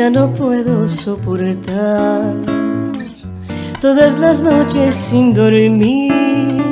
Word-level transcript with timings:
ya 0.00 0.08
no 0.08 0.32
puedo 0.32 0.88
soportar. 0.88 2.32
Todas 3.82 4.18
las 4.18 4.42
noches 4.42 4.94
sin 4.94 5.34
dormir, 5.34 6.62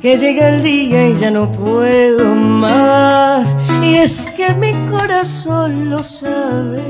que 0.00 0.16
llega 0.16 0.50
el 0.50 0.62
día 0.62 1.08
y 1.08 1.14
ya 1.16 1.32
no 1.32 1.50
puedo 1.50 2.32
más. 2.32 3.56
Y 3.82 3.96
es 3.96 4.24
que 4.36 4.54
mi 4.54 4.72
corazón 4.88 5.90
lo 5.90 6.00
sabe, 6.04 6.84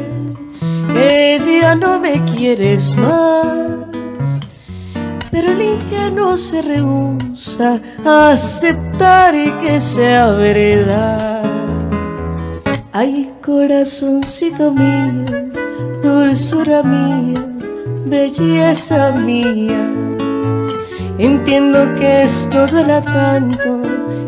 que 0.93 1.41
ya 1.63 1.75
no 1.75 1.99
me 1.99 2.23
quieres 2.35 2.95
más. 2.97 4.21
Pero 5.31 5.51
el 5.51 5.63
ingenuo 5.63 6.37
se 6.37 6.61
rehúsa 6.61 7.81
a 8.05 8.33
aceptar 8.33 9.35
que 9.61 9.81
sea 9.81 10.33
verdad. 10.33 11.36
Corazoncito 13.47 14.73
mío, 14.73 15.25
dulzura 16.03 16.83
mía, 16.83 17.47
belleza 18.05 19.13
mía. 19.13 19.89
Entiendo 21.17 21.95
que 21.95 22.25
esto 22.25 22.67
duela 22.67 23.01
tanto 23.03 23.83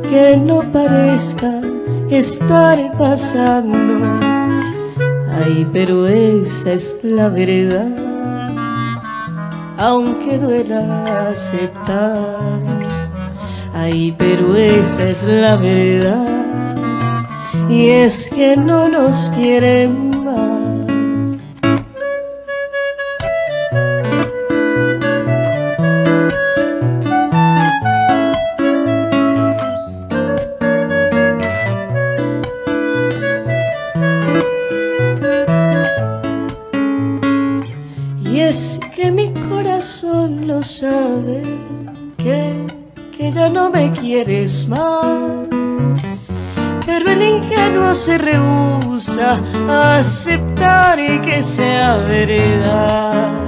que 0.09 0.37
no 0.37 0.63
parezca 0.71 1.61
estar 2.09 2.97
pasando. 2.97 4.07
Ay, 5.33 5.67
pero 5.73 6.07
esa 6.07 6.75
es 6.75 6.97
la 7.03 7.29
verdad, 7.29 7.91
aunque 9.79 10.39
duela 10.39 11.29
aceptar. 11.29 12.39
Ay, 13.75 14.15
pero 14.17 14.55
esa 14.55 15.09
es 15.09 15.25
la 15.25 15.57
verdad 15.57 16.38
y 17.69 17.89
es 17.89 18.31
que 18.31 18.57
no 18.57 18.89
nos 18.89 19.31
quieren 19.31 20.08
aceptar 49.99 50.99
que 51.23 51.43
sea 51.43 51.97
verdad. 51.97 53.41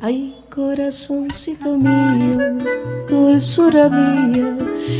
Ay, 0.00 0.34
corazoncito 0.54 1.76
mío, 1.76 2.38
dulzura 3.08 3.88
mía, 3.88 4.56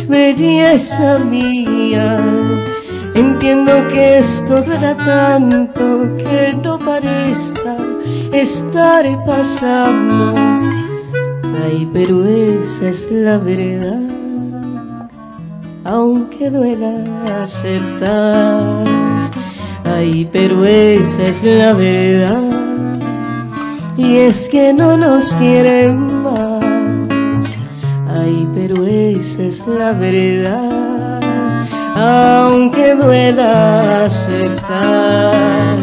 belleza 0.09 1.19
mía. 1.19 2.19
Entiendo 3.15 3.89
que 3.89 4.19
esto 4.19 4.57
dura 4.63 4.95
tanto 4.95 6.15
que 6.19 6.55
no 6.63 6.79
parezca 6.79 7.77
estar 8.33 9.05
pasando. 9.25 10.35
Ay, 11.65 11.89
pero 11.93 12.25
esa 12.25 12.89
es 12.89 13.11
la 13.11 13.39
verdad 13.39 14.17
aunque 15.87 16.51
duela 16.51 17.05
aceptar. 17.41 19.16
Ay, 19.95 20.29
pero 20.31 20.65
esa 20.65 21.29
es 21.29 21.45
la 21.45 21.73
verdad, 21.73 22.43
y 23.97 24.17
es 24.17 24.49
que 24.49 24.73
no 24.73 24.97
nos 24.97 25.35
quieren 25.35 26.23
más. 26.23 27.59
Ay, 28.09 28.49
pero 28.53 28.85
esa 28.85 29.43
es 29.45 29.67
la 29.67 29.93
verdad, 29.93 31.21
aunque 31.95 32.95
duela 32.95 34.05
aceptar. 34.05 35.77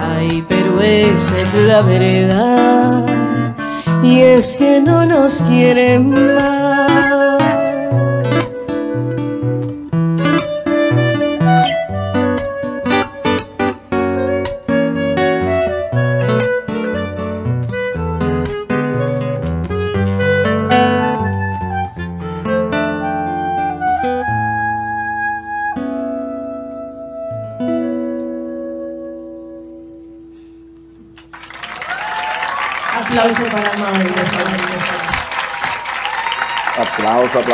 Ay, 0.00 0.44
pero 0.48 0.80
esa 0.80 1.36
es 1.36 1.54
la 1.54 1.80
verdad, 1.82 3.06
y 4.02 4.20
es 4.20 4.56
que 4.56 4.80
no 4.80 5.06
nos 5.06 5.42
quieren 5.42 6.10
más. 6.10 7.43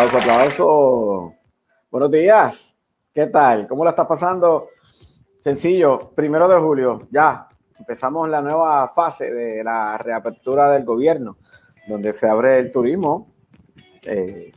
Aplauso, 0.01 0.31
aplauso. 0.31 1.35
Buenos 1.91 2.11
días. 2.11 2.75
¿Qué 3.13 3.27
tal? 3.27 3.69
¿Cómo 3.69 3.85
la 3.85 3.91
estás 3.91 4.07
pasando? 4.07 4.69
Sencillo, 5.41 6.13
primero 6.15 6.49
de 6.49 6.59
julio, 6.59 7.07
ya 7.11 7.47
empezamos 7.79 8.27
la 8.31 8.41
nueva 8.41 8.89
fase 8.95 9.31
de 9.31 9.63
la 9.63 9.99
reapertura 9.99 10.71
del 10.71 10.87
gobierno, 10.87 11.37
donde 11.87 12.15
se 12.15 12.27
abre 12.27 12.59
el 12.59 12.73
turismo, 12.73 13.31
eh, 14.01 14.51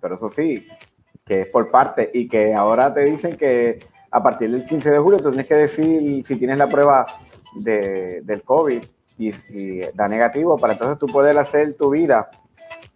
pero 0.00 0.14
eso 0.14 0.28
sí, 0.28 0.64
que 1.26 1.40
es 1.40 1.48
por 1.48 1.72
parte 1.72 2.08
y 2.14 2.28
que 2.28 2.54
ahora 2.54 2.94
te 2.94 3.04
dicen 3.04 3.36
que 3.36 3.80
a 4.12 4.22
partir 4.22 4.48
del 4.52 4.64
15 4.64 4.92
de 4.92 4.98
julio 5.00 5.18
tú 5.18 5.30
tienes 5.30 5.48
que 5.48 5.56
decir 5.56 6.24
si 6.24 6.36
tienes 6.36 6.56
la 6.56 6.68
prueba 6.68 7.04
de, 7.56 8.20
del 8.22 8.44
COVID 8.44 8.84
y 9.18 9.32
si 9.32 9.80
da 9.92 10.06
negativo 10.06 10.56
para 10.56 10.74
entonces 10.74 11.00
tú 11.00 11.06
poder 11.08 11.36
hacer 11.36 11.76
tu 11.76 11.90
vida. 11.90 12.30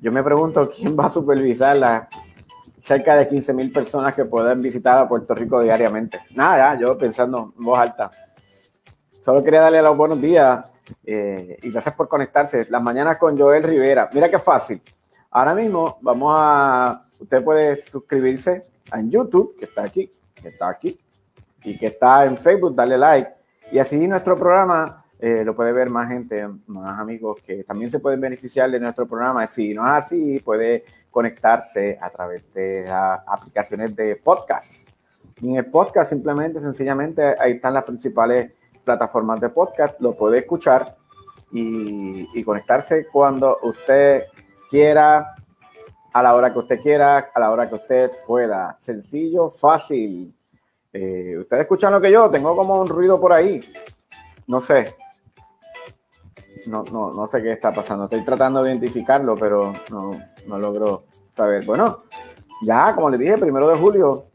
Yo 0.03 0.11
me 0.11 0.25
pregunto 0.25 0.69
quién 0.69 0.99
va 0.99 1.07
a 1.07 1.09
supervisar 1.09 1.77
las 1.77 2.09
cerca 2.81 3.15
de 3.15 3.29
15 3.29 3.55
mil 3.55 3.71
personas 3.71 4.13
que 4.13 4.25
pueden 4.25 4.61
visitar 4.61 4.99
a 4.99 5.09
Puerto 5.09 5.33
Rico 5.33 5.61
diariamente. 5.61 6.19
Nada, 6.35 6.77
yo 6.77 6.99
pensando 6.99 7.53
en 7.57 7.65
voz 7.65 7.79
alta. 7.79 8.11
Solo 9.25 9.45
quería 9.45 9.61
darle 9.61 9.81
los 9.81 9.97
buenos 9.97 10.21
días 10.21 10.73
eh, 11.05 11.57
y 11.63 11.71
gracias 11.71 11.95
por 11.95 12.09
conectarse. 12.09 12.67
Las 12.69 12.83
mañanas 12.83 13.17
con 13.17 13.39
Joel 13.39 13.63
Rivera. 13.63 14.11
Mira 14.13 14.29
qué 14.29 14.41
fácil. 14.41 14.83
Ahora 15.31 15.55
mismo 15.55 15.99
vamos 16.01 16.35
a, 16.37 17.07
usted 17.21 17.45
puede 17.45 17.77
suscribirse 17.77 18.65
en 18.93 19.09
YouTube, 19.09 19.55
que 19.57 19.67
está 19.67 19.85
aquí, 19.85 20.11
que 20.35 20.49
está 20.49 20.69
aquí, 20.69 20.99
y 21.63 21.79
que 21.79 21.87
está 21.87 22.25
en 22.25 22.37
Facebook, 22.37 22.75
darle 22.75 22.99
like. 22.99 23.31
Y 23.71 23.79
así 23.79 23.97
nuestro 24.09 24.37
programa 24.37 25.02
eh, 25.25 25.45
lo 25.45 25.55
puede 25.55 25.73
ver 25.73 25.89
más 25.89 26.09
gente, 26.09 26.49
más 26.67 26.99
amigos 26.99 27.41
que 27.47 27.63
también 27.63 27.89
se 27.93 28.01
pueden 28.01 28.21
beneficiar 28.21 28.69
de 28.69 28.81
nuestro 28.81 29.07
programa. 29.07 29.47
Si 29.47 29.73
no 29.73 29.87
es 29.87 29.93
así, 29.93 30.41
puede 30.41 30.85
conectarse 31.13 31.97
a 32.03 32.11
través 32.11 32.43
de 32.53 32.91
aplicaciones 32.91 33.95
de 33.95 34.17
podcast. 34.17 34.89
En 35.41 35.55
el 35.55 35.67
podcast, 35.67 36.11
simplemente, 36.11 36.61
sencillamente, 36.61 37.37
ahí 37.39 37.53
están 37.53 37.73
las 37.73 37.85
principales 37.85 38.51
plataformas 38.83 39.41
de 39.41 39.49
podcast. 39.51 40.01
Lo 40.01 40.17
puede 40.17 40.41
escuchar 40.41 40.97
y, 41.53 42.29
y 42.35 42.43
conectarse 42.43 43.07
cuando 43.07 43.59
usted 43.63 44.25
quiera, 44.69 45.37
a 46.13 46.21
la 46.21 46.35
hora 46.35 46.53
que 46.53 46.59
usted 46.59 46.81
quiera, 46.81 47.31
a 47.33 47.39
la 47.39 47.53
hora 47.53 47.69
que 47.69 47.77
usted 47.77 48.11
pueda. 48.27 48.75
Sencillo, 48.77 49.51
fácil. 49.51 50.35
Eh, 50.93 51.37
Ustedes 51.39 51.63
escuchan 51.63 51.93
lo 51.93 52.01
que 52.01 52.11
yo, 52.11 52.29
tengo 52.29 52.57
como 52.57 52.81
un 52.81 52.89
ruido 52.89 53.21
por 53.21 53.33
ahí. 53.33 53.61
No 54.49 54.61
sé. 54.61 54.97
No, 56.67 56.85
no, 56.85 57.13
no 57.13 57.29
sé 57.29 57.43
qué 57.43 57.53
está 57.53 57.73
pasando. 57.73 58.05
Estoy 58.05 58.25
tratando 58.25 58.63
de 58.63 58.71
identificarlo, 58.71 59.37
pero 59.37 59.73
no, 59.91 60.11
no 60.47 60.59
logro 60.59 61.05
saber. 61.33 61.65
Bueno, 61.65 62.05
ya, 62.63 62.95
como 62.95 63.11
les 63.11 63.19
dije, 63.19 63.39
primero 63.39 63.69
de 63.69 63.79
julio, 63.79 64.27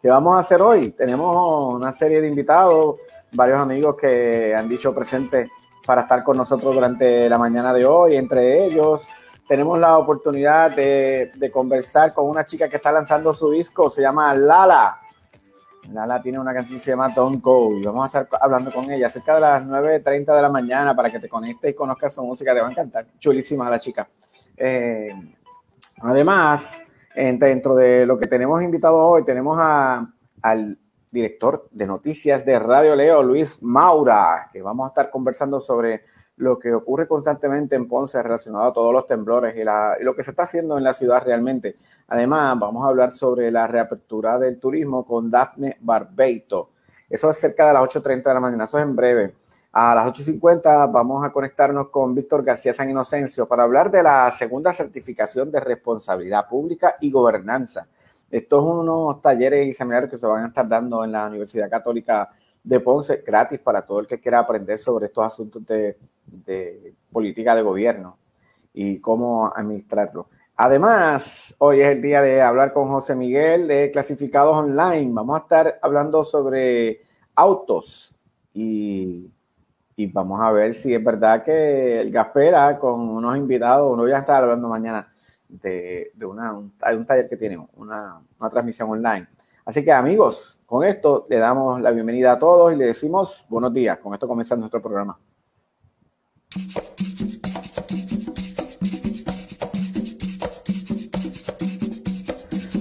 ¿qué 0.00 0.08
vamos 0.08 0.36
a 0.36 0.40
hacer 0.40 0.62
hoy? 0.62 0.92
Tenemos 0.92 1.74
una 1.74 1.92
serie 1.92 2.20
de 2.20 2.28
invitados, 2.28 2.96
varios 3.32 3.60
amigos 3.60 3.96
que 3.96 4.54
han 4.54 4.68
dicho 4.68 4.94
presente 4.94 5.50
para 5.84 6.02
estar 6.02 6.22
con 6.22 6.36
nosotros 6.36 6.74
durante 6.74 7.28
la 7.28 7.38
mañana 7.38 7.72
de 7.72 7.84
hoy. 7.84 8.16
Entre 8.16 8.64
ellos, 8.64 9.08
tenemos 9.48 9.78
la 9.78 9.98
oportunidad 9.98 10.70
de, 10.70 11.32
de 11.34 11.50
conversar 11.50 12.14
con 12.14 12.28
una 12.28 12.44
chica 12.44 12.68
que 12.68 12.76
está 12.76 12.92
lanzando 12.92 13.34
su 13.34 13.50
disco, 13.50 13.90
se 13.90 14.02
llama 14.02 14.34
Lala. 14.34 15.00
Lala 15.92 16.20
tiene 16.22 16.38
una 16.38 16.52
canción 16.52 16.78
que 16.78 16.84
se 16.84 16.90
llama 16.90 17.08
Don't 17.10 17.42
Go 17.42 17.78
y 17.78 17.84
vamos 17.84 18.04
a 18.04 18.06
estar 18.20 18.28
hablando 18.40 18.72
con 18.72 18.90
ella 18.90 19.08
cerca 19.08 19.34
de 19.36 19.40
las 19.40 19.66
9.30 19.66 20.34
de 20.36 20.42
la 20.42 20.50
mañana 20.50 20.94
para 20.94 21.10
que 21.10 21.18
te 21.18 21.28
conectes 21.28 21.70
y 21.70 21.74
conozcas 21.74 22.12
su 22.14 22.22
música, 22.22 22.52
te 22.54 22.60
va 22.60 22.68
a 22.68 22.70
encantar. 22.70 23.06
Chulísima 23.18 23.70
la 23.70 23.78
chica. 23.78 24.08
Eh, 24.56 25.10
además, 26.02 26.82
en- 27.14 27.38
dentro 27.38 27.74
de 27.74 28.06
lo 28.06 28.18
que 28.18 28.26
tenemos 28.26 28.62
invitado 28.62 28.98
hoy, 28.98 29.24
tenemos 29.24 29.58
al 30.42 30.78
director 31.10 31.68
de 31.70 31.86
noticias 31.86 32.44
de 32.44 32.58
Radio 32.58 32.94
Leo, 32.94 33.22
Luis 33.22 33.62
Maura, 33.62 34.50
que 34.52 34.60
vamos 34.60 34.84
a 34.86 34.88
estar 34.88 35.10
conversando 35.10 35.58
sobre 35.58 36.02
lo 36.38 36.58
que 36.58 36.72
ocurre 36.72 37.06
constantemente 37.06 37.76
en 37.76 37.86
Ponce 37.86 38.22
relacionado 38.22 38.64
a 38.64 38.72
todos 38.72 38.92
los 38.92 39.06
temblores 39.06 39.54
y, 39.56 39.64
lo 40.04 40.14
que 40.14 40.24
se 40.24 40.30
está 40.30 40.44
haciendo 40.44 40.78
en 40.78 40.84
la 40.84 40.94
ciudad 40.94 41.22
realmente. 41.24 41.76
Además, 42.08 42.58
vamos 42.58 42.84
a 42.84 42.88
hablar 42.88 43.12
sobre 43.12 43.50
la 43.50 43.66
reapertura 43.66 44.38
del 44.38 44.58
turismo 44.58 45.04
con 45.04 45.30
Dafne 45.30 45.76
Barbeito. 45.80 46.70
Eso 47.10 47.30
es 47.30 47.38
cerca 47.38 47.66
de 47.66 47.74
las 47.74 47.82
8.30 47.82 48.22
de 48.22 48.34
la 48.34 48.40
mañana, 48.40 48.64
eso 48.64 48.78
es 48.78 48.84
en 48.84 48.96
breve. 48.96 49.34
A 49.72 49.94
las 49.94 50.06
8.50 50.06 50.90
vamos 50.90 51.24
a 51.24 51.30
conectarnos 51.30 51.88
con 51.90 52.14
Víctor 52.14 52.42
García 52.42 52.72
San 52.72 52.88
Inocencio 52.88 53.46
para 53.46 53.64
hablar 53.64 53.90
de 53.90 54.02
la 54.02 54.30
segunda 54.32 54.72
certificación 54.72 55.50
de 55.50 55.60
responsabilidad 55.60 56.48
pública 56.48 56.96
y 57.00 57.10
gobernanza. 57.10 57.86
Estos 58.30 58.62
son 58.62 58.88
unos 58.88 59.22
talleres 59.22 59.66
y 59.66 59.74
seminarios 59.74 60.10
que 60.10 60.18
se 60.18 60.26
van 60.26 60.44
a 60.44 60.48
estar 60.48 60.68
dando 60.68 61.04
en 61.04 61.12
la 61.12 61.26
Universidad 61.26 61.70
Católica 61.70 62.30
de 62.62 62.80
Ponce 62.80 63.22
gratis 63.26 63.58
para 63.58 63.82
todo 63.82 64.00
el 64.00 64.06
que 64.06 64.20
quiera 64.20 64.40
aprender 64.40 64.78
sobre 64.78 65.06
estos 65.06 65.24
asuntos 65.24 65.64
de, 65.66 65.96
política 67.10 67.54
de 67.54 67.62
gobierno 67.62 68.18
y 68.74 68.98
cómo 69.00 69.50
administrarlo. 69.54 70.28
Además, 70.56 71.54
hoy 71.58 71.80
es 71.80 71.88
el 71.88 72.02
día 72.02 72.20
de 72.20 72.42
hablar 72.42 72.72
con 72.72 72.88
José 72.88 73.14
Miguel 73.14 73.68
de 73.68 73.90
Clasificados 73.90 74.56
Online. 74.56 75.10
Vamos 75.12 75.36
a 75.36 75.42
estar 75.42 75.78
hablando 75.80 76.24
sobre 76.24 77.02
autos 77.34 78.14
y, 78.52 79.30
vamos 80.12 80.40
a 80.40 80.50
ver 80.52 80.74
si 80.74 80.92
es 80.94 81.02
verdad 81.02 81.44
que 81.44 82.00
el 82.00 82.10
Gaspera 82.10 82.78
con 82.78 83.00
unos 83.00 83.36
invitados, 83.36 83.92
uno 83.92 84.06
ya 84.08 84.18
está 84.18 84.38
hablando 84.38 84.68
mañana 84.68 85.12
de, 85.48 86.12
una, 86.22 86.52
un, 86.52 86.72
un, 86.92 87.06
taller 87.06 87.28
que 87.28 87.36
tiene 87.36 87.58
una, 87.76 88.20
una 88.38 88.50
transmisión 88.50 88.90
online. 88.90 89.26
Así 89.68 89.84
que 89.84 89.92
amigos, 89.92 90.62
con 90.64 90.82
esto 90.82 91.26
le 91.28 91.36
damos 91.36 91.78
la 91.82 91.90
bienvenida 91.90 92.32
a 92.32 92.38
todos 92.38 92.72
y 92.72 92.76
le 92.76 92.86
decimos 92.86 93.44
buenos 93.50 93.70
días. 93.70 93.98
Con 93.98 94.14
esto 94.14 94.26
comienza 94.26 94.56
nuestro 94.56 94.80
programa. 94.80 95.18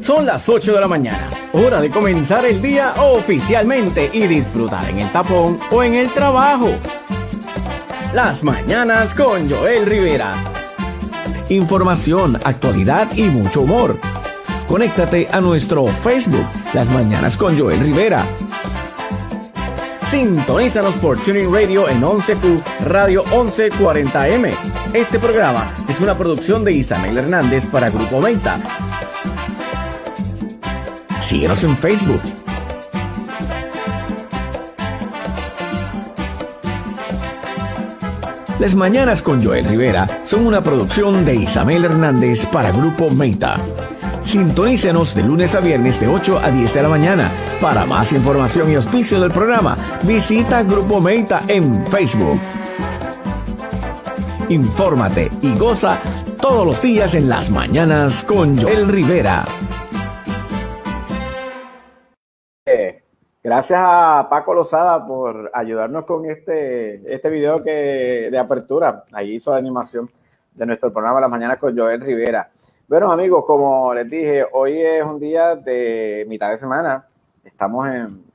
Son 0.02 0.26
las 0.26 0.48
8 0.48 0.76
de 0.76 0.80
la 0.80 0.88
mañana, 0.88 1.30
hora 1.52 1.82
de 1.82 1.90
comenzar 1.90 2.46
el 2.46 2.62
día 2.62 2.94
oficialmente 3.02 4.10
y 4.14 4.26
disfrutar 4.26 4.90
en 4.90 5.00
el 5.00 5.12
tapón 5.12 5.60
o 5.70 5.84
en 5.84 5.94
el 5.94 6.10
trabajo. 6.14 6.70
Las 8.14 8.46
mañanas 8.46 9.14
con 9.14 9.50
Joel 9.50 9.86
Rivera 9.86 10.58
información, 11.50 12.38
actualidad 12.44 13.10
y 13.16 13.24
mucho 13.24 13.62
humor. 13.62 13.98
Conéctate 14.68 15.28
a 15.32 15.40
nuestro 15.40 15.88
Facebook, 15.88 16.46
Las 16.74 16.90
Mañanas 16.90 17.38
con 17.38 17.58
Joel 17.58 17.80
Rivera. 17.80 18.26
Sintonízanos 20.12 20.94
por 20.96 21.18
Tuning 21.18 21.52
Radio 21.52 21.88
en 21.90 22.02
11Q 22.02 22.64
Radio 22.86 23.24
1140M. 23.26 24.54
Este 24.94 25.20
programa 25.20 25.74
es 25.88 26.00
una 26.00 26.18
producción 26.18 26.64
de 26.64 26.74
Isabel 26.74 27.18
Hernández 27.18 27.66
para 27.66 27.90
Grupo 27.90 28.20
Meta. 28.20 28.60
Síguenos 31.22 31.64
en 31.64 31.78
Facebook 31.78 32.22
Las 38.60 38.74
Mañanas 38.74 39.22
con 39.22 39.44
Joel 39.44 39.66
Rivera 39.66 40.24
son 40.26 40.48
una 40.48 40.64
producción 40.64 41.26
de 41.26 41.36
Isabel 41.36 41.86
Hernández 41.86 42.48
para 42.48 42.72
Grupo 42.72 43.08
Meta. 43.12 43.56
Sintonícenos 44.28 45.16
de 45.16 45.24
lunes 45.24 45.56
a 45.56 45.62
viernes 45.62 46.02
de 46.02 46.08
8 46.10 46.40
a 46.40 46.52
10 46.52 46.74
de 46.74 46.84
la 46.84 46.90
mañana. 46.90 47.32
Para 47.62 47.86
más 47.86 48.12
información 48.12 48.70
y 48.70 48.76
auspicio 48.76 49.22
del 49.22 49.32
programa, 49.32 49.78
visita 50.04 50.64
Grupo 50.64 51.00
Meta 51.00 51.44
en 51.48 51.88
Facebook. 51.88 52.38
Infórmate 54.50 55.30
y 55.42 55.58
goza 55.58 56.02
todos 56.42 56.68
los 56.68 56.82
días 56.82 57.16
en 57.16 57.30
las 57.30 57.50
mañanas 57.50 58.22
con 58.26 58.62
Joel 58.62 58.90
Rivera. 58.90 59.46
Gracias 63.42 63.80
a 63.82 64.28
Paco 64.30 64.54
Lozada 64.54 65.08
por 65.08 65.50
ayudarnos 65.54 66.04
con 66.04 66.26
este, 66.26 67.02
este 67.14 67.30
video 67.30 67.64
que, 67.64 68.28
de 68.30 68.38
apertura. 68.38 69.06
Ahí 69.14 69.36
hizo 69.36 69.52
la 69.52 69.58
animación 69.58 70.10
de 70.54 70.66
nuestro 70.66 70.92
programa 70.92 71.22
La 71.22 71.30
Mañana 71.30 71.56
con 71.56 71.78
Joel 71.78 72.02
Rivera. 72.02 72.50
Bueno, 72.88 73.12
amigos, 73.12 73.44
como 73.46 73.94
les 73.94 74.10
dije, 74.10 74.46
hoy 74.52 74.82
es 74.82 75.04
un 75.04 75.20
día 75.20 75.56
de 75.56 76.26
mitad 76.30 76.50
de 76.52 76.58
semana. 76.58 77.06
Estamos 77.44 77.88
en. 77.90 78.26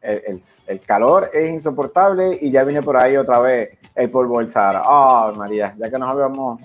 El, 0.00 0.80
calor 0.80 1.28
es 1.30 1.50
insoportable 1.50 2.38
y 2.40 2.50
ya 2.50 2.64
viene 2.64 2.82
por 2.82 2.96
ahí 2.96 3.18
otra 3.18 3.38
vez 3.38 3.76
el 3.94 4.10
polvo 4.10 4.38
del 4.38 4.48
Sahara. 4.48 4.82
Oh, 4.86 5.34
María, 5.34 5.74
ya 5.76 5.90
que 5.90 5.98
nos 5.98 6.08
habíamos 6.08 6.58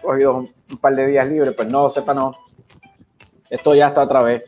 cogido 0.00 0.36
un, 0.36 0.48
un 0.70 0.78
par 0.78 0.94
de 0.94 1.08
días 1.08 1.28
libres, 1.28 1.52
pues 1.54 1.68
no, 1.68 1.90
sepa 1.90 2.14
no. 2.14 2.32
Esto 3.50 3.74
ya 3.74 3.88
está 3.88 4.02
otra 4.02 4.22
vez 4.22 4.44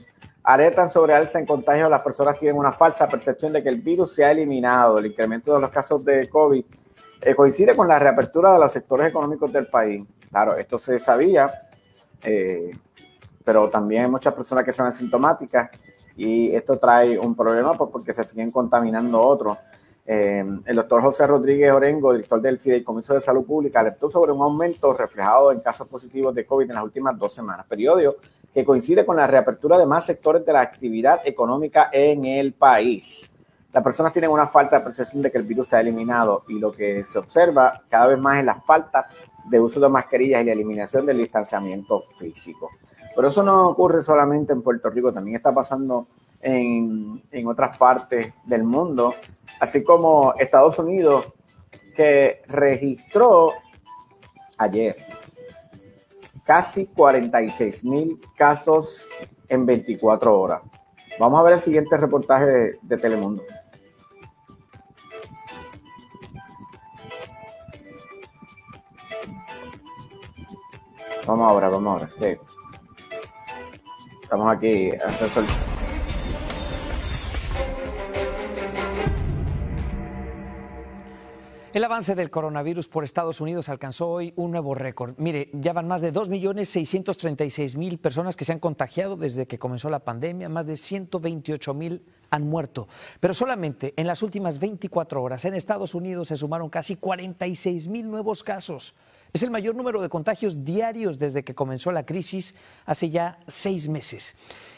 alertan 0.49 0.89
sobre 0.89 1.13
alza 1.13 1.39
en 1.39 1.45
contagio, 1.45 1.91
las 1.91 2.01
personas 2.01 2.39
tienen 2.39 2.59
una 2.59 2.73
falsa 2.73 3.07
percepción 3.07 3.53
de 3.53 3.63
que 3.63 3.69
el 3.69 3.83
virus 3.83 4.15
se 4.15 4.25
ha 4.25 4.31
eliminado. 4.31 4.99
El 4.99 5.05
incremento 5.05 5.55
de 5.55 5.61
los 5.61 5.71
casos 5.71 6.03
de 6.07 6.27
COVID 6.27 6.65
eh, 7.21 7.35
coincide 7.35 7.77
con 7.77 7.87
la 7.87 7.99
reapertura 7.99 8.55
de 8.55 8.59
los 8.59 8.73
sectores 8.73 9.09
económicos 9.09 9.53
del 9.53 9.67
país. 9.67 10.03
Claro, 10.31 10.57
esto 10.57 10.79
se 10.79 10.99
sabía, 10.99 11.68
eh, 12.23 12.71
pero 13.45 13.69
también 13.71 14.05
hay 14.05 14.11
muchas 14.11 14.35
personas 14.35 14.65
que 14.65 14.73
son 14.73 14.87
asintomáticas 14.87 15.71
y 16.17 16.55
esto 16.55 16.79
trae 16.79 17.19
un 17.19 17.35
problema 17.35 17.77
porque 17.77 18.13
se 18.13 18.25
siguen 18.25 18.51
contaminando 18.51 19.21
otros. 19.21 19.57
Eh, 20.05 20.45
el 20.65 20.77
doctor 20.77 21.03
José 21.03 21.27
Rodríguez 21.27 21.73
Orengo, 21.73 22.13
director 22.13 22.41
del 22.41 22.59
Fideicomiso 22.59 23.15
de 23.15 23.21
Salud 23.21 23.45
Pública, 23.45 23.81
alertó 23.81 24.09
sobre 24.09 24.33
un 24.33 24.41
aumento 24.43 24.93
reflejado 24.93 25.53
en 25.53 25.61
casos 25.61 25.87
positivos 25.87 26.35
de 26.35 26.47
COVID 26.47 26.69
en 26.69 26.75
las 26.75 26.85
últimas 26.85 27.19
dos 27.19 27.35
semanas. 27.35 27.67
Periodio 27.67 28.17
que 28.53 28.65
coincide 28.65 29.05
con 29.05 29.17
la 29.17 29.27
reapertura 29.27 29.79
de 29.79 29.87
más 29.87 30.07
sectores 30.07 30.45
de 30.45 30.53
la 30.53 30.61
actividad 30.61 31.21
económica 31.25 31.91
en 31.93 32.25
el 32.25 32.55
país. 32.55 33.31
Las 33.73 33.85
personas 33.85 34.13
tienen 34.13 34.31
una 34.31 34.47
falta 34.47 34.79
de 34.79 34.85
percepción 34.85 35.23
de 35.23 35.31
que 35.31 35.39
el 35.39 35.45
virus 35.45 35.69
se 35.69 35.77
ha 35.77 35.81
eliminado 35.81 36.43
y 36.49 36.59
lo 36.59 36.73
que 36.73 37.05
se 37.05 37.19
observa 37.19 37.83
cada 37.89 38.09
vez 38.09 38.19
más 38.19 38.39
es 38.39 38.45
la 38.45 38.61
falta 38.63 39.09
de 39.49 39.61
uso 39.61 39.81
de 39.81 39.89
mascarillas 39.89 40.43
y 40.43 40.47
la 40.47 40.53
eliminación 40.53 41.07
del 41.07 41.19
distanciamiento 41.19 42.03
físico. 42.17 42.71
Pero 43.15 43.29
eso 43.29 43.43
no 43.43 43.69
ocurre 43.69 44.03
solamente 44.03 44.53
en 44.53 44.63
Puerto 44.63 44.91
Rico, 44.91 45.13
también 45.13 45.37
está 45.37 45.53
pasando 45.53 46.07
en, 46.41 47.23
en 47.31 47.47
otras 47.49 47.77
partes 47.77 48.33
del 48.45 48.63
mundo, 48.63 49.15
así 49.61 49.83
como 49.83 50.35
Estados 50.39 50.79
Unidos, 50.79 51.27
que 51.97 52.43
registró 52.47 53.55
ayer 54.57 54.97
casi 56.45 56.87
46 56.87 57.85
mil 57.85 58.21
casos 58.37 59.09
en 59.49 59.67
24 59.67 60.41
horas. 60.41 60.63
Vamos 61.19 61.41
a 61.41 61.43
ver 61.43 61.55
el 61.55 61.61
siguiente 61.61 61.97
reportaje 61.97 62.79
de, 62.81 62.97
Telemundo. 62.97 63.43
Vamos 71.29 71.51
ahora, 71.51 71.69
vamos 71.69 72.03
ahora. 72.03 72.11
Estamos 74.23 74.51
aquí. 74.51 74.89
El 81.75 81.85
avance 81.85 82.15
del 82.15 82.31
coronavirus 82.31 82.89
por 82.89 83.05
Estados 83.05 83.43
Unidos 83.43 83.69
alcanzó 83.69 84.09
hoy 84.09 84.33
un 84.37 84.53
nuevo 84.53 84.75
récord. 84.75 85.17
Mire, 85.19 85.51
ya 85.53 85.75
van 85.75 85.87
más 85.87 86.01
de 86.01 86.15
2.636.000 86.15 87.99
personas 87.99 88.35
que 88.35 88.47
se 88.47 88.53
han 88.53 88.59
contagiado 88.59 89.17
desde 89.17 89.47
que 89.47 89.59
comenzó 89.59 89.91
la 89.91 89.99
pandemia, 89.99 90.49
más 90.49 90.65
de 90.65 90.75
128.000 90.75 92.01
han 92.31 92.49
muerto. 92.49 92.89
Pero 93.21 93.35
solamente 93.35 93.93
en 93.99 94.07
las 94.07 94.23
últimas 94.23 94.59
24 94.59 95.23
horas 95.23 95.45
en 95.45 95.53
Estados 95.53 95.95
Unidos 95.95 96.29
se 96.29 96.37
sumaron 96.37 96.71
casi 96.71 96.97
46.000 96.97 98.05
nuevos 98.05 98.43
casos. 98.43 98.95
Es 99.33 99.43
el 99.43 99.51
mayor 99.51 99.75
número 99.75 100.01
de 100.01 100.09
contagios 100.09 100.65
diarios 100.65 101.19
desde 101.19 101.45
que 101.45 101.55
comenzó 101.55 101.93
la 101.93 102.07
crisis 102.07 102.55
hace 102.87 103.11
ya 103.11 103.39
seis 103.47 103.89
meses. 103.89 104.37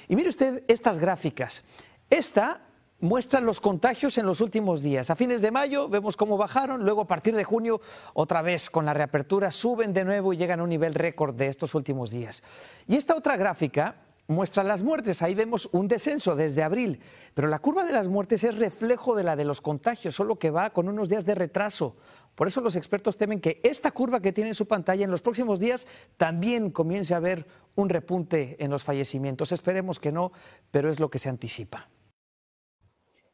Y 0.09 0.16
mire 0.16 0.28
usted 0.28 0.64
estas 0.69 0.99
gráficas. 0.99 1.62
Esta 2.09 2.62
muestran 3.00 3.47
los 3.47 3.61
contagios 3.61 4.19
en 4.19 4.26
los 4.26 4.40
últimos 4.40 4.83
días. 4.83 5.11
A 5.11 5.16
fines 5.16 5.40
de 5.40 5.50
mayo 5.50 5.88
vemos 5.88 6.16
cómo 6.16 6.37
bajaron, 6.37 6.85
luego 6.85 7.02
a 7.02 7.07
partir 7.07 7.35
de 7.35 7.45
junio 7.45 7.80
otra 8.14 8.42
vez 8.42 8.69
con 8.71 8.85
la 8.85 8.95
reapertura 8.95 9.50
suben 9.50 9.92
de 9.92 10.04
nuevo 10.04 10.33
y 10.33 10.37
llegan 10.37 10.61
a 10.61 10.64
un 10.64 10.69
nivel 10.69 10.95
récord 10.95 11.35
de 11.35 11.47
estos 11.47 11.75
últimos 11.75 12.11
días. 12.11 12.42
Y 12.87 12.97
esta 12.97 13.16
otra 13.16 13.37
gráfica 13.37 13.97
muestra 14.30 14.62
las 14.62 14.83
muertes, 14.83 15.23
ahí 15.23 15.35
vemos 15.35 15.69
un 15.73 15.88
descenso 15.88 16.37
desde 16.37 16.62
abril, 16.62 17.00
pero 17.35 17.49
la 17.49 17.59
curva 17.59 17.85
de 17.85 17.92
las 17.92 18.07
muertes 18.07 18.45
es 18.45 18.57
reflejo 18.57 19.16
de 19.16 19.25
la 19.25 19.35
de 19.35 19.45
los 19.45 19.61
contagios, 19.61 20.14
solo 20.14 20.38
que 20.38 20.50
va 20.50 20.71
con 20.71 20.88
unos 20.88 21.09
días 21.09 21.25
de 21.25 21.35
retraso. 21.35 21.97
Por 22.41 22.47
eso 22.47 22.63
los 22.63 22.75
expertos 22.75 23.19
temen 23.19 23.39
que 23.39 23.61
esta 23.63 23.91
curva 23.91 24.21
que 24.21 24.33
tiene 24.33 24.49
en 24.49 24.55
su 24.55 24.67
pantalla 24.67 25.05
en 25.05 25.11
los 25.11 25.21
próximos 25.21 25.61
días 25.61 25.87
también 26.17 26.71
comience 26.71 27.13
a 27.13 27.19
haber 27.19 27.45
un 27.75 27.91
repunte 27.91 28.57
en 28.65 28.71
los 28.71 28.83
fallecimientos. 28.83 29.53
Esperemos 29.53 30.01
que 30.01 30.11
no, 30.11 30.33
pero 30.71 30.89
es 30.89 31.01
lo 31.01 31.11
que 31.11 31.19
se 31.19 31.29
anticipa. 31.29 31.91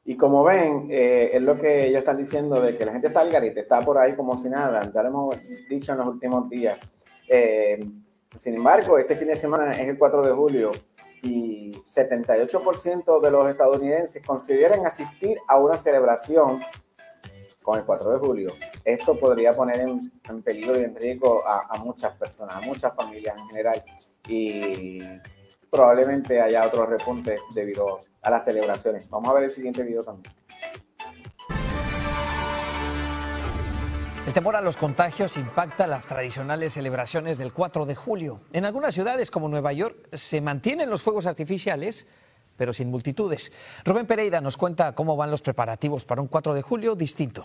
Y 0.05 0.17
como 0.17 0.43
ven, 0.43 0.89
eh, 0.91 1.31
es 1.35 1.41
lo 1.41 1.57
que 1.57 1.87
ellos 1.87 2.01
están 2.01 2.17
diciendo 2.17 2.61
de 2.61 2.77
que 2.77 2.85
la 2.85 2.95
gente 2.95 3.07
está 3.07 3.21
al 3.21 3.31
garete, 3.31 3.61
está 3.61 3.81
por 3.81 3.97
ahí 3.97 4.17
como 4.17 4.37
si 4.37 4.49
nada, 4.49 4.91
ya 4.93 5.03
lo 5.05 5.09
hemos 5.09 5.37
dicho 5.71 5.93
en 5.93 5.99
los 5.99 6.09
últimos 6.09 6.51
días. 6.51 6.77
Eh, 7.29 7.89
sin 8.37 8.55
embargo, 8.57 8.99
este 8.99 9.15
fin 9.15 9.29
de 9.29 9.37
semana 9.37 9.81
es 9.81 9.89
el 9.89 9.99
4 9.99 10.27
de 10.27 10.33
julio 10.33 10.73
y 11.23 11.71
78% 11.85 13.21
de 13.21 13.31
los 13.31 13.49
estadounidenses 13.49 14.21
consideran 14.27 14.85
asistir 14.85 15.39
a 15.47 15.61
una 15.61 15.79
celebración 15.79 16.61
con 17.67 17.81
el 17.81 17.85
4 17.85 18.13
de 18.13 18.19
julio. 18.21 18.53
Esto 18.85 19.19
podría 19.19 19.53
poner 19.53 19.81
en, 19.81 20.43
peligro 20.43 20.79
y 20.79 20.85
en 20.85 20.95
riesgo 20.95 21.43
a, 21.45 21.77
muchas 21.79 22.15
personas, 22.15 22.55
a 22.55 22.61
muchas 22.61 22.95
familias 22.95 23.37
en 23.37 23.49
general. 23.49 23.85
Y 24.29 25.01
probablemente 25.69 26.41
haya 26.41 26.65
otros 26.65 26.89
repuntes 26.89 27.41
debido 27.53 27.99
a 28.23 28.31
las 28.31 28.45
celebraciones. 28.45 29.11
Vamos 29.11 29.29
a 29.31 29.35
ver 29.35 29.45
el 29.45 29.51
siguiente 29.51 29.83
video 29.83 30.01
también. 30.01 30.33
El 34.29 34.33
temor 34.33 34.55
a 34.55 34.61
los 34.61 34.77
contagios 34.77 35.37
impacta 35.37 35.89
las 35.89 36.07
tradicionales 36.07 36.75
celebraciones 36.75 37.37
del 37.37 37.53
4 37.53 37.85
de 37.85 37.97
julio. 37.97 38.43
En 38.53 38.65
algunas 38.65 38.95
ciudades 38.95 39.33
como 39.33 39.49
Nueva 39.49 39.73
York 39.73 39.97
se 40.13 40.41
mantienen 40.41 40.89
los 40.89 41.03
fuegos 41.03 41.27
artificiales, 41.27 42.07
pero 42.57 42.73
sin 42.73 42.91
multitudes. 42.91 43.53
Rubén 43.85 44.07
Pereira 44.07 44.41
nos 44.41 44.57
cuenta 44.57 44.95
cómo 44.95 45.17
van 45.17 45.31
los 45.31 45.43
preparativos 45.43 46.05
para 46.05 46.21
un 46.21 46.29
4 46.29 46.55
de 46.55 46.63
julio 46.63 46.95
distinto. 46.95 47.45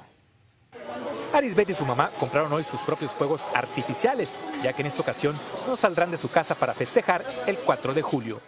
Arisbet 1.34 1.70
y 1.70 1.74
su 1.74 1.86
mamá 1.86 2.12
compraron 2.20 2.52
hoy 2.52 2.64
sus 2.64 2.82
propios 2.82 3.12
fuegos 3.12 3.42
artificiales, 3.54 4.30
ya 4.64 4.74
que 4.74 4.82
en 4.82 4.88
esta 4.88 5.02
ocasión 5.02 5.36
no 5.66 5.78
saldrán 5.78 6.12
de 6.12 6.18
su 6.18 6.30
casa 6.30 6.56
para 6.56 6.74
festejar 6.74 7.24
el 7.48 7.58
4 7.58 7.94
de 7.94 8.02
julio 8.02 8.42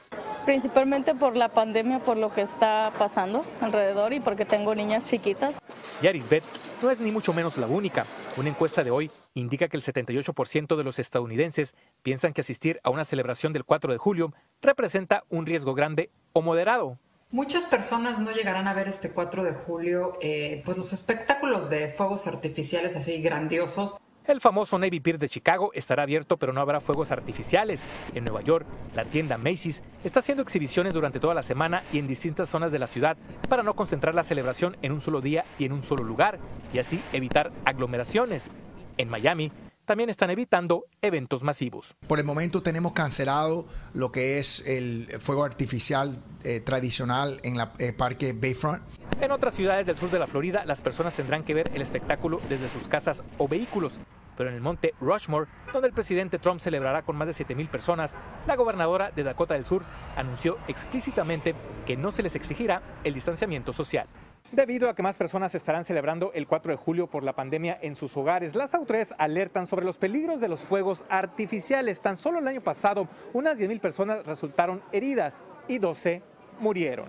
principalmente 0.46 1.15
por 1.15 1.38
la 1.38 1.50
pandemia, 1.50 2.00
por 2.00 2.17
lo 2.17 2.34
que 2.34 2.41
está 2.41 2.91
pasando 2.98 3.46
alrededor 3.62 4.13
y 4.13 4.20
porque 4.20 4.46
tengo 4.46 4.75
niñas 4.75 5.10
chiquitas. 5.10 5.58
Y 6.01 6.08
Arisbet 6.08 6.43
no 6.82 6.91
es 6.91 7.00
ni 7.00 7.12
mucho 7.12 7.34
menos 7.34 7.58
la 7.58 7.67
única. 7.67 8.05
Una 8.38 8.50
encuesta 8.50 8.84
de 8.84 8.91
hoy 8.91 9.12
indica 9.33 9.67
que 9.67 9.77
el 9.77 9.83
78% 9.83 10.75
de 10.75 10.83
los 10.83 10.99
estadounidenses 10.99 11.75
piensan 12.01 12.33
que 12.33 12.41
asistir 12.41 12.79
a 12.83 12.89
una 12.89 13.05
celebración 13.05 13.53
del 13.53 13.65
4 13.65 13.91
de 13.91 13.97
julio 13.97 14.33
representa 14.61 15.23
un 15.29 15.45
riesgo 15.45 15.73
grande 15.73 16.11
o 16.33 16.41
moderado. 16.41 16.99
Muchas 17.31 17.65
personas 17.65 18.19
no 18.19 18.31
llegarán 18.31 18.67
a 18.67 18.73
ver 18.73 18.87
este 18.87 19.11
4 19.11 19.43
de 19.43 19.53
julio 19.53 20.13
eh, 20.21 20.61
pues 20.65 20.77
los 20.77 20.93
espectáculos 20.93 21.69
de 21.69 21.89
fuegos 21.89 22.27
artificiales 22.27 22.95
así 22.95 23.21
grandiosos 23.21 23.97
el 24.25 24.39
famoso 24.39 24.79
Navy 24.79 25.01
Pier 25.01 25.19
de 25.19 25.27
Chicago 25.27 25.71
estará 25.73 26.03
abierto, 26.03 26.37
pero 26.37 26.53
no 26.53 26.61
habrá 26.61 26.79
fuegos 26.79 27.11
artificiales. 27.11 27.85
En 28.15 28.23
Nueva 28.23 28.41
York, 28.41 28.65
la 28.95 29.03
tienda 29.03 29.37
Macy's 29.37 29.83
está 30.05 30.21
haciendo 30.21 30.43
exhibiciones 30.43 30.93
durante 30.93 31.19
toda 31.19 31.33
la 31.33 31.43
semana 31.43 31.83
y 31.91 31.99
en 31.99 32.07
distintas 32.07 32.47
zonas 32.47 32.71
de 32.71 32.79
la 32.79 32.87
ciudad 32.87 33.17
para 33.49 33.63
no 33.63 33.73
concentrar 33.75 34.15
la 34.15 34.23
celebración 34.23 34.77
en 34.81 34.93
un 34.93 35.01
solo 35.01 35.19
día 35.19 35.43
y 35.59 35.65
en 35.65 35.73
un 35.73 35.83
solo 35.83 36.05
lugar 36.05 36.39
y 36.73 36.79
así 36.79 37.03
evitar 37.11 37.51
aglomeraciones. 37.65 38.49
En 38.97 39.09
Miami, 39.09 39.51
también 39.85 40.09
están 40.09 40.29
evitando 40.29 40.85
eventos 41.01 41.43
masivos. 41.43 41.95
Por 42.07 42.19
el 42.19 42.25
momento 42.25 42.62
tenemos 42.62 42.93
cancelado 42.93 43.65
lo 43.93 44.12
que 44.12 44.39
es 44.39 44.65
el 44.65 45.07
fuego 45.19 45.43
artificial 45.43 46.17
eh, 46.43 46.59
tradicional 46.62 47.39
en 47.43 47.59
el 47.59 47.67
eh, 47.79 47.93
parque 47.93 48.33
Bayfront. 48.33 48.81
En 49.21 49.31
otras 49.31 49.53
ciudades 49.53 49.85
del 49.85 49.97
sur 49.97 50.09
de 50.09 50.19
la 50.19 50.27
Florida, 50.27 50.63
las 50.65 50.81
personas 50.81 51.13
tendrán 51.13 51.43
que 51.43 51.53
ver 51.53 51.69
el 51.73 51.81
espectáculo 51.81 52.41
desde 52.50 52.69
sus 52.69 52.88
casas 52.88 53.23
o 53.38 53.47
vehículos. 53.47 54.00
Pero 54.35 54.50
en 54.50 54.55
el 54.55 54.62
monte 54.62 54.95
Rushmore, 55.00 55.47
donde 55.71 55.88
el 55.88 55.93
presidente 55.93 56.39
Trump 56.39 56.59
celebrará 56.59 57.03
con 57.03 57.15
más 57.15 57.27
de 57.27 57.45
7.000 57.45 57.69
personas, 57.69 58.15
la 58.47 58.55
gobernadora 58.55 59.12
de 59.12 59.23
Dakota 59.23 59.53
del 59.53 59.65
Sur 59.65 59.83
anunció 60.15 60.57
explícitamente 60.67 61.53
que 61.85 61.95
no 61.95 62.12
se 62.12 62.23
les 62.23 62.35
exigirá 62.35 62.81
el 63.03 63.13
distanciamiento 63.13 63.73
social. 63.73 64.07
Debido 64.53 64.88
a 64.88 64.93
que 64.93 65.01
más 65.01 65.17
personas 65.17 65.55
estarán 65.55 65.83
celebrando 65.83 66.31
el 66.36 66.45
4 66.45 66.74
de 66.74 66.77
julio 66.77 67.07
por 67.07 67.24
la 67.24 67.33
pandemia 67.33 67.79
en 67.81 67.95
sus 67.95 68.15
hogares, 68.15 68.53
las 68.53 68.75
autoridades 68.75 69.12
alertan 69.17 69.65
sobre 69.65 69.83
los 69.83 69.98
peligros 69.98 70.39
de 70.39 70.48
los 70.48 70.60
fuegos 70.60 71.03
artificiales. 71.10 72.00
Tan 72.01 72.17
solo 72.17 72.38
el 72.38 72.48
año 72.48 72.62
pasado, 72.62 73.07
unas 73.33 73.57
10.000 73.57 73.79
personas 73.79 74.27
resultaron 74.27 74.83
heridas 74.91 75.39
y 75.67 75.79
12 75.79 76.22
murieron. 76.60 77.07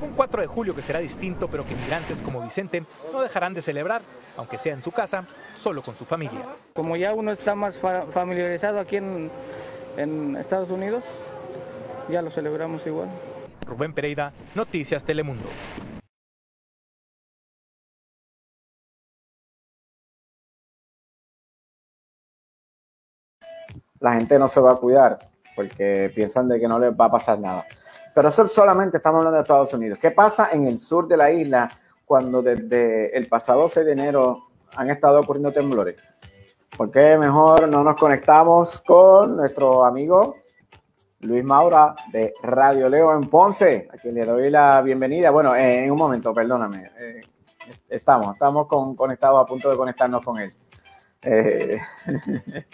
Un 0.00 0.12
4 0.12 0.40
de 0.40 0.46
julio 0.46 0.74
que 0.74 0.80
será 0.80 1.00
distinto, 1.00 1.46
pero 1.46 1.66
que 1.66 1.74
migrantes 1.74 2.22
como 2.22 2.40
Vicente 2.40 2.82
no 3.12 3.20
dejarán 3.20 3.52
de 3.52 3.60
celebrar, 3.60 4.00
aunque 4.38 4.56
sea 4.56 4.72
en 4.72 4.80
su 4.80 4.92
casa, 4.92 5.26
solo 5.52 5.82
con 5.82 5.94
su 5.94 6.06
familia. 6.06 6.40
Como 6.72 6.96
ya 6.96 7.12
uno 7.12 7.32
está 7.32 7.54
más 7.54 7.78
familiarizado 7.78 8.80
aquí 8.80 8.96
en, 8.96 9.30
en 9.98 10.36
Estados 10.36 10.70
Unidos, 10.70 11.04
ya 12.08 12.22
lo 12.22 12.30
celebramos 12.30 12.86
igual. 12.86 13.10
Rubén 13.66 13.92
Pereira, 13.92 14.32
Noticias 14.54 15.04
Telemundo. 15.04 15.50
La 24.02 24.14
gente 24.14 24.38
no 24.38 24.48
se 24.48 24.60
va 24.60 24.72
a 24.72 24.76
cuidar 24.76 25.30
porque 25.54 26.10
piensan 26.14 26.48
de 26.48 26.58
que 26.58 26.68
no 26.68 26.78
les 26.78 26.92
va 26.92 27.06
a 27.06 27.10
pasar 27.10 27.38
nada. 27.38 27.64
Pero 28.14 28.28
eso 28.28 28.46
solamente 28.48 28.98
estamos 28.98 29.18
hablando 29.18 29.36
de 29.36 29.42
Estados 29.42 29.72
Unidos. 29.72 29.98
¿Qué 29.98 30.10
pasa 30.10 30.48
en 30.52 30.66
el 30.66 30.80
sur 30.80 31.06
de 31.08 31.16
la 31.16 31.30
isla 31.30 31.70
cuando 32.04 32.42
desde 32.42 33.16
el 33.16 33.28
pasado 33.28 33.68
6 33.68 33.86
de 33.86 33.92
enero 33.92 34.48
han 34.74 34.90
estado 34.90 35.20
ocurriendo 35.20 35.52
temblores? 35.52 35.96
¿Por 36.76 36.90
qué 36.90 37.16
mejor 37.16 37.68
no 37.68 37.84
nos 37.84 37.96
conectamos 37.96 38.80
con 38.80 39.36
nuestro 39.36 39.84
amigo 39.84 40.36
Luis 41.20 41.44
Maura 41.44 41.94
de 42.10 42.34
Radio 42.42 42.88
Leo 42.88 43.14
en 43.14 43.30
Ponce, 43.30 43.88
a 43.92 44.06
le 44.06 44.24
doy 44.24 44.50
la 44.50 44.82
bienvenida? 44.82 45.30
Bueno, 45.30 45.54
en 45.54 45.90
un 45.90 45.98
momento, 45.98 46.34
perdóname. 46.34 46.90
Eh, 46.98 47.20
estamos, 47.88 48.34
estamos 48.34 48.66
con, 48.66 48.96
conectados 48.96 49.42
a 49.42 49.46
punto 49.46 49.70
de 49.70 49.76
conectarnos 49.76 50.24
con 50.24 50.40
él. 50.40 50.52
Eh, 51.22 51.78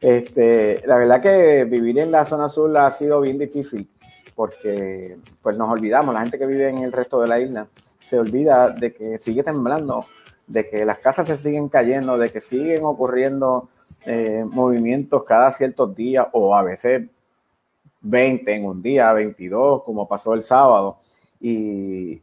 Este, 0.00 0.82
la 0.86 0.96
verdad 0.96 1.22
que 1.22 1.64
vivir 1.64 1.98
en 1.98 2.10
la 2.10 2.24
zona 2.26 2.48
sur 2.48 2.76
ha 2.76 2.90
sido 2.90 3.20
bien 3.20 3.38
difícil 3.38 3.88
porque 4.36 5.16
pues 5.42 5.56
nos 5.56 5.70
olvidamos, 5.70 6.14
la 6.14 6.20
gente 6.20 6.38
que 6.38 6.46
vive 6.46 6.68
en 6.68 6.78
el 6.78 6.92
resto 6.92 7.20
de 7.20 7.26
la 7.26 7.40
isla 7.40 7.66
se 7.98 8.18
olvida 8.18 8.68
de 8.68 8.92
que 8.92 9.18
sigue 9.18 9.42
temblando, 9.42 10.04
de 10.46 10.68
que 10.68 10.84
las 10.84 10.98
casas 10.98 11.26
se 11.26 11.36
siguen 11.36 11.70
cayendo, 11.70 12.18
de 12.18 12.30
que 12.30 12.42
siguen 12.42 12.84
ocurriendo 12.84 13.70
eh, 14.04 14.44
movimientos 14.46 15.24
cada 15.24 15.50
ciertos 15.50 15.96
días 15.96 16.28
o 16.32 16.54
a 16.54 16.62
veces 16.62 17.08
20 18.02 18.54
en 18.54 18.66
un 18.66 18.82
día, 18.82 19.12
22, 19.14 19.82
como 19.82 20.06
pasó 20.06 20.34
el 20.34 20.44
sábado. 20.44 20.98
Y, 21.40 22.22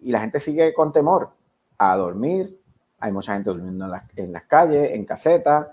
y 0.00 0.10
la 0.10 0.20
gente 0.20 0.40
sigue 0.40 0.72
con 0.72 0.90
temor 0.90 1.28
a 1.76 1.96
dormir. 1.96 2.58
Hay 2.98 3.12
mucha 3.12 3.34
gente 3.34 3.50
durmiendo 3.50 3.84
en 3.84 3.90
las, 3.90 4.04
en 4.16 4.32
las 4.32 4.44
calles, 4.44 4.90
en 4.92 5.04
casetas 5.04 5.66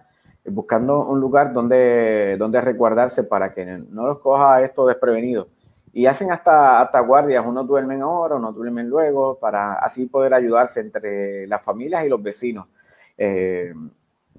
buscando 0.49 1.05
un 1.05 1.19
lugar 1.19 1.53
donde, 1.53 2.35
donde 2.37 2.61
resguardarse 2.61 3.23
para 3.23 3.53
que 3.53 3.65
no 3.65 4.07
los 4.07 4.19
coja 4.19 4.61
esto 4.63 4.85
desprevenido. 4.85 5.47
Y 5.93 6.05
hacen 6.05 6.31
hasta, 6.31 6.81
hasta 6.81 6.99
guardias, 6.99 7.45
unos 7.45 7.67
duermen 7.67 8.01
ahora, 8.01 8.35
unos 8.35 8.55
duermen 8.55 8.89
luego, 8.89 9.37
para 9.39 9.73
así 9.73 10.05
poder 10.05 10.33
ayudarse 10.33 10.79
entre 10.79 11.47
las 11.47 11.61
familias 11.63 12.05
y 12.05 12.09
los 12.09 12.21
vecinos. 12.21 12.67
Eh, 13.17 13.73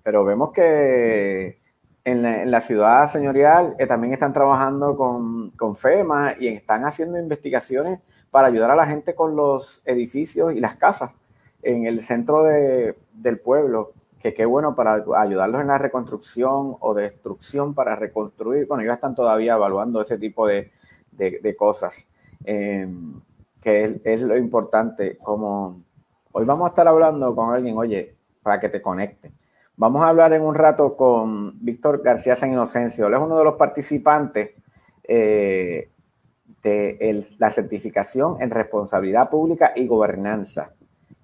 pero 0.02 0.24
vemos 0.24 0.52
que 0.52 1.58
en 2.04 2.50
la, 2.50 2.60
ciudad 2.60 3.06
señorial 3.06 3.74
eh, 3.78 3.86
también 3.86 4.14
están 4.14 4.32
trabajando 4.32 4.96
con, 4.96 5.50
con, 5.50 5.76
FEMA 5.76 6.34
y 6.38 6.48
están 6.48 6.84
haciendo 6.84 7.18
investigaciones 7.18 8.00
para 8.30 8.48
ayudar 8.48 8.70
a 8.70 8.76
la 8.76 8.86
gente 8.86 9.14
con 9.14 9.36
los 9.36 9.82
edificios 9.84 10.54
y 10.54 10.60
las 10.60 10.76
casas 10.76 11.16
en 11.62 11.86
el 11.86 12.02
centro 12.02 12.44
de, 12.44 12.96
del 13.12 13.40
pueblo 13.40 13.92
que 14.20 14.34
qué 14.34 14.44
bueno 14.44 14.74
para 14.74 15.04
ayudarlos 15.16 15.60
en 15.60 15.68
la 15.68 15.78
reconstrucción 15.78 16.76
o 16.80 16.94
destrucción 16.94 17.74
para 17.74 17.94
reconstruir. 17.94 18.66
Bueno, 18.66 18.82
ellos 18.82 18.94
están 18.94 19.14
todavía 19.14 19.54
evaluando 19.54 20.02
ese 20.02 20.18
tipo 20.18 20.46
de, 20.46 20.72
de, 21.12 21.56
cosas, 21.56 22.08
em, 22.44 23.20
que 23.60 24.00
es, 24.04 24.22
lo 24.22 24.36
importante. 24.36 25.18
Como 25.18 25.82
hoy 26.32 26.44
vamos 26.44 26.66
a 26.66 26.68
estar 26.70 26.88
hablando 26.88 27.34
con 27.34 27.54
alguien, 27.54 27.76
oye, 27.76 28.16
para 28.42 28.58
que 28.58 28.68
te 28.68 28.82
conecte. 28.82 29.32
Vamos 29.76 30.02
a 30.02 30.08
hablar 30.08 30.32
en 30.32 30.42
un 30.42 30.56
rato 30.56 30.96
con 30.96 31.56
Víctor 31.64 32.02
García 32.02 32.34
San 32.34 32.52
Inocencio. 32.52 33.06
Él 33.06 33.14
es 33.14 33.20
uno 33.20 33.38
de 33.38 33.44
los 33.44 33.54
participantes 33.54 34.50
eh, 35.04 35.90
de 36.62 37.24
la 37.38 37.50
certificación 37.50 38.42
en 38.42 38.50
responsabilidad 38.50 39.30
pública 39.30 39.72
y 39.76 39.86
gobernanza. 39.86 40.72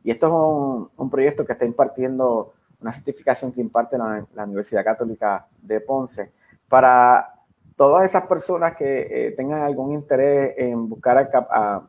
Y 0.04 0.12
esto 0.12 0.26
es 0.26 0.98
un 0.98 1.10
proyecto 1.10 1.44
que 1.44 1.54
está 1.54 1.64
impartiendo 1.64 2.52
una 2.85 2.93
certificación 2.93 3.50
que 3.50 3.62
imparte 3.62 3.97
la, 3.97 4.45
Universidad 4.45 4.85
Católica 4.85 5.47
de 5.62 5.81
Ponce 5.81 6.31
para 6.69 7.33
todas 7.76 8.05
esas 8.05 8.26
personas 8.26 8.76
que 8.76 9.07
eh, 9.11 9.31
tengan 9.31 9.62
algún 9.62 9.93
interés 9.93 10.53
en 10.59 10.87
buscar 10.87 11.31
a, 11.33 11.83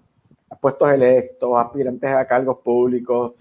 puestos 0.62 0.90
electos, 0.90 1.52
aspirantes 1.58 2.10
a 2.10 2.26
cargos 2.26 2.60
públicos, 2.60 3.34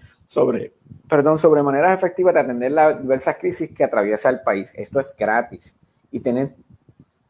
perdón, 1.07 1.39
sobre 1.39 1.63
maneras 1.63 1.93
efectivas 1.97 2.33
de 2.33 2.41
atender 2.41 2.73
las 2.73 3.01
diversas 3.01 3.37
crisis 3.37 3.71
que 3.71 3.85
atraviesa 3.85 4.29
el 4.29 4.41
país. 4.41 4.73
Esto 4.75 4.99
es 4.99 5.15
gratis 5.17 5.77
y 6.11 6.19
tienen 6.19 6.53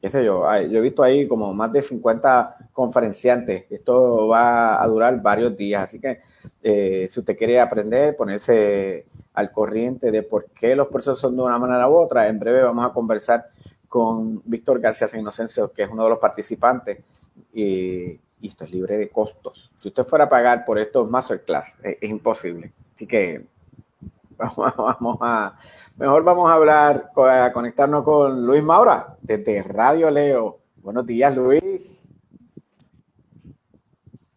qué 0.02 0.10
sé 0.10 0.26
yo, 0.26 0.44
yo 0.70 0.80
he 0.80 0.82
visto 0.82 1.04
ahí 1.04 1.28
como 1.28 1.54
más 1.54 1.72
de 1.72 1.84
50 1.84 2.70
conferenciantes. 2.74 3.66
Esto 3.70 4.28
va 4.28 4.82
a 4.82 4.88
durar 4.88 5.22
varios 5.22 5.56
días, 5.56 5.84
así 5.84 6.00
que 6.00 6.22
eh, 6.64 7.08
si 7.10 7.20
usted 7.20 7.38
quiere 7.38 7.60
aprender, 7.60 8.16
ponerse 8.16 9.06
al 9.34 9.52
corriente 9.52 10.12
de 10.12 10.24
por 10.24 10.46
qué 10.48 10.76
los 10.76 10.88
procesos 10.88 11.20
son 11.20 11.36
de 11.36 11.44
una 11.44 11.60
manera 11.60 11.90
u 11.90 11.96
otra, 11.96 12.28
en 12.28 12.40
breve 12.40 12.64
vamos 12.64 12.86
a 12.86 12.94
conversar 12.94 13.48
con 13.88 14.42
Víctor 14.46 14.80
García 14.80 15.08
San 15.08 15.20
Inocencio, 15.20 15.72
que 15.72 15.84
es 15.84 15.90
uno 15.90 16.04
de 16.04 16.10
los 16.10 16.20
participantes, 16.20 17.00
y, 17.54 18.20
esto 18.42 18.66
es 18.66 18.72
libre 18.74 18.98
de 19.00 19.10
costos. 19.10 19.72
Si 19.74 19.88
usted 19.88 20.04
fuera 20.04 20.26
a 20.26 20.30
pagar 20.30 20.66
por 20.66 20.78
estos 20.78 21.10
masterclass, 21.10 21.74
es, 21.82 21.98
es 22.00 22.10
imposible. 22.10 22.72
Así 22.94 23.08
que 23.08 23.44
vamos 24.38 25.18
a, 25.22 25.58
mejor 25.98 26.24
vamos 26.24 26.50
a 26.50 26.54
hablar, 26.54 27.12
a 27.16 27.52
conectarnos 27.52 28.04
con 28.04 28.46
Luis 28.46 28.64
Maura 28.64 29.18
desde 29.22 29.64
Radio 29.64 30.12
Leo. 30.12 30.60
Buenos 30.84 31.06
días, 31.06 31.36
Luis. 31.36 32.05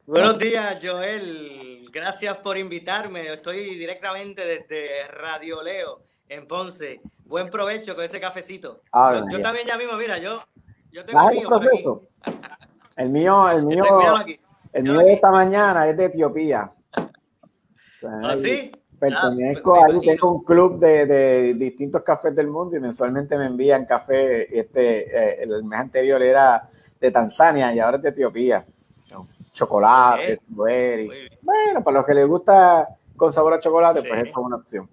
Buenos 0.08 0.38
días, 0.38 0.78
Joel. 0.82 1.86
Gracias 1.92 2.38
por 2.38 2.56
invitarme. 2.56 3.30
Estoy 3.30 3.74
directamente 3.74 4.42
desde 4.46 5.06
Radio 5.08 5.62
Leo 5.62 6.00
en 6.30 6.48
Ponce. 6.48 7.02
Buen 7.26 7.50
provecho 7.50 7.94
con 7.94 8.02
ese 8.02 8.18
cafecito. 8.18 8.80
Ah, 8.90 9.22
yo, 9.30 9.42
también 9.42 9.66
ya 9.66 9.76
mismo, 9.76 9.98
mira, 9.98 10.16
yo, 10.16 10.42
yo 10.90 11.04
tengo 11.04 11.28
el 11.28 11.36
mío. 11.36 12.08
El 12.96 13.10
mío, 13.10 13.50
el 13.50 13.62
mío, 13.64 13.84
el 14.72 14.82
mío 14.82 14.98
de 15.00 15.12
esta 15.12 15.30
mañana 15.30 15.86
es 15.86 15.94
de 15.98 16.06
Etiopía. 16.06 16.72
¿Ah, 18.02 18.34
sí? 18.34 18.72
Pertenezco 18.98 19.74
ah, 19.74 19.88
ahí, 19.88 20.00
tengo 20.00 20.36
un 20.36 20.42
club 20.42 20.78
de, 20.78 21.04
de, 21.04 21.52
distintos 21.52 22.02
cafés 22.02 22.34
del 22.34 22.46
mundo 22.46 22.78
y 22.78 22.80
mensualmente 22.80 23.36
me 23.36 23.44
envían 23.44 23.84
café. 23.84 24.58
Este, 24.58 25.00
eh, 25.00 25.42
el 25.42 25.64
mes 25.64 25.80
anterior 25.80 26.22
era 26.22 26.66
de 26.98 27.10
Tanzania 27.10 27.74
y 27.74 27.78
ahora 27.78 27.98
es 27.98 28.04
de 28.04 28.08
Etiopía. 28.08 28.64
Chocolate, 29.58 30.40
bueno, 30.46 31.82
para 31.82 31.98
los 31.98 32.06
que 32.06 32.14
les 32.14 32.28
gusta 32.28 32.88
con 33.16 33.32
sabor 33.32 33.54
a 33.54 33.58
chocolate, 33.58 34.02
pues 34.02 34.28
es 34.28 34.36
una 34.36 34.54
opción. 34.54 34.88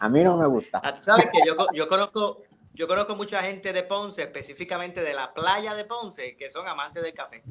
A 0.00 0.08
mí 0.08 0.24
no 0.24 0.36
me 0.36 0.46
gusta. 0.48 0.80
Ah, 0.82 0.96
Sabes 1.00 1.26
que 1.26 1.38
yo, 1.46 1.54
yo, 1.72 1.88
conozco, 1.88 2.42
yo 2.74 2.88
conozco 2.88 3.14
mucha 3.14 3.42
gente 3.42 3.72
de 3.72 3.84
Ponce, 3.84 4.22
específicamente 4.22 5.02
de 5.02 5.14
la 5.14 5.32
playa 5.32 5.76
de 5.76 5.84
Ponce, 5.84 6.36
que 6.36 6.50
son 6.50 6.66
amantes 6.66 7.00
del 7.04 7.14
café. 7.14 7.44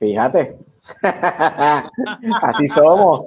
Fíjate. 0.00 0.58
Así 2.42 2.66
somos. 2.66 3.26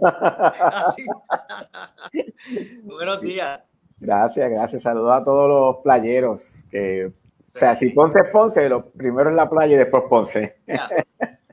Buenos 2.83 3.21
días. 3.21 3.61
Gracias, 3.97 4.49
gracias. 4.49 4.81
Saludos 4.81 5.13
a 5.13 5.23
todos 5.23 5.47
los 5.47 5.83
playeros. 5.83 6.65
Que, 6.69 7.13
o 7.55 7.57
sea, 7.57 7.75
si 7.75 7.91
Ponce 7.91 8.19
es 8.19 8.29
Ponce, 8.29 8.67
lo 8.67 8.89
primero 8.89 9.29
es 9.29 9.37
la 9.37 9.49
playa 9.49 9.75
y 9.75 9.77
después 9.77 10.03
Ponce. 10.09 10.57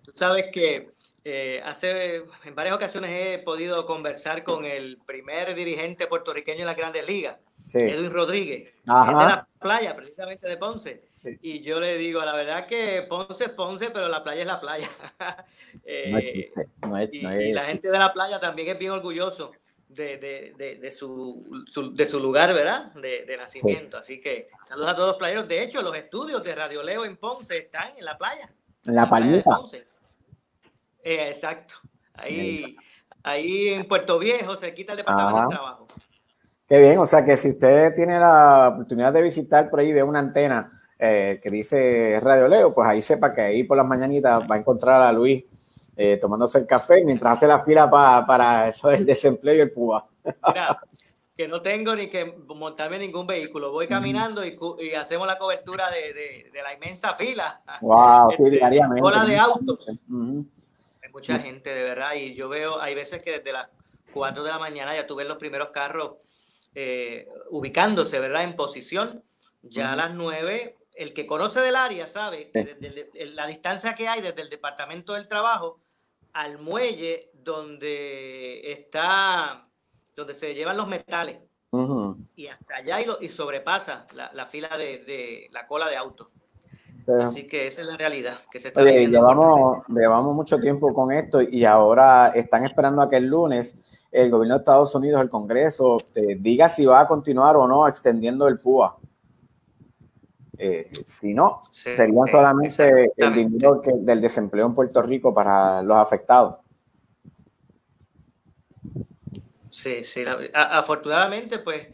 Tú 0.03 0.11
sabes 0.13 0.47
que 0.53 0.91
eh, 1.33 1.63
hace 1.65 2.25
en 2.45 2.55
varias 2.55 2.77
ocasiones 2.77 3.11
he 3.11 3.39
podido 3.39 3.87
conversar 3.87 4.43
con 4.43 4.65
el 4.65 4.99
primer 5.07 5.55
dirigente 5.55 6.07
puertorriqueño 6.07 6.61
en 6.61 6.67
las 6.67 6.77
grandes 6.77 7.07
ligas, 7.07 7.39
Edwin 7.73 8.11
Rodríguez, 8.11 8.65
de 8.65 8.73
la 8.85 9.47
playa, 9.59 9.95
precisamente 9.95 10.49
de 10.49 10.57
Ponce. 10.57 11.11
Y 11.43 11.61
yo 11.61 11.81
le 11.81 11.99
digo, 11.99 12.25
la 12.25 12.35
verdad 12.35 12.67
que 12.67 13.05
Ponce 13.09 13.45
es 13.45 13.51
Ponce, 13.51 13.91
pero 13.91 14.09
la 14.09 14.25
playa 14.25 14.41
es 14.41 14.47
la 14.47 14.61
playa. 14.61 14.89
Eh, 15.85 16.51
y, 17.13 17.53
la 17.53 17.65
gente 17.65 17.93
de 17.93 17.99
la 17.99 18.13
playa 18.13 18.41
también 18.41 18.69
es 18.69 18.79
bien 18.79 18.91
orgulloso 18.91 19.53
de, 19.89 20.19
de, 20.57 20.79
de, 20.81 20.91
su, 20.91 21.65
de 21.95 22.07
su 22.07 22.19
lugar, 22.19 22.53
¿verdad? 22.55 22.93
De, 22.95 23.37
nacimiento. 23.37 23.99
Así 23.99 24.21
que 24.21 24.49
saludos 24.67 24.91
a 24.91 24.95
todos 24.97 25.09
los 25.11 25.17
playeros. 25.17 25.47
De 25.47 25.63
hecho, 25.63 25.81
los 25.83 25.95
estudios 25.97 26.43
de 26.43 26.55
Radio 26.57 26.83
Leo 26.83 27.05
en 27.05 27.17
Ponce 27.17 27.59
están 27.59 27.97
en 27.97 28.05
la 28.05 28.19
playa. 28.19 28.51
En 28.87 28.95
la, 28.97 29.09
palmita. 29.09 29.51
Eh, 31.03 31.29
exacto. 31.29 31.75
Ahí, 32.15 32.77
ahí 33.23 33.69
en 33.69 33.87
Puerto 33.87 34.19
Viejo, 34.19 34.57
se 34.57 34.75
quita 34.75 34.93
el 34.93 34.99
departamento 34.99 35.49
de 35.49 35.55
trabajo. 35.55 35.87
Qué 36.69 36.81
bien, 36.81 36.99
o 36.99 37.07
sea 37.07 37.25
que 37.25 37.37
si 37.37 37.51
usted 37.51 37.95
tiene 37.97 38.19
la 38.19 38.69
oportunidad 38.75 39.13
de 39.13 39.23
visitar 39.23 39.69
por 39.69 39.81
ahí, 39.81 39.93
ve 39.93 40.03
una 40.03 40.21
antena 40.21 40.81
eh, 40.99 41.41
que 41.43 41.51
dice 41.51 42.21
Radio 42.23 42.47
Leo, 42.47 42.75
pues 42.75 42.89
ahí 42.89 43.03
sepa 43.03 43.33
que 43.33 43.41
ahí 43.41 43.65
por 43.65 43.77
las 43.77 43.87
mañanitas 43.87 44.43
va 44.49 44.55
a 44.55 44.59
encontrar 44.59 45.03
a 45.03 45.13
Luis 45.13 45.45
eh, 45.97 46.17
tomándose 46.19 46.59
el 46.59 46.67
café 46.67 47.03
mientras 47.05 47.33
hace 47.33 47.47
la 47.47 47.65
fila 47.65 47.91
para 47.91 48.69
eso 48.69 48.89
del 48.89 49.05
desempleo 49.05 49.55
y 49.55 49.61
el 49.61 49.73
púa. 49.73 50.07
que 51.37 51.49
no 51.49 51.63
tengo 51.63 51.97
ni 51.97 52.09
que 52.09 52.37
montarme 52.55 52.99
ningún 52.99 53.27
vehículo, 53.27 53.73
voy 53.73 53.89
caminando 53.89 54.45
y, 54.45 54.59
hacemos 54.95 55.27
la 55.27 55.39
cobertura 55.39 55.91
de, 55.91 56.51
la 56.53 56.75
inmensa 56.75 57.15
fila. 57.15 57.63
Wow, 57.81 58.31
este, 58.39 58.51
de 58.51 59.39
autos. 59.39 59.89
Hay 59.89 59.97
mucha 61.13 61.39
gente, 61.39 61.75
de 61.75 61.83
verdad, 61.83 62.15
y 62.15 62.35
yo 62.35 62.49
veo, 62.49 62.81
hay 62.81 62.95
veces 62.95 63.23
que 63.23 63.39
desde 63.39 63.53
las 63.53 63.69
4 64.13 64.43
de 64.43 64.51
la 64.51 64.59
mañana 64.59 64.95
ya 64.95 65.07
tuve 65.07 65.25
los 65.25 65.39
primeros 65.39 65.71
carros 65.71 66.17
eh, 66.75 67.29
ubicándose, 67.51 68.19
¿verdad? 68.21 68.45
En 68.45 68.57
posición. 68.57 69.23
Ya 69.63 69.93
a 69.93 69.97
las 69.97 70.15
9 70.15 70.77
el 70.95 71.15
que 71.15 71.27
conoce 71.27 71.61
del 71.61 71.77
área 71.77 72.07
sabe 72.07 72.51
que 72.51 72.77
desde 72.79 73.27
la 73.27 73.47
distancia 73.47 73.95
que 73.95 74.09
hay 74.09 74.21
desde 74.21 74.43
el 74.43 74.51
Departamento 74.51 75.15
del 75.15 75.29
Trabajo 75.29 75.81
al 76.33 76.59
muelle 76.59 77.31
donde 77.33 78.71
está, 78.73 79.67
donde 80.15 80.35
se 80.35 80.55
llevan 80.55 80.77
los 80.77 80.89
metales. 80.89 81.43
Y 82.35 82.49
hasta 82.49 82.77
allá 82.77 83.01
y, 83.21 83.29
sobrepasa 83.29 84.07
la, 84.13 84.47
fila 84.47 84.77
de, 84.77 85.49
la 85.53 85.67
cola 85.67 85.89
de 85.89 85.97
autos. 85.97 86.29
Así 87.23 87.47
que 87.47 87.67
esa 87.67 87.81
es 87.81 87.87
la 87.87 87.97
realidad 87.97 88.41
que 88.51 88.61
se 88.61 88.69
está 88.69 88.83
Llevamos, 88.83 89.85
llevamos 89.89 90.35
mucho 90.35 90.59
tiempo 90.59 90.93
con 90.93 91.13
esto 91.13 91.41
y 91.41 91.65
ahora 91.65 92.29
están 92.29 92.65
esperando 92.65 93.03
a 93.03 93.11
que 93.11 93.17
el 93.17 93.27
lunes 93.27 93.77
el 94.13 94.31
gobierno 94.31 94.55
de 94.57 94.59
Estados 94.61 94.95
Unidos, 94.95 95.23
el 95.23 95.31
Congreso, 95.31 95.99
diga 96.39 96.69
si 96.69 96.85
va 96.85 97.01
a 97.01 97.07
continuar 97.07 97.57
o 97.57 97.67
no 97.67 97.87
extendiendo 97.87 98.49
el 98.49 98.59
PUA. 98.59 98.97
Eh, 100.59 100.91
si 101.05 101.33
no, 101.33 101.63
sería 101.71 102.27
solamente 102.31 103.13
el 103.17 103.35
dinero 103.35 103.81
del 103.83 104.21
desempleo 104.21 104.67
en 104.67 104.75
Puerto 104.75 105.01
Rico 105.01 105.33
para 105.33 105.83
los 105.83 105.97
afectados. 105.97 106.57
Sí, 109.71 110.05
sí. 110.05 110.25
afortunadamente, 110.53 111.61
pues 111.61 111.87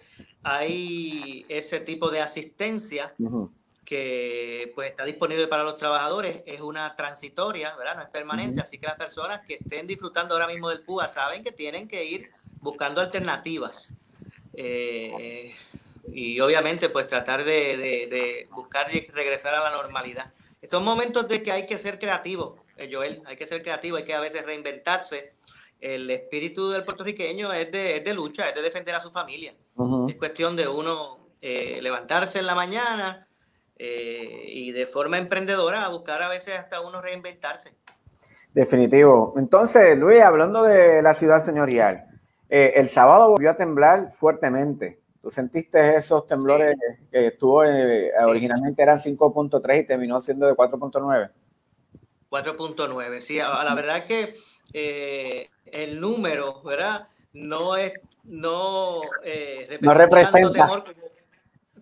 hay 0.42 1.44
ese 1.48 1.80
tipo 1.80 2.10
de 2.10 2.20
asistencia 2.20 3.14
que 3.86 4.72
pues 4.74 4.90
está 4.90 5.04
disponible 5.04 5.46
para 5.46 5.62
los 5.62 5.78
trabajadores. 5.78 6.42
Es 6.44 6.60
una 6.60 6.94
transitoria, 6.94 7.74
¿verdad? 7.76 7.96
No 7.96 8.02
es 8.02 8.10
permanente. 8.10 8.60
Así 8.60 8.78
que 8.78 8.86
las 8.86 8.96
personas 8.96 9.46
que 9.46 9.54
estén 9.54 9.86
disfrutando 9.86 10.34
ahora 10.34 10.48
mismo 10.48 10.68
del 10.68 10.80
PUA 10.80 11.08
saben 11.08 11.42
que 11.42 11.52
tienen 11.52 11.88
que 11.88 12.04
ir 12.04 12.30
buscando 12.60 13.00
alternativas. 13.00 13.94
Eh, 14.52 15.54
y 16.08 16.40
obviamente 16.40 16.88
pues 16.88 17.06
tratar 17.06 17.44
de, 17.44 17.76
de, 17.76 18.48
buscar 18.50 18.94
y 18.94 19.06
regresar 19.06 19.54
a 19.54 19.60
la 19.60 19.70
normalidad. 19.70 20.32
Estos 20.60 20.82
momentos 20.82 21.28
de 21.28 21.42
que 21.42 21.52
hay 21.52 21.66
que 21.66 21.78
ser 21.78 21.98
creativo, 21.98 22.64
eh, 22.76 22.90
Joel, 22.92 23.22
hay 23.24 23.36
que 23.36 23.46
ser 23.46 23.62
creativo, 23.62 23.96
hay 23.96 24.04
que 24.04 24.14
a 24.14 24.20
veces 24.20 24.44
reinventarse. 24.44 25.34
El 25.80 26.10
espíritu 26.10 26.70
del 26.70 26.84
puertorriqueño 26.84 27.52
es 27.52 27.70
de, 27.70 27.98
es 27.98 28.04
de 28.04 28.14
lucha, 28.14 28.48
es 28.48 28.54
de 28.54 28.62
defender 28.62 28.94
a 28.94 29.00
su 29.00 29.10
familia. 29.10 29.54
Es 30.08 30.16
cuestión 30.16 30.56
de 30.56 30.66
uno 30.66 31.28
eh, 31.40 31.78
levantarse 31.82 32.38
en 32.38 32.46
la 32.46 32.54
mañana 32.54 33.25
eh, 33.78 34.42
y 34.46 34.72
de 34.72 34.86
forma 34.86 35.18
emprendedora 35.18 35.88
buscar 35.88 36.22
a 36.22 36.28
veces 36.28 36.58
hasta 36.58 36.80
uno 36.80 37.00
reinventarse. 37.00 37.74
Definitivo. 38.52 39.34
Entonces, 39.36 39.98
Luis, 39.98 40.20
hablando 40.22 40.62
de 40.62 41.02
la 41.02 41.14
ciudad 41.14 41.40
señorial, 41.40 42.06
el 42.48 42.88
sábado 42.88 43.30
volvió 43.30 43.50
a 43.50 43.56
temblar 43.56 44.12
fuertemente. 44.12 45.00
¿Tú 45.26 45.32
sentiste 45.32 45.96
esos 45.96 46.24
temblores 46.24 46.76
que 47.10 47.26
estuvo 47.26 47.64
eh, 47.64 48.12
originalmente 48.24 48.80
eran 48.80 48.98
5.3 48.98 49.80
y 49.80 49.84
terminó 49.84 50.20
siendo 50.20 50.46
de 50.46 50.52
4.9? 50.52 51.30
4.9, 52.30 53.18
sí. 53.18 53.38
La 53.38 53.74
verdad 53.74 54.06
que 54.06 54.36
eh, 54.72 55.50
el 55.64 56.00
número, 56.00 56.62
¿verdad? 56.62 57.08
No 57.32 57.76
es, 57.76 57.94
no, 58.22 59.00
eh, 59.24 59.80
representa, 59.80 60.84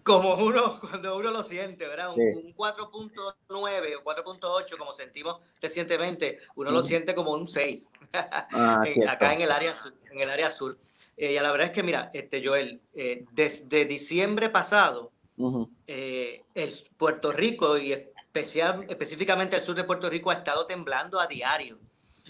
como, 0.05 0.35
uno, 0.35 0.79
cuando 0.81 1.17
uno 1.17 1.31
lo 1.31 1.43
siente, 1.43 1.87
¿verdad? 1.89 2.11
Un, 2.11 2.55
4.9 2.55 3.35
o 3.49 4.05
4.8, 4.05 4.77
como 4.77 4.95
sentimos 4.95 5.41
recientemente, 5.61 6.39
uno 6.55 6.71
lo 6.71 6.83
siente 6.83 7.15
como 7.15 7.33
un 7.33 7.49
6, 7.49 7.83
ah, 8.13 8.83
acá 9.09 9.35
en 9.35 9.41
el 9.41 9.51
área, 9.51 9.75
en 10.13 10.21
el 10.21 10.31
área 10.31 10.51
sur. 10.51 10.79
Eh, 11.17 11.33
y 11.33 11.35
la 11.35 11.51
verdad 11.51 11.69
es 11.69 11.73
que, 11.73 11.83
mira, 11.83 12.11
este 12.13 12.47
Joel, 12.47 12.81
eh, 12.95 13.25
desde 13.33 13.85
diciembre 13.87 14.51
pasado, 14.51 15.11
eh, 15.87 16.43
el 16.55 16.73
Puerto 16.97 17.33
Rico 17.33 17.79
y 17.79 17.93
especial, 17.93 18.85
específicamente 18.89 19.57
el 19.57 19.63
sur 19.63 19.75
de 19.75 19.85
Puerto 19.85 20.11
Rico 20.11 20.31
ha 20.31 20.35
estado 20.35 20.67
temblando 20.67 21.19
a 21.19 21.27
diario. 21.27 21.79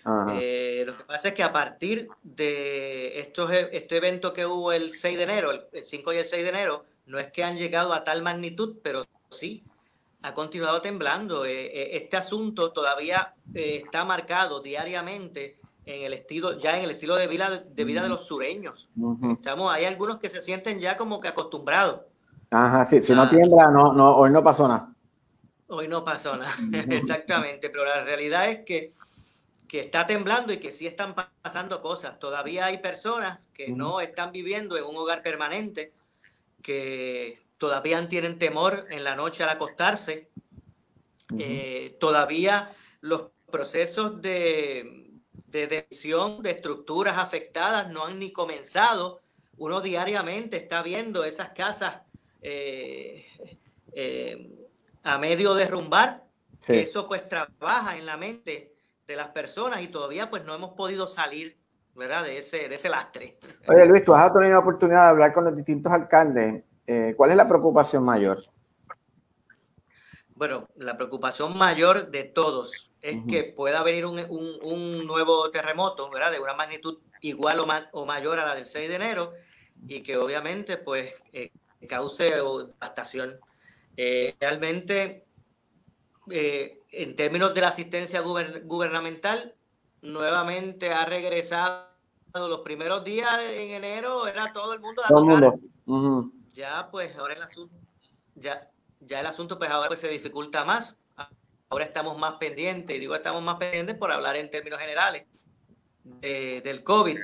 lo 0.04 0.96
que 0.96 1.04
pasa 1.06 1.28
es 1.28 1.34
que 1.34 1.42
a 1.42 1.52
partir 1.52 2.08
de 2.22 3.18
estos, 3.18 3.50
este 3.52 3.96
evento 3.96 4.32
que 4.32 4.46
hubo 4.46 4.72
el 4.72 4.94
6 4.94 5.16
de 5.16 5.24
enero, 5.24 5.50
el, 5.50 5.84
5 5.84 6.12
y 6.12 6.16
el 6.18 6.24
6 6.24 6.42
de 6.42 6.48
enero, 6.48 6.84
no 7.06 7.18
es 7.18 7.30
que 7.32 7.44
han 7.44 7.56
llegado 7.56 7.92
a 7.92 8.04
tal 8.04 8.22
magnitud, 8.22 8.76
pero 8.82 9.04
sí 9.30 9.64
ha 10.22 10.32
continuado 10.32 10.80
temblando. 10.80 11.44
este 11.44 12.16
asunto 12.16 12.72
todavía 12.72 13.34
está 13.52 14.04
marcado 14.04 14.60
diariamente 14.60 15.60
en 15.84 16.02
el 16.02 16.14
estilo, 16.14 16.58
ya 16.58 16.78
en 16.78 16.84
el 16.84 16.92
estilo 16.92 17.16
de 17.16 17.26
vida 17.26 17.62
de, 17.68 17.84
vida 17.84 18.02
de 18.02 18.08
los 18.08 18.26
sureños. 18.26 18.88
Estamos, 19.32 19.72
hay 19.72 19.84
algunos 19.84 20.16
que 20.16 20.30
se 20.30 20.40
sienten 20.40 20.80
ya 20.80 20.96
como 20.96 21.20
que 21.20 21.28
acostumbrados. 21.28 22.00
Ajá, 22.50 22.84
sí, 22.86 23.02
si 23.02 23.14
no 23.14 23.28
tiembla, 23.28 23.70
no, 23.70 23.92
no, 23.92 24.16
hoy 24.16 24.30
no 24.30 24.42
pasó 24.42 24.66
nada. 24.66 24.94
Hoy 25.66 25.88
no 25.88 26.04
pasó 26.04 26.36
nada, 26.36 26.54
exactamente, 26.90 27.68
pero 27.68 27.84
la 27.84 28.04
realidad 28.04 28.48
es 28.48 28.64
que, 28.64 28.94
que, 29.68 29.80
está 29.80 30.06
temblando 30.06 30.52
y 30.52 30.58
que 30.58 30.72
sí 30.72 30.86
están 30.86 31.14
pasando 31.42 31.82
cosas. 31.82 32.18
Todavía 32.18 32.66
hay 32.66 32.78
personas 32.78 33.40
que 33.52 33.68
no 33.68 34.00
están 34.00 34.32
viviendo 34.32 34.76
en 34.78 34.84
un 34.84 34.96
hogar 34.96 35.22
permanente, 35.22 35.92
que 36.64 37.42
todavía 37.58 38.08
tienen 38.08 38.38
temor 38.38 38.86
en 38.90 39.04
la 39.04 39.14
noche 39.14 39.44
al 39.44 39.50
acostarse. 39.50 40.30
Eh, 41.38 41.96
todavía 42.00 42.74
los 43.00 43.30
procesos 43.50 44.20
de, 44.20 45.12
de 45.46 45.66
decisión 45.66 46.42
de 46.42 46.50
estructuras 46.50 47.18
afectadas 47.18 47.90
no 47.90 48.06
han 48.06 48.18
ni 48.18 48.32
comenzado. 48.32 49.20
Uno 49.58 49.80
diariamente 49.80 50.56
está 50.56 50.82
viendo 50.82 51.22
esas 51.24 51.50
casas 51.50 52.02
eh, 52.40 53.26
eh, 53.92 54.50
a 55.02 55.18
medio 55.18 55.54
derrumbar. 55.54 56.24
Eso 56.66 57.06
pues 57.06 57.28
trabaja 57.28 57.98
en 57.98 58.06
la 58.06 58.16
mente 58.16 58.74
de 59.06 59.16
las 59.16 59.28
personas 59.28 59.82
y 59.82 59.88
todavía 59.88 60.30
pues 60.30 60.44
no 60.44 60.54
hemos 60.54 60.72
podido 60.72 61.06
salir 61.06 61.58
¿verdad? 61.94 62.24
De, 62.24 62.38
ese, 62.38 62.68
de 62.68 62.74
ese 62.74 62.88
lastre. 62.88 63.38
Oye 63.68 63.86
Luis, 63.86 64.04
tú 64.04 64.14
has 64.14 64.32
tenido 64.32 64.52
la 64.52 64.58
oportunidad 64.58 65.04
de 65.04 65.10
hablar 65.10 65.32
con 65.32 65.44
los 65.44 65.56
distintos 65.56 65.92
alcaldes. 65.92 66.64
Eh, 66.86 67.14
¿Cuál 67.16 67.30
es 67.30 67.36
la 67.36 67.48
preocupación 67.48 68.04
mayor? 68.04 68.42
Bueno, 70.34 70.68
la 70.76 70.96
preocupación 70.96 71.56
mayor 71.56 72.10
de 72.10 72.24
todos 72.24 72.90
es 73.00 73.18
que 73.28 73.44
pueda 73.44 73.82
venir 73.82 74.06
un, 74.06 74.18
un, 74.62 75.06
nuevo 75.06 75.50
terremoto, 75.50 76.10
¿verdad? 76.10 76.32
De 76.32 76.40
una 76.40 76.54
magnitud 76.54 76.98
igual 77.20 77.60
o, 77.60 77.66
o, 77.92 78.06
mayor 78.06 78.38
a 78.38 78.46
la 78.46 78.54
del 78.54 78.66
6 78.66 78.88
de 78.88 78.94
enero 78.96 79.32
y 79.86 80.02
que 80.02 80.16
obviamente 80.16 80.76
pues 80.78 81.12
eh, 81.32 81.50
cause 81.86 82.24
devastación. 82.24 83.38
Eh, 83.96 84.34
realmente, 84.40 85.24
eh, 86.30 86.80
en 86.90 87.16
términos 87.16 87.54
de 87.54 87.60
la 87.60 87.68
asistencia 87.68 88.20
gubernamental, 88.20 89.54
nuevamente 90.04 90.92
ha 90.92 91.04
regresado 91.04 91.88
los 92.34 92.60
primeros 92.60 93.04
días 93.04 93.40
en 93.40 93.70
enero, 93.70 94.26
era 94.26 94.52
todo 94.52 94.74
el 94.74 94.80
mundo. 94.80 95.02
Ya, 96.52 96.88
pues, 96.90 97.16
ahora 97.16 97.34
el 97.34 97.42
asunto, 97.42 97.74
ya, 98.34 98.70
ya 99.00 99.20
el 99.20 99.26
asunto, 99.26 99.58
pues, 99.58 99.70
ahora 99.70 99.88
pues, 99.88 100.00
se 100.00 100.08
dificulta 100.08 100.64
más. 100.64 100.94
Ahora 101.70 101.86
estamos 101.86 102.16
más 102.18 102.34
pendientes, 102.34 102.94
y 102.94 103.00
digo 103.00 103.16
estamos 103.16 103.42
más 103.42 103.56
pendientes 103.56 103.96
por 103.96 104.12
hablar 104.12 104.36
en 104.36 104.50
términos 104.50 104.78
generales 104.78 105.26
del 106.20 106.84
COVID, 106.84 107.18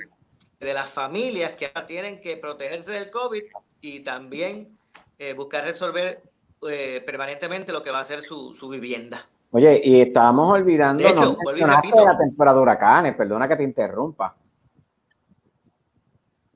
de 0.59 0.73
las 0.73 0.89
familias 0.89 1.51
que 1.51 1.71
tienen 1.87 2.19
que 2.19 2.35
protegerse 2.35 2.91
del 2.91 3.11
COVID 3.11 3.43
y 3.79 4.01
también 4.01 4.77
eh, 5.19 5.33
buscar 5.33 5.63
resolver 5.63 6.23
eh, 6.67 7.01
permanentemente 7.05 7.71
lo 7.71 7.83
que 7.83 7.91
va 7.91 7.99
a 7.99 8.05
ser 8.05 8.23
su, 8.23 8.53
su 8.55 8.67
vivienda. 8.67 9.29
Oye, 9.53 9.81
y 9.83 9.99
estábamos 9.99 10.49
olvidando 10.49 11.03
la 11.03 12.17
temporada 12.17 12.55
de 12.55 12.61
huracanes, 12.61 13.15
perdona 13.15 13.49
que 13.49 13.57
te 13.57 13.63
interrumpa. 13.63 14.33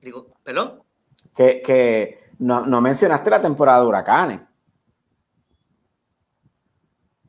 Digo, 0.01 0.27
¿perdón? 0.41 0.81
Que, 1.35 1.61
que 1.61 2.29
no, 2.39 2.65
no, 2.65 2.79
mencionaste 2.79 3.29
la 3.29 3.41
temporada 3.41 3.81
de 3.81 3.87
huracanes. 3.87 4.39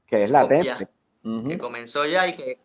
Que 0.07 0.23
es 0.23 0.31
la 0.31 0.47
Que 0.47 1.59
comenzó 1.59 2.07
ya 2.07 2.29
y 2.29 2.37
que, 2.37 2.61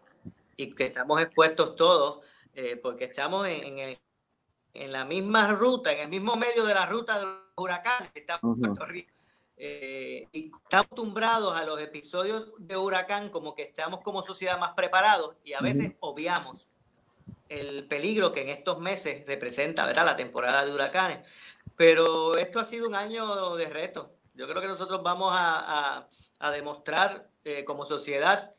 y 0.58 0.76
que 0.76 0.86
estamos 0.86 1.20
expuestos 1.22 1.76
todos, 1.76 2.24
eh, 2.54 2.76
porque 2.76 3.06
estamos 3.06 3.48
en, 3.48 3.80
en, 3.80 3.98
en, 4.76 4.92
la 4.92 5.06
misma 5.06 5.48
ruta, 5.48 5.92
en 5.92 6.02
el 6.02 6.10
mismo 6.10 6.36
medio 6.36 6.66
de 6.66 6.76
la 6.76 6.86
ruta 6.86 7.18
de 7.18 7.26
los 7.26 7.36
huracanes, 7.56 8.12
estamos 8.14 8.58
en 8.58 8.62
Puerto 8.62 8.86
Rico. 8.86 9.21
Eh, 9.64 10.28
y 10.32 10.52
estamos 10.64 10.88
acostumbrados 10.88 11.56
a 11.56 11.64
los 11.66 11.80
episodios 11.80 12.52
de 12.58 12.76
huracán 12.78 13.30
como 13.30 13.54
que 13.54 13.62
estamos 13.62 14.02
como 14.02 14.24
sociedad 14.24 14.58
más 14.58 14.74
preparados 14.74 15.36
y 15.44 15.54
a 15.54 15.60
veces 15.60 15.94
obviamos 16.00 16.68
el 17.48 17.88
peligro 17.88 18.32
que 18.32 18.42
en 18.42 18.50
estos 18.50 18.80
meses 18.80 19.24
representa 19.28 19.86
¿verdad? 19.86 20.04
la 20.04 20.16
temporada 20.16 20.66
de 20.66 20.74
huracanes. 20.74 21.20
Pero 21.78 22.38
esto 22.38 22.60
ha 22.60 22.66
sido 22.66 22.88
un 22.88 22.96
año 22.96 23.56
de 23.56 23.70
reto. 23.70 24.16
Yo 24.34 24.48
creo 24.48 24.64
que 24.64 24.68
nosotros 24.68 25.04
vamos 25.04 25.32
a, 25.32 26.08
a, 26.40 26.52
demostrar 26.52 27.28
eh, 27.44 27.64
como 27.64 27.86
sociedad 27.86 28.50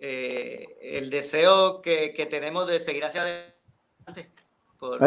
eh, 0.00 0.66
el 0.80 1.08
deseo 1.08 1.80
que, 1.82 2.12
que, 2.12 2.26
tenemos 2.26 2.66
de 2.66 2.80
seguir 2.80 3.04
hacia 3.04 3.22
adelante 3.22 4.32
por, 4.76 4.98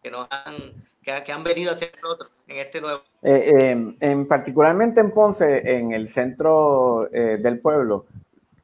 que 0.00 0.10
nos 0.12 0.28
han 0.30 0.86
que, 1.04 1.32
han 1.32 1.44
venido 1.44 1.72
hacia 1.72 1.88
nosotros 2.02 2.30
en 2.48 2.58
este 2.58 2.80
nuevo. 2.80 3.00
Eh, 3.22 3.94
en, 4.00 4.26
particularmente 4.26 5.00
en 5.00 5.10
Ponce, 5.10 5.76
en 5.76 5.92
el 5.92 6.08
centro 6.08 7.08
eh, 7.12 7.38
del 7.40 7.60
pueblo, 7.60 8.06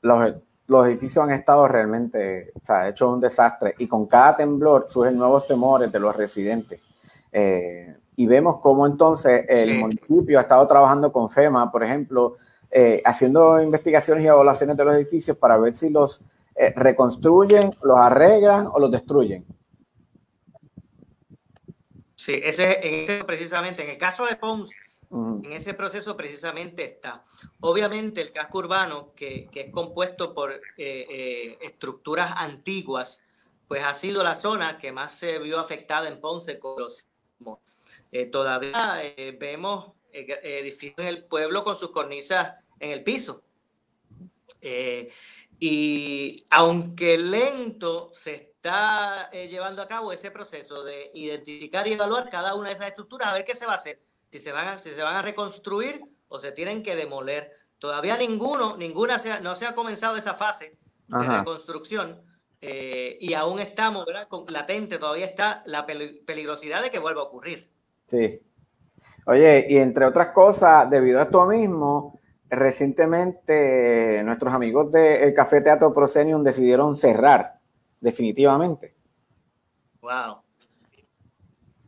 los, 0.02 0.34
los, 0.66 0.86
edificios 0.86 1.24
han 1.24 1.32
estado 1.32 1.68
realmente, 1.68 2.52
o 2.54 2.64
sea, 2.64 2.88
hecho 2.88 3.10
un 3.10 3.20
desastre 3.20 3.74
y 3.78 3.86
con 3.86 4.06
cada 4.06 4.36
temblor 4.36 4.86
surgen 4.88 5.18
nuevos 5.18 5.46
temores 5.46 5.92
de 5.92 6.00
los 6.00 6.16
residentes. 6.16 6.82
Eh, 7.32 7.94
y 8.16 8.26
vemos 8.26 8.58
cómo 8.60 8.86
entonces 8.86 9.44
el 9.48 9.78
municipio 9.78 10.38
ha 10.38 10.42
estado 10.42 10.66
trabajando 10.66 11.10
con 11.12 11.30
FEMA, 11.30 11.70
por 11.70 11.82
ejemplo, 11.82 12.36
haciendo 13.04 13.60
investigaciones 13.62 14.24
y 14.24 14.26
evaluaciones 14.26 14.76
de 14.76 14.84
los 14.84 14.94
edificios 14.94 15.38
para 15.38 15.56
ver 15.56 15.74
si 15.74 15.88
los 15.88 16.22
reconstruyen, 16.76 17.74
los 17.82 17.98
arreglan 17.98 18.66
o 18.66 18.78
los 18.78 18.90
destruyen. 18.90 19.46
Sí, 22.20 22.38
ese, 22.44 22.86
en 22.86 23.04
ese 23.04 23.24
precisamente, 23.24 23.82
en 23.82 23.88
el 23.88 23.96
caso 23.96 24.26
de 24.26 24.36
Ponce, 24.36 24.76
en 25.10 25.52
ese 25.54 25.72
proceso 25.72 26.18
precisamente 26.18 26.84
está. 26.84 27.24
Obviamente 27.60 28.20
el 28.20 28.30
casco 28.30 28.58
urbano, 28.58 29.14
que, 29.16 29.48
que 29.50 29.62
es 29.62 29.72
compuesto 29.72 30.34
por 30.34 30.52
eh, 30.52 30.60
eh, 30.76 31.58
estructuras 31.62 32.34
antiguas, 32.36 33.22
pues 33.66 33.82
ha 33.82 33.94
sido 33.94 34.22
la 34.22 34.36
zona 34.36 34.76
que 34.76 34.92
más 34.92 35.12
se 35.12 35.38
vio 35.38 35.58
afectada 35.58 36.08
en 36.08 36.20
Ponce 36.20 36.58
con 36.58 36.78
los 36.78 37.06
eh, 38.12 38.26
todavía 38.26 39.00
vemos 39.38 39.92
edificios 40.12 40.98
en 40.98 41.06
el 41.06 41.24
pueblo 41.24 41.64
con 41.64 41.78
sus 41.78 41.90
cornisas 41.90 42.56
en 42.80 42.90
el 42.90 43.02
piso. 43.02 43.44
y 45.58 46.44
aunque 46.50 47.16
lento, 47.16 48.10
se 48.12 48.34
está 48.34 48.49
eh, 48.62 49.48
llevando 49.48 49.80
a 49.80 49.88
cabo 49.88 50.12
ese 50.12 50.30
proceso 50.30 50.84
de 50.84 51.10
identificar 51.14 51.86
y 51.86 51.94
evaluar 51.94 52.28
cada 52.28 52.54
una 52.54 52.68
de 52.68 52.74
esas 52.74 52.88
estructuras, 52.88 53.28
a 53.28 53.34
ver 53.34 53.44
qué 53.44 53.54
se 53.54 53.64
va 53.64 53.72
a 53.72 53.76
hacer, 53.76 54.02
si 54.30 54.38
se 54.38 54.52
van 54.52 54.68
a, 54.68 54.78
si 54.78 54.90
se 54.90 55.02
van 55.02 55.16
a 55.16 55.22
reconstruir 55.22 56.02
o 56.28 56.38
se 56.38 56.52
tienen 56.52 56.82
que 56.82 56.94
demoler. 56.94 57.52
Todavía 57.78 58.18
ninguno, 58.18 58.76
ninguna 58.76 59.18
se 59.18 59.40
no 59.40 59.56
se 59.56 59.64
ha 59.64 59.74
comenzado 59.74 60.16
esa 60.16 60.34
fase 60.34 60.76
de 61.06 61.26
reconstrucción 61.26 62.22
eh, 62.60 63.16
y 63.18 63.32
aún 63.32 63.60
estamos, 63.60 64.04
¿verdad? 64.04 64.28
Con, 64.28 64.44
latente, 64.48 64.98
todavía 64.98 65.24
está 65.24 65.62
la 65.64 65.86
peligrosidad 65.86 66.82
de 66.82 66.90
que 66.90 66.98
vuelva 66.98 67.22
a 67.22 67.24
ocurrir. 67.24 67.70
Sí. 68.06 68.42
Oye, 69.24 69.66
y 69.70 69.78
entre 69.78 70.04
otras 70.04 70.28
cosas, 70.32 70.90
debido 70.90 71.20
a 71.20 71.22
esto 71.22 71.46
mismo, 71.46 72.20
recientemente 72.50 74.22
nuestros 74.22 74.52
amigos 74.52 74.92
del 74.92 75.32
Café 75.32 75.62
Teatro 75.62 75.94
Proscenium 75.94 76.42
decidieron 76.42 76.94
cerrar 76.96 77.59
definitivamente. 78.00 78.94
Wow. 80.00 80.42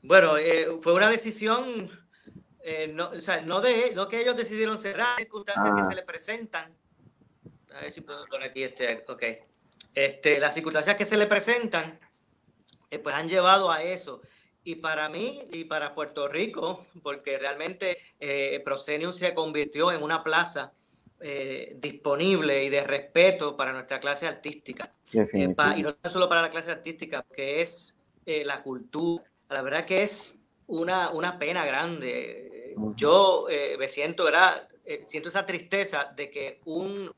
Bueno, 0.03 0.37
eh, 0.37 0.79
fue 0.81 0.93
una 0.95 1.09
decisión, 1.09 1.91
eh, 2.63 2.89
no, 2.93 3.11
o 3.11 3.21
sea, 3.21 3.41
no, 3.41 3.61
de, 3.61 3.93
no 3.95 4.09
que 4.09 4.21
ellos 4.21 4.37
decidieron 4.37 4.79
cerrar 4.81 5.17
circunstancias 5.17 5.75
que 5.75 5.81
ah. 5.81 5.85
se 5.85 5.95
le 5.95 6.03
presentan. 6.03 6.77
A 7.75 7.81
ver 7.81 7.93
si 7.93 8.03
puedo 8.03 8.27
poner 8.27 8.51
aquí 8.51 8.63
este, 8.65 9.05
ok. 9.09 9.23
Este, 9.95 10.39
las 10.39 10.55
circunstancias 10.55 10.97
que 10.97 11.07
se 11.07 11.17
le 11.17 11.27
presentan, 11.27 11.99
eh, 12.91 12.99
pues 12.99 13.15
han 13.15 13.29
llevado 13.29 13.71
a 13.71 13.83
eso. 13.83 14.21
Y 14.65 14.77
para 14.77 15.09
mí 15.09 15.43
y 15.51 15.65
para 15.65 15.95
Puerto 15.95 16.29
Rico, 16.29 16.87
porque 17.03 17.39
realmente 17.39 17.99
eh, 18.21 18.61
Proscenium 18.65 19.13
se 19.13 19.35
convirtió 19.35 19.91
en 19.91 20.03
una 20.03 20.23
plaza 20.23 20.73
eh, 21.25 21.77
disponible 21.79 22.65
y 22.65 22.69
de 22.69 22.83
respeto 22.83 23.57
para 23.57 23.73
nuestra 23.73 24.01
clase 24.01 24.27
artística. 24.27 24.93
Eh, 25.13 25.55
y 25.77 25.83
no 25.83 25.95
solo 26.11 26.29
para 26.29 26.43
la 26.43 26.51
clase 26.51 26.73
artística, 26.73 27.25
que 27.33 27.63
es 27.63 27.97
eh, 28.27 28.45
la 28.45 28.61
cultura. 28.61 29.23
La 29.49 29.63
verdad 29.63 29.85
que 29.85 30.03
es 30.03 30.37
una, 30.67 31.11
una 31.11 31.39
pena 31.39 31.65
grande. 31.65 32.75
Yo 32.97 33.47
me 33.79 33.87
siento, 33.87 34.25
¿verdad? 34.25 34.69
siento 35.07 35.29
esa 35.29 35.47
tristeza 35.47 36.13
de 36.17 36.31
que 36.31 36.61
un, 36.65 37.13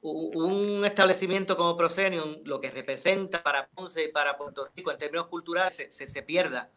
un, 0.00 0.84
establecimiento 0.84 1.56
como 1.56 1.76
Proscenium, 1.76 2.36
lo 2.44 2.60
que 2.60 2.70
representa 2.70 3.42
para 3.42 3.66
Ponce 3.66 4.04
y 4.04 4.08
para 4.12 4.38
Puerto 4.38 4.68
Rico 4.74 4.90
en 4.90 4.98
términos 4.98 5.26
culturales, 5.26 5.74
se, 5.74 5.90
se, 5.90 6.22
pierda. 6.22 6.70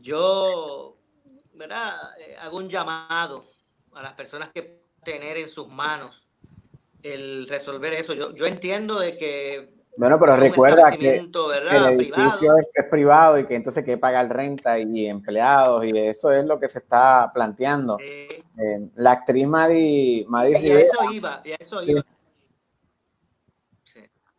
Yo, 0.00 0.96
¿verdad? 1.52 1.98
hago 2.40 2.56
un 2.56 2.68
llamado 2.70 3.44
a 3.92 4.02
las 4.02 4.14
personas 4.14 4.50
que 4.50 4.81
tener 5.04 5.36
en 5.36 5.48
sus 5.48 5.68
manos 5.68 6.28
el 7.02 7.48
resolver 7.48 7.92
eso. 7.94 8.14
Yo, 8.14 8.34
yo 8.34 8.46
entiendo 8.46 8.98
de 8.98 9.16
que 9.16 9.82
bueno, 9.96 10.18
pero 10.18 10.36
recuerda 10.36 10.90
que, 10.90 11.16
el 11.16 12.00
edificio 12.00 12.56
es, 12.74 12.84
privado 12.90 13.38
y 13.38 13.46
que 13.46 13.56
entonces 13.56 13.84
que 13.84 13.98
pagar 13.98 14.34
renta 14.34 14.78
y 14.78 15.06
empleados 15.06 15.84
y 15.84 15.98
eso 15.98 16.32
es 16.32 16.46
lo 16.46 16.58
que 16.58 16.68
se 16.68 16.78
está 16.78 17.30
planteando. 17.32 17.98
Eh, 18.00 18.42
la 18.94 19.12
actriz 19.12 19.46
Madi, 19.46 20.24
Madi 20.28 20.52
y 20.52 20.70
a 20.70 20.80
eso 20.80 21.12
iba, 21.12 21.42
y 21.44 21.52
a 21.52 21.56
eso 21.60 21.82
iba. 21.82 22.02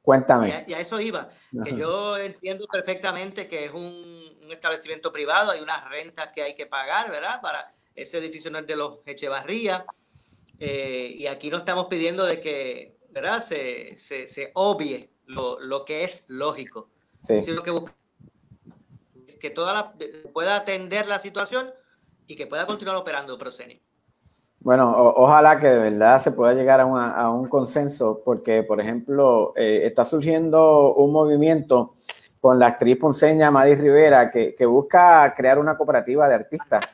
Cuéntame. 0.02 0.65
Y 0.67 0.73
a, 0.73 0.80
eso 0.80 0.99
iba, 0.99 1.30
que 1.63 1.78
yo 1.78 2.17
entiendo 2.17 2.65
perfectamente 2.69 3.47
que 3.47 3.65
es 3.65 3.71
un, 3.71 4.23
establecimiento 4.49 5.12
privado, 5.12 5.52
hay 5.52 5.62
unas 5.62 5.88
rentas 5.88 6.30
que 6.34 6.41
hay 6.41 6.56
que 6.56 6.65
pagar, 6.65 7.10
¿verdad? 7.10 7.41
Para 7.41 7.73
ese 7.95 8.17
edificio 8.17 8.52
no 8.52 8.60
es 8.60 8.67
de 8.67 8.76
los 8.76 8.99
Echevarría, 9.06 9.86
eh, 10.65 11.13
y 11.17 11.28
aquí 11.28 11.49
no 11.49 11.58
estamos 11.58 11.88
pidiendo 11.88 12.26
de 12.26 12.39
que, 12.39 12.97
¿verdad? 13.10 13.41
Se, 13.41 13.97
se, 13.97 14.30
se 14.30 14.52
obvie 14.54 15.10
lo, 15.26 15.60
lo 15.60 15.84
que 15.84 16.04
es 16.04 16.30
lógico. 16.30 16.89
Sí. 17.21 17.41
Lo 17.47 17.63
que, 17.63 17.71
busca, 17.71 17.93
que 19.41 19.49
toda 19.49 19.73
la, 19.73 19.93
pueda 20.32 20.56
atender 20.56 21.06
la 21.06 21.19
situación 21.19 21.69
y 22.28 22.38
que 22.38 22.47
pueda 22.47 22.65
continuar 22.65 22.95
operando 22.95 23.38
Proceni. 23.38 23.82
Bueno, 24.62 24.89
ojalá 24.97 25.60
que 25.60 25.67
de 25.67 25.80
verdad 25.80 26.21
se 26.21 26.32
pueda 26.32 26.54
llegar 26.54 26.80
a, 26.80 27.12
a 27.12 27.30
un 27.30 27.49
consenso, 27.49 28.21
porque, 28.23 28.63
por 28.63 28.80
ejemplo, 28.80 29.52
eh, 29.58 29.82
está 29.84 30.06
surgiendo 30.06 30.93
un 30.93 31.12
movimiento 31.12 31.95
con 32.39 32.58
la 32.58 32.67
actriz 32.67 32.97
ponceña 32.97 33.52
Madis 33.52 33.82
Rivera 33.82 34.32
que, 34.32 34.56
que 34.56 34.65
busca 34.65 35.34
crear 35.36 35.60
una 35.60 35.76
cooperativa 35.76 36.30
de 36.30 36.36
artistas 36.36 36.86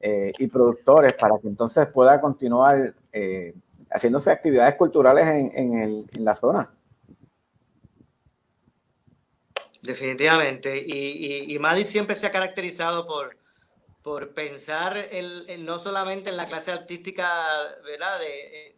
eh, 0.00 0.32
y 0.38 0.46
productores 0.46 1.14
para 1.14 1.36
que 1.40 1.48
entonces 1.48 1.88
pueda 1.88 2.20
continuar 2.20 2.94
eh, 3.12 3.54
haciéndose 3.90 4.30
actividades 4.30 4.74
culturales 4.74 5.26
en, 5.26 5.52
en, 5.54 5.82
el, 5.82 6.06
en 6.14 6.24
la 6.24 6.34
zona. 6.34 6.72
Definitivamente. 9.82 10.76
Y, 10.76 11.54
y, 11.54 11.56
y 11.56 11.84
siempre 11.84 12.16
se 12.16 12.26
ha 12.26 12.30
caracterizado 12.30 13.06
por, 13.06 13.36
por 14.02 14.34
pensar 14.34 14.96
en, 14.96 15.64
no 15.64 15.78
solamente 15.78 16.30
en 16.30 16.36
la 16.36 16.46
clase 16.46 16.72
artística, 16.72 17.46
¿verdad? 17.84 18.18
De, 18.18 18.68
eh, 18.68 18.76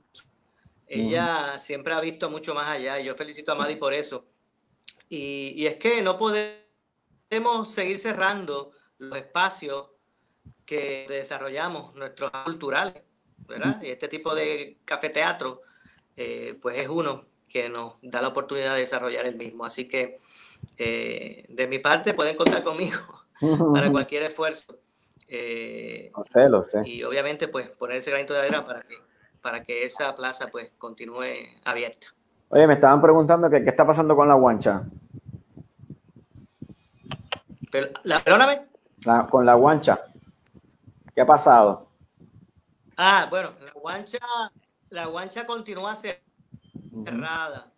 ella 0.86 1.58
siempre 1.58 1.94
ha 1.94 2.00
visto 2.00 2.28
mucho 2.30 2.52
más 2.54 2.68
allá 2.68 2.98
y 2.98 3.04
yo 3.04 3.14
felicito 3.14 3.52
a 3.52 3.54
Maddy 3.54 3.76
por 3.76 3.94
eso. 3.94 4.26
Y, 5.08 5.52
y, 5.56 5.66
es 5.66 5.76
que 5.76 6.02
no 6.02 6.18
podemos 6.18 7.72
seguir 7.72 7.98
cerrando 7.98 8.72
los 8.98 9.16
espacios 9.16 9.90
que 10.64 11.06
desarrollamos, 11.08 11.94
nuestros 11.94 12.30
culturales, 12.44 13.02
¿verdad? 13.50 13.82
Y 13.82 13.88
este 13.88 14.08
tipo 14.08 14.34
de 14.34 14.78
cafeteatro, 14.84 15.60
eh, 16.16 16.58
pues 16.62 16.78
es 16.78 16.88
uno 16.88 17.26
que 17.48 17.68
nos 17.68 17.94
da 18.00 18.22
la 18.22 18.28
oportunidad 18.28 18.74
de 18.74 18.82
desarrollar 18.82 19.26
el 19.26 19.36
mismo. 19.36 19.64
Así 19.64 19.86
que 19.86 20.20
eh, 20.78 21.44
de 21.48 21.66
mi 21.66 21.78
parte 21.80 22.14
pueden 22.14 22.36
contar 22.36 22.62
conmigo 22.62 23.00
para 23.74 23.90
cualquier 23.90 24.22
esfuerzo. 24.22 24.78
Eh, 25.28 26.10
y 26.84 27.02
obviamente 27.04 27.46
pues 27.46 27.68
poner 27.68 27.98
ese 27.98 28.10
granito 28.10 28.32
de 28.32 28.40
arena 28.40 28.66
para 28.66 28.82
que, 28.82 28.96
para 29.42 29.62
que 29.62 29.84
esa 29.84 30.14
plaza 30.14 30.48
pues 30.48 30.70
continúe 30.78 31.24
abierta. 31.64 32.08
Oye, 32.48 32.66
me 32.66 32.74
estaban 32.74 33.00
preguntando 33.00 33.48
que, 33.48 33.62
qué 33.62 33.70
está 33.70 33.86
pasando 33.86 34.16
con 34.16 34.26
la 34.26 34.34
guancha. 34.34 34.82
la, 38.02 38.24
perdóname. 38.24 38.66
con 39.28 39.46
la 39.46 39.54
guancha. 39.54 40.00
¿Qué 41.14 41.20
ha 41.20 41.26
pasado? 41.26 41.89
Ah, 43.02 43.28
bueno, 43.30 43.54
la 43.64 43.72
guancha, 43.72 44.18
la 44.90 45.06
guancha 45.06 45.46
continúa 45.46 45.96
cerrada. 45.96 47.72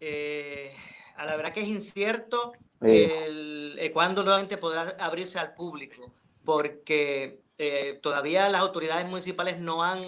eh, 0.00 0.74
a 1.14 1.24
la 1.24 1.36
verdad 1.36 1.52
que 1.52 1.60
es 1.60 1.68
incierto 1.68 2.52
el, 2.80 3.76
eh, 3.78 3.92
cuándo 3.92 4.24
nuevamente 4.24 4.56
podrá 4.58 4.96
abrirse 4.98 5.38
al 5.38 5.54
público, 5.54 6.12
porque 6.44 7.42
eh, 7.58 8.00
todavía 8.02 8.48
las 8.48 8.60
autoridades 8.60 9.08
municipales 9.08 9.60
no 9.60 9.84
han 9.84 10.02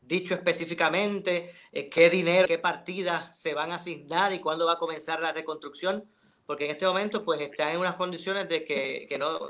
dicho 0.00 0.34
específicamente 0.34 1.54
eh, 1.70 1.88
qué 1.88 2.10
dinero, 2.10 2.48
qué 2.48 2.58
partidas 2.58 3.38
se 3.38 3.54
van 3.54 3.70
a 3.70 3.76
asignar 3.76 4.32
y 4.32 4.40
cuándo 4.40 4.66
va 4.66 4.72
a 4.72 4.78
comenzar 4.78 5.20
la 5.20 5.32
reconstrucción, 5.32 6.04
porque 6.44 6.64
en 6.64 6.72
este 6.72 6.86
momento 6.86 7.22
pues 7.22 7.40
está 7.40 7.72
en 7.72 7.78
unas 7.78 7.94
condiciones 7.94 8.48
de 8.48 8.64
que, 8.64 9.06
que 9.08 9.16
no, 9.16 9.46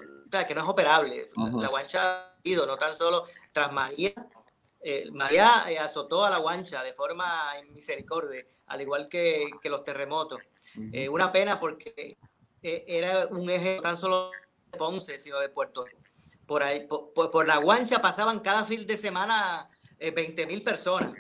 que 0.47 0.55
no 0.55 0.61
es 0.61 0.69
operable. 0.69 1.31
La 1.55 1.69
guancha 1.69 2.27
ha 2.27 2.35
ido, 2.45 2.67
no 2.67 2.77
tan 2.77 2.95
solo 2.95 3.25
tras 3.53 3.73
María, 3.73 4.13
María 5.13 5.65
azotó 5.81 6.25
a 6.25 6.31
la 6.31 6.39
guancha 6.39 6.83
de 6.83 6.93
forma 6.93 7.53
misericordia, 7.73 8.45
al 8.67 8.81
igual 8.81 9.09
que, 9.09 9.47
que 9.63 9.69
los 9.69 9.85
terremotos. 9.85 10.41
Eh, 10.93 11.09
una 11.09 11.31
pena 11.31 11.61
porque 11.61 12.17
eh, 12.63 12.85
era 12.87 13.27
un 13.27 13.49
eje 13.51 13.81
tan 13.83 13.97
solo 13.97 14.31
de 14.71 14.79
Ponce, 14.79 15.21
sino 15.21 15.39
de 15.39 15.49
Puerto 15.49 15.85
Por, 16.47 16.63
ahí, 16.63 16.87
por, 16.87 17.47
la 17.47 17.59
guancha 17.59 18.01
pasaban 18.01 18.41
cada 18.41 18.65
fin 18.65 18.87
de 18.87 18.97
semana 18.97 19.69
20 19.99 20.43
eh, 20.43 20.47
mil 20.47 20.63
personas. 20.63 21.13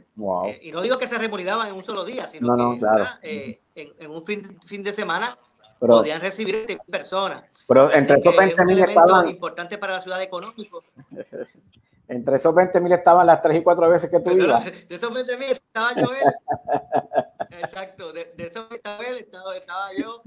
y 0.61 0.73
no 0.73 0.81
digo 0.81 0.99
que 0.99 1.07
se 1.07 1.19
remolinaban 1.19 1.69
en 1.69 1.75
un 1.75 1.85
solo 1.85 2.05
día, 2.05 2.27
sino 2.27 2.79
que 3.21 3.61
en, 3.75 4.11
un 4.11 4.25
fin, 4.25 4.59
fin, 4.65 4.83
de 4.83 4.93
semana 4.93 5.39
podían 5.79 6.21
recibir 6.21 6.57
20 6.57 6.73
mil 6.75 6.91
personas. 6.91 7.45
Pero 7.69 7.93
entre 7.93 8.19
esos 8.19 8.37
20 8.37 8.65
mil 8.65 8.79
estaban... 8.81 9.29
importante 9.29 9.79
para 9.79 9.95
la 9.95 10.01
ciudad 10.01 10.23
económica. 10.23 10.79
Entre 12.09 12.37
esos 12.37 12.55
20 12.55 12.81
mil 12.81 12.93
estaban 12.93 13.27
las 13.27 13.41
3 13.41 13.59
y 13.59 13.63
4 13.63 13.89
veces 13.89 14.11
que 14.11 14.21
tú 14.21 14.31
ibas. 14.33 14.65
De 14.65 14.97
esos 14.97 15.13
20 15.13 15.37
mil 15.39 15.53
estaba 15.53 15.95
yo. 15.95 16.09
Exacto, 17.51 18.13
de, 18.13 18.33
de 18.37 18.47
eso 18.47 18.67
estaba 18.71 19.03
él, 19.05 19.19
estaba, 19.19 19.57
estaba, 19.57 19.89
yo 19.97 20.23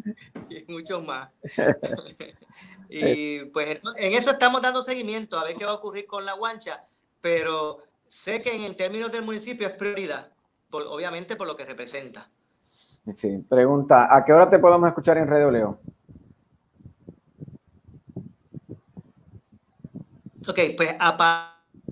y 0.49 0.71
muchos 0.71 1.03
más. 1.03 1.29
y 2.89 3.45
pues 3.45 3.79
en 3.97 4.13
eso 4.13 4.31
estamos 4.31 4.61
dando 4.61 4.83
seguimiento 4.83 5.37
a 5.37 5.43
ver 5.43 5.55
qué 5.55 5.65
va 5.65 5.71
a 5.71 5.75
ocurrir 5.75 6.05
con 6.07 6.25
la 6.25 6.33
guancha, 6.33 6.85
pero 7.21 7.83
sé 8.07 8.41
que 8.41 8.65
en 8.65 8.77
términos 8.77 9.11
del 9.11 9.23
municipio 9.23 9.67
es 9.67 9.73
prioridad, 9.73 10.31
por, 10.69 10.83
obviamente 10.83 11.35
por 11.35 11.47
lo 11.47 11.55
que 11.55 11.65
representa. 11.65 12.29
Sí, 13.15 13.37
pregunta, 13.49 14.15
¿a 14.15 14.23
qué 14.23 14.33
hora 14.33 14.49
te 14.49 14.59
podemos 14.59 14.87
escuchar 14.87 15.17
en 15.17 15.27
Radio 15.27 15.51
Leo? 15.51 15.79
Ok, 20.47 20.59
pues 20.77 20.95
a 20.99 21.17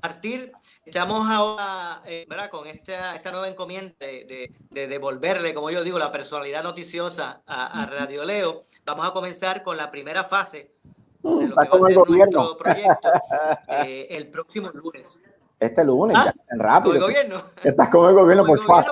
partir 0.04 0.52
Estamos 0.86 1.26
ahora 1.30 2.02
eh, 2.06 2.26
¿verdad? 2.28 2.50
con 2.50 2.68
esta, 2.68 3.16
esta 3.16 3.32
nueva 3.32 3.48
encomienda 3.48 3.94
de, 4.00 4.52
de, 4.70 4.88
devolverle, 4.88 5.54
como 5.54 5.72
yo 5.72 5.82
digo, 5.82 5.98
la 5.98 6.12
personalidad 6.12 6.62
noticiosa 6.62 7.42
a, 7.48 7.86
Radio 7.86 8.26
Leo. 8.26 8.64
Vamos 8.86 9.08
a 9.08 9.14
comenzar 9.14 9.64
con 9.64 9.78
la 9.78 9.90
primera 9.90 10.26
fase 10.26 10.74
de 11.22 11.48
lo 11.48 11.56
que 11.56 11.70
va 11.70 11.78
a 11.78 11.88
ser 11.88 11.96
nuestro 11.96 12.58
proyecto 12.58 12.58
eh, 13.70 14.08
el 14.10 14.28
próximo 14.28 14.72
lunes. 14.72 15.22
Este 15.58 15.86
lunes, 15.86 16.18
¿Ah? 16.20 16.34
ya, 16.36 16.58
rápido. 16.58 16.96
Como 16.96 17.06
el 17.08 17.14
gobierno. 17.14 17.44
Estás 17.64 17.90
como 17.90 18.10
el 18.10 18.16
gobierno 18.16 18.46
por 18.46 18.60
fase. 18.62 18.92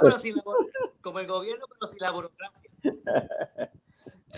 Como 1.01 1.19
el 1.19 1.27
gobierno, 1.27 1.65
pero 1.67 1.87
sin 1.87 1.99
la 1.99 2.11
burocracia. 2.11 2.71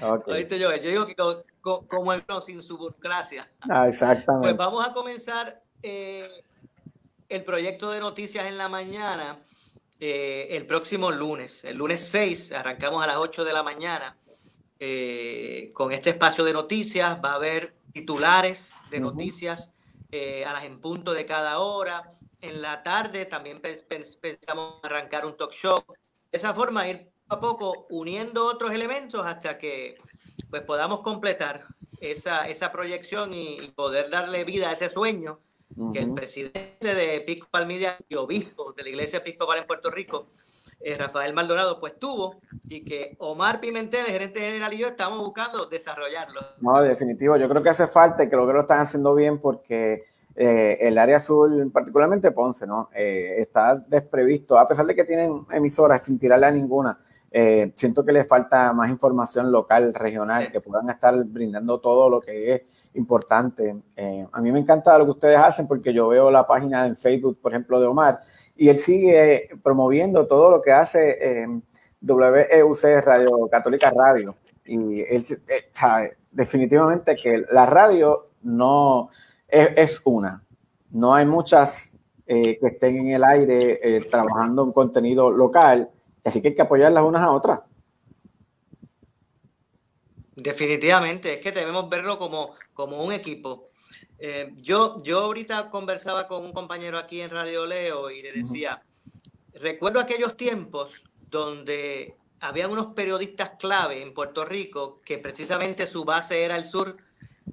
Okay. 0.02 0.48
Yo, 0.60 0.76
yo 0.76 0.90
digo 0.90 1.06
que 1.06 1.16
como, 1.16 1.88
como 1.88 2.14
el 2.14 2.24
no, 2.28 2.42
sin 2.42 2.62
su 2.64 2.78
burocracia. 2.78 3.48
Ah, 3.70 3.88
exactamente. 3.88 4.48
Pues 4.50 4.58
vamos 4.58 4.86
a 4.86 4.92
comenzar 4.92 5.62
eh, 5.84 6.44
el 7.30 7.44
proyecto 7.44 7.92
de 7.92 8.00
noticias 8.00 8.46
en 8.46 8.58
la 8.58 8.70
mañana 8.70 9.40
eh, 10.00 10.58
el 10.58 10.66
próximo 10.66 11.12
lunes. 11.12 11.64
El 11.64 11.78
lunes 11.78 12.06
6 12.08 12.52
arrancamos 12.52 13.02
a 13.02 13.08
las 13.08 13.18
8 13.18 13.46
de 13.46 13.54
la 13.54 13.64
mañana 13.64 14.18
eh, 14.78 15.70
con 15.74 15.94
este 15.94 16.10
espacio 16.10 16.44
de 16.44 16.52
noticias. 16.52 17.20
Va 17.24 17.32
a 17.32 17.36
haber 17.36 17.76
titulares 17.94 18.74
de 18.90 19.00
noticias 19.00 19.74
eh, 20.12 20.44
a 20.46 20.54
las 20.54 20.66
en 20.66 20.82
punto 20.82 21.14
de 21.14 21.26
cada 21.26 21.60
hora. 21.60 22.18
En 22.42 22.62
la 22.62 22.84
tarde 22.84 23.26
también 23.26 23.62
pensamos 23.62 24.80
arrancar 24.84 25.26
un 25.26 25.38
talk 25.38 25.54
show. 25.54 25.82
De 26.32 26.38
esa 26.38 26.54
forma 26.54 26.90
ir 26.90 27.10
a 27.30 27.40
poco 27.40 27.88
uniendo 27.90 28.46
otros 28.46 28.72
elementos 28.72 29.26
hasta 29.26 29.58
que 29.58 29.96
pues 30.50 30.64
podamos 30.64 31.00
completar 31.00 31.66
esa, 32.02 32.48
esa 32.50 32.72
proyección 32.74 33.34
y 33.34 33.70
poder 33.70 34.10
darle 34.10 34.44
vida 34.44 34.70
a 34.70 34.74
ese 34.74 34.90
sueño 34.90 35.40
que 35.92 36.00
el 36.00 36.14
presidente 36.14 36.70
de 36.82 37.16
Episcopal 37.18 37.66
Media 37.66 37.98
y 38.08 38.16
obispo 38.16 38.74
de 38.74 38.84
la 38.84 38.90
Iglesia 38.90 39.20
Episcopal 39.20 39.60
en 39.60 39.68
Puerto 39.68 39.90
Rico, 39.90 40.28
eh, 40.80 40.98
Rafael 40.98 41.34
Maldonado, 41.34 41.80
pues 41.80 41.98
tuvo 41.98 42.42
y 42.68 42.84
que 42.84 43.16
Omar 43.20 43.60
Pimentel, 43.60 44.06
el 44.06 44.12
gerente 44.12 44.40
general 44.40 44.74
y 44.74 44.78
yo 44.78 44.88
estamos 44.88 45.20
buscando 45.20 45.66
desarrollarlo. 45.66 46.42
No, 46.62 46.82
definitivo, 46.82 47.38
yo 47.38 47.50
creo 47.50 47.64
que 47.64 47.70
hace 47.70 47.88
falta 47.88 48.24
y 48.24 48.30
creo 48.30 48.46
que 48.46 48.54
lo 48.54 48.62
están 48.62 48.82
haciendo 48.82 49.16
bien 49.16 49.40
porque 49.40 50.04
eh, 50.36 50.78
el 50.82 50.98
área 50.98 51.18
azul, 51.18 51.72
particularmente 51.72 52.32
Ponce, 52.32 52.68
¿no? 52.68 52.90
Eh, 52.96 53.36
está 53.38 53.76
desprevisto, 53.76 54.58
a 54.58 54.68
pesar 54.68 54.86
de 54.86 54.96
que 54.96 55.06
tienen 55.06 55.46
emisoras 55.52 56.04
sin 56.04 56.20
tirarle 56.20 56.48
a 56.48 56.52
ninguna. 56.52 57.00
siento 57.74 58.06
que 58.06 58.12
les 58.12 58.28
falta 58.28 58.74
más 58.74 58.90
información 58.92 59.52
local, 59.52 59.94
regional, 59.96 60.52
que 60.52 60.62
puedan 60.62 60.90
estar 60.92 61.16
brindando 61.24 61.80
todo 61.80 62.08
lo 62.08 62.22
que 62.22 62.54
es 62.54 62.62
importante. 62.96 63.76
Eh, 63.96 64.28
a 64.32 64.42
mí 64.42 64.52
me 64.52 64.60
encanta 64.60 64.98
lo 64.98 65.06
que 65.06 65.12
ustedes 65.12 65.38
hacen 65.38 65.68
porque 65.68 65.94
yo 65.94 66.08
veo 66.08 66.30
la 66.32 66.46
página 66.46 66.86
en 66.86 66.96
Facebook, 66.96 67.40
por 67.42 67.52
ejemplo, 67.52 67.80
de 67.80 67.88
Omar, 67.88 68.22
y 68.56 68.70
él 68.70 68.80
sigue 68.80 69.50
promoviendo 69.64 70.28
todo 70.28 70.52
lo 70.52 70.62
que 70.62 70.72
hace 70.72 71.18
eh, 71.20 71.48
WEUC 72.02 72.84
Radio 73.04 73.48
Católica 73.50 73.90
Radio. 73.90 74.36
Y 74.66 75.02
él 75.02 75.24
eh, 75.48 75.70
sabe 75.72 76.18
definitivamente 76.32 77.16
que 77.16 77.46
la 77.52 77.66
radio 77.66 78.28
no 78.44 79.10
es, 79.48 80.02
una. 80.04 80.44
No 80.92 81.14
hay 81.14 81.26
muchas 81.26 81.94
eh, 82.26 82.58
que 82.60 82.68
estén 82.68 82.98
en 82.98 83.12
el 83.12 83.24
aire 83.24 83.80
eh, 83.82 84.08
trabajando 84.10 84.64
en 84.64 84.72
contenido 84.72 85.32
local, 85.32 85.90
así 86.24 86.42
que 86.42 86.50
hay 86.50 86.56
que 86.56 86.62
apoyarlas 86.62 87.04
unas 87.04 87.22
a 87.22 87.32
otras. 87.32 87.60
Definitivamente, 90.36 91.34
es 91.34 91.40
que 91.40 91.52
debemos 91.52 91.90
verlo 91.90 92.18
como, 92.18 92.56
como 92.74 93.04
un 93.04 93.14
equipo. 93.14 93.70
yo, 94.58 94.98
yo 95.04 95.20
ahorita 95.20 95.70
conversaba 95.70 96.28
con 96.28 96.44
un 96.44 96.54
compañero 96.54 96.98
aquí 96.98 97.22
en 97.22 97.30
Radio 97.30 97.66
Leo 97.66 98.10
y 98.10 98.22
le 98.22 98.32
decía, 98.32 98.82
recuerdo 99.54 100.00
aquellos 100.00 100.36
tiempos 100.36 101.04
donde 101.30 102.16
había 102.44 102.68
unos 102.68 102.88
periodistas 102.94 103.52
clave 103.58 104.02
en 104.02 104.14
Puerto 104.14 104.44
Rico 104.44 105.02
que 105.06 105.18
precisamente 105.18 105.88
su 105.88 106.04
base 106.04 106.44
era 106.44 106.58
el 106.58 106.66
sur 106.66 106.98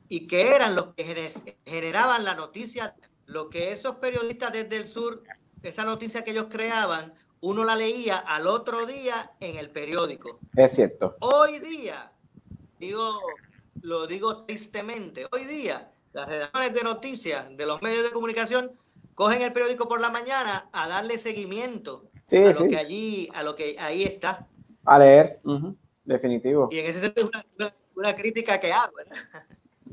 y 0.08 0.26
que 0.26 0.54
eran 0.54 0.74
los 0.74 0.94
que 0.94 1.56
generaban 1.64 2.24
la 2.24 2.34
noticia, 2.34 2.96
lo 3.26 3.48
que 3.48 3.70
esos 3.70 3.96
periodistas 3.96 4.52
desde 4.52 4.76
el 4.76 4.88
sur, 4.88 5.22
esa 5.62 5.84
noticia 5.84 6.24
que 6.24 6.32
ellos 6.32 6.46
creaban, 6.50 7.14
uno 7.40 7.64
la 7.64 7.76
leía 7.76 8.18
al 8.18 8.48
otro 8.48 8.84
día 8.84 9.30
en 9.38 9.56
el 9.56 9.70
periódico. 9.70 10.40
Es 10.56 10.72
cierto. 10.72 11.14
Hoy 11.20 11.60
día, 11.60 12.10
digo, 12.80 13.20
lo 13.82 14.06
digo 14.06 14.44
tristemente, 14.44 15.26
hoy 15.30 15.44
día 15.44 15.92
las 16.12 16.26
redacciones 16.26 16.74
de 16.74 16.82
noticias 16.82 17.56
de 17.56 17.66
los 17.66 17.80
medios 17.82 18.02
de 18.02 18.10
comunicación 18.10 18.72
cogen 19.14 19.42
el 19.42 19.52
periódico 19.52 19.86
por 19.86 20.00
la 20.00 20.10
mañana 20.10 20.68
a 20.72 20.88
darle 20.88 21.18
seguimiento 21.18 22.10
a 22.32 22.52
lo 22.52 22.68
que 22.68 22.76
allí, 22.78 23.28
a 23.34 23.42
lo 23.42 23.54
que 23.54 23.76
ahí 23.78 24.04
está. 24.04 24.48
A 24.86 24.98
leer, 24.98 25.40
definitivo. 26.04 26.68
Y 26.72 26.78
en 26.78 26.86
ese 26.86 27.00
sentido 27.00 27.30
es 27.32 27.44
una, 27.58 27.74
una, 27.94 28.16
crítica 28.16 28.58
que 28.58 28.72
hago. 28.72 28.94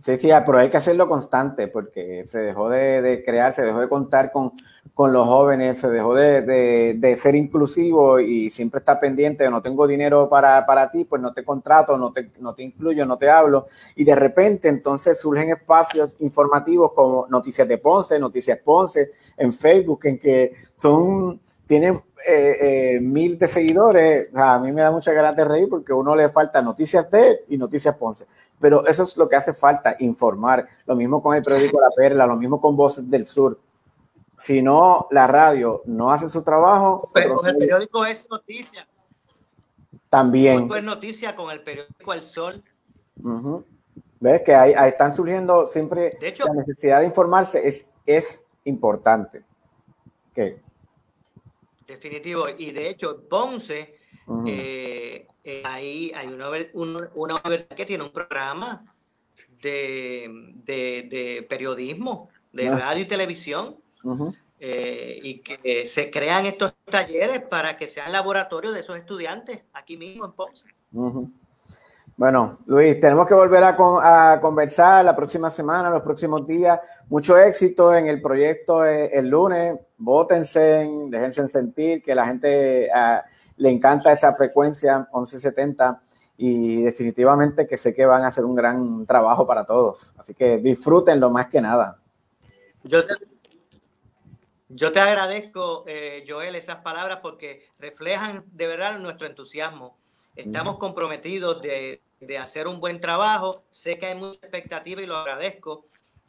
Sí, 0.03 0.15
sí, 0.17 0.29
ah, 0.29 0.43
pero 0.45 0.59
hay 0.59 0.69
que 0.69 0.77
hacerlo 0.77 1.07
constante 1.07 1.67
porque 1.67 2.23
se 2.27 2.37
dejó 2.39 2.69
de, 2.69 3.23
crear, 3.25 3.51
se 3.51 3.63
dejó 3.63 3.79
de 3.79 3.89
contar 3.89 4.31
con, 4.31 4.53
con 4.93 5.11
los 5.11 5.25
jóvenes, 5.25 5.79
se 5.79 5.89
dejó 5.89 6.13
de, 6.13 6.43
de, 6.93 7.15
ser 7.15 7.33
inclusivo 7.33 8.19
y 8.19 8.51
siempre 8.51 8.77
está 8.79 8.99
pendiente, 8.99 9.49
no 9.49 9.61
tengo 9.63 9.87
dinero 9.87 10.29
para, 10.29 10.65
para, 10.67 10.91
ti, 10.91 11.03
pues 11.03 11.19
no 11.19 11.33
te 11.33 11.43
contrato, 11.43 11.97
no 11.97 12.13
te, 12.13 12.29
no 12.39 12.53
te 12.53 12.61
incluyo, 12.61 13.07
no 13.07 13.17
te 13.17 13.27
hablo. 13.27 13.65
Y 13.95 14.03
de 14.03 14.15
repente 14.15 14.69
entonces 14.69 15.19
surgen 15.19 15.49
espacios 15.49 16.11
informativos 16.19 16.93
como 16.93 17.25
Noticias 17.27 17.67
de 17.67 17.79
Ponce, 17.79 18.19
Noticias 18.19 18.59
Ponce, 18.63 19.11
en 19.35 19.51
Facebook, 19.51 20.01
en 20.03 20.19
que 20.19 20.53
son 20.77 21.39
tiene 21.67 21.89
eh, 22.27 22.57
eh, 22.61 22.99
mil 23.01 23.37
de 23.37 23.47
seguidores, 23.47 24.29
a 24.33 24.57
mí 24.57 24.71
me 24.71 24.81
da 24.81 24.89
mucha 24.89 25.11
ganas 25.11 25.35
de 25.35 25.43
reír 25.43 25.67
porque 25.69 25.91
a 25.91 25.95
uno 25.95 26.15
le 26.15 26.29
falta 26.29 26.61
noticias 26.61 27.11
de 27.11 27.43
y 27.49 27.57
noticias 27.57 27.95
Ponce. 27.95 28.25
Pero 28.59 28.87
eso 28.87 29.03
es 29.03 29.15
lo 29.17 29.29
que 29.29 29.35
hace 29.35 29.53
falta, 29.53 29.95
informar. 29.99 30.67
Lo 30.85 30.95
mismo 30.95 31.21
con 31.21 31.35
el 31.35 31.43
periódico 31.43 31.79
La 31.79 31.91
Perla, 31.95 32.25
lo 32.25 32.37
mismo 32.37 32.59
con 32.59 32.75
Voces 32.75 33.07
del 33.09 33.27
Sur. 33.27 33.59
Si 34.39 34.61
no, 34.61 35.07
la 35.11 35.27
radio 35.27 35.83
no 35.85 36.11
hace 36.11 36.29
su 36.29 36.41
trabajo. 36.41 37.11
Pero 37.13 37.35
con 37.35 37.47
el 37.47 37.57
periódico 37.57 38.05
es 38.05 38.25
noticia. 38.29 38.87
También. 40.09 40.69
Es 40.73 40.83
noticia 40.83 41.35
con 41.35 41.51
el 41.51 41.61
periódico 41.61 42.13
El 42.13 42.23
Sol. 42.23 42.63
¿Ves? 44.19 44.41
Que 44.41 44.55
ahí, 44.55 44.73
están 44.89 45.13
surgiendo 45.13 45.67
siempre 45.67 46.17
la 46.21 46.53
necesidad 46.53 47.01
de 47.01 47.05
informarse 47.05 47.67
es, 47.67 47.89
es 48.05 48.43
importante. 48.63 49.43
¿Qué? 50.33 50.66
Definitivo. 51.87 52.45
Y 52.57 52.71
de 52.71 52.89
hecho, 52.89 53.23
Ponce, 53.29 53.95
eh, 54.45 55.27
eh, 55.43 55.61
ahí 55.63 56.11
hay 56.13 56.27
una, 56.27 56.49
una, 56.73 57.35
universidad 57.43 57.75
que 57.75 57.85
tiene 57.85 58.03
un 58.03 58.11
programa 58.11 58.83
de, 59.61 61.45
periodismo, 61.49 62.29
de 62.51 62.67
ah. 62.67 62.77
radio 62.77 63.03
y 63.03 63.07
televisión, 63.07 63.77
eh, 64.59 65.19
y 65.23 65.39
que 65.39 65.85
se 65.85 66.11
crean 66.11 66.45
estos 66.45 66.73
talleres 66.85 67.41
para 67.41 67.77
que 67.77 67.87
sean 67.87 68.11
laboratorios 68.11 68.73
de 68.73 68.81
esos 68.81 68.97
estudiantes 68.97 69.63
aquí 69.73 69.95
mismo 69.95 70.25
en 70.25 70.31
Ponce. 70.33 70.67
Bueno, 72.17 72.57
Luis, 72.65 72.99
tenemos 72.99 73.27
que 73.27 73.35
volver 73.35 73.63
a, 73.63 74.39
conversar 74.41 75.05
la 75.05 75.15
próxima 75.15 75.51
semana, 75.51 75.91
los 75.91 76.01
próximos 76.01 76.47
días. 76.47 76.79
Mucho 77.09 77.37
éxito 77.37 77.93
en 77.93 78.07
el 78.07 78.19
proyecto 78.21 78.83
el, 78.83 79.29
lunes. 79.29 79.77
Vótense, 79.97 80.87
déjense 81.07 81.47
sentir 81.47 82.03
que 82.03 82.13
la 82.13 82.27
gente 82.27 82.89
ah, 82.93 83.25
le 83.57 83.69
encanta 83.69 84.11
esa 84.11 84.35
frecuencia 84.35 85.07
1170 85.13 86.01
y 86.37 86.83
definitivamente 86.83 87.65
que 87.65 87.77
sé 87.77 87.95
que 87.95 88.05
van 88.05 88.23
a 88.23 88.27
hacer 88.27 88.45
un 88.45 88.55
gran 88.55 89.05
trabajo 89.07 89.47
para 89.47 89.65
todos. 89.65 90.13
Así 90.17 90.35
que 90.35 90.59
disfrútenlo 90.59 91.31
más 91.31 91.47
que 91.47 91.61
nada. 91.61 91.99
Yo 92.83 93.05
te, 93.05 93.15
yo 94.69 94.91
te 94.91 94.99
agradezco, 94.99 95.83
eh, 95.87 96.23
Joel, 96.27 96.55
esas 96.55 96.77
palabras 96.77 97.19
porque 97.23 97.67
reflejan 97.79 98.45
de 98.51 98.67
verdad 98.67 98.99
nuestro 98.99 99.25
entusiasmo. 99.25 99.97
Estamos 100.35 100.77
comprometidos 100.77 101.59
de, 101.63 102.03
de 102.19 102.37
hacer 102.37 102.67
un 102.67 102.79
buen 102.79 103.01
trabajo. 103.01 103.63
Sé 103.71 103.97
que 103.97 104.05
hay 104.05 104.15
mucha 104.15 104.37
expectativa 104.43 105.01
y 105.01 105.07
lo 105.07 105.17
agradezco 105.17 105.87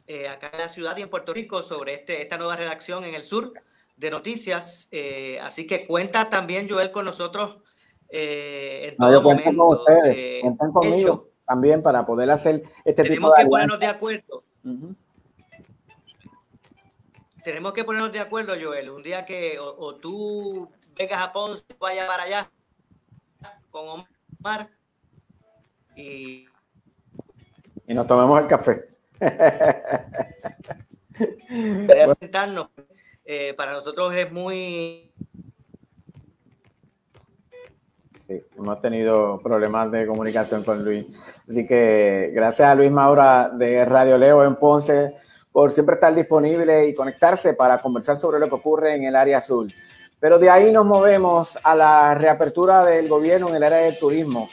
eh, 0.09 0.27
acá 0.27 0.49
en 0.51 0.57
la 0.57 0.69
ciudad 0.69 0.97
y 0.97 1.03
en 1.03 1.09
Puerto 1.11 1.35
Rico 1.35 1.61
sobre 1.61 1.93
este, 1.93 2.23
esta 2.23 2.35
nueva 2.35 2.55
redacción 2.55 3.03
en 3.03 3.13
el 3.13 3.23
sur 3.23 3.53
de 3.95 4.09
noticias. 4.09 4.87
Eh, 4.89 5.39
así 5.39 5.67
que 5.67 5.85
cuenta 5.85 6.31
también, 6.31 6.67
Joel, 6.67 6.89
con 6.89 7.05
nosotros 7.05 7.57
eh, 8.09 8.87
en 8.89 8.97
todo 8.97 9.21
momento. 9.21 9.83
cuentan 10.41 10.71
conmigo 10.71 11.27
también 11.45 11.83
para 11.83 12.07
poder 12.07 12.31
hacer 12.31 12.63
este 12.83 13.03
Tenemos 13.03 13.33
que 13.37 13.45
ponernos 13.45 13.79
de 13.79 13.85
acuerdo. 13.85 14.43
Tenemos 17.43 17.73
que 17.73 17.83
ponernos 17.83 18.11
de 18.11 18.19
acuerdo, 18.19 18.55
Joel. 18.59 18.89
Un 18.89 19.03
día 19.03 19.27
que 19.27 19.59
o, 19.59 19.93
tú 19.93 20.71
vengas 20.95 21.21
a 21.21 21.31
Ponce, 21.31 21.63
vaya 21.79 22.07
para 22.07 22.23
allá 22.23 22.51
con 23.69 24.05
Omar 24.39 24.71
y, 25.95 26.47
nos 27.85 28.07
tomemos 28.07 28.39
el 28.39 28.47
café. 28.47 28.98
Sentarnos. 32.19 32.69
Eh, 33.25 33.53
para 33.55 33.73
nosotros 33.73 34.15
es 34.15 34.31
muy... 34.31 35.11
Sí, 38.25 38.41
hemos 38.57 38.81
tenido 38.81 39.39
problemas 39.41 39.91
de 39.91 40.07
comunicación 40.07 40.63
con 40.63 40.83
Luis. 40.83 41.05
Así 41.47 41.65
que 41.65 42.31
gracias 42.33 42.69
a 42.69 42.75
Luis 42.75 42.91
Maura 42.91 43.49
de 43.49 43.85
Radio 43.85 44.17
Leo 44.17 44.43
en 44.43 44.55
Ponce 44.55 45.15
por 45.51 45.71
siempre 45.71 45.95
estar 45.95 46.13
disponible 46.13 46.87
y 46.87 46.93
conectarse 46.93 47.53
para 47.53 47.81
conversar 47.81 48.15
sobre 48.15 48.39
lo 48.39 48.47
que 48.47 48.55
ocurre 48.55 48.95
en 48.95 49.03
el 49.03 49.15
área 49.15 49.39
azul. 49.39 49.73
Pero 50.19 50.37
de 50.37 50.49
ahí 50.49 50.71
nos 50.71 50.85
movemos 50.85 51.57
a 51.63 51.75
la 51.75 52.13
reapertura 52.13 52.85
del 52.85 53.07
gobierno 53.07 53.49
en 53.49 53.55
el 53.55 53.63
área 53.63 53.79
del 53.79 53.97
turismo. 53.97 54.49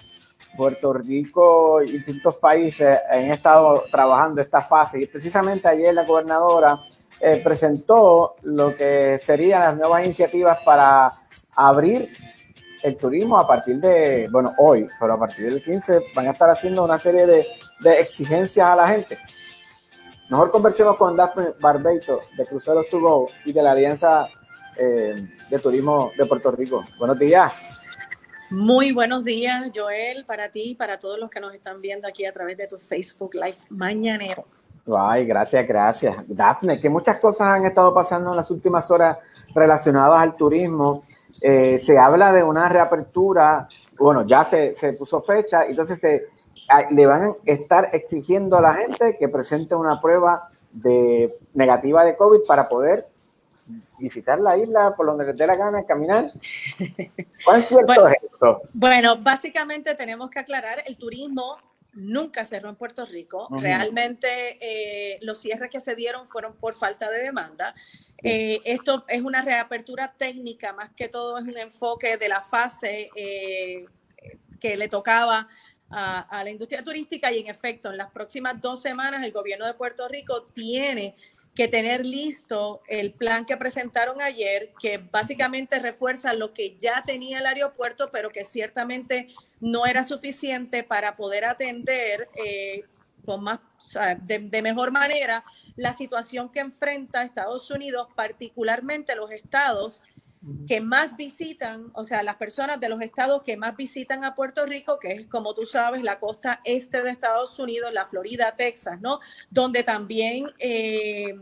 Puerto 0.57 0.93
Rico 0.93 1.83
y 1.83 1.93
distintos 1.93 2.37
países 2.37 2.99
han 3.11 3.31
estado 3.31 3.85
trabajando 3.91 4.41
esta 4.41 4.63
fase 4.63 5.03
y 5.03 5.07
precisamente 5.07 5.69
ayer 5.69 5.95
la 5.95 6.05
gobernadora 6.05 6.81
eh, 7.21 7.41
presentó 7.43 8.37
lo 8.43 8.77
que 8.77 9.19
serían 9.19 9.63
las 9.63 9.77
nuevas 9.77 10.05
iniciativas 10.05 10.59
para 10.65 11.11
abrir 11.55 12.11
el 12.83 12.97
turismo 12.97 13.39
a 13.39 13.47
partir 13.47 13.81
de, 13.81 14.29
bueno, 14.31 14.53
hoy, 14.59 14.87
pero 15.01 15.15
a 15.15 15.19
partir 15.19 15.47
del 15.47 15.63
15 15.63 16.01
van 16.15 16.29
a 16.29 16.31
estar 16.33 16.51
haciendo 16.51 16.85
una 16.85 16.99
serie 16.99 17.27
de, 17.27 17.47
exigencias 17.99 18.67
a 18.67 18.77
la 18.77 18.89
gente. 18.89 19.19
Mejor 20.29 20.51
conversemos 20.51 20.97
con 20.97 21.17
Daphne 21.17 21.55
Barbeito 21.61 22.21
de 22.37 22.45
Cruceros 22.45 22.87
to 22.91 23.01
Go 23.01 23.29
y 23.45 23.53
de 23.53 23.63
la 23.63 23.73
Alianza 23.73 24.29
eh, 24.77 25.27
de 25.49 25.59
Turismo 25.59 26.13
de 26.17 26.27
Puerto 26.27 26.51
Rico. 26.51 26.85
Buenos 26.99 27.19
días. 27.19 27.86
Muy 28.51 28.93
buenos 28.93 29.25
días, 29.25 29.71
Joel, 29.75 30.25
para 30.25 30.51
ti 30.51 30.71
y 30.71 30.75
para 30.77 30.99
todos 30.99 31.19
los 31.19 31.29
que 31.29 31.41
nos 31.41 31.53
están 31.53 31.81
viendo 31.81 32.07
aquí 32.07 32.25
a 32.25 32.33
través 32.33 32.57
de 32.57 32.69
tu 32.69 32.77
Facebook 32.77 33.35
Live 33.35 33.59
mañanero. 33.71 34.45
Ay, 34.97 35.27
gracias, 35.27 35.67
gracias. 35.67 36.17
Dafne, 36.29 36.81
que 36.81 36.89
muchas 36.89 37.19
cosas 37.19 37.49
han 37.49 37.67
estado 37.67 37.93
pasando 37.93 38.31
en 38.31 38.37
las 38.37 38.51
últimas 38.53 38.89
horas 38.91 39.19
relacionadas 39.53 40.21
al 40.21 40.37
turismo. 40.37 41.05
Eh, 41.43 41.77
se 41.77 41.99
habla 41.99 42.33
de 42.33 42.45
una 42.45 42.69
reapertura, 42.69 43.67
bueno, 43.99 44.25
ya 44.25 44.45
se, 44.45 44.77
se 44.77 44.93
puso 44.93 45.21
fecha, 45.21 45.65
entonces 45.65 45.99
le 46.91 47.07
van 47.07 47.23
a 47.25 47.35
estar 47.45 47.91
exigiendo 47.93 48.57
a 48.59 48.63
la 48.63 48.75
gente 48.75 49.17
que 49.19 49.29
presente 49.29 49.75
una 49.75 50.01
prueba 50.01 50.51
de 50.73 51.37
negativa 51.53 52.05
de 52.05 52.17
COVID 52.17 52.41
para 52.47 52.69
poder 52.69 53.07
visitar 53.99 54.39
la 54.39 54.57
isla 54.57 54.95
por 54.97 55.07
donde 55.07 55.27
les 55.27 55.37
dé 55.37 55.47
la 55.47 55.57
gana, 55.57 55.85
caminar. 55.85 56.27
¿Cuál 57.45 57.59
es 57.59 57.67
cierto 57.67 57.87
bueno, 57.87 58.09
esto? 58.09 58.63
Bueno, 58.75 59.17
básicamente 59.19 59.95
tenemos 59.95 60.31
que 60.31 60.39
aclarar, 60.39 60.83
el 60.87 60.97
turismo 60.97 61.59
nunca 61.97 62.45
cerró 62.45 62.69
en 62.69 62.77
Puerto 62.77 63.05
Rico. 63.07 63.49
Realmente 63.51 64.59
eh, 64.61 65.19
los 65.23 65.41
cierres 65.41 65.71
que 65.71 65.81
se 65.81 65.97
dieron 65.97 66.29
fueron 66.29 66.55
por 66.55 66.75
falta 66.75 67.11
de 67.11 67.23
demanda. 67.23 67.75
Eh, 68.23 68.61
esto 68.65 69.05
es 69.09 69.23
una 69.23 69.43
reapertura 69.43 70.15
técnica, 70.17 70.73
más 70.73 70.91
que 70.95 71.09
todo 71.09 71.39
es 71.39 71.45
un 71.45 71.57
enfoque 71.57 72.19
de 72.19 72.29
la 72.29 72.43
fase 72.43 73.11
eh, 73.17 73.87
que 74.61 74.77
le 74.77 74.89
tocaba 74.89 75.49
a, 75.89 76.21
a, 76.21 76.45
la 76.45 76.51
industria 76.51 76.83
turística 76.83 77.33
y 77.33 77.41
en 77.41 77.47
efecto, 77.47 77.91
en 77.91 77.97
las 77.97 78.11
próximas 78.11 78.61
dos 78.61 78.83
semanas 78.83 79.25
el 79.25 79.33
gobierno 79.33 79.67
de 79.67 79.75
Puerto 79.75 80.07
Rico 80.09 80.43
tiene 80.53 81.17
que 81.57 81.69
tener 81.69 82.05
listo 82.05 82.83
el 82.87 83.13
plan 83.15 83.47
que 83.47 83.57
presentaron 83.57 84.21
ayer, 84.21 84.75
que 84.79 84.99
básicamente 84.99 85.79
refuerza 85.81 86.35
lo 86.35 86.53
que 86.53 86.77
ya 86.77 87.03
tenía 87.05 87.39
el 87.39 87.47
aeropuerto, 87.47 88.11
pero 88.13 88.29
que 88.29 88.45
ciertamente 88.45 89.29
no 89.59 89.87
era 89.87 90.05
suficiente 90.05 90.85
para 90.85 91.17
poder 91.17 91.47
atender 91.47 92.29
eh, 92.35 92.85
con 93.25 93.43
más, 93.43 93.61
de, 94.21 94.39
de 94.39 94.63
mejor 94.63 94.93
manera 94.93 95.45
la 95.77 95.95
situación 95.95 96.51
que 96.51 96.61
enfrenta 96.61 97.23
Estados 97.23 97.71
Unidos, 97.71 98.09
particularmente 98.15 99.17
los 99.17 99.31
estados 99.31 100.03
que 100.67 100.81
más 100.81 101.17
visitan, 101.17 101.91
o 101.95 102.05
sea, 102.05 102.23
las 102.23 102.37
personas 102.37 102.79
de 102.79 102.89
los 102.89 103.01
estados 103.01 103.43
que 103.43 103.57
más 103.57 103.77
visitan 103.77 104.25
a 104.25 104.35
Puerto 104.35 104.65
Rico, 104.65 104.99
que 104.99 105.13
es, 105.13 105.27
como 105.27 105.55
tú 105.55 105.67
sabes, 105.67 106.03
la 106.03 106.21
costa 106.21 106.61
este 106.65 107.03
de 107.03 107.11
Estados 107.11 107.59
Unidos, 107.59 107.93
la 107.93 108.07
Florida, 108.07 108.55
Texas, 108.57 109.01
¿no? 109.01 109.19
Donde 109.51 109.83
también 109.83 110.47
eh, 110.59 111.35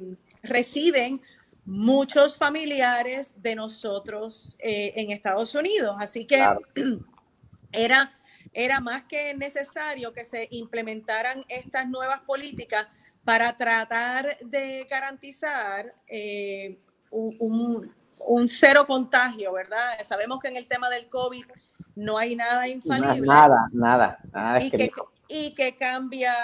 residen 0.42 1.20
muchos 1.66 2.36
familiares 2.36 3.42
de 3.42 3.54
nosotros 3.54 4.56
eh, 4.60 4.92
en 4.96 5.10
Estados 5.10 5.54
Unidos. 5.54 5.96
Así 5.98 6.26
que 6.26 6.42
era, 7.72 8.12
era 8.52 8.80
más 8.80 9.04
que 9.04 9.34
necesario 9.34 10.12
que 10.12 10.24
se 10.24 10.48
implementaran 10.50 11.44
estas 11.48 11.88
nuevas 11.88 12.20
políticas 12.20 12.86
para 13.24 13.56
tratar 13.56 14.38
de 14.40 14.86
garantizar 14.88 15.94
eh, 16.06 16.78
un 17.10 17.36
un 17.38 18.03
cero 18.48 18.86
contagio, 18.86 19.52
¿verdad? 19.52 19.98
Sabemos 20.04 20.40
que 20.40 20.48
en 20.48 20.56
el 20.56 20.66
tema 20.66 20.88
del 20.90 21.08
COVID 21.08 21.44
no 21.96 22.18
hay 22.18 22.36
nada 22.36 22.66
infalible. 22.68 23.26
Nada, 23.26 23.68
nada, 23.72 24.18
nada. 24.32 24.62
Y 24.62 24.70
que, 24.70 24.90
y 25.28 25.54
que 25.54 25.76
cambia 25.76 26.34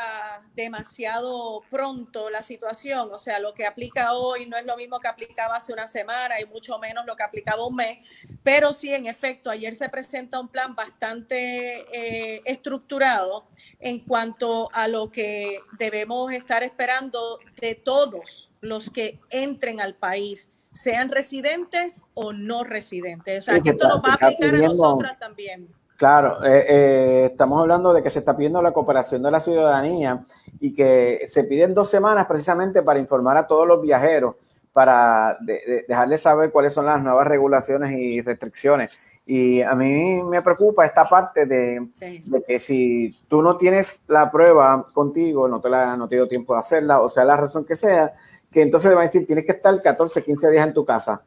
demasiado 0.55 1.63
pronto 1.71 2.31
la 2.31 2.43
situación. 2.43 3.09
O 3.13 3.19
sea, 3.19 3.39
lo 3.39 3.53
que 3.53 3.67
aplica 3.67 4.13
hoy 4.13 4.47
no 4.47 4.57
es 4.57 4.65
lo 4.65 4.77
mismo 4.77 5.01
que 5.01 5.09
aplicaba 5.09 5.57
hace 5.57 5.73
una 5.73 5.87
semana 5.87 6.41
y 6.41 6.47
mucho 6.47 6.79
menos 6.79 7.05
lo 7.07 7.17
que 7.17 7.23
aplicaba 7.23 7.67
un 7.67 7.77
mes. 7.77 7.99
Pero 8.43 8.73
sí, 8.73 8.93
en 8.95 9.07
efecto, 9.07 9.51
ayer 9.51 9.75
se 9.75 9.89
presenta 9.89 10.41
un 10.41 10.49
plan 10.49 10.75
bastante 10.75 11.87
eh, 11.93 12.41
estructurado 12.45 13.47
en 13.81 14.01
cuanto 14.01 14.71
a 14.73 14.89
lo 14.89 15.11
que 15.11 15.61
debemos 15.79 16.33
estar 16.33 16.63
esperando 16.63 17.39
de 17.61 17.75
todos 17.75 18.51
los 18.61 18.91
que 18.91 19.21
entren 19.31 19.81
al 19.81 19.95
país 19.95 20.55
sean 20.73 21.09
residentes 21.09 22.03
o 22.15 22.33
no 22.33 22.65
residentes. 22.65 23.41
O 23.41 23.43
sea, 23.43 23.61
que 23.61 23.71
esto 23.71 23.89
nos 23.89 23.99
va 23.99 24.11
a 24.11 24.27
aplicar 24.27 24.55
a 24.55 24.59
nosotras 24.59 25.19
también. 25.19 25.69
Claro, 25.97 26.43
eh, 26.45 26.65
eh, 26.67 27.29
estamos 27.33 27.61
hablando 27.61 27.93
de 27.93 28.03
que 28.03 28.09
se 28.09 28.21
está 28.21 28.35
pidiendo 28.35 28.63
la 28.63 28.73
cooperación 28.73 29.23
de 29.23 29.31
la 29.31 29.39
ciudadanía 29.39 30.25
y 30.59 30.73
que 30.75 31.27
se 31.29 31.45
piden 31.45 31.75
dos 31.75 31.91
semanas 31.91 32.25
precisamente 32.27 32.83
para 32.83 32.99
informar 32.99 33.37
a 33.37 33.47
todos 33.47 33.69
los 33.69 33.83
viajeros, 33.83 34.37
para 34.73 35.37
dejarles 35.87 36.23
saber 36.23 36.51
cuáles 36.51 36.73
son 36.73 36.87
las 36.87 37.03
nuevas 37.03 37.27
regulaciones 37.27 37.93
y 37.93 38.23
restricciones. 38.23 38.91
Y 39.27 39.61
a 39.61 39.75
mí 39.75 40.23
me 40.23 40.41
preocupa 40.41 40.87
esta 40.87 41.05
parte 41.05 41.45
de, 41.45 41.87
de, 42.01 42.45
que 42.49 42.59
si 42.59 43.15
tú 43.29 43.43
no 43.43 43.59
tienes 43.59 44.01
la 44.09 44.31
prueba 44.31 44.87
contigo, 44.95 45.49
no 45.49 45.61
te, 45.61 45.69
la, 45.69 45.97
no 45.97 46.09
te 46.09 46.17
dio 46.17 46.27
tiempo 46.27 46.55
de 46.55 46.61
hacerla, 46.61 47.01
o 47.03 47.09
sea, 47.09 47.25
la 47.25 47.37
razón 47.37 47.67
que 47.67 47.77
sea, 47.77 48.15
que 48.51 48.63
entonces 48.63 48.89
le 48.89 48.95
van 48.97 49.05
a 49.05 49.07
decir, 49.07 49.27
tienes 49.27 49.47
que 49.47 49.53
estar 49.53 49.81
14, 49.81 50.25
15 50.25 50.51
días 50.51 50.67
en 50.67 50.75
tu 50.75 50.85
casa. 50.85 51.23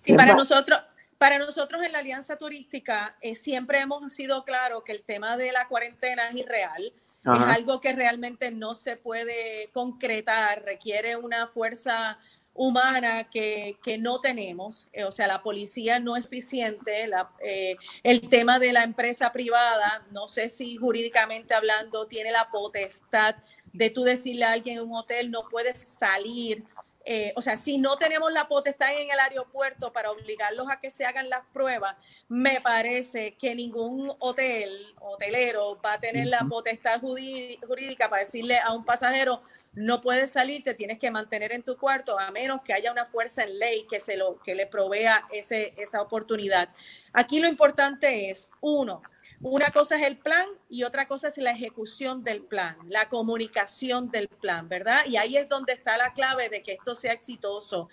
Sí, 0.00 0.14
para 0.14 0.34
nosotros, 0.34 0.78
para 1.18 1.38
nosotros 1.38 1.82
en 1.84 1.92
la 1.92 1.98
Alianza 1.98 2.36
Turística 2.36 3.16
eh, 3.20 3.34
siempre 3.34 3.80
hemos 3.80 4.12
sido 4.12 4.44
claros 4.44 4.82
que 4.84 4.92
el 4.92 5.02
tema 5.02 5.36
de 5.36 5.52
la 5.52 5.66
cuarentena 5.68 6.28
es 6.28 6.36
irreal. 6.36 6.92
Es 7.24 7.40
algo 7.42 7.78
que 7.78 7.92
realmente 7.92 8.50
no 8.50 8.74
se 8.74 8.96
puede 8.96 9.68
concretar, 9.74 10.62
requiere 10.64 11.16
una 11.16 11.46
fuerza 11.46 12.18
humana 12.58 13.30
que, 13.30 13.78
que 13.82 13.98
no 13.98 14.20
tenemos, 14.20 14.88
eh, 14.92 15.04
o 15.04 15.12
sea, 15.12 15.26
la 15.28 15.42
policía 15.42 16.00
no 16.00 16.16
es 16.16 16.26
eficiente, 16.26 17.06
la, 17.06 17.30
eh, 17.40 17.76
el 18.02 18.28
tema 18.28 18.58
de 18.58 18.72
la 18.72 18.82
empresa 18.82 19.30
privada, 19.30 20.04
no 20.10 20.26
sé 20.26 20.48
si 20.48 20.76
jurídicamente 20.76 21.54
hablando 21.54 22.06
tiene 22.06 22.32
la 22.32 22.48
potestad 22.50 23.36
de 23.72 23.90
tú 23.90 24.04
decirle 24.04 24.44
a 24.44 24.52
alguien 24.52 24.78
en 24.78 24.84
un 24.84 24.96
hotel 24.96 25.30
no 25.30 25.48
puedes 25.48 25.78
salir. 25.78 26.64
Eh, 27.10 27.32
o 27.36 27.40
sea, 27.40 27.56
si 27.56 27.78
no 27.78 27.96
tenemos 27.96 28.30
la 28.32 28.48
potestad 28.48 28.92
en 28.92 29.10
el 29.10 29.18
aeropuerto 29.18 29.94
para 29.94 30.10
obligarlos 30.10 30.66
a 30.70 30.78
que 30.78 30.90
se 30.90 31.06
hagan 31.06 31.30
las 31.30 31.40
pruebas, 31.54 31.96
me 32.28 32.60
parece 32.60 33.34
que 33.36 33.54
ningún 33.54 34.12
hotel, 34.18 34.94
hotelero, 35.00 35.80
va 35.80 35.94
a 35.94 36.00
tener 36.00 36.26
la 36.26 36.44
potestad 36.46 37.00
jurídica 37.00 38.10
para 38.10 38.24
decirle 38.24 38.58
a 38.58 38.74
un 38.74 38.84
pasajero, 38.84 39.40
no 39.72 40.02
puedes 40.02 40.32
salir, 40.32 40.62
te 40.62 40.74
tienes 40.74 40.98
que 40.98 41.10
mantener 41.10 41.52
en 41.52 41.62
tu 41.62 41.78
cuarto, 41.78 42.18
a 42.18 42.30
menos 42.30 42.60
que 42.60 42.74
haya 42.74 42.92
una 42.92 43.06
fuerza 43.06 43.42
en 43.42 43.58
ley 43.58 43.86
que, 43.88 44.00
se 44.00 44.18
lo, 44.18 44.38
que 44.42 44.54
le 44.54 44.66
provea 44.66 45.26
ese, 45.32 45.72
esa 45.78 46.02
oportunidad. 46.02 46.68
Aquí 47.14 47.40
lo 47.40 47.48
importante 47.48 48.28
es, 48.28 48.50
uno, 48.60 49.00
una 49.40 49.70
cosa 49.70 49.96
es 49.96 50.02
el 50.04 50.18
plan 50.18 50.46
y 50.68 50.82
otra 50.82 51.06
cosa 51.06 51.28
es 51.28 51.38
la 51.38 51.50
ejecución 51.50 52.24
del 52.24 52.42
plan, 52.42 52.76
la 52.88 53.08
comunicación 53.08 54.10
del 54.10 54.28
plan, 54.28 54.68
¿verdad? 54.68 55.00
Y 55.06 55.16
ahí 55.16 55.36
es 55.36 55.48
donde 55.48 55.72
está 55.72 55.96
la 55.96 56.12
clave 56.12 56.48
de 56.48 56.62
que 56.62 56.72
esto 56.72 56.94
sea 56.94 57.12
exitoso. 57.12 57.88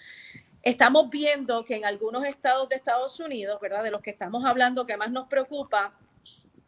Estamos 0.64 1.10
viendo 1.10 1.64
que 1.64 1.76
en 1.76 1.86
algunos 1.86 2.26
estados 2.26 2.68
de 2.70 2.76
Estados 2.76 3.20
Unidos, 3.20 3.60
¿verdad? 3.62 3.84
De 3.84 3.92
los 3.92 4.02
que 4.02 4.10
estamos 4.10 4.46
hablando 4.46 4.88
que 4.88 4.98
más 4.98 5.12
nos 5.12 5.28
preocupa, 5.28 5.94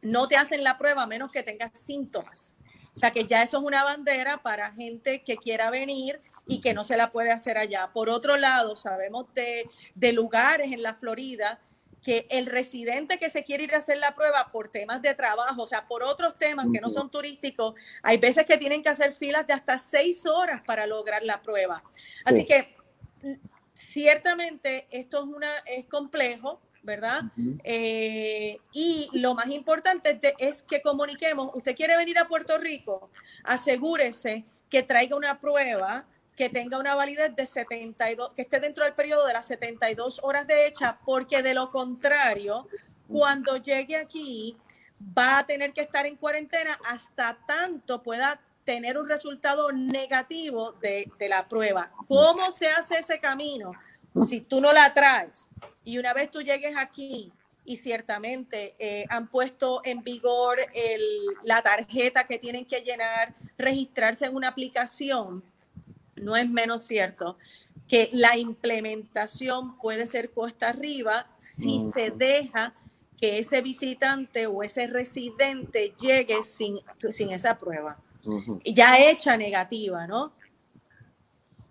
no 0.01 0.27
te 0.27 0.37
hacen 0.37 0.63
la 0.63 0.77
prueba 0.77 1.03
a 1.03 1.07
menos 1.07 1.31
que 1.31 1.41
tengas 1.41 1.71
síntomas. 1.73 2.57
O 2.95 2.99
sea 2.99 3.11
que 3.11 3.25
ya 3.25 3.41
eso 3.41 3.57
es 3.57 3.63
una 3.63 3.83
bandera 3.83 4.41
para 4.43 4.71
gente 4.71 5.23
que 5.23 5.37
quiera 5.37 5.69
venir 5.71 6.21
y 6.47 6.61
que 6.61 6.73
no 6.73 6.83
se 6.83 6.97
la 6.97 7.11
puede 7.11 7.31
hacer 7.31 7.57
allá. 7.57 7.91
Por 7.93 8.09
otro 8.09 8.37
lado, 8.37 8.75
sabemos 8.75 9.25
de, 9.33 9.69
de 9.95 10.13
lugares 10.13 10.71
en 10.71 10.81
la 10.81 10.93
Florida 10.93 11.59
que 12.07 12.25
el 12.29 12.45
residente 12.45 13.19
que 13.19 13.29
se 13.29 13.43
quiere 13.43 13.65
ir 13.65 13.75
a 13.75 13.79
hacer 13.79 13.97
la 13.97 14.15
prueba 14.15 14.49
por 14.49 14.69
temas 14.69 15.01
de 15.01 15.13
trabajo, 15.13 15.63
o 15.63 15.67
sea, 15.67 15.89
por 15.89 16.03
otros 16.03 16.37
temas 16.37 16.67
que 16.71 16.79
no 16.79 16.89
son 16.89 17.11
turísticos, 17.11 17.75
hay 18.01 18.15
veces 18.15 18.45
que 18.45 18.57
tienen 18.57 18.81
que 18.81 18.87
hacer 18.87 19.11
filas 19.11 19.45
de 19.45 19.51
hasta 19.51 19.77
seis 19.77 20.25
horas 20.25 20.61
para 20.65 20.87
lograr 20.87 21.21
la 21.23 21.41
prueba. 21.41 21.83
Así 22.23 22.45
que 22.45 22.73
ciertamente 23.73 24.87
esto 24.89 25.17
es, 25.17 25.25
una, 25.25 25.53
es 25.65 25.83
complejo, 25.87 26.61
¿verdad? 26.81 27.23
Eh, 27.65 28.57
y 28.71 29.09
lo 29.11 29.35
más 29.35 29.49
importante 29.49 30.17
es 30.37 30.63
que 30.63 30.81
comuniquemos, 30.81 31.51
usted 31.55 31.75
quiere 31.75 31.97
venir 31.97 32.17
a 32.19 32.27
Puerto 32.29 32.57
Rico, 32.57 33.11
asegúrese 33.43 34.45
que 34.69 34.81
traiga 34.81 35.17
una 35.17 35.41
prueba 35.41 36.07
que 36.37 36.49
tenga 36.49 36.77
una 36.77 36.93
validez 36.93 37.35
de 37.35 37.47
72, 37.47 38.33
que 38.35 38.43
esté 38.43 38.59
dentro 38.59 38.83
del 38.83 38.93
periodo 38.93 39.25
de 39.25 39.33
las 39.33 39.47
72 39.47 40.19
horas 40.23 40.45
de 40.45 40.67
hecha, 40.67 40.99
porque 41.03 41.41
de 41.41 41.55
lo 41.55 41.71
contrario, 41.71 42.67
cuando 43.07 43.57
llegue 43.57 43.97
aquí, 43.97 44.55
va 45.01 45.39
a 45.39 45.45
tener 45.47 45.73
que 45.73 45.81
estar 45.81 46.05
en 46.05 46.15
cuarentena 46.15 46.79
hasta 46.85 47.39
tanto 47.47 48.03
pueda 48.03 48.39
tener 48.63 48.99
un 48.99 49.09
resultado 49.09 49.71
negativo 49.71 50.73
de, 50.73 51.11
de 51.17 51.27
la 51.27 51.47
prueba. 51.47 51.91
¿Cómo 52.07 52.51
se 52.51 52.67
hace 52.67 52.99
ese 52.99 53.19
camino? 53.19 53.71
Si 54.25 54.41
tú 54.41 54.61
no 54.61 54.71
la 54.73 54.93
traes 54.93 55.49
y 55.83 55.97
una 55.97 56.13
vez 56.13 56.29
tú 56.29 56.41
llegues 56.41 56.77
aquí 56.77 57.31
y 57.65 57.77
ciertamente 57.77 58.75
eh, 58.77 59.05
han 59.09 59.27
puesto 59.27 59.81
en 59.83 60.03
vigor 60.03 60.57
la 61.43 61.61
tarjeta 61.61 62.25
que 62.25 62.39
tienen 62.39 62.65
que 62.65 62.81
llenar, 62.81 63.35
registrarse 63.57 64.25
en 64.25 64.35
una 64.35 64.49
aplicación, 64.49 65.43
no 66.21 66.35
es 66.35 66.49
menos 66.49 66.85
cierto 66.85 67.37
que 67.87 68.09
la 68.13 68.37
implementación 68.37 69.77
puede 69.77 70.07
ser 70.07 70.31
cuesta 70.31 70.69
arriba 70.69 71.27
si 71.37 71.79
se 71.93 72.11
deja 72.11 72.73
que 73.17 73.39
ese 73.39 73.61
visitante 73.61 74.45
o 74.45 74.61
ese 74.61 74.87
residente 74.87 75.93
llegue 75.99 76.43
sin, 76.43 76.79
sin 77.09 77.31
esa 77.31 77.57
prueba. 77.57 77.97
Ya 78.65 78.99
hecha 78.99 79.37
negativa, 79.37 80.05
¿no? 80.05 80.33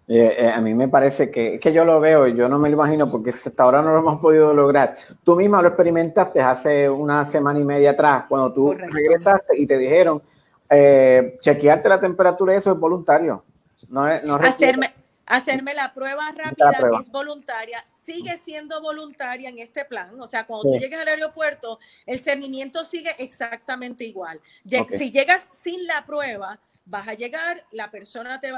Eh, 0.09 0.36
eh, 0.38 0.51
a 0.51 0.61
mí 0.61 0.72
me 0.72 0.86
parece 0.86 1.30
que, 1.30 1.59
que 1.59 1.72
yo 1.72 1.84
lo 1.84 1.99
veo, 1.99 2.28
yo 2.28 2.49
no 2.49 2.61
me 2.61 2.68
lo 2.68 2.76
imagino 2.76 3.11
porque 3.11 3.30
hasta 3.30 3.62
ahora 3.62 3.82
no 3.82 3.90
lo 3.90 3.99
hemos 3.99 4.20
podido 4.20 4.55
lograr. 4.55 4.97
Tú 5.24 5.34
misma 5.34 5.61
lo 5.61 5.68
experimentaste 5.68 6.40
hace 6.40 6.88
una 6.88 7.26
semana 7.26 7.59
y 7.59 7.64
media 7.64 7.90
atrás, 7.90 8.24
cuando 8.28 8.53
tú 8.53 8.72
regresaste 8.72 9.59
y 9.59 9.66
te 9.66 9.76
dijeron, 9.76 10.22
eh, 10.70 11.38
chequearte 11.40 11.88
la 11.88 12.01
temperatura, 12.01 12.55
eso 12.55 12.72
es 12.72 12.78
voluntario. 12.78 13.42
No 13.89 14.09
es, 14.09 14.24
no 14.24 14.37
hacerme, 14.37 14.93
hacerme 15.26 15.74
la 15.74 15.93
prueba 15.93 16.30
rápida 16.32 16.72
es 17.01 17.11
voluntaria, 17.11 17.82
sigue 17.84 18.39
siendo 18.39 18.80
voluntaria 18.80 19.49
en 19.49 19.59
este 19.59 19.84
plan. 19.84 20.18
O 20.20 20.26
sea, 20.26 20.47
cuando 20.47 20.72
tú 20.72 20.78
llegues 20.78 21.01
al 21.01 21.09
aeropuerto, 21.09 21.78
el 22.07 22.20
cernimiento 22.20 22.84
sigue 22.84 23.14
exactamente 23.18 24.05
igual. 24.05 24.41
Si 24.91 25.11
llegas 25.11 25.51
sin 25.53 25.87
la 25.87 26.05
prueba, 26.07 26.61
vas 26.87 27.09
a 27.09 27.14
llegar, 27.14 27.66
la 27.72 27.91
persona, 27.91 28.41
te, 28.41 28.53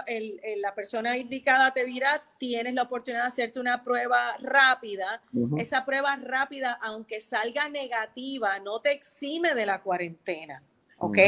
la 0.57 0.75
persona 0.75 1.17
indicada 1.17 1.73
te 1.73 1.85
dirá, 1.85 2.23
tienes 2.37 2.75
la 2.75 2.83
oportunidad 2.83 3.23
de 3.23 3.29
hacerte 3.29 3.59
una 3.59 3.83
prueba 3.83 4.37
rápida. 4.41 5.23
Esa 5.57 5.85
prueba 5.85 6.15
rápida, 6.17 6.79
aunque 6.83 7.21
salga 7.21 7.69
negativa, 7.69 8.59
no 8.61 8.81
te 8.81 8.93
exime 8.93 9.55
de 9.55 9.67
la 9.67 9.81
cuarentena. 9.81 10.63
¿Ok? 11.01 11.19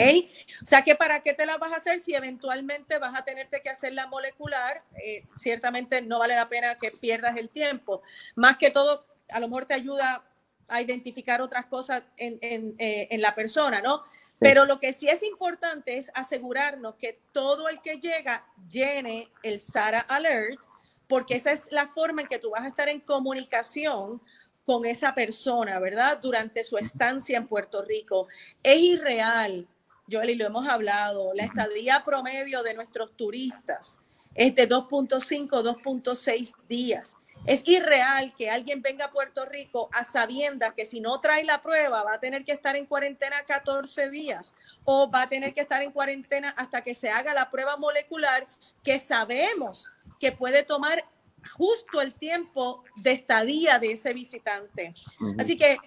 O 0.63 0.65
sea 0.65 0.83
que 0.83 0.97
para 0.97 1.21
qué 1.21 1.33
te 1.33 1.47
la 1.47 1.57
vas 1.57 1.73
a 1.73 1.77
hacer 1.77 2.01
si 2.01 2.15
eventualmente 2.15 2.99
vas 2.99 3.15
a 3.15 3.25
tenerte 3.25 3.61
que 3.61 3.71
hacer 3.71 3.93
la 3.93 4.07
molecular, 4.09 4.83
eh, 4.97 5.25
ciertamente 5.37 6.03
no 6.03 6.19
vale 6.19 6.35
la 6.35 6.49
pena 6.49 6.77
que 6.77 6.91
pierdas 6.91 7.37
el 7.37 7.51
tiempo. 7.51 8.03
Más 8.35 8.57
que 8.57 8.71
todo, 8.71 9.07
a 9.29 9.39
lo 9.39 9.49
mejor 9.49 9.67
te 9.67 9.75
ayuda 9.75 10.25
a 10.67 10.81
identificar 10.81 11.41
otras 11.41 11.67
cosas 11.67 12.03
en, 12.17 12.39
en, 12.41 12.75
eh, 12.79 13.09
en 13.11 13.23
la 13.23 13.35
persona, 13.35 13.81
¿no? 13.81 14.03
Pero 14.41 14.65
lo 14.65 14.79
que 14.79 14.93
sí 14.93 15.09
es 15.09 15.23
importante 15.23 15.99
es 15.99 16.11
asegurarnos 16.15 16.95
que 16.95 17.21
todo 17.33 17.69
el 17.69 17.81
que 17.81 17.99
llega 18.01 18.47
llene 18.69 19.31
el 19.43 19.61
SARA 19.61 20.01
Alert, 20.01 20.59
porque 21.07 21.35
esa 21.35 21.53
es 21.53 21.71
la 21.71 21.89
forma 21.89 22.23
en 22.23 22.29
que 22.29 22.39
tú 22.39 22.51
vas 22.51 22.63
a 22.63 22.69
estar 22.69 22.89
en 22.89 23.01
comunicación 23.01 24.23
con 24.71 24.85
esa 24.85 25.17
persona, 25.17 25.81
¿verdad? 25.81 26.21
Durante 26.23 26.63
su 26.63 26.79
estancia 26.79 27.37
en 27.37 27.49
Puerto 27.49 27.83
Rico. 27.83 28.29
Es 28.63 28.79
irreal, 28.79 29.67
Joel, 30.09 30.31
y 30.31 30.35
lo 30.37 30.47
hemos 30.47 30.69
hablado, 30.69 31.35
la 31.35 31.43
estadía 31.43 32.05
promedio 32.05 32.63
de 32.63 32.75
nuestros 32.75 33.17
turistas 33.17 33.99
es 34.33 34.55
de 34.55 34.69
2.5, 34.69 35.49
2.6 35.49 36.55
días. 36.69 37.17
Es 37.47 37.67
irreal 37.67 38.33
que 38.39 38.49
alguien 38.49 38.81
venga 38.81 39.07
a 39.07 39.11
Puerto 39.11 39.45
Rico 39.45 39.91
a 39.93 40.05
sabiendas 40.05 40.73
que 40.75 40.87
si 40.87 41.01
no 41.01 41.19
trae 41.19 41.43
la 41.43 41.61
prueba 41.61 42.05
va 42.05 42.15
a 42.15 42.21
tener 42.21 42.45
que 42.45 42.53
estar 42.53 42.77
en 42.77 42.87
cuarentena 42.87 43.43
14 43.49 44.09
días 44.09 44.55
o 44.85 45.11
va 45.11 45.23
a 45.23 45.29
tener 45.29 45.53
que 45.53 45.63
estar 45.63 45.83
en 45.83 45.91
cuarentena 45.91 46.51
hasta 46.51 46.83
que 46.83 46.95
se 46.95 47.11
haga 47.11 47.35
la 47.35 47.51
prueba 47.51 47.77
molecular 47.77 48.47
que 48.85 49.01
sabemos 49.01 49.89
que 50.21 50.31
puede 50.31 50.63
tomar 50.63 51.05
justo 51.57 52.01
el 52.01 52.15
tiempo 52.15 52.85
de 52.97 53.13
estadía 53.13 53.79
de 53.79 53.93
ese 53.93 54.13
visitante. 54.13 54.95
Así 55.39 55.57
que 55.57 55.79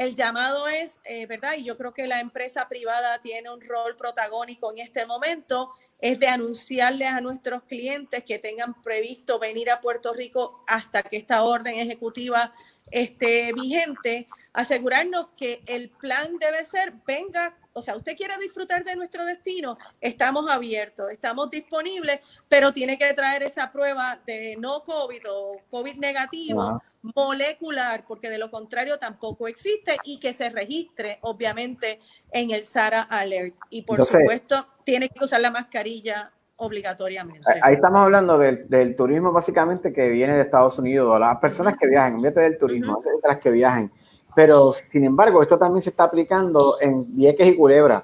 el 0.00 0.14
llamado 0.14 0.66
es, 0.66 1.00
eh, 1.04 1.26
¿verdad? 1.26 1.56
Y 1.58 1.64
yo 1.64 1.76
creo 1.76 1.92
que 1.92 2.06
la 2.06 2.20
empresa 2.20 2.68
privada 2.68 3.20
tiene 3.20 3.50
un 3.50 3.60
rol 3.60 3.96
protagónico 3.96 4.72
en 4.72 4.78
este 4.78 5.04
momento, 5.04 5.72
es 6.00 6.18
de 6.18 6.26
anunciarles 6.26 7.08
a 7.08 7.20
nuestros 7.20 7.64
clientes 7.64 8.24
que 8.24 8.38
tengan 8.38 8.80
previsto 8.82 9.38
venir 9.38 9.70
a 9.70 9.82
Puerto 9.82 10.14
Rico 10.14 10.64
hasta 10.66 11.02
que 11.02 11.18
esta 11.18 11.42
orden 11.44 11.74
ejecutiva 11.74 12.54
esté 12.90 13.52
vigente, 13.52 14.26
asegurarnos 14.54 15.28
que 15.36 15.62
el 15.66 15.90
plan 15.90 16.38
debe 16.38 16.64
ser, 16.64 16.94
venga 17.06 17.58
o 17.80 17.82
sea, 17.82 17.96
usted 17.96 18.16
quiere 18.16 18.36
disfrutar 18.38 18.84
de 18.84 18.94
nuestro 18.94 19.24
destino, 19.24 19.78
estamos 20.00 20.48
abiertos, 20.50 21.10
estamos 21.10 21.50
disponibles, 21.50 22.20
pero 22.46 22.72
tiene 22.72 22.98
que 22.98 23.12
traer 23.14 23.42
esa 23.42 23.72
prueba 23.72 24.20
de 24.26 24.56
no 24.58 24.84
COVID 24.84 25.22
o 25.30 25.56
COVID 25.70 25.96
negativo 25.96 26.82
molecular, 27.14 28.04
porque 28.06 28.28
de 28.28 28.36
lo 28.36 28.50
contrario 28.50 28.98
tampoco 28.98 29.48
existe 29.48 29.96
y 30.04 30.20
que 30.20 30.34
se 30.34 30.50
registre, 30.50 31.18
obviamente, 31.22 31.98
en 32.30 32.50
el 32.50 32.64
SARA 32.64 33.02
Alert. 33.02 33.56
Y 33.70 33.82
por 33.82 34.04
supuesto, 34.06 34.66
tiene 34.84 35.08
que 35.08 35.24
usar 35.24 35.40
la 35.40 35.50
mascarilla 35.50 36.30
obligatoriamente. 36.56 37.48
Ahí 37.62 37.76
estamos 37.76 38.00
hablando 38.00 38.36
del, 38.36 38.94
turismo 38.94 39.32
básicamente 39.32 39.94
que 39.94 40.10
viene 40.10 40.34
de 40.34 40.42
Estados 40.42 40.78
Unidos, 40.78 41.18
las 41.18 41.38
personas 41.38 41.76
que 41.80 41.88
viajan, 41.88 42.16
en 42.16 42.22
vez 42.22 42.34
del 42.34 42.58
turismo, 42.58 43.00
de 43.02 43.26
las 43.26 43.38
que 43.38 43.50
viajen 43.50 43.90
pero, 44.34 44.72
sin 44.72 45.04
embargo, 45.04 45.42
esto 45.42 45.58
también 45.58 45.82
se 45.82 45.90
está 45.90 46.04
aplicando 46.04 46.78
en 46.80 47.06
Vieques 47.16 47.48
y 47.48 47.56
Culebra 47.56 48.02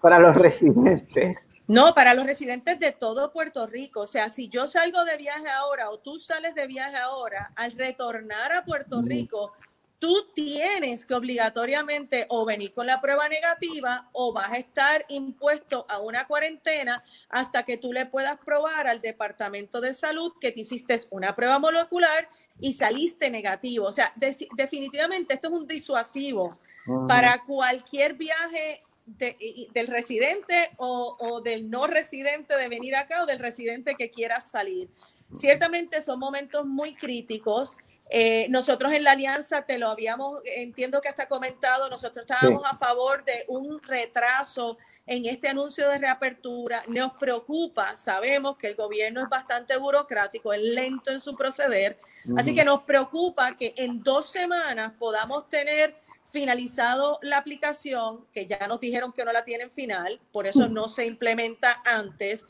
para 0.00 0.18
los 0.18 0.36
residentes. 0.36 1.38
No, 1.66 1.94
para 1.94 2.14
los 2.14 2.24
residentes 2.24 2.78
de 2.78 2.92
todo 2.92 3.30
Puerto 3.30 3.66
Rico. 3.66 4.00
O 4.00 4.06
sea, 4.06 4.30
si 4.30 4.48
yo 4.48 4.66
salgo 4.66 5.04
de 5.04 5.18
viaje 5.18 5.48
ahora 5.50 5.90
o 5.90 5.98
tú 5.98 6.18
sales 6.18 6.54
de 6.54 6.66
viaje 6.66 6.96
ahora, 6.96 7.52
al 7.56 7.72
retornar 7.72 8.52
a 8.52 8.64
Puerto 8.64 9.02
Rico, 9.02 9.52
tú 9.98 10.28
tienes 10.34 11.04
que 11.04 11.14
obligatoriamente 11.14 12.26
o 12.28 12.44
venir 12.44 12.72
con 12.72 12.86
la 12.86 13.00
prueba 13.00 13.28
negativa 13.28 14.08
o 14.12 14.32
vas 14.32 14.52
a 14.52 14.56
estar 14.56 15.04
impuesto 15.08 15.86
a 15.88 15.98
una 15.98 16.26
cuarentena 16.26 17.02
hasta 17.28 17.64
que 17.64 17.76
tú 17.76 17.92
le 17.92 18.06
puedas 18.06 18.38
probar 18.38 18.86
al 18.86 19.00
Departamento 19.00 19.80
de 19.80 19.92
Salud 19.92 20.32
que 20.40 20.52
te 20.52 20.60
hiciste 20.60 20.98
una 21.10 21.34
prueba 21.34 21.58
molecular 21.58 22.28
y 22.60 22.74
saliste 22.74 23.30
negativo. 23.30 23.86
O 23.86 23.92
sea, 23.92 24.12
definitivamente 24.56 25.34
esto 25.34 25.48
es 25.48 25.54
un 25.54 25.66
disuasivo 25.66 26.58
para 27.06 27.42
cualquier 27.44 28.14
viaje 28.14 28.80
del 29.06 29.86
residente 29.86 30.70
o, 30.76 31.16
o, 31.18 31.40
del 31.40 31.70
no 31.70 31.86
residente 31.86 32.56
de 32.56 32.68
venir 32.68 32.94
acá 32.94 33.22
o 33.22 33.26
del 33.26 33.38
residente 33.38 33.94
que 33.94 34.10
quiera 34.10 34.40
salir. 34.40 34.90
Ciertamente 35.34 36.00
son 36.02 36.18
momentos 36.18 36.66
muy 36.66 36.94
críticos 36.94 37.76
eh, 38.10 38.46
nosotros 38.48 38.92
en 38.92 39.04
la 39.04 39.12
alianza, 39.12 39.62
te 39.62 39.78
lo 39.78 39.88
habíamos, 39.88 40.40
entiendo 40.44 41.00
que 41.00 41.08
hasta 41.08 41.28
comentado, 41.28 41.90
nosotros 41.90 42.24
estábamos 42.28 42.62
a 42.64 42.76
favor 42.76 43.22
de 43.24 43.44
un 43.48 43.82
retraso 43.82 44.78
en 45.06 45.26
este 45.26 45.48
anuncio 45.48 45.88
de 45.88 45.98
reapertura. 45.98 46.82
Nos 46.88 47.12
preocupa, 47.14 47.96
sabemos 47.96 48.56
que 48.56 48.68
el 48.68 48.76
gobierno 48.76 49.22
es 49.22 49.28
bastante 49.28 49.76
burocrático, 49.76 50.52
es 50.52 50.62
lento 50.62 51.10
en 51.10 51.20
su 51.20 51.36
proceder, 51.36 51.98
así 52.36 52.54
que 52.54 52.64
nos 52.64 52.82
preocupa 52.82 53.56
que 53.56 53.74
en 53.76 54.02
dos 54.02 54.30
semanas 54.30 54.92
podamos 54.98 55.48
tener 55.48 55.94
finalizado 56.30 57.18
la 57.22 57.38
aplicación, 57.38 58.26
que 58.32 58.46
ya 58.46 58.66
nos 58.68 58.80
dijeron 58.80 59.12
que 59.12 59.24
no 59.24 59.32
la 59.32 59.44
tienen 59.44 59.70
final, 59.70 60.20
por 60.30 60.46
eso 60.46 60.68
no 60.68 60.88
se 60.88 61.06
implementa 61.06 61.82
antes 61.84 62.44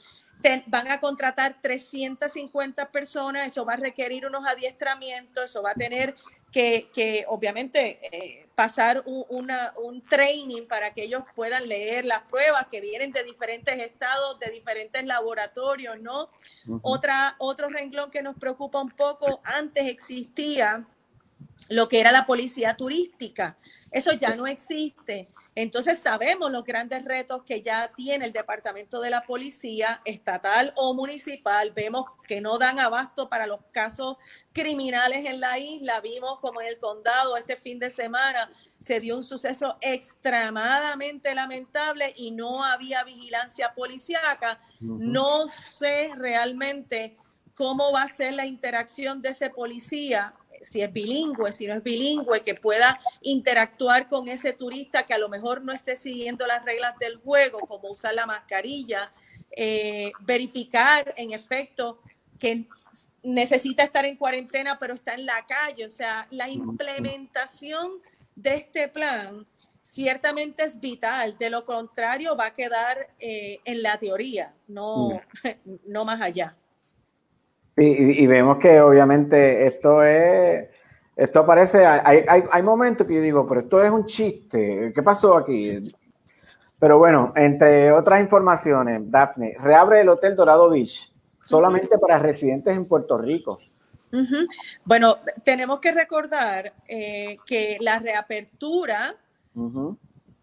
van 0.67 0.89
a 0.91 1.01
contratar 1.01 1.59
350 1.61 2.91
personas, 2.91 3.47
eso 3.47 3.65
va 3.65 3.75
a 3.75 3.77
requerir 3.77 4.27
unos 4.27 4.47
adiestramientos, 4.47 5.45
eso 5.45 5.63
va 5.63 5.73
a 5.73 5.75
tener 5.75 6.15
que, 6.53 6.91
que 6.95 7.25
obviamente 7.29 7.99
eh, 8.11 8.47
pasar 8.55 9.03
un, 9.05 9.25
una, 9.29 9.73
un 9.77 10.01
training 10.01 10.67
para 10.67 10.91
que 10.91 11.05
ellos 11.05 11.23
puedan 11.35 11.69
leer 11.69 12.05
las 12.05 12.23
pruebas 12.23 12.67
que 12.69 12.81
vienen 12.81 13.13
de 13.13 13.23
diferentes 13.23 13.79
estados, 13.79 14.39
de 14.41 14.51
diferentes 14.51 15.05
laboratorios, 15.05 16.01
¿no? 16.01 16.31
Otra, 16.83 17.37
otro 17.39 17.69
renglón 17.69 18.11
que 18.11 18.23
nos 18.23 18.37
preocupa 18.37 18.81
un 18.81 18.91
poco, 18.91 19.41
antes 19.45 19.87
existía 19.87 20.87
lo 21.69 21.89
que 21.89 22.01
era 22.01 22.13
la 22.13 22.27
policía 22.27 22.77
turística. 22.77 23.59
Eso 23.91 24.13
ya 24.13 24.35
no 24.35 24.47
existe. 24.47 25.29
Entonces 25.55 25.99
sabemos 25.99 26.51
los 26.51 26.65
grandes 26.65 27.05
retos 27.05 27.43
que 27.45 27.63
ya 27.63 27.91
tiene 27.97 28.27
el 28.27 28.33
Departamento 28.33 29.01
de 29.01 29.11
la 29.11 29.23
Policía 29.23 30.03
estatal 30.05 30.73
o 30.77 30.93
municipal. 30.95 31.73
Vemos 31.73 32.05
que 32.27 32.41
no 32.41 32.59
dan 32.59 32.79
abasto 32.81 33.29
para 33.29 33.47
los 33.47 33.61
casos 33.73 34.17
criminales 34.53 35.27
en 35.27 35.41
la 35.41 35.59
isla. 35.59 36.01
Vimos 36.01 36.39
como 36.41 36.61
en 36.61 36.69
el 36.69 36.79
condado 36.79 37.37
este 37.37 37.57
fin 37.57 37.79
de 37.79 37.91
semana 37.91 38.51
se 38.79 39.01
dio 39.01 39.17
un 39.17 39.25
suceso 39.25 39.77
extremadamente 39.81 41.35
lamentable 41.35 42.13
y 42.17 42.31
no 42.31 42.65
había 42.65 43.05
vigilancia 43.05 43.75
policíaca. 43.75 44.61
No 44.81 45.49
sé 45.49 46.13
realmente 46.17 47.17
cómo 47.55 47.91
va 47.91 48.03
a 48.03 48.09
ser 48.09 48.35
la 48.35 48.47
interacción 48.47 49.21
de 49.21 49.31
ese 49.31 49.51
policía 49.51 50.35
si 50.63 50.83
es 50.83 50.93
bilingüe, 50.93 51.53
si 51.53 51.67
no 51.67 51.75
es 51.75 51.83
bilingüe, 51.83 52.43
que 52.43 52.55
pueda 52.55 53.01
interactuar 53.23 54.09
con 54.09 54.29
ese 54.29 54.53
turista 54.53 55.05
que 55.05 55.15
a 55.15 55.19
lo 55.19 55.29
mejor 55.29 55.63
no 55.63 55.73
esté 55.73 55.97
siguiendo 55.97 56.47
las 56.47 56.65
reglas 56.65 56.99
del 56.99 57.17
juego, 57.17 57.61
como 57.61 57.91
usar 57.91 58.15
la 58.15 58.27
mascarilla, 58.27 59.13
eh, 59.51 60.13
verificar 60.21 61.15
en 61.17 61.33
efecto 61.33 62.01
que 62.39 62.67
necesita 63.23 63.83
estar 63.83 64.05
en 64.05 64.17
cuarentena, 64.17 64.79
pero 64.79 64.95
está 64.95 65.15
en 65.15 65.27
la 65.27 65.45
calle. 65.47 65.85
O 65.85 65.91
sea, 65.91 66.27
la 66.31 66.49
implementación 66.49 68.01
de 68.35 68.55
este 68.55 68.89
plan 68.89 69.47
ciertamente 69.83 70.65
es 70.65 70.81
vital. 70.81 71.37
De 71.39 71.51
lo 71.51 71.65
contrario, 71.65 72.37
va 72.37 72.47
a 72.47 72.53
quedar 72.53 73.09
eh, 73.19 73.61
en 73.65 73.83
la 73.83 73.99
teoría, 73.99 74.55
no, 74.67 75.21
no 75.87 76.05
más 76.05 76.21
allá. 76.21 76.57
Y, 77.81 78.27
vemos 78.27 78.59
que 78.59 78.81
obviamente 78.81 79.67
esto 79.67 80.03
es, 80.03 80.69
esto 81.15 81.47
parece, 81.47 81.87
hay, 81.87 82.25
hay, 82.27 82.43
hay, 82.51 82.63
momentos 82.63 83.07
que 83.07 83.15
yo 83.15 83.21
digo, 83.21 83.47
pero 83.47 83.61
esto 83.61 83.83
es 83.83 83.91
un 83.91 84.05
chiste, 84.05 84.93
¿qué 84.93 85.03
pasó 85.03 85.37
aquí? 85.37 85.93
Pero 86.79 86.99
bueno, 86.99 87.33
entre 87.37 87.93
otras 87.93 88.21
informaciones, 88.21 89.03
Daphne, 89.11 89.57
reabre 89.61 90.01
el 90.01 90.09
Hotel 90.09 90.35
Dorado 90.35 90.71
Beach 90.71 91.13
solamente 91.49 91.99
para 91.99 92.19
residentes 92.19 92.77
en 92.77 92.87
Puerto 92.87 93.17
Rico. 93.19 93.59
Bueno, 94.87 95.19
tenemos 95.45 95.81
que 95.81 95.93
recordar 95.93 96.73
eh, 96.87 97.37
que 97.47 97.77
la 97.81 97.99
reapertura 97.99 99.15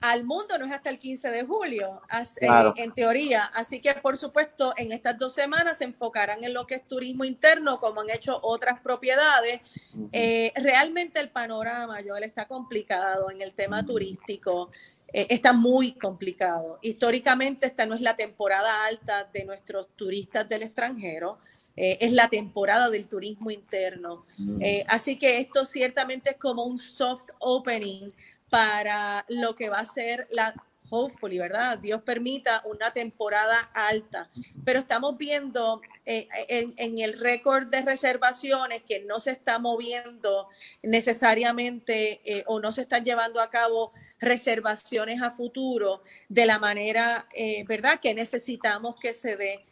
al 0.01 0.23
mundo 0.23 0.57
no 0.57 0.65
es 0.65 0.71
hasta 0.71 0.89
el 0.89 0.99
15 0.99 1.29
de 1.31 1.43
julio, 1.43 2.01
eh, 2.41 2.47
en 2.75 2.93
teoría. 2.93 3.45
Así 3.45 3.81
que, 3.81 3.93
por 3.95 4.17
supuesto, 4.17 4.73
en 4.77 4.91
estas 4.91 5.17
dos 5.17 5.33
semanas 5.33 5.79
se 5.79 5.85
enfocarán 5.85 6.43
en 6.43 6.53
lo 6.53 6.67
que 6.67 6.75
es 6.75 6.87
turismo 6.87 7.23
interno, 7.23 7.79
como 7.79 8.01
han 8.01 8.09
hecho 8.09 8.39
otras 8.43 8.79
propiedades. 8.81 9.61
Eh, 10.11 10.51
realmente 10.55 11.19
el 11.19 11.29
panorama, 11.29 11.99
Joel, 12.05 12.23
está 12.23 12.45
complicado 12.45 13.31
en 13.31 13.41
el 13.41 13.53
tema 13.53 13.85
turístico. 13.85 14.69
Eh, 15.11 15.27
está 15.29 15.53
muy 15.53 15.93
complicado. 15.93 16.77
Históricamente, 16.81 17.65
esta 17.65 17.85
no 17.85 17.95
es 17.95 18.01
la 18.01 18.15
temporada 18.15 18.85
alta 18.85 19.23
de 19.31 19.45
nuestros 19.45 19.89
turistas 19.95 20.47
del 20.47 20.63
extranjero. 20.63 21.39
es 21.77 22.13
la 22.13 22.29
temporada 22.29 22.89
del 22.89 23.05
turismo 23.09 23.51
interno. 23.51 24.25
así 24.87 25.19
que 25.19 25.39
esto 25.39 25.65
ciertamente 25.65 26.29
es 26.29 26.37
como 26.37 26.63
un 26.63 26.77
soft 26.77 27.31
opening 27.39 28.13
para 28.55 29.25
lo 29.27 29.53
que 29.53 29.67
va 29.67 29.79
a 29.79 29.85
ser 29.85 30.29
la, 30.31 30.55
hopefully, 30.89 31.39
¿verdad? 31.39 31.77
Dios 31.77 32.01
permita 32.03 32.61
una 32.63 32.93
temporada 32.93 33.69
alta. 33.73 34.29
Pero 34.63 34.79
estamos 34.79 35.17
viendo 35.17 35.81
eh, 36.05 36.29
en, 36.47 36.99
el 36.99 37.19
récord 37.19 37.67
de 37.69 37.81
reservaciones 37.81 38.83
que 38.83 39.01
no 39.01 39.19
se 39.19 39.31
está 39.31 39.59
moviendo 39.59 40.47
necesariamente 40.83 42.21
eh, 42.23 42.43
o 42.47 42.61
no 42.61 42.71
se 42.71 42.83
están 42.83 43.03
llevando 43.03 43.41
a 43.41 43.49
cabo 43.49 43.91
reservaciones 44.19 45.21
a 45.21 45.31
futuro 45.31 46.01
de 46.29 46.45
la 46.45 46.57
manera, 46.57 47.27
eh, 47.33 47.65
¿verdad?, 47.67 47.99
que 47.99 48.13
necesitamos 48.13 48.95
que 49.01 49.11
se 49.11 49.35
dé. 49.35 49.65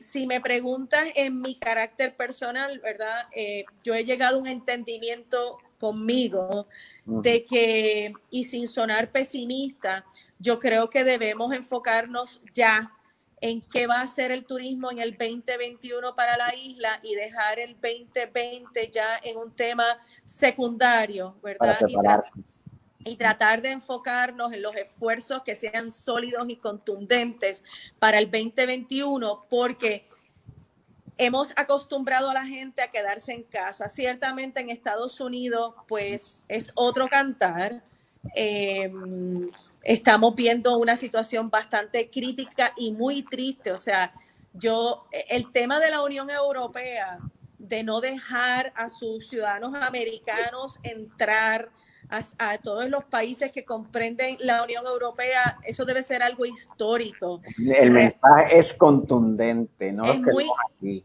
si 0.00 0.26
me 0.26 0.40
preguntas 0.40 1.04
en 1.16 1.42
mi 1.42 1.56
carácter 1.56 2.16
personal, 2.16 2.78
¿verdad? 2.78 3.26
yo 3.82 3.94
he 3.94 4.04
llegado 4.04 4.36
a 4.36 4.40
un 4.40 4.46
entendimiento 4.46 5.58
conmigo 5.78 6.66
de 7.04 7.44
que, 7.44 8.12
y 8.30 8.44
sin 8.44 8.66
sonar 8.66 9.10
pesimista, 9.10 10.04
yo 10.38 10.58
creo 10.58 10.90
que 10.90 11.04
debemos 11.04 11.54
enfocarnos 11.54 12.42
ya 12.54 12.92
en 13.40 13.60
qué 13.60 13.86
va 13.86 14.00
a 14.00 14.06
ser 14.06 14.30
el 14.32 14.44
turismo 14.44 14.90
en 14.90 14.98
el 14.98 15.16
2021 15.16 16.14
para 16.14 16.36
la 16.36 16.54
isla 16.54 17.00
y 17.02 17.14
dejar 17.14 17.58
el 17.58 17.74
2020 17.74 18.90
ya 18.90 19.18
en 19.22 19.36
un 19.36 19.52
tema 19.52 19.84
secundario, 20.24 21.36
¿verdad? 21.42 21.78
Y, 23.04 23.12
y, 23.12 23.16
tratar 23.16 23.60
de 23.62 23.72
enfocarnos 23.72 24.52
en 24.52 24.62
los 24.62 24.74
esfuerzos 24.74 25.42
que 25.42 25.54
sean 25.54 25.92
sólidos 25.92 26.48
y 26.48 26.56
contundentes 26.56 27.62
para 27.98 28.18
el 28.18 28.30
2021, 28.30 29.46
porque 29.48 30.08
hemos 31.18 31.52
acostumbrado 31.56 32.30
a 32.30 32.34
la 32.34 32.46
gente 32.46 32.82
a 32.82 32.88
quedarse 32.88 33.32
en 33.32 33.42
casa. 33.42 33.88
Ciertamente 33.88 34.60
en 34.60 34.70
Estados 34.70 35.20
Unidos, 35.20 35.74
pues 35.88 36.42
es 36.48 36.72
otro 36.74 37.08
cantar. 37.08 37.82
Em, 38.34 39.50
estamos 39.82 40.34
viendo 40.34 40.76
una 40.78 40.96
situación 40.96 41.48
bastante 41.48 42.10
crítica 42.10 42.72
y 42.76 42.92
muy 42.92 43.22
triste. 43.22 43.72
O 43.72 43.78
sea, 43.78 44.12
yo, 44.52 45.06
el 45.28 45.50
tema 45.52 45.78
de 45.78 45.90
la 45.90 46.02
Unión 46.02 46.30
Europea, 46.30 47.18
de 47.58 47.82
no 47.82 48.00
dejar 48.00 48.72
a 48.76 48.90
sus 48.90 49.28
ciudadanos 49.28 49.74
americanos 49.74 50.78
entrar 50.82 51.70
a, 52.10 52.58
todos 52.58 52.88
los 52.88 53.04
países 53.04 53.52
que 53.52 53.64
comprenden 53.64 54.36
la 54.40 54.62
Unión 54.62 54.84
Europea, 54.86 55.58
eso 55.64 55.84
debe 55.84 56.02
ser 56.02 56.22
algo 56.22 56.44
histórico. 56.44 57.40
El 57.58 57.90
mensaje 57.90 58.58
es 58.58 58.74
contundente, 58.74 59.92
¿no? 59.92 60.04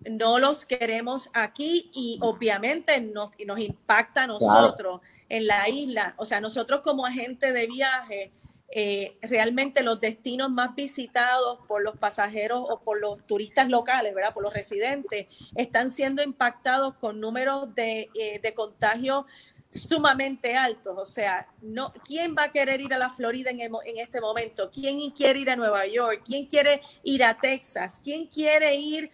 No 0.09 0.39
los 0.39 0.65
queremos 0.65 1.29
aquí 1.33 1.89
y 1.93 2.19
obviamente 2.21 3.01
nos, 3.01 3.31
nos 3.45 3.59
impacta 3.59 4.23
a 4.23 4.27
nosotros 4.27 5.01
en 5.29 5.47
la 5.47 5.67
isla. 5.69 6.13
O 6.17 6.25
sea, 6.25 6.41
nosotros 6.41 6.81
como 6.81 7.05
agente 7.05 7.51
de 7.51 7.67
viaje, 7.67 8.31
eh, 8.73 9.17
realmente 9.21 9.83
los 9.83 9.99
destinos 9.99 10.49
más 10.49 10.75
visitados 10.75 11.59
por 11.67 11.83
los 11.83 11.97
pasajeros 11.97 12.63
o 12.69 12.79
por 12.79 13.01
los 13.01 13.25
turistas 13.27 13.67
locales, 13.67 14.15
¿verdad? 14.15 14.33
Por 14.33 14.43
los 14.43 14.53
residentes, 14.53 15.27
están 15.55 15.89
siendo 15.89 16.23
impactados 16.23 16.93
con 16.93 17.19
números 17.19 17.75
de, 17.75 18.09
eh, 18.17 18.39
de 18.41 18.53
contagios 18.53 19.25
sumamente 19.72 20.55
altos. 20.55 20.95
O 20.97 21.05
sea, 21.05 21.47
no, 21.61 21.93
¿quién 22.05 22.36
va 22.38 22.43
a 22.45 22.51
querer 22.51 22.82
ir 22.82 22.93
a 22.93 22.99
la 22.99 23.11
Florida 23.11 23.49
en, 23.49 23.61
este 23.97 24.22
momento? 24.22 24.69
¿Quién 24.69 25.11
quiere 25.11 25.39
ir 25.39 25.49
a 25.49 25.55
Nueva 25.55 25.88
York? 25.88 26.22
¿Quién 26.26 26.45
quiere 26.45 26.82
ir 27.03 27.24
a 27.24 27.39
Texas? 27.39 28.01
¿Quién 28.03 28.28
quiere 28.28 28.76
ir 28.76 29.11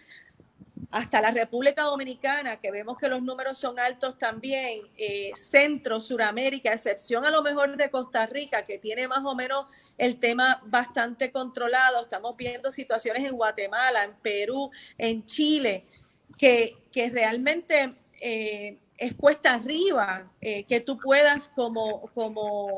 hasta 0.90 1.22
la 1.22 1.32
República 1.32 1.84
Dominicana, 1.84 2.58
que 2.60 2.72
vemos 2.72 2.98
que 2.98 3.10
los 3.10 3.22
números 3.22 3.58
son 3.58 3.78
altos 3.78 4.18
también, 4.18 4.88
eh, 4.98 5.32
Centro, 5.36 6.00
Suramérica, 6.00 6.72
excepción 6.72 7.26
a 7.26 7.32
lo 7.32 7.44
mejor 7.44 7.76
de 7.76 7.90
Costa 7.90 8.26
Rica, 8.26 8.64
que 8.64 8.78
tiene 8.78 9.08
más 9.08 9.26
o 9.26 9.36
menos 9.36 9.68
el 9.98 10.18
tema 10.18 10.62
bastante 10.66 11.32
controlado. 11.32 12.02
Estamos 12.02 12.38
viendo 12.38 12.72
situaciones 12.72 13.26
en 13.26 13.36
Guatemala, 13.36 14.06
en 14.06 14.16
Perú, 14.16 14.72
en 14.98 15.26
Chile, 15.26 15.86
que, 16.38 16.78
que 16.92 17.10
realmente... 17.10 17.96
Eh, 18.22 18.80
es 18.98 19.14
cuesta 19.14 19.54
arriba 19.54 20.32
eh, 20.42 20.64
que 20.66 20.80
tú 20.80 20.98
puedas 20.98 21.50
como, 21.50 22.02
como, 22.14 22.70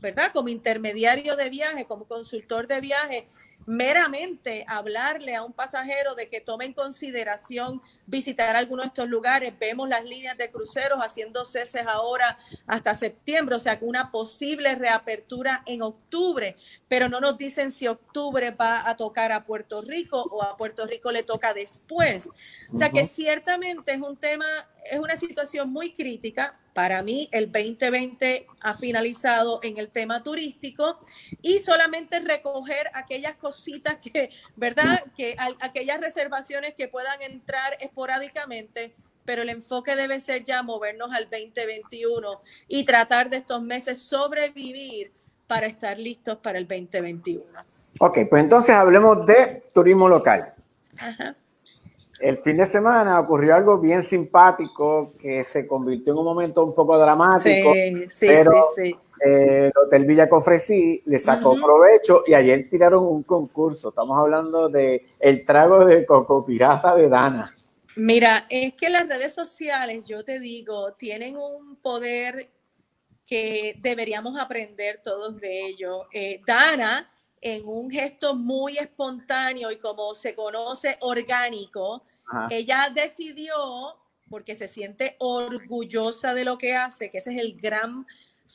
¿verdad? 0.00 0.30
Como 0.32 0.48
intermediario 0.48 1.36
de 1.36 1.50
viaje, 1.50 1.86
como 1.86 2.04
consultor 2.04 2.66
de 2.66 2.80
viaje, 2.80 3.26
meramente 3.66 4.64
hablarle 4.68 5.34
a 5.34 5.42
un 5.42 5.52
pasajero 5.52 6.14
de 6.14 6.28
que 6.28 6.40
tome 6.40 6.66
en 6.66 6.72
consideración 6.72 7.80
visitar 8.06 8.56
alguno 8.56 8.82
de 8.82 8.88
estos 8.88 9.08
lugares. 9.08 9.52
Vemos 9.58 9.88
las 9.88 10.04
líneas 10.04 10.36
de 10.36 10.50
cruceros 10.50 11.00
haciendo 11.00 11.44
ceses 11.44 11.86
ahora 11.86 12.38
hasta 12.66 12.94
septiembre, 12.94 13.56
o 13.56 13.60
sea, 13.60 13.78
que 13.78 13.84
una 13.84 14.10
posible 14.10 14.74
reapertura 14.74 15.62
en 15.66 15.82
octubre, 15.82 16.56
pero 16.88 17.08
no 17.08 17.20
nos 17.20 17.38
dicen 17.38 17.72
si 17.72 17.86
octubre 17.86 18.50
va 18.50 18.88
a 18.88 18.96
tocar 18.96 19.32
a 19.32 19.44
Puerto 19.44 19.82
Rico 19.82 20.22
o 20.22 20.42
a 20.42 20.56
Puerto 20.56 20.86
Rico 20.86 21.12
le 21.12 21.22
toca 21.22 21.54
después. 21.54 22.30
O 22.72 22.76
sea, 22.76 22.90
que 22.90 23.06
ciertamente 23.06 23.92
es 23.92 24.00
un 24.00 24.16
tema, 24.16 24.46
es 24.90 24.98
una 24.98 25.16
situación 25.16 25.70
muy 25.70 25.92
crítica, 25.94 26.58
para 26.74 27.02
mí, 27.02 27.28
el 27.30 27.50
2020 27.50 28.46
ha 28.60 28.74
finalizado 28.74 29.60
en 29.62 29.78
el 29.78 29.90
tema 29.90 30.22
turístico 30.22 30.98
y 31.40 31.58
solamente 31.60 32.18
recoger 32.18 32.90
aquellas 32.94 33.36
cositas 33.36 33.96
que, 33.96 34.30
¿verdad? 34.56 35.04
Que 35.16 35.36
aquellas 35.60 36.00
reservaciones 36.00 36.74
que 36.74 36.88
puedan 36.88 37.22
entrar 37.22 37.76
esporádicamente, 37.80 38.94
pero 39.24 39.42
el 39.42 39.50
enfoque 39.50 39.94
debe 39.94 40.18
ser 40.18 40.44
ya 40.44 40.62
movernos 40.64 41.12
al 41.12 41.30
2021 41.30 42.42
y 42.66 42.84
tratar 42.84 43.30
de 43.30 43.36
estos 43.38 43.62
meses 43.62 44.02
sobrevivir 44.02 45.12
para 45.46 45.66
estar 45.66 45.96
listos 45.96 46.38
para 46.38 46.58
el 46.58 46.66
2021. 46.66 47.44
Ok, 48.00 48.18
pues 48.28 48.42
entonces 48.42 48.74
hablemos 48.74 49.24
de 49.24 49.62
turismo 49.72 50.08
local. 50.08 50.52
Ajá 50.96 51.36
el 52.20 52.38
fin 52.38 52.56
de 52.56 52.66
semana 52.66 53.20
ocurrió 53.20 53.54
algo 53.54 53.78
bien 53.78 54.02
simpático 54.02 55.12
que 55.18 55.44
se 55.44 55.66
convirtió 55.66 56.12
en 56.12 56.18
un 56.20 56.24
momento 56.24 56.64
un 56.64 56.74
poco 56.74 56.98
dramático. 56.98 57.72
Sí, 57.72 58.04
sí, 58.08 58.26
pero, 58.26 58.62
sí, 58.74 58.96
eh, 59.24 59.66
el 59.66 59.72
Hotel 59.76 60.04
Villa 60.04 60.28
Cofresí 60.28 61.02
le 61.06 61.18
sacó 61.18 61.54
provecho 61.54 62.22
y 62.26 62.34
ayer 62.34 62.68
tiraron 62.70 63.04
un 63.06 63.22
concurso. 63.22 63.88
Estamos 63.88 64.18
hablando 64.18 64.68
de 64.68 65.06
el 65.18 65.44
trago 65.44 65.84
de 65.84 66.04
coco 66.06 66.44
pirata 66.44 66.94
de 66.94 67.08
Dana. 67.08 67.54
Mira, 67.96 68.46
es 68.48 68.74
que 68.74 68.90
las 68.90 69.08
redes 69.08 69.34
sociales, 69.34 70.04
yo 70.06 70.24
te 70.24 70.40
digo, 70.40 70.94
tienen 70.94 71.36
un 71.36 71.76
poder 71.76 72.50
que 73.26 73.78
deberíamos 73.80 74.38
aprender 74.38 75.00
todos 75.02 75.40
de 75.40 75.66
ello. 75.68 76.06
Eh, 76.12 76.40
Dana 76.46 77.10
en 77.44 77.68
un 77.68 77.90
gesto 77.90 78.34
muy 78.34 78.78
espontáneo 78.78 79.70
y 79.70 79.76
como 79.76 80.14
se 80.14 80.34
conoce 80.34 80.96
orgánico, 81.02 82.02
ella 82.48 82.90
decidió, 82.92 83.54
porque 84.30 84.54
se 84.54 84.66
siente 84.66 85.14
orgullosa 85.18 86.32
de 86.32 86.46
lo 86.46 86.56
que 86.56 86.74
hace, 86.74 87.10
que 87.10 87.18
ese 87.18 87.34
es 87.34 87.40
el 87.42 87.60
gran 87.60 88.06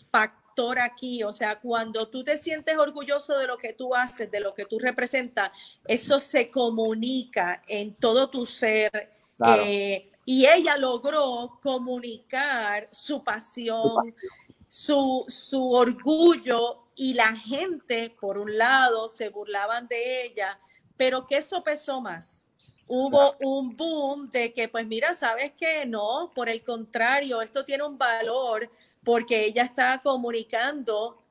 factor 0.10 0.80
aquí, 0.80 1.22
o 1.22 1.32
sea, 1.32 1.60
cuando 1.60 2.08
tú 2.08 2.24
te 2.24 2.36
sientes 2.36 2.78
orgulloso 2.78 3.38
de 3.38 3.46
lo 3.46 3.60
que 3.60 3.74
tú 3.74 3.94
haces, 3.94 4.32
de 4.32 4.40
lo 4.40 4.56
que 4.56 4.66
tú 4.66 4.80
representas, 4.80 5.52
eso 5.86 6.20
se 6.20 6.50
comunica 6.50 7.62
en 7.68 7.94
todo 7.94 8.28
tu 8.28 8.44
ser. 8.44 9.12
Eh, 9.46 10.12
y 10.26 10.48
ella 10.48 10.78
logró 10.78 11.60
comunicar 11.62 12.88
su 12.92 13.24
pasión, 13.24 14.16
su, 14.68 15.24
su 15.28 15.72
orgullo 15.72 16.89
y 17.00 17.14
la 17.14 17.34
gente, 17.34 18.14
por 18.20 18.38
un 18.38 18.58
lado, 18.58 19.08
se 19.08 19.30
burlaban 19.30 19.88
de 19.88 20.26
ella, 20.26 20.60
pero 20.98 21.26
¿qué 21.26 21.42
sopesó 21.42 22.02
más? 22.02 22.44
Hubo 22.88 23.38
un 23.40 23.78
boom 23.78 24.30
de 24.30 24.52
que, 24.52 24.68
pues 24.68 24.86
mira, 24.86 25.14
sabes 25.14 25.54
que 25.54 25.86
no, 25.86 26.30
por 26.36 26.50
el 26.50 26.62
contrario, 26.62 27.42
esto 27.42 27.64
tiene 27.64 27.86
un 27.86 27.98
valor 27.98 28.70
porque 29.02 29.46
ella 29.46 29.64
está 29.64 30.02
comunicando 30.04 31.24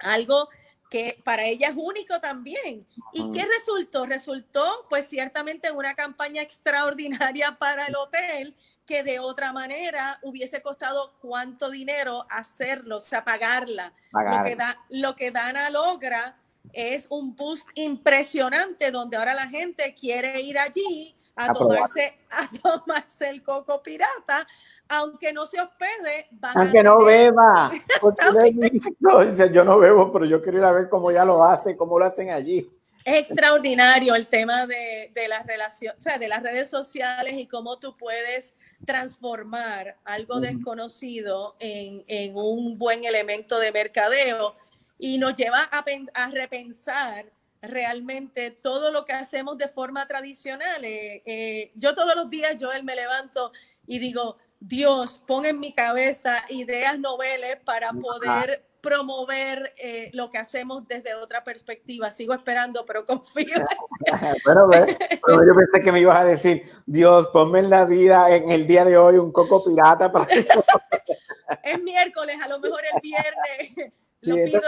algo 0.00 0.48
que 0.90 1.20
para 1.22 1.44
ella 1.44 1.68
es 1.68 1.76
único 1.76 2.18
también. 2.18 2.84
¿Y 3.12 3.30
qué 3.30 3.46
resultó? 3.46 4.06
Resultó, 4.06 4.86
pues 4.90 5.06
ciertamente, 5.06 5.70
una 5.70 5.94
campaña 5.94 6.42
extraordinaria 6.42 7.56
para 7.60 7.86
el 7.86 7.94
hotel 7.94 8.56
que 8.86 9.02
de 9.02 9.18
otra 9.18 9.52
manera 9.52 10.18
hubiese 10.22 10.62
costado 10.62 11.14
cuánto 11.20 11.70
dinero 11.70 12.24
hacerlo, 12.30 12.98
o 12.98 13.00
sea, 13.00 13.24
pagarla. 13.24 13.92
Lo, 14.12 14.42
que 14.44 14.56
da, 14.56 14.78
lo 14.90 15.16
que 15.16 15.30
Dana 15.30 15.68
logra 15.70 16.36
es 16.72 17.06
un 17.10 17.34
boost 17.34 17.68
impresionante 17.74 18.90
donde 18.90 19.16
ahora 19.16 19.34
la 19.34 19.48
gente 19.48 19.94
quiere 19.94 20.40
ir 20.40 20.58
allí 20.58 21.14
a, 21.34 21.52
tomarse, 21.52 22.14
a 22.30 22.48
tomarse 22.62 23.28
el 23.28 23.42
coco 23.42 23.82
pirata, 23.82 24.46
aunque 24.88 25.32
no 25.32 25.46
se 25.46 25.60
hospede, 25.60 26.28
aunque 26.54 26.82
no 26.82 27.04
beba. 27.04 27.70
yo 29.52 29.64
no 29.64 29.78
bebo, 29.78 30.12
pero 30.12 30.24
yo 30.24 30.40
quiero 30.40 30.58
ir 30.58 30.64
a 30.64 30.72
ver 30.72 30.88
cómo 30.88 31.10
ya 31.10 31.24
lo 31.24 31.44
hace, 31.44 31.76
cómo 31.76 31.98
lo 31.98 32.06
hacen 32.06 32.30
allí. 32.30 32.70
Es 33.06 33.20
extraordinario 33.20 34.16
el 34.16 34.26
tema 34.26 34.66
de, 34.66 35.12
de 35.14 35.28
las 35.28 35.46
relaciones, 35.46 35.96
o 36.00 36.02
sea, 36.02 36.18
de 36.18 36.26
las 36.26 36.42
redes 36.42 36.68
sociales 36.68 37.34
y 37.38 37.46
cómo 37.46 37.78
tú 37.78 37.96
puedes 37.96 38.52
transformar 38.84 39.96
algo 40.04 40.40
desconocido 40.40 41.54
en, 41.60 42.02
en, 42.08 42.36
un 42.36 42.76
buen 42.76 43.04
elemento 43.04 43.60
de 43.60 43.70
mercadeo 43.70 44.56
y 44.98 45.18
nos 45.18 45.36
lleva 45.36 45.68
a, 45.70 45.84
a, 46.14 46.30
repensar 46.32 47.26
realmente 47.62 48.50
todo 48.50 48.90
lo 48.90 49.04
que 49.04 49.12
hacemos 49.12 49.56
de 49.56 49.68
forma 49.68 50.04
tradicional. 50.08 50.84
Eh, 50.84 51.22
eh, 51.26 51.70
yo 51.76 51.94
todos 51.94 52.16
los 52.16 52.28
días, 52.28 52.56
Joel, 52.58 52.82
me 52.82 52.96
levanto 52.96 53.52
y 53.86 54.00
digo, 54.00 54.36
Dios, 54.58 55.22
pon 55.24 55.46
en 55.46 55.60
mi 55.60 55.72
cabeza 55.72 56.42
ideas 56.48 56.98
noveles 56.98 57.56
para 57.64 57.92
poder 57.92 58.65
promover 58.86 59.72
eh, 59.78 60.10
lo 60.12 60.30
que 60.30 60.38
hacemos 60.38 60.86
desde 60.86 61.14
otra 61.14 61.42
perspectiva. 61.42 62.12
Sigo 62.12 62.34
esperando, 62.34 62.86
pero 62.86 63.04
confío. 63.04 63.56
pero, 64.44 64.68
pero, 64.70 65.44
yo 65.44 65.54
pensé 65.56 65.82
que 65.82 65.90
me 65.90 65.98
ibas 65.98 66.20
a 66.20 66.24
decir, 66.24 66.62
Dios, 66.86 67.26
ponme 67.32 67.58
en 67.58 67.70
la 67.70 67.84
vida 67.84 68.30
en 68.34 68.48
el 68.48 68.64
día 68.64 68.84
de 68.84 68.96
hoy 68.96 69.16
un 69.16 69.32
coco 69.32 69.64
pirata 69.64 70.12
para 70.12 70.26
Es 70.32 71.82
miércoles, 71.82 72.36
a 72.40 72.48
lo 72.48 72.60
mejor 72.60 72.80
el 72.94 73.00
viernes. 73.00 73.92
Lo 74.20 74.34
pido 74.34 74.60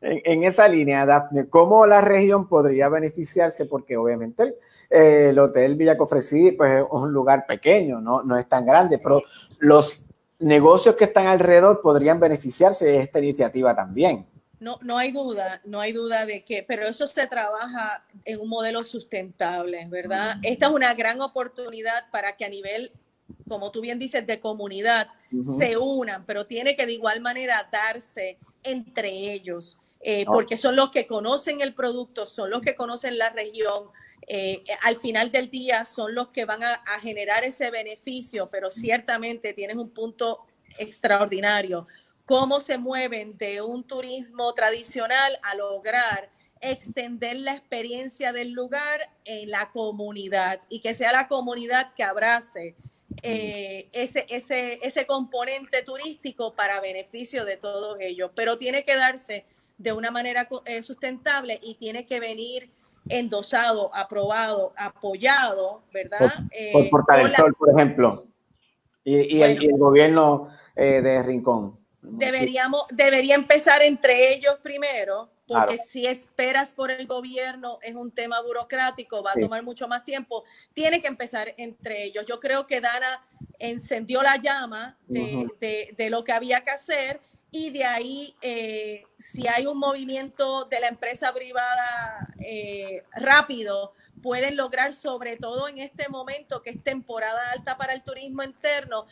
en, 0.00 0.42
esa 0.44 0.66
línea, 0.68 1.04
Daphne, 1.04 1.48
¿cómo 1.48 1.86
la 1.86 2.00
región 2.00 2.48
podría 2.48 2.88
beneficiarse? 2.88 3.66
Porque 3.66 3.96
obviamente 3.96 4.56
el, 4.90 5.38
Hotel 5.38 5.76
Villa 5.76 5.96
Cofresí 5.96 6.52
pues, 6.52 6.82
es 6.82 6.86
un 6.90 7.12
lugar 7.12 7.46
pequeño, 7.46 8.00
¿no? 8.00 8.22
no 8.22 8.36
es 8.36 8.48
tan 8.48 8.64
grande, 8.64 8.98
pero 8.98 9.22
los 9.58 10.07
negocios 10.38 10.96
que 10.96 11.04
están 11.04 11.26
alrededor 11.26 11.80
podrían 11.80 12.20
beneficiarse 12.20 12.84
de 12.84 13.00
esta 13.00 13.18
iniciativa 13.18 13.74
también. 13.74 14.26
No, 14.60 14.78
no 14.82 14.98
hay 14.98 15.12
duda, 15.12 15.60
no 15.64 15.80
hay 15.80 15.92
duda 15.92 16.26
de 16.26 16.44
que, 16.44 16.64
pero 16.66 16.82
eso 16.82 17.06
se 17.06 17.26
trabaja 17.28 18.04
en 18.24 18.40
un 18.40 18.48
modelo 18.48 18.82
sustentable, 18.82 19.86
¿verdad? 19.88 20.36
Esta 20.42 20.66
es 20.66 20.72
una 20.72 20.94
gran 20.94 21.20
oportunidad 21.20 22.10
para 22.10 22.36
que 22.36 22.44
a 22.44 22.48
nivel, 22.48 22.90
como 23.46 23.70
tú 23.70 23.80
bien 23.80 24.00
dices, 24.00 24.26
de 24.26 24.40
comunidad 24.40 25.08
se 25.42 25.76
unan, 25.76 26.24
pero 26.26 26.46
tiene 26.46 26.74
que 26.74 26.86
de 26.86 26.94
igual 26.94 27.20
manera 27.20 27.68
darse 27.70 28.38
entre 28.64 29.32
ellos. 29.32 29.78
Eh, 30.00 30.24
porque 30.26 30.56
son 30.56 30.76
los 30.76 30.90
que 30.90 31.06
conocen 31.06 31.60
el 31.60 31.74
producto, 31.74 32.24
son 32.24 32.50
los 32.50 32.60
que 32.60 32.76
conocen 32.76 33.18
la 33.18 33.30
región, 33.30 33.90
eh, 34.30 34.62
al 34.82 35.00
final 35.00 35.32
del 35.32 35.50
día 35.50 35.86
son 35.86 36.14
los 36.14 36.28
que 36.28 36.44
van 36.44 36.62
a, 36.62 36.82
generar 37.00 37.44
ese 37.44 37.70
beneficio, 37.70 38.50
pero 38.50 38.70
ciertamente 38.70 39.54
tienen 39.54 39.78
un 39.78 39.88
punto 39.88 40.44
extraordinario. 40.76 41.86
Cómo 42.26 42.60
se 42.60 42.76
mueven 42.76 43.38
de 43.38 43.62
un 43.62 43.84
turismo 43.84 44.52
tradicional 44.52 45.38
a 45.42 45.54
lograr 45.54 46.28
extender 46.60 47.36
la 47.36 47.54
experiencia 47.54 48.32
del 48.32 48.50
lugar 48.50 49.10
en 49.24 49.50
la 49.50 49.70
comunidad 49.70 50.60
y 50.68 50.80
que 50.80 50.92
sea 50.92 51.12
la 51.12 51.28
comunidad 51.28 51.94
que 51.94 52.02
abrace 52.02 52.74
eh, 53.22 53.88
ese, 53.92 54.26
ese, 54.28 54.78
ese 54.82 55.06
componente 55.06 55.82
turístico 55.82 56.54
para 56.54 56.80
beneficio 56.80 57.46
de 57.46 57.56
todos 57.56 57.96
ellos. 58.00 58.30
Pero 58.34 58.58
tiene 58.58 58.84
que 58.84 58.96
darse 58.96 59.46
de 59.78 59.92
una 59.92 60.10
manera 60.10 60.48
eh, 60.66 60.82
sustentable 60.82 61.60
y 61.62 61.76
tiene 61.76 62.04
que 62.04 62.20
venir 62.20 62.70
endosado, 63.08 63.94
aprobado, 63.94 64.72
apoyado, 64.76 65.82
¿verdad? 65.92 66.18
Por, 66.72 66.82
eh, 66.82 66.88
Portal 66.90 67.22
del 67.24 67.32
Sol, 67.32 67.54
por 67.54 67.70
ejemplo, 67.70 68.24
y, 69.04 69.40
el, 69.40 69.78
gobierno 69.78 70.48
eh, 70.76 71.00
de 71.00 71.22
Rincón. 71.22 71.78
Deberíamos, 72.02 72.86
debería 72.90 73.34
empezar 73.34 73.82
entre 73.82 74.32
ellos 74.34 74.58
primero, 74.62 75.30
porque 75.46 75.78
si 75.78 76.06
esperas 76.06 76.72
por 76.72 76.90
el 76.90 77.06
gobierno 77.06 77.78
es 77.82 77.94
un 77.94 78.10
tema 78.10 78.40
burocrático, 78.42 79.22
va 79.22 79.32
a 79.32 79.40
tomar 79.40 79.62
mucho 79.62 79.88
más 79.88 80.04
tiempo. 80.04 80.44
Tiene 80.74 81.00
que 81.00 81.08
empezar 81.08 81.54
entre 81.56 82.04
ellos. 82.04 82.24
Yo 82.26 82.38
creo 82.38 82.66
que 82.66 82.80
Dana 82.80 83.24
encendió 83.58 84.22
la 84.22 84.36
llama 84.36 84.98
de, 85.06 85.94
de 85.96 86.10
lo 86.10 86.22
que 86.22 86.32
había 86.32 86.60
que 86.60 86.70
hacer 86.70 87.20
y 87.50 87.70
de 87.70 87.84
ahí, 87.84 88.36
eh, 88.42 89.04
si 89.16 89.48
hay 89.48 89.66
un 89.66 89.78
movimiento 89.78 90.64
de 90.66 90.80
la 90.80 90.88
empresa 90.88 91.32
privada 91.32 92.28
eh, 92.40 93.04
rápido, 93.12 93.94
pueden 94.18 94.56
lograr, 94.56 94.92
sobre 94.92 95.36
todo 95.36 95.68
en 95.68 95.78
este 95.78 96.08
momento 96.08 96.62
que 96.62 96.70
es 96.70 96.82
temporada 96.82 97.50
alta 97.52 97.76
para 97.76 97.94
el 97.94 98.02
turismo 98.02 98.42
interno, 98.42 99.06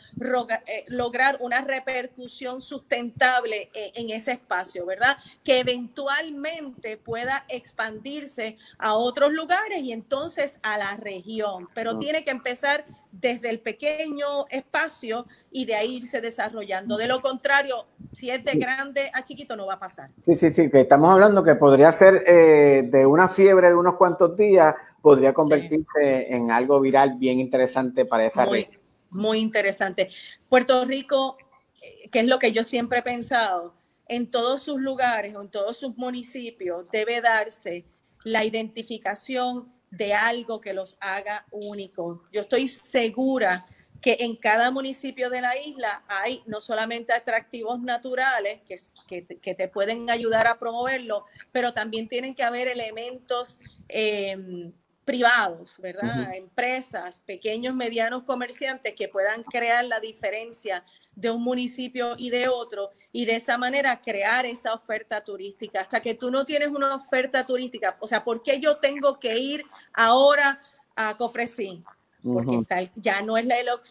eh, 0.67 0.85
lograr 0.87 1.37
una 1.39 1.61
repercusión 1.61 2.61
sustentable 2.61 3.69
eh, 3.73 3.91
en 3.95 4.09
ese 4.09 4.33
espacio, 4.33 4.85
¿verdad? 4.85 5.17
Que 5.43 5.59
eventualmente 5.59 6.97
pueda 6.97 7.45
expandirse 7.47 8.57
a 8.77 8.95
otros 8.95 9.31
lugares 9.31 9.79
y 9.79 9.91
entonces 9.91 10.59
a 10.61 10.77
la 10.77 10.95
región, 10.97 11.67
pero 11.73 11.97
tiene 11.97 12.23
que 12.23 12.31
empezar 12.31 12.85
desde 13.19 13.49
el 13.49 13.59
pequeño 13.59 14.47
espacio 14.49 15.25
y 15.51 15.65
de 15.65 15.75
ahí 15.75 15.97
irse 15.97 16.21
desarrollando. 16.21 16.97
De 16.97 17.07
lo 17.07 17.21
contrario, 17.21 17.85
si 18.13 18.29
es 18.29 18.43
de 18.43 18.53
grande 18.53 19.09
a 19.13 19.23
chiquito, 19.23 19.55
no 19.55 19.65
va 19.65 19.75
a 19.75 19.79
pasar. 19.79 20.09
Sí, 20.23 20.35
sí, 20.35 20.53
sí, 20.53 20.69
que 20.69 20.81
estamos 20.81 21.09
hablando 21.09 21.43
que 21.43 21.55
podría 21.55 21.91
ser 21.91 22.23
eh, 22.27 22.87
de 22.91 23.05
una 23.05 23.27
fiebre 23.27 23.69
de 23.69 23.75
unos 23.75 23.95
cuantos 23.95 24.35
días 24.35 24.75
podría 25.01 25.33
convertirse 25.33 26.33
en 26.33 26.51
algo 26.51 26.79
viral 26.79 27.15
bien 27.17 27.39
interesante 27.39 28.05
para 28.05 28.25
esa 28.25 28.45
muy, 28.45 28.67
Muy 29.09 29.39
interesante. 29.39 30.09
Puerto 30.49 30.83
Rico, 30.85 31.37
eh, 31.81 32.09
que 32.11 32.19
es 32.19 32.25
lo 32.25 32.39
que 32.39 32.51
yo 32.51 32.63
siempre 32.63 32.99
he 32.99 33.03
pensado, 33.03 33.73
en 34.09 34.29
todos 34.29 34.63
sus 34.63 34.79
lugares 34.79 35.35
o 35.35 35.41
en 35.41 35.49
todos 35.49 35.77
sus 35.77 35.97
municipios 35.97 36.89
debe 36.91 37.21
darse 37.21 37.85
la 38.23 38.45
identificación 38.45 39.71
de 39.91 40.13
algo 40.13 40.61
que 40.61 40.73
los 40.73 40.97
haga 40.99 41.45
únicos. 41.51 42.19
Yo 42.31 42.41
estoy 42.41 42.67
segura 42.67 43.65
que 44.01 44.17
en 44.19 44.35
cada 44.35 44.69
municipio 44.71 45.29
de 45.29 45.41
la 45.41 45.57
isla 45.57 46.03
hay 46.07 46.43
no 46.45 46.61
solamente 46.61 47.13
atractivos 47.13 47.81
naturales 47.81 48.61
que, 49.07 49.25
que, 49.41 49.55
te 49.55 49.67
pueden 49.67 50.09
ayudar 50.09 50.47
a 50.47 50.59
promoverlo, 50.59 51.25
pero 51.51 51.73
también 51.73 52.07
tienen 52.07 52.35
que 52.35 52.43
haber 52.43 52.67
elementos 52.67 53.59
eh, 53.89 54.71
privados, 55.07 55.75
¿verdad? 55.79 56.35
Empresas, 56.35 57.19
pequeños, 57.25 57.73
medianos 57.73 58.23
comerciantes 58.23 58.93
que 58.93 59.07
puedan 59.07 59.41
crear 59.43 59.85
la 59.85 60.01
diferencia 60.01 60.83
de 61.17 61.31
un 61.31 61.43
municipio 61.43 62.13
y 62.15 62.29
de 62.29 62.47
otro 62.47 62.91
y 63.11 63.25
de 63.25 63.37
esa 63.37 63.57
manera 63.57 63.99
crear 63.99 64.45
esa 64.45 64.73
oferta 64.73 65.21
turística. 65.21 65.81
Hasta 65.81 65.99
que 65.99 66.13
tú 66.13 66.29
no 66.29 66.45
tienes 66.45 66.69
una 66.69 66.93
oferta 66.93 67.43
turística, 67.43 67.97
o 67.99 68.07
sea, 68.07 68.23
¿por 68.23 68.43
qué 68.43 68.59
yo 68.59 68.77
tengo 68.77 69.19
que 69.19 69.37
ir 69.37 69.65
ahora 69.93 70.61
a 70.95 71.17
Cofresí? 71.17 71.83
Porque 72.23 72.89
ya 72.95 73.21
no 73.21 73.37
es 73.37 73.47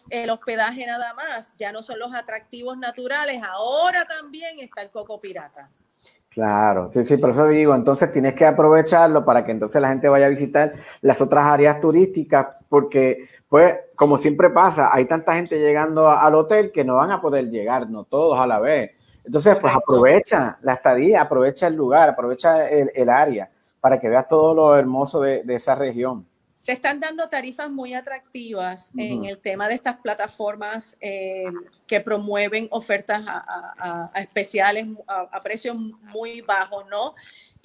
el, 0.09 0.29
hospedaje 0.29 0.85
nada 0.85 1.13
más, 1.13 1.51
ya 1.57 1.71
no 1.71 1.83
son 1.83 1.99
los 1.99 2.13
atractivos 2.13 2.77
naturales, 2.77 3.41
ahora 3.43 4.05
también 4.05 4.59
está 4.59 4.81
el 4.81 4.91
coco 4.91 5.19
pirata. 5.19 5.69
Claro, 6.37 6.91
sí, 6.93 7.03
sí, 7.03 7.17
por 7.17 7.31
eso 7.31 7.47
digo, 7.47 7.73
entonces 7.73 8.11
tienes 8.11 8.35
que 8.35 8.45
aprovecharlo 8.45 9.25
para 9.25 9.43
que 9.43 9.51
entonces 9.51 9.81
la 9.81 9.89
gente 9.89 10.07
vaya 10.07 10.27
a 10.27 10.29
visitar 10.29 10.71
las 11.01 11.19
otras 11.19 11.43
áreas 11.45 11.79
turísticas, 11.81 12.49
porque 12.69 13.23
pues 13.49 13.75
como 13.95 14.19
siempre 14.19 14.51
pasa, 14.51 14.91
hay 14.93 15.05
tanta 15.05 15.33
gente 15.33 15.57
llegando 15.57 16.11
al 16.11 16.35
hotel 16.35 16.71
que 16.71 16.83
no 16.83 16.97
van 16.97 17.09
a 17.09 17.19
poder 17.19 17.49
llegar, 17.49 17.89
no 17.89 18.03
todos 18.03 18.39
a 18.39 18.45
la 18.45 18.59
vez. 18.59 18.91
Entonces, 19.25 19.55
pues 19.59 19.73
aprovecha 19.73 20.55
la 20.61 20.73
estadía, 20.73 21.23
aprovecha 21.23 21.65
el 21.65 21.73
lugar, 21.73 22.09
aprovecha 22.09 22.69
el, 22.69 23.09
área 23.09 23.49
para 23.81 23.99
que 23.99 24.07
veas 24.07 24.27
todo 24.27 24.53
lo 24.53 24.75
hermoso 24.75 25.19
de 25.19 25.41
esa 25.47 25.73
región. 25.73 26.23
Se 26.67 26.73
están 26.73 26.99
dando 26.99 27.29
tarifas 27.29 27.71
muy 27.71 27.93
atractivas 27.93 28.91
en 28.97 29.23
el 29.23 29.39
tema 29.39 29.69
de 29.69 29.75
estas 29.75 29.95
plataformas 30.01 30.97
eh, 30.99 31.45
que 31.87 32.01
promueven 32.01 32.67
ofertas 32.71 33.23
a, 33.25 34.11
especiales 34.15 34.85
a, 35.07 35.39
precios 35.39 35.77
muy 35.77 36.41
bajos, 36.41 36.83
¿no? 36.89 37.15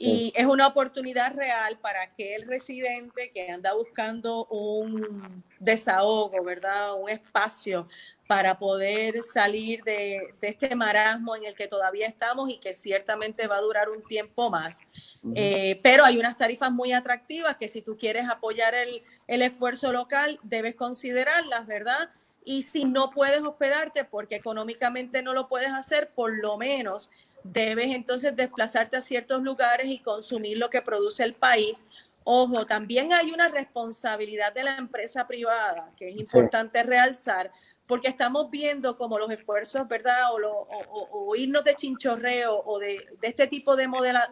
Y 0.04 0.32
es 0.34 0.46
una 0.46 0.66
oportunidad 0.66 1.32
real 1.34 1.78
para 1.78 2.02
aquel 2.02 2.44
residente 2.48 3.30
que 3.32 3.50
anda 3.50 3.72
buscando 3.72 4.46
un 4.46 5.44
desahogo, 5.60 6.42
¿verdad? 6.42 7.00
Un 7.00 7.08
espacio 7.08 7.86
para 8.26 8.58
poder 8.58 9.22
salir 9.22 9.84
de, 9.84 10.34
este 10.40 10.74
marasmo 10.74 11.36
en 11.36 11.44
el 11.44 11.54
que 11.54 11.68
todavía 11.68 12.08
estamos 12.08 12.50
y 12.50 12.58
que 12.58 12.74
ciertamente 12.74 13.46
va 13.46 13.58
a 13.58 13.60
durar 13.60 13.90
un 13.90 14.02
tiempo 14.02 14.50
más. 14.50 14.88
Eh, 15.36 15.78
pero 15.84 16.04
hay 16.04 16.18
unas 16.18 16.36
tarifas 16.36 16.72
muy 16.72 16.92
atractivas 16.92 17.56
que 17.56 17.68
si 17.68 17.80
tú 17.80 17.96
quieres 17.96 18.28
apoyar 18.28 18.74
el, 18.74 19.04
el 19.28 19.42
esfuerzo 19.42 19.92
local, 19.92 20.40
debes 20.42 20.74
considerarlas, 20.74 21.66
¿verdad? 21.66 22.10
Y 22.44 22.62
si 22.62 22.84
no 22.86 23.10
puedes 23.10 23.42
hospedarte 23.42 24.04
porque 24.04 24.34
económicamente 24.34 25.22
no 25.22 25.32
lo 25.32 25.46
puedes 25.46 25.70
hacer, 25.70 26.10
por 26.10 26.36
lo 26.36 26.56
menos 26.56 27.12
debes 27.44 27.94
entonces 27.94 28.34
desplazarte 28.34 28.96
a 28.96 29.00
ciertos 29.00 29.42
lugares 29.42 29.86
y 29.86 29.98
consumir 29.98 30.58
lo 30.58 30.70
que 30.70 30.82
produce 30.82 31.24
el 31.24 31.34
país. 31.34 31.86
Ojo, 32.24 32.66
también 32.66 33.12
hay 33.12 33.32
una 33.32 33.48
responsabilidad 33.48 34.52
de 34.52 34.62
la 34.62 34.76
empresa 34.76 35.26
privada 35.26 35.90
que 35.96 36.08
es 36.08 36.16
importante 36.16 36.82
realzar, 36.82 37.50
porque 37.86 38.08
estamos 38.08 38.50
viendo 38.50 38.94
como 38.94 39.18
los 39.18 39.30
esfuerzos, 39.30 39.88
¿verdad? 39.88 40.28
O, 40.32 41.34
irnos 41.34 41.64
de 41.64 41.74
chinchorreo 41.74 42.62
o 42.64 42.78
de, 42.78 43.04
este 43.22 43.46
tipo 43.48 43.74
de, 43.74 43.88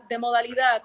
de 0.09 0.19
modalidad 0.19 0.83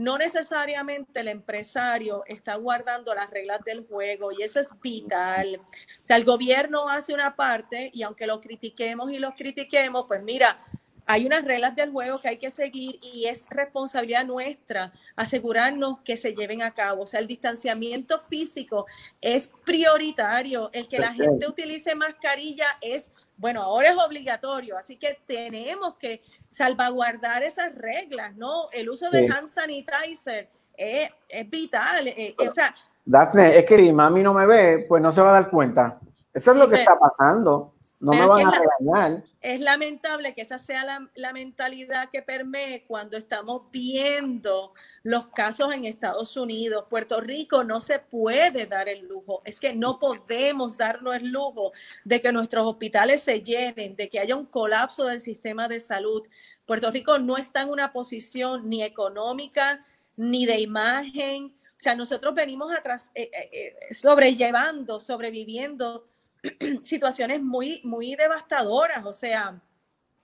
no 0.00 0.16
necesariamente 0.16 1.20
el 1.20 1.28
empresario 1.28 2.22
está 2.26 2.54
guardando 2.54 3.14
las 3.14 3.28
reglas 3.28 3.60
del 3.64 3.86
juego 3.86 4.30
y 4.32 4.42
eso 4.42 4.58
es 4.58 4.70
vital. 4.80 5.60
O 5.60 6.04
sea, 6.04 6.16
el 6.16 6.24
gobierno 6.24 6.88
hace 6.88 7.12
una 7.12 7.36
parte 7.36 7.90
y 7.92 8.02
aunque 8.02 8.26
lo 8.26 8.40
critiquemos 8.40 9.12
y 9.12 9.18
lo 9.18 9.34
critiquemos, 9.34 10.06
pues 10.06 10.22
mira, 10.22 10.64
hay 11.10 11.26
unas 11.26 11.44
reglas 11.44 11.74
del 11.74 11.90
juego 11.90 12.20
que 12.20 12.28
hay 12.28 12.36
que 12.36 12.52
seguir 12.52 13.00
y 13.02 13.26
es 13.26 13.48
responsabilidad 13.50 14.24
nuestra 14.24 14.92
asegurarnos 15.16 15.98
que 16.04 16.16
se 16.16 16.34
lleven 16.34 16.62
a 16.62 16.70
cabo. 16.70 17.02
O 17.02 17.06
sea, 17.06 17.18
el 17.18 17.26
distanciamiento 17.26 18.20
físico 18.28 18.86
es 19.20 19.50
prioritario. 19.64 20.70
El 20.72 20.86
que 20.86 20.98
la 20.98 21.12
gente 21.12 21.48
utilice 21.48 21.96
mascarilla 21.96 22.66
es 22.80 23.12
bueno, 23.36 23.62
ahora 23.62 23.88
es 23.88 23.96
obligatorio, 23.96 24.76
así 24.76 24.98
que 24.98 25.18
tenemos 25.26 25.96
que 25.96 26.20
salvaguardar 26.50 27.42
esas 27.42 27.74
reglas, 27.74 28.36
¿no? 28.36 28.70
El 28.70 28.90
uso 28.90 29.10
de 29.10 29.30
hand 29.34 29.48
sanitizer 29.48 30.50
es, 30.76 31.10
vital. 31.48 32.06
Eh, 32.08 32.14
eh, 32.38 32.48
o 32.48 32.52
sea, 32.52 32.74
Dafne, 33.02 33.58
es 33.58 33.64
que 33.64 33.78
si 33.78 33.92
mami 33.94 34.22
no 34.22 34.34
me 34.34 34.46
ve, 34.46 34.84
pues 34.86 35.02
no 35.02 35.10
se 35.10 35.22
va 35.22 35.30
a 35.30 35.40
dar 35.40 35.50
cuenta. 35.50 35.98
Eso 36.34 36.52
es 36.52 36.56
lo 36.58 36.68
que 36.68 36.76
está 36.76 36.98
pasando. 36.98 37.74
No 38.00 38.12
me 38.12 38.26
van 38.26 38.46
a 38.46 38.50
regañar. 38.50 39.22
Es 39.42 39.60
lamentable 39.60 40.34
que 40.34 40.40
esa 40.40 40.58
sea 40.58 41.08
la, 41.14 41.32
mentalidad 41.32 42.08
que 42.08 42.22
permee 42.22 42.84
cuando 42.86 43.18
estamos 43.18 43.70
viendo 43.70 44.72
los 45.02 45.26
casos 45.28 45.74
en 45.74 45.84
Estados 45.84 46.34
Unidos. 46.38 46.86
Puerto 46.88 47.20
Rico 47.20 47.62
no 47.62 47.80
se 47.80 47.98
puede 47.98 48.66
dar 48.66 48.88
el 48.88 49.06
lujo, 49.06 49.42
es 49.44 49.60
que 49.60 49.74
no 49.74 49.98
podemos 49.98 50.78
darnos 50.78 51.14
el 51.14 51.30
lujo 51.30 51.72
de 52.04 52.22
que 52.22 52.32
nuestros 52.32 52.66
hospitales 52.66 53.22
se 53.22 53.42
llenen, 53.42 53.96
de 53.96 54.08
que 54.08 54.18
haya 54.18 54.34
un 54.34 54.46
colapso 54.46 55.04
del 55.04 55.20
sistema 55.20 55.68
de 55.68 55.78
salud. 55.78 56.26
Puerto 56.64 56.90
Rico 56.90 57.18
no 57.18 57.36
está 57.36 57.62
en 57.62 57.68
una 57.68 57.92
posición 57.92 58.68
ni 58.68 58.82
económica 58.82 59.84
ni 60.16 60.46
de 60.46 60.58
imagen. 60.58 61.54
O 61.80 61.82
sea, 61.82 61.94
nosotros 61.94 62.34
venimos 62.34 62.72
atrás, 62.72 63.10
eh, 63.14 63.30
eh, 63.32 63.50
eh, 63.52 63.94
sobrellevando, 63.94 65.00
sobreviviendo 65.00 66.06
situaciones 66.82 67.42
muy, 67.42 67.80
muy 67.84 68.14
devastadoras, 68.14 69.04
o 69.04 69.12
sea, 69.12 69.60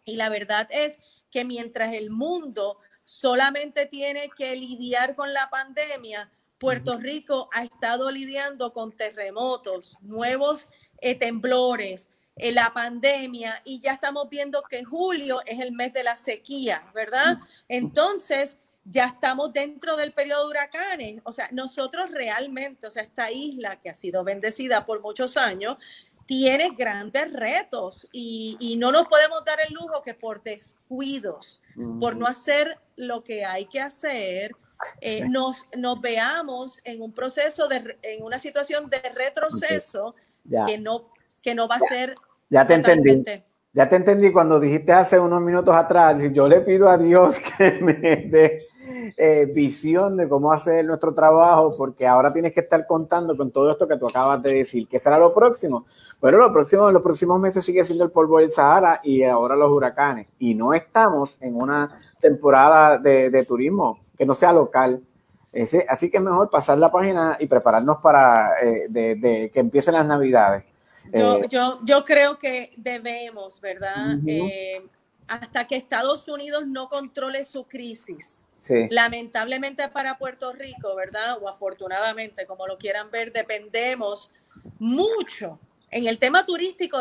y 0.05 0.17
la 0.17 0.29
verdad 0.29 0.69
es 0.71 1.01
que 1.31 1.45
mientras 1.45 1.95
el 1.95 2.11
mundo 2.11 2.79
solamente 3.05 3.87
tiene 3.87 4.31
que 4.37 4.55
lidiar 4.57 5.15
con 5.15 5.33
la 5.33 5.51
pandemia, 5.51 6.31
Puerto 6.59 6.97
Rico 6.97 7.49
ha 7.53 7.65
estado 7.65 8.11
lidiando 8.11 8.73
con 8.73 8.93
terremotos, 8.93 9.97
nuevos 10.01 10.67
eh, 11.01 11.15
temblores, 11.15 12.11
eh, 12.37 12.53
la 12.53 12.73
pandemia, 12.73 13.61
y 13.65 13.81
ya 13.81 13.93
estamos 13.93 14.29
viendo 14.31 14.63
que 14.63 14.85
julio 14.85 15.43
es 15.45 15.61
el 15.61 15.73
mes 15.73 15.93
de 15.93 16.05
la 16.05 16.17
sequía, 16.17 16.91
¿verdad? 16.95 17.39
Entonces, 17.69 18.59
ya 18.89 19.07
estamos 19.07 19.53
dentro 19.53 19.97
del 19.97 20.13
periodo 20.13 20.45
de 20.45 20.51
huracanes. 20.51 21.21
O 21.25 21.33
sea, 21.33 21.49
nosotros 21.53 22.11
realmente, 22.11 22.87
o 22.87 22.91
sea, 22.91 23.03
esta 23.03 23.31
isla 23.31 23.81
que 23.81 23.91
ha 23.91 23.95
sido 23.95 24.25
bendecida 24.25 24.87
por 24.87 25.03
muchos 25.03 25.37
años, 25.37 25.77
tiene 26.27 26.71
grandes 26.77 27.33
retos 27.33 28.09
y, 28.13 28.77
no 28.79 28.91
nos 28.91 29.07
podemos 29.07 29.45
dar 29.45 29.59
el 29.67 29.75
lujo 29.75 30.03
que 30.03 30.15
por 30.15 30.43
descuidos, 30.43 31.63
por 32.01 32.17
no 32.17 32.27
hacer 32.27 32.79
lo 32.97 33.23
que 33.23 33.45
hay 33.45 33.67
que 33.67 33.81
hacer, 33.81 34.53
eh, 35.01 35.25
nos, 35.29 35.67
nos 35.77 36.01
veamos 36.01 36.81
en 36.85 37.01
un 37.01 37.13
proceso, 37.13 37.69
de, 37.69 37.97
en 38.03 38.25
una 38.25 38.39
situación 38.39 38.91
de 38.91 39.01
retroceso 39.15 40.15
que, 40.67 40.79
no, 40.79 41.11
que 41.43 41.55
no 41.55 41.69
va 41.69 41.77
a 41.77 41.81
ser... 41.81 42.15
Ya 42.51 42.67
te 42.67 42.75
entendí. 42.75 43.25
Ya 43.73 43.89
te 43.89 43.97
entendí 43.97 44.33
cuando 44.33 44.59
dijiste 44.59 44.93
hace 44.93 45.19
unos 45.19 45.43
minutos 45.43 45.75
atrás, 45.75 46.17
yo 46.33 46.49
le 46.49 46.61
pido 46.63 46.89
a 46.89 46.97
Dios 46.97 47.39
que 47.59 47.73
me 47.83 47.93
dé 47.95 48.67
eh, 49.17 49.51
visión 49.55 50.17
de 50.17 50.29
cómo 50.29 50.53
hacer 50.53 50.85
nuestro 50.85 51.15
trabajo, 51.15 51.75
porque 51.77 52.07
ahora 52.07 52.33
tienes 52.33 52.53
que 52.53 52.61
estar 52.61 52.87
contando 52.87 53.37
con 53.37 53.51
todo 53.51 53.71
esto 53.71 53.87
que 53.87 53.97
tú 53.97 54.07
acabas 54.07 54.43
de 54.43 54.55
decir. 54.55 54.89
¿Qué 54.89 54.99
será 54.99 55.19
lo 55.19 55.33
próximo? 55.33 55.87
Bueno, 56.21 56.39
lo 56.39 56.53
próximo, 56.53 56.91
los 56.91 57.03
próximos 57.03 57.41
meses 57.41 57.65
sigue 57.65 57.85
siendo 57.85 58.05
el 58.05 58.11
polvo 58.11 58.39
del 58.39 58.51
Sahara 58.51 59.01
y 59.03 59.23
ahora 59.23 59.57
los 59.57 59.71
huracanes. 59.71 60.27
Y 60.39 60.55
no 60.55 60.75
estamos 60.75 61.37
en 61.41 61.57
una 61.57 61.99
temporada 62.21 62.99
de, 62.99 63.45
turismo 63.45 64.01
que 64.17 64.27
no 64.27 64.35
sea 64.35 64.53
local. 64.53 65.03
Ese, 65.53 65.87
así 65.89 66.11
que 66.11 66.19
es 66.19 66.23
mejor 66.23 66.51
pasar 66.51 66.79
la 66.79 66.91
página 66.91 67.37
y 67.41 67.47
prepararnos 67.47 67.99
para 67.99 68.61
eh, 68.63 68.87
de, 68.89 69.51
que 69.53 69.61
empiecen 69.61 69.95
las 69.95 70.07
navidades. 70.07 70.65
Yo, 71.13 71.39
eh, 71.39 71.47
yo, 71.49 71.79
yo, 71.85 72.05
creo 72.05 72.39
que 72.39 72.73
debemos, 72.77 73.61
¿verdad? 73.61 74.17
hasta 75.29 75.67
que 75.67 75.77
Estados 75.77 76.29
Unidos 76.29 76.67
no 76.67 76.89
controle 76.89 77.45
su 77.45 77.65
crisis, 77.65 78.46
Lamentablemente 78.91 79.89
para 79.89 80.19
Puerto 80.19 80.53
Rico, 80.53 80.95
¿verdad? 80.95 81.39
O 81.41 81.49
afortunadamente, 81.49 82.47
como 82.47 82.67
lo 82.67 82.79
quieran 82.79 83.11
ver, 83.11 83.33
dependemos 83.33 84.31
mucho. 84.79 85.59
En 85.91 86.07
el 86.07 86.19
tema 86.19 86.45
turístico 86.45 86.99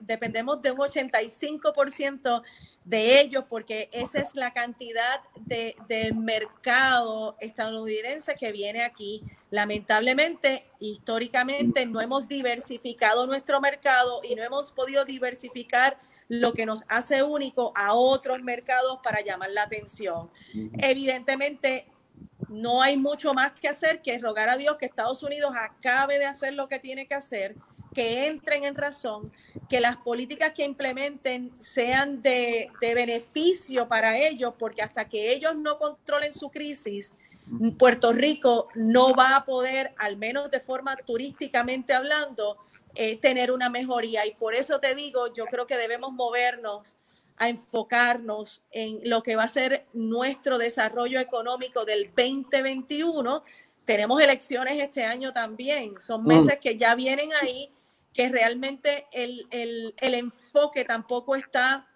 dependemos 0.00 0.60
de 0.60 0.70
un 0.70 0.78
85% 0.78 2.42
de 2.84 3.20
ellos 3.20 3.44
porque 3.48 3.88
esa 3.92 4.20
es 4.20 4.34
la 4.34 4.52
cantidad 4.52 5.20
de, 5.40 5.76
del 5.88 6.14
mercado 6.14 7.36
estadounidense 7.40 8.34
que 8.34 8.52
viene 8.52 8.82
aquí. 8.82 9.22
Lamentablemente, 9.50 10.66
históricamente 10.78 11.86
no 11.86 12.00
hemos 12.00 12.28
diversificado 12.28 13.26
nuestro 13.26 13.60
mercado 13.60 14.20
y 14.22 14.34
no 14.34 14.42
hemos 14.42 14.72
podido 14.72 15.04
diversificar 15.04 15.98
lo 16.28 16.52
que 16.52 16.66
nos 16.66 16.84
hace 16.88 17.22
único 17.22 17.72
a 17.74 17.94
otros 17.94 18.40
mercados 18.42 18.98
para 19.02 19.22
llamar 19.22 19.50
la 19.50 19.62
atención. 19.62 20.30
Evidentemente, 20.78 21.86
no 22.48 22.82
hay 22.82 22.96
mucho 22.96 23.34
más 23.34 23.52
que 23.52 23.68
hacer 23.68 24.02
que 24.02 24.18
rogar 24.18 24.48
a 24.48 24.56
Dios 24.56 24.76
que 24.78 24.86
Estados 24.86 25.22
Unidos 25.22 25.52
acabe 25.58 26.18
de 26.18 26.26
hacer 26.26 26.54
lo 26.54 26.68
que 26.68 26.78
tiene 26.78 27.06
que 27.06 27.14
hacer, 27.14 27.54
que 27.94 28.26
entren 28.26 28.64
en 28.64 28.74
razón, 28.74 29.32
que 29.68 29.80
las 29.80 29.96
políticas 29.96 30.52
que 30.52 30.64
implementen 30.64 31.50
sean 31.56 32.22
de, 32.22 32.70
de 32.80 32.94
beneficio 32.94 33.88
para 33.88 34.18
ellos, 34.18 34.54
porque 34.58 34.82
hasta 34.82 35.08
que 35.08 35.32
ellos 35.32 35.56
no 35.56 35.78
controlen 35.78 36.32
su 36.32 36.50
crisis, 36.50 37.18
Puerto 37.78 38.12
Rico 38.12 38.68
no 38.74 39.14
va 39.14 39.36
a 39.36 39.44
poder, 39.44 39.94
al 39.98 40.16
menos 40.16 40.50
de 40.50 40.60
forma 40.60 40.96
turísticamente 40.96 41.94
hablando, 41.94 42.58
eh, 43.00 43.16
tener 43.16 43.52
una 43.52 43.70
mejoría. 43.70 44.26
Y 44.26 44.34
por 44.34 44.56
eso 44.56 44.80
te 44.80 44.92
digo, 44.92 45.32
yo 45.32 45.44
creo 45.44 45.68
que 45.68 45.76
debemos 45.76 46.10
movernos 46.10 46.98
a 47.36 47.48
enfocarnos 47.48 48.64
en 48.72 48.98
lo 49.08 49.22
que 49.22 49.36
va 49.36 49.44
a 49.44 49.48
ser 49.48 49.86
nuestro 49.92 50.58
desarrollo 50.58 51.20
económico 51.20 51.84
del 51.84 52.06
2021. 52.06 53.44
Tenemos 53.84 54.20
elecciones 54.20 54.80
este 54.80 55.04
año 55.04 55.32
también, 55.32 56.00
son 56.00 56.24
mm. 56.24 56.26
meses 56.26 56.58
que 56.60 56.76
ya 56.76 56.96
vienen 56.96 57.30
ahí, 57.40 57.70
que 58.12 58.30
realmente 58.30 59.06
el, 59.12 59.46
el, 59.52 59.94
el 59.98 60.14
enfoque 60.14 60.84
tampoco 60.84 61.36
está 61.36 61.86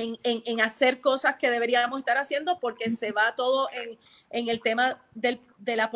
en, 0.00 0.60
hacer 0.60 1.00
cosas 1.00 1.36
que 1.36 1.50
deberíamos 1.50 1.98
estar 1.98 2.18
haciendo 2.18 2.58
porque 2.58 2.90
se 2.90 3.12
va 3.12 3.34
todo 3.36 3.68
en, 4.30 4.48
el 4.48 4.60
tema 4.60 5.02
de, 5.14 5.40
la 5.58 5.90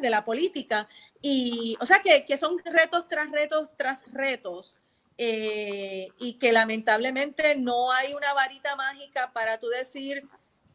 de 0.00 0.10
la 0.10 0.24
política. 0.24 0.88
Y, 1.20 1.76
o 1.80 1.86
sea, 1.86 2.02
que, 2.02 2.36
son 2.36 2.58
retos 2.64 3.08
tras 3.08 3.30
retos 3.30 3.70
tras 3.76 4.04
retos. 4.12 4.78
Eh, 5.20 6.10
y 6.20 6.34
que 6.34 6.52
lamentablemente 6.52 7.56
no 7.56 7.90
hay 7.90 8.14
una 8.14 8.32
varita 8.34 8.76
mágica 8.76 9.32
para 9.32 9.58
tú 9.58 9.66
decir 9.66 10.28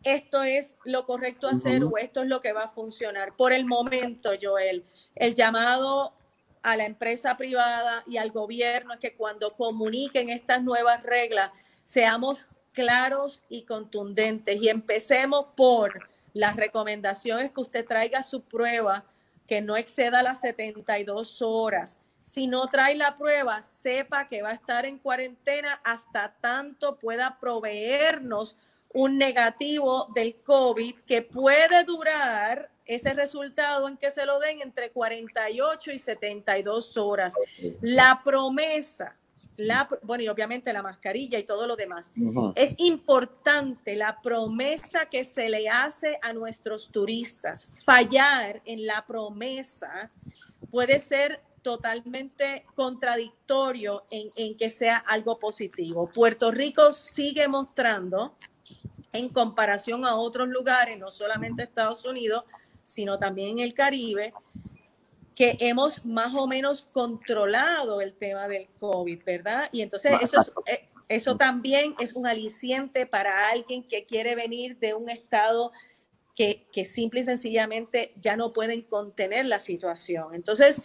esto 0.04 0.44
es 0.44 0.76
lo 0.84 1.06
correcto 1.06 1.48
hacer 1.48 1.84
o 1.84 1.98
esto 1.98 2.22
es 2.22 2.28
lo 2.28 2.42
que 2.42 2.52
va 2.52 2.64
a 2.64 2.68
funcionar. 2.68 3.36
Por 3.36 3.54
el 3.54 3.66
momento, 3.66 4.32
Joel, 4.42 4.84
el 5.16 5.34
llamado 5.34 6.14
a 6.62 6.76
la 6.78 6.86
empresa 6.86 7.38
privada 7.38 8.04
y 8.08 8.18
al 8.18 8.32
gobierno 8.32 8.94
es 8.94 9.00
que 9.00 9.14
cuando 9.14 9.56
comuniquen 9.56 10.30
estas 10.30 10.62
nuevas 10.62 11.04
reglas, 11.04 11.52
seamos 11.84 12.46
claros 12.74 13.42
y 13.50 13.64
contundentes. 13.64 14.62
Y 14.62 14.70
empecemos 14.70 15.48
por 15.56 16.08
las 16.34 16.56
recomendaciones 16.56 17.52
que 17.52 17.62
usted 17.62 17.86
traiga 17.86 18.24
su 18.24 18.42
prueba, 18.42 19.06
que 19.48 19.62
no 19.62 19.78
exceda 19.78 20.24
las 20.24 20.42
72 20.42 21.42
horas. 21.42 22.00
Si 22.22 22.48
no 22.48 22.68
trae 22.68 22.96
la 22.96 23.18
prueba, 23.18 23.62
sepa 23.64 24.28
que 24.28 24.42
va 24.42 24.52
a 24.52 24.54
estar 24.54 24.86
en 24.86 24.98
cuarentena 24.98 25.80
hasta 25.84 26.34
tanto 26.40 26.96
pueda 26.96 27.38
proveernos 27.40 28.56
un 28.94 29.18
negativo 29.18 30.08
del 30.14 30.36
COVID 30.36 30.96
que 31.06 31.22
puede 31.22 31.84
durar 31.84 32.70
ese 32.86 33.14
resultado 33.14 33.88
en 33.88 33.98
que 33.98 34.12
se 34.12 34.26
lo 34.26 34.40
den 34.40 34.62
entre 34.62 34.92
48 34.92 35.92
y 35.92 36.00
72 36.00 36.98
horas. 36.98 37.34
La 37.82 38.22
promesa, 38.24 39.16
la, 39.58 39.88
bueno, 40.02 40.24
y 40.24 40.28
obviamente 40.28 40.74
la 40.74 40.82
mascarilla 40.82 41.38
y 41.38 41.44
todo 41.44 41.68
lo 41.68 41.76
demás. 41.76 42.12
Es 42.56 42.76
importante 42.80 43.96
la 43.96 44.20
promesa 44.22 45.08
que 45.08 45.24
se 45.24 45.50
le 45.50 45.70
hace 45.70 46.18
a 46.22 46.34
nuestros 46.34 46.90
turistas. 46.90 47.70
Fallar 47.86 48.62
en 48.66 48.86
la 48.86 49.06
promesa 49.06 50.12
puede 50.72 51.00
ser 51.00 51.42
totalmente 51.62 52.66
contradictorio 52.76 54.04
en, 54.10 54.32
en 54.36 54.58
que 54.58 54.70
sea 54.70 54.98
algo 54.98 55.40
positivo. 55.40 56.10
Puerto 56.14 56.52
Rico 56.52 56.92
sigue 56.92 57.48
mostrando, 57.48 58.36
en 59.14 59.30
comparación 59.30 60.06
a 60.06 60.16
otros 60.16 60.50
lugares, 60.50 61.00
no 61.00 61.12
solamente 61.12 61.64
Estados 61.64 62.04
Unidos, 62.04 62.44
sino 62.82 63.18
también 63.20 63.52
en 63.52 63.60
el 63.60 63.74
Caribe, 63.74 64.34
que 65.36 65.58
hemos 65.60 66.06
más 66.06 66.34
o 66.36 66.48
menos 66.48 66.82
controlado 66.82 68.02
el 68.02 68.14
tema 68.14 68.48
del 68.48 68.68
COVID, 68.80 69.24
¿verdad? 69.24 69.70
Y 69.72 69.82
entonces 69.82 70.14
eso, 70.22 70.40
eh, 70.66 70.88
eso 71.10 71.38
también 71.38 71.96
es 72.00 72.14
un 72.14 72.28
aliciente 72.28 73.06
para 73.06 73.50
alguien 73.50 73.84
que 73.84 74.06
quiere 74.06 74.36
venir 74.36 74.78
de 74.78 74.94
un 74.94 75.10
estado 75.10 75.72
que, 76.36 76.68
que 76.72 76.86
simple 76.86 77.22
y 77.22 77.24
sencillamente 77.24 78.14
ya 78.20 78.36
no 78.36 78.52
pueden 78.52 78.82
contener 78.82 79.46
la 79.46 79.60
situación. 79.60 80.34
Entonces, 80.34 80.84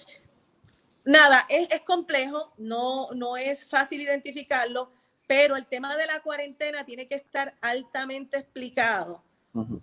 nada, 1.04 1.46
es, 1.48 1.68
es, 1.70 1.80
complejo, 1.82 2.52
no, 2.58 3.10
no 3.12 3.36
es 3.36 3.66
fácil 3.66 4.00
identificarlo, 4.00 4.90
pero 5.26 5.56
el 5.56 5.66
tema 5.66 5.96
de 5.96 6.06
la 6.06 6.20
cuarentena 6.20 6.84
tiene 6.84 7.06
que 7.06 7.14
estar 7.14 7.54
altamente 7.60 8.38
explicado 8.38 9.22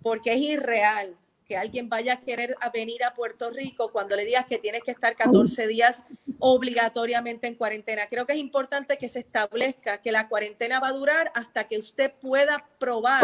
porque 0.02 0.32
es 0.32 0.40
irreal 0.40 1.16
que 1.46 1.56
alguien 1.56 1.88
vaya 1.88 2.14
a 2.14 2.20
querer 2.20 2.56
venir 2.72 3.04
a 3.04 3.14
Puerto 3.14 3.50
Rico 3.50 3.92
cuando 3.92 4.16
le 4.16 4.24
digas 4.24 4.46
que 4.46 4.58
tienes 4.58 4.82
que 4.82 4.90
estar 4.90 5.14
14 5.14 5.66
días 5.68 6.06
obligatoriamente 6.38 7.46
en 7.46 7.54
cuarentena. 7.54 8.06
Creo 8.08 8.26
que 8.26 8.32
es 8.32 8.38
importante 8.38 8.98
que 8.98 9.08
se 9.08 9.20
establezca 9.20 10.02
que 10.02 10.12
la 10.12 10.28
cuarentena 10.28 10.80
va 10.80 10.88
a 10.88 10.92
durar 10.92 11.30
hasta 11.34 11.68
que 11.68 11.78
usted 11.78 12.12
pueda 12.20 12.68
probar, 12.78 13.22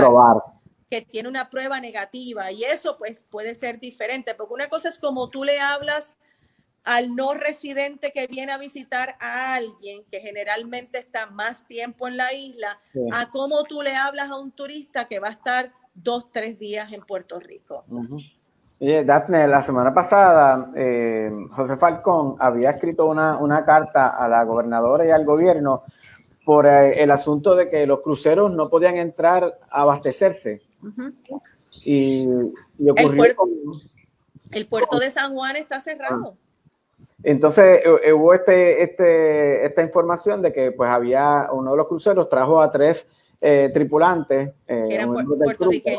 que 0.88 1.02
tiene 1.02 1.28
una 1.28 1.50
prueba 1.50 1.80
negativa 1.80 2.52
y 2.52 2.64
eso 2.64 2.96
pues 2.96 3.24
puede 3.24 3.54
ser 3.54 3.80
diferente, 3.80 4.34
porque 4.34 4.54
una 4.54 4.68
cosa 4.68 4.88
es 4.88 4.98
como 4.98 5.28
tú 5.28 5.42
le 5.42 5.58
hablas 5.58 6.14
al 6.84 7.14
no 7.14 7.34
residente 7.34 8.12
que 8.12 8.26
viene 8.26 8.52
a 8.52 8.58
visitar 8.58 9.16
a 9.20 9.54
alguien 9.54 10.04
que 10.10 10.20
generalmente 10.20 10.98
está 10.98 11.26
más 11.26 11.66
tiempo 11.66 12.08
en 12.08 12.16
la 12.16 12.32
isla, 12.32 12.80
a 13.12 13.30
cómo 13.30 13.64
tú 13.64 13.82
le 13.82 13.94
hablas 13.94 14.30
a 14.30 14.36
un 14.36 14.52
turista 14.52 15.06
que 15.06 15.18
va 15.18 15.28
a 15.28 15.32
estar 15.32 15.72
dos, 15.94 16.30
tres 16.30 16.58
días 16.58 16.92
en 16.92 17.02
Puerto 17.02 17.38
Rico. 17.38 17.84
Oye, 18.80 19.04
Daphne, 19.04 19.46
la 19.46 19.62
semana 19.62 19.94
pasada 19.94 20.72
eh, 20.74 21.30
José 21.50 21.76
Falcón 21.76 22.36
había 22.38 22.70
escrito 22.70 23.06
una, 23.06 23.36
una, 23.38 23.64
carta 23.64 24.08
a 24.08 24.28
la 24.28 24.42
gobernadora 24.44 25.06
y 25.06 25.10
al 25.10 25.24
gobierno 25.24 25.84
por 26.44 26.66
eh, 26.66 27.00
el 27.02 27.10
asunto 27.10 27.54
de 27.54 27.70
que 27.70 27.86
los 27.86 28.00
cruceros 28.00 28.50
no 28.52 28.68
podían 28.68 28.96
entrar 28.96 29.58
a 29.70 29.82
abastecerse. 29.82 30.62
y, 31.84 32.26
ocurrió 32.90 33.24
el, 33.24 33.36
el 34.50 34.66
puerto 34.66 34.98
de 34.98 35.10
San 35.10 35.34
Juan 35.34 35.56
está 35.56 35.78
cerrado. 35.78 36.36
Entonces 37.22 37.82
eh, 37.84 38.12
hubo 38.12 38.34
este, 38.34 38.82
este, 38.82 39.64
esta 39.64 39.82
información 39.82 40.42
de 40.42 40.52
que 40.52 40.72
pues 40.72 40.90
había 40.90 41.48
uno 41.52 41.70
de 41.70 41.76
los 41.76 41.86
cruceros 41.86 42.28
trajo 42.28 42.60
a 42.60 42.70
tres 42.72 43.06
eh, 43.44 43.72
tripulantes 43.74 44.52
eh, 44.68 45.04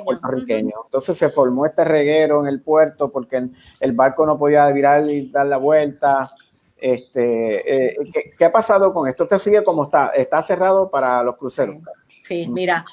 puertorriqueños. 0.06 0.80
Entonces 0.86 1.18
se 1.18 1.28
formó 1.28 1.66
este 1.66 1.84
reguero 1.84 2.40
en 2.40 2.48
el 2.48 2.62
puerto 2.62 3.12
porque 3.12 3.50
el 3.82 3.92
barco 3.92 4.26
no 4.26 4.40
podía 4.40 4.66
virar 4.70 5.10
y 5.10 5.30
dar 5.30 5.48
la 5.48 5.58
vuelta. 5.58 6.34
Este, 6.78 7.96
eh, 7.96 7.98
¿qué, 8.38 8.46
ha 8.46 8.52
pasado 8.52 8.94
con 8.94 9.10
esto? 9.10 9.24
¿Usted 9.24 9.40
sigue 9.40 9.62
como 9.62 9.84
está? 9.84 10.08
¿Está 10.16 10.42
cerrado 10.42 10.90
para 10.90 11.22
los 11.22 11.36
cruceros? 11.36 11.78
Sí, 12.22 12.48
mira, 12.48 12.86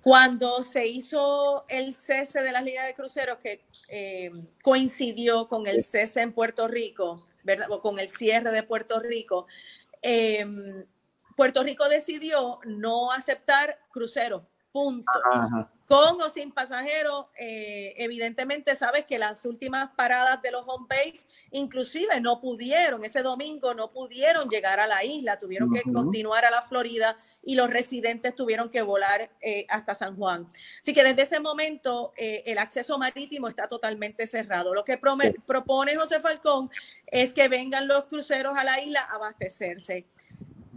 cuando 0.00 0.62
se 0.62 0.86
hizo 0.86 1.64
el 1.66 1.92
cese 1.92 2.42
de 2.42 2.52
las 2.52 2.62
líneas 2.62 2.86
de 2.86 2.94
cruceros 2.94 3.38
que 3.38 3.60
eh, 3.88 4.30
coincidió 4.62 5.48
con 5.48 5.66
el 5.66 5.82
cese 5.82 6.22
en 6.22 6.32
Puerto 6.32 6.68
Rico, 6.68 7.24
¿verdad? 7.42 7.68
O 7.72 7.80
con 7.80 7.98
el 7.98 8.08
cierre 8.08 8.52
de 8.52 8.62
Puerto 8.62 9.00
Rico, 9.00 9.48
eh, 10.00 10.46
Puerto 11.36 11.62
Rico 11.62 11.88
decidió 11.88 12.58
no 12.64 13.12
aceptar 13.12 13.78
cruceros, 13.92 14.42
punto. 14.72 15.12
Con 15.86 16.20
o 16.20 16.30
sin 16.30 16.50
pasajeros, 16.50 17.26
eh, 17.38 17.94
evidentemente 17.98 18.74
sabes 18.74 19.04
que 19.04 19.20
las 19.20 19.44
últimas 19.44 19.90
paradas 19.92 20.42
de 20.42 20.50
los 20.50 20.64
home 20.66 20.86
base 20.88 21.28
inclusive 21.52 22.20
no 22.20 22.40
pudieron, 22.40 23.04
ese 23.04 23.22
domingo 23.22 23.72
no 23.72 23.92
pudieron 23.92 24.48
llegar 24.48 24.80
a 24.80 24.88
la 24.88 25.04
isla, 25.04 25.38
tuvieron 25.38 25.70
que 25.72 25.82
continuar 25.82 26.44
a 26.44 26.50
la 26.50 26.62
Florida 26.62 27.16
y 27.44 27.54
los 27.54 27.70
residentes 27.70 28.34
tuvieron 28.34 28.68
que 28.68 28.82
volar 28.82 29.30
eh, 29.40 29.64
hasta 29.68 29.94
San 29.94 30.16
Juan. 30.16 30.48
Así 30.82 30.92
que 30.92 31.04
desde 31.04 31.22
ese 31.22 31.38
momento 31.38 32.12
eh, 32.16 32.42
el 32.46 32.58
acceso 32.58 32.98
marítimo 32.98 33.46
está 33.46 33.68
totalmente 33.68 34.26
cerrado. 34.26 34.74
Lo 34.74 34.82
que 34.82 34.98
propone 34.98 35.94
José 35.94 36.18
Falcón 36.18 36.68
es 37.06 37.32
que 37.32 37.46
vengan 37.46 37.86
los 37.86 38.06
cruceros 38.06 38.58
a 38.58 38.64
la 38.64 38.80
isla 38.80 39.02
a 39.02 39.14
abastecerse 39.14 40.04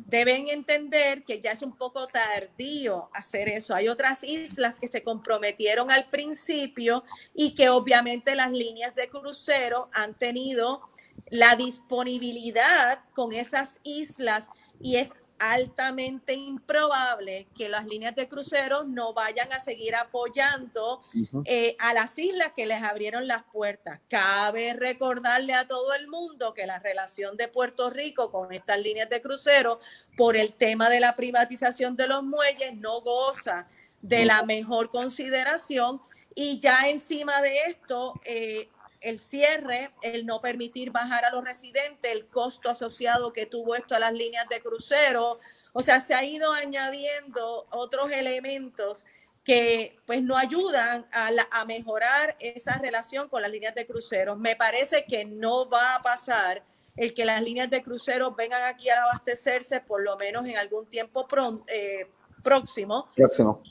deben 0.09 0.49
entender 0.49 1.23
que 1.23 1.39
ya 1.39 1.51
es 1.51 1.61
un 1.61 1.75
poco 1.75 2.07
tardío 2.07 3.09
hacer 3.13 3.47
eso. 3.47 3.75
Hay 3.75 3.87
otras 3.87 4.23
islas 4.23 4.79
que 4.79 4.87
se 4.87 5.03
comprometieron 5.03 5.91
al 5.91 6.09
principio 6.09 7.03
y 7.33 7.53
que 7.53 7.69
obviamente 7.69 8.35
las 8.35 8.51
líneas 8.51 8.95
de 8.95 9.07
crucero 9.07 9.89
han 9.93 10.15
tenido 10.15 10.81
la 11.29 11.55
disponibilidad 11.55 13.03
con 13.13 13.33
esas 13.33 13.79
islas 13.83 14.49
y 14.81 14.95
es 14.95 15.13
altamente 15.39 16.33
improbable 16.33 17.47
que 17.57 17.69
las 17.69 17.85
líneas 17.85 18.15
de 18.15 18.27
cruceros 18.27 18.87
no 18.87 19.13
vayan 19.13 19.51
a 19.51 19.59
seguir 19.59 19.95
apoyando 19.95 21.01
eh, 21.45 21.75
a 21.79 21.93
las 21.93 22.17
islas 22.19 22.51
que 22.55 22.65
les 22.65 22.83
abrieron 22.83 23.27
las 23.27 23.43
puertas. 23.43 23.99
Cabe 24.09 24.73
recordarle 24.73 25.53
a 25.53 25.67
todo 25.67 25.93
el 25.93 26.07
mundo 26.07 26.53
que 26.53 26.67
la 26.67 26.79
relación 26.79 27.37
de 27.37 27.47
Puerto 27.47 27.89
Rico 27.89 28.31
con 28.31 28.53
estas 28.53 28.79
líneas 28.79 29.09
de 29.09 29.21
cruceros 29.21 29.79
por 30.17 30.35
el 30.35 30.53
tema 30.53 30.89
de 30.89 30.99
la 30.99 31.15
privatización 31.15 31.95
de 31.95 32.07
los 32.07 32.23
muelles 32.23 32.75
no 32.75 33.01
goza 33.01 33.67
de 34.01 34.25
la 34.25 34.43
mejor 34.43 34.89
consideración. 34.89 36.01
Y 36.35 36.59
ya 36.59 36.89
encima 36.89 37.41
de 37.41 37.63
esto, 37.67 38.13
eh, 38.23 38.69
el 39.01 39.19
cierre, 39.19 39.91
el 40.01 40.25
no 40.25 40.41
permitir 40.41 40.91
bajar 40.91 41.25
a 41.25 41.31
los 41.31 41.43
residentes, 41.43 42.11
el 42.11 42.27
costo 42.27 42.69
asociado 42.69 43.31
que 43.31 43.45
tuvo 43.45 43.75
esto 43.75 43.95
a 43.95 43.99
las 43.99 44.13
líneas 44.13 44.47
de 44.49 44.61
crucero. 44.61 45.39
O 45.73 45.81
sea, 45.81 45.99
se 45.99 46.13
ha 46.13 46.23
ido 46.23 46.51
añadiendo 46.51 47.67
otros 47.71 48.11
elementos 48.11 49.05
que 49.43 49.97
pues 50.05 50.21
no 50.21 50.37
ayudan 50.37 51.05
a, 51.13 51.31
a 51.51 51.65
mejorar 51.65 52.35
esa 52.39 52.77
relación 52.77 53.29
con 53.29 53.41
las 53.41 53.51
líneas 53.51 53.73
de 53.73 53.85
cruceros. 53.85 54.37
Me 54.37 54.55
parece 54.55 55.05
que 55.05 55.25
no 55.25 55.69
va 55.69 55.95
a 55.95 56.01
pasar 56.01 56.63
el 56.95 57.13
que 57.13 57.23
las 57.23 57.41
líneas 57.41 57.69
de 57.69 57.81
cruceros 57.81 58.35
vengan 58.35 58.63
aquí 58.63 58.89
a 58.89 59.03
abastecerse 59.03 59.79
por 59.79 60.03
lo 60.03 60.17
menos 60.17 60.45
en 60.45 60.57
algún 60.57 60.85
tiempo 60.87 61.25
eh, 61.67 62.07
próximo. 62.43 63.07
Próximo. 63.15 63.63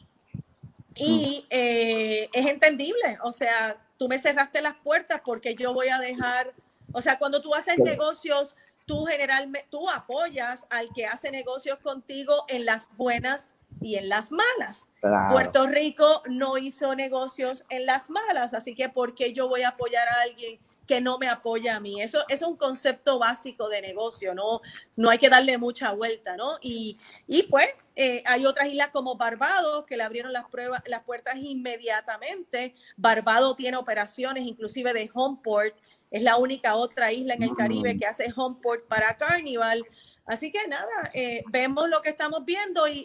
Y 0.94 1.46
eh, 1.50 2.28
es 2.32 2.46
entendible, 2.46 3.18
o 3.22 3.30
sea, 3.30 3.80
tú 3.98 4.08
me 4.08 4.18
cerraste 4.18 4.62
las 4.62 4.76
puertas 4.76 5.20
porque 5.22 5.54
yo 5.54 5.74
voy 5.74 5.88
a 5.88 5.98
dejar, 5.98 6.54
o 6.92 7.02
sea, 7.02 7.18
cuando 7.18 7.42
tú 7.42 7.54
haces 7.54 7.78
negocios, 7.78 8.56
tú 8.86 9.04
generalmente, 9.04 9.68
tú 9.70 9.90
apoyas 9.90 10.66
al 10.70 10.88
que 10.94 11.06
hace 11.06 11.30
negocios 11.30 11.78
contigo 11.80 12.44
en 12.48 12.64
las 12.64 12.88
buenas 12.96 13.56
y 13.80 13.96
en 13.96 14.08
las 14.08 14.32
malas. 14.32 14.88
Puerto 15.30 15.66
Rico 15.66 16.22
no 16.28 16.56
hizo 16.56 16.94
negocios 16.94 17.64
en 17.68 17.84
las 17.84 18.08
malas, 18.08 18.54
así 18.54 18.74
que 18.74 18.88
¿por 18.88 19.14
qué 19.14 19.32
yo 19.32 19.48
voy 19.48 19.62
a 19.62 19.68
apoyar 19.68 20.08
a 20.08 20.22
alguien 20.22 20.58
que 20.88 21.00
no 21.02 21.18
me 21.18 21.28
apoya 21.28 21.76
a 21.76 21.80
mí. 21.80 22.00
Eso, 22.00 22.24
es 22.28 22.42
un 22.42 22.56
concepto 22.56 23.18
básico 23.18 23.68
de 23.68 23.82
negocio, 23.82 24.34
¿no? 24.34 24.62
No 24.96 25.10
hay 25.10 25.18
que 25.18 25.28
darle 25.28 25.58
mucha 25.58 25.92
vuelta, 25.92 26.36
¿no? 26.36 26.58
Y, 26.62 26.98
y 27.28 27.44
pues 27.44 27.68
eh, 27.94 28.22
hay 28.26 28.46
otras 28.46 28.68
islas 28.68 28.88
como 28.88 29.16
Barbados 29.16 29.84
que 29.84 29.98
le 29.98 30.02
abrieron 30.02 30.32
las, 30.32 30.46
pruebas, 30.48 30.82
las 30.86 31.04
puertas 31.04 31.36
inmediatamente. 31.36 32.74
Barbados 32.96 33.56
tiene 33.56 33.76
operaciones 33.76 34.46
inclusive 34.46 34.92
de 34.94 35.10
Homeport. 35.12 35.76
Es 36.10 36.22
la 36.22 36.38
única 36.38 36.74
otra 36.74 37.12
isla 37.12 37.34
en 37.34 37.42
el 37.42 37.54
Caribe 37.54 37.98
que 37.98 38.06
hace 38.06 38.32
Homeport 38.34 38.88
para 38.88 39.14
Carnival. 39.18 39.84
Así 40.24 40.50
que 40.50 40.66
nada, 40.66 41.10
eh, 41.12 41.44
vemos 41.48 41.86
lo 41.90 42.00
que 42.00 42.08
estamos 42.08 42.46
viendo 42.46 42.88
y 42.88 43.04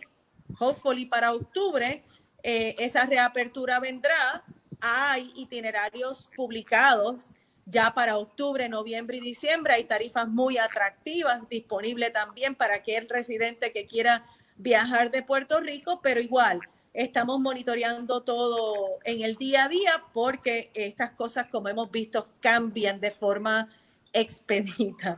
hopefully 0.58 1.06
para 1.06 1.34
octubre 1.34 2.02
eh, 2.44 2.76
esa 2.80 3.06
reapertura 3.06 3.82
vendrá. 3.82 4.46
Hay 4.80 5.34
itinerarios 5.36 6.30
publicados 6.36 7.32
ya 7.66 7.94
para 7.94 8.18
octubre, 8.18 8.68
noviembre 8.70 9.18
y 9.18 9.22
diciembre 9.22 9.74
hay 9.74 9.86
tarifas 9.86 10.28
muy 10.28 10.58
atractivas 10.58 11.48
disponibles 11.50 12.12
también 12.12 12.56
para 12.56 12.76
aquel 12.76 13.08
residente 13.10 13.72
que 13.72 13.86
quiera 13.86 14.24
viajar 14.58 15.12
de 15.12 15.24
Puerto 15.24 15.60
Rico, 15.60 16.00
pero 16.02 16.20
igual 16.20 16.60
estamos 16.94 17.40
monitoreando 17.40 18.22
todo 18.22 19.00
en 19.04 19.22
el 19.22 19.36
día 19.36 19.66
a 19.66 19.70
día 19.70 19.92
porque 20.14 20.70
estas 20.74 21.12
cosas, 21.12 21.48
como 21.48 21.70
hemos 21.70 21.90
visto, 21.90 22.26
cambian 22.40 23.00
de 23.00 23.12
forma 23.12 23.70
expedita. 24.12 25.18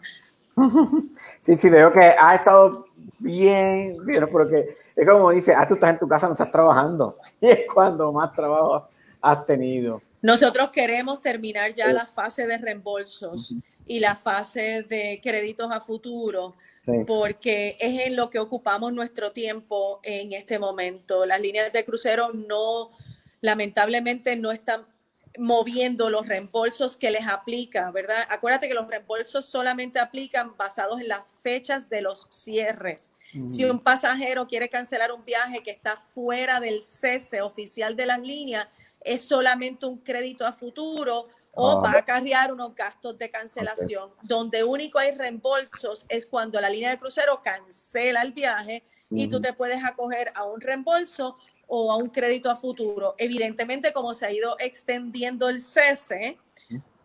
Sí, 1.42 1.58
sí, 1.58 1.70
veo 1.70 1.92
que 1.92 2.00
ha 2.00 2.36
estado 2.36 2.88
bien, 3.20 3.94
bien, 4.06 4.26
porque 4.32 4.78
es 4.96 5.08
como 5.08 5.32
dice, 5.32 5.54
ah, 5.54 5.68
tú 5.68 5.74
estás 5.74 5.92
en 5.92 6.00
tu 6.00 6.08
casa, 6.08 6.28
no 6.28 6.32
estás 6.32 6.52
trabajando. 6.52 7.18
Y 7.42 7.50
es 7.50 7.60
cuando 7.74 8.12
más 8.14 8.34
trabajo 8.34 8.88
has 9.22 9.46
tenido. 9.46 10.02
Nosotros 10.26 10.72
queremos 10.72 11.22
terminar 11.22 11.76
ya 11.76 11.94
la 11.94 12.08
fase 12.08 12.48
de 12.48 12.58
reembolsos 12.58 13.54
y 13.86 14.00
la 14.00 14.16
fase 14.16 14.82
de 14.82 15.20
créditos 15.22 15.72
a 15.72 15.80
futuro, 15.80 16.56
porque 17.06 17.78
es 17.80 18.08
en 18.08 18.16
lo 18.16 18.32
que 18.32 18.40
ocupamos 18.40 18.92
nuestro 18.92 19.34
tiempo 19.34 20.00
en 20.02 20.34
este 20.34 20.58
momento. 20.58 21.28
Las 21.28 21.40
líneas 21.40 21.72
de 21.72 21.86
crucero 21.86 22.32
no, 22.34 22.90
lamentablemente, 23.42 24.36
no 24.36 24.52
están 24.52 24.88
moviendo 25.38 26.10
los 26.10 26.28
reembolsos 26.28 26.98
que 26.98 27.12
les 27.12 27.28
aplica, 27.28 27.92
¿verdad? 27.92 28.26
Acuérdate 28.30 28.68
que 28.68 28.74
los 28.74 28.88
reembolsos 28.88 29.46
solamente 29.46 30.00
aplican 30.00 30.58
basados 30.58 31.02
en 31.02 31.08
las 31.08 31.36
fechas 31.44 31.88
de 31.88 32.02
los 32.02 32.28
cierres. 32.32 33.12
Si 33.48 33.64
un 33.64 33.80
pasajero 33.80 34.48
quiere 34.48 34.70
cancelar 34.70 35.12
un 35.12 35.24
viaje 35.24 35.62
que 35.62 35.70
está 35.70 35.98
fuera 35.98 36.60
del 36.60 36.82
cese 36.82 37.42
oficial 37.42 37.96
de 37.96 38.08
las 38.08 38.22
líneas, 38.22 38.68
es 39.06 39.22
solamente 39.22 39.86
un 39.86 40.00
crédito 40.00 40.46
a 40.46 40.52
futuro 40.52 41.28
o 41.54 41.82
va 41.82 41.92
a 41.92 41.98
acarrear 42.00 42.52
unos 42.52 42.76
gastos 42.76 43.18
de 43.18 43.30
cancelación. 43.30 44.12
Donde 44.24 44.64
único 44.64 45.00
hay 45.00 45.12
reembolsos 45.12 46.06
es 46.10 46.26
cuando 46.26 46.60
la 46.60 46.70
línea 46.70 46.90
de 46.90 46.98
crucero 46.98 47.42
cancela 47.42 48.22
el 48.22 48.34
viaje 48.34 48.84
y 49.10 49.28
tú 49.28 49.40
te 49.40 49.54
puedes 49.54 49.84
acoger 49.86 50.32
a 50.36 50.44
un 50.44 50.60
reembolso 50.60 51.38
o 51.68 51.92
a 51.92 51.96
un 51.96 52.10
crédito 52.10 52.52
a 52.52 52.58
futuro. 52.58 53.16
Evidentemente, 53.18 53.94
como 53.94 54.14
se 54.14 54.26
ha 54.26 54.32
ido 54.32 54.58
extendiendo 54.60 55.48
el 55.48 55.62
cese, 55.62 56.38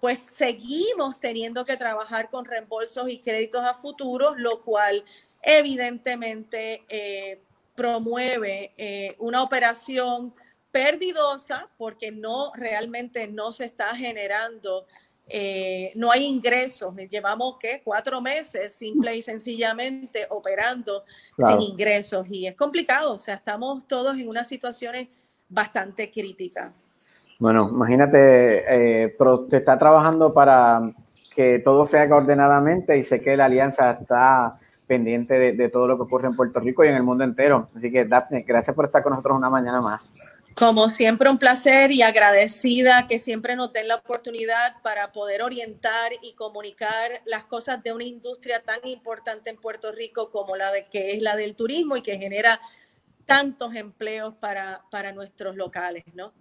pues 0.01 0.19
seguimos 0.19 1.21
teniendo 1.21 1.65
que 1.65 1.77
trabajar 1.77 2.31
con 2.31 2.45
reembolsos 2.45 3.09
y 3.09 3.19
créditos 3.19 3.63
a 3.63 3.75
futuro, 3.75 4.35
lo 4.37 4.63
cual 4.63 5.05
evidentemente 5.43 6.85
eh, 6.89 7.41
promueve 7.77 8.73
eh, 8.77 9.15
una 9.19 9.43
operación 9.43 10.35
perdidosa 10.71 11.69
porque 11.77 12.11
no 12.11 12.53
realmente 12.55 13.29
no 13.29 13.53
se 13.53 13.65
está 13.67 13.95
generando, 13.97 14.87
eh, 15.29 15.93
no 15.95 16.11
hay 16.11 16.25
ingresos. 16.25 16.95
Llevamos 17.09 17.57
que 17.59 17.83
cuatro 17.85 18.21
meses 18.21 18.75
simple 18.75 19.17
y 19.17 19.23
sencillamente 19.23 20.27
operando 20.31 21.03
sin 21.39 21.63
ingresos 21.63 22.27
y 22.31 22.47
es 22.47 22.57
complicado. 22.57 23.15
O 23.15 23.19
sea, 23.19 23.35
estamos 23.35 23.87
todos 23.87 24.17
en 24.17 24.29
unas 24.29 24.49
situaciones 24.49 25.09
bastante 25.49 26.11
críticas. 26.11 26.73
Bueno, 27.39 27.69
imagínate, 27.71 29.05
eh, 29.05 29.15
pero 29.19 29.47
te 29.47 29.59
está 29.59 29.79
trabajando 29.79 30.33
para 30.33 30.93
que 31.35 31.59
todo 31.61 31.87
se 31.87 31.99
haga 31.99 32.17
ordenadamente 32.17 32.99
y 32.99 33.03
sé 33.03 33.21
que 33.21 33.37
la 33.37 33.47
alianza 33.47 33.93
está 33.93 34.59
pendiente 34.87 35.39
de, 35.39 35.53
de, 35.53 35.69
todo 35.69 35.87
lo 35.87 35.97
que 35.97 36.03
ocurre 36.03 36.29
en 36.29 36.37
Puerto 36.37 36.61
Rico 36.61 36.85
y 36.85 36.89
en 36.89 36.97
el 36.97 37.03
mundo 37.03 37.25
entero. 37.25 37.69
Así 37.75 37.91
que, 37.91 38.05
Daphne, 38.05 38.43
gracias 38.43 38.75
por 38.75 38.87
estar 38.87 39.03
con 39.03 39.13
nosotros 39.13 39.39
una 39.39 39.49
mañana 39.49 39.81
más. 39.81 40.21
Como 40.61 40.91
siempre, 40.91 41.31
un 41.31 41.39
placer 41.39 41.91
y 41.91 42.03
agradecida 42.03 43.07
que 43.09 43.19
siempre 43.19 43.57
nos 43.57 43.73
den 43.73 43.89
la 43.89 43.95
oportunidad 43.95 44.75
para 44.83 45.11
poder 45.11 45.41
orientar 45.41 46.13
y 46.21 46.35
comunicar 46.35 47.13
las 47.25 47.45
cosas 47.45 47.83
de 47.83 47.95
una 47.95 48.05
industria 48.05 48.63
tan 48.63 48.79
importante 48.85 49.49
en 49.49 49.57
Puerto 49.57 49.91
Rico 49.91 50.31
como 50.31 50.57
la 50.57 50.71
de 50.71 50.85
que 50.85 51.13
es 51.13 51.23
la 51.23 51.35
del 51.35 51.57
turismo 51.57 51.97
y 51.97 52.03
que 52.03 52.19
genera 52.19 52.61
tantos 53.25 53.75
empleos 53.75 54.35
para, 54.35 54.83
para 54.91 55.13
nuestros 55.13 55.57
locales, 55.57 56.05
¿no? 56.13 56.35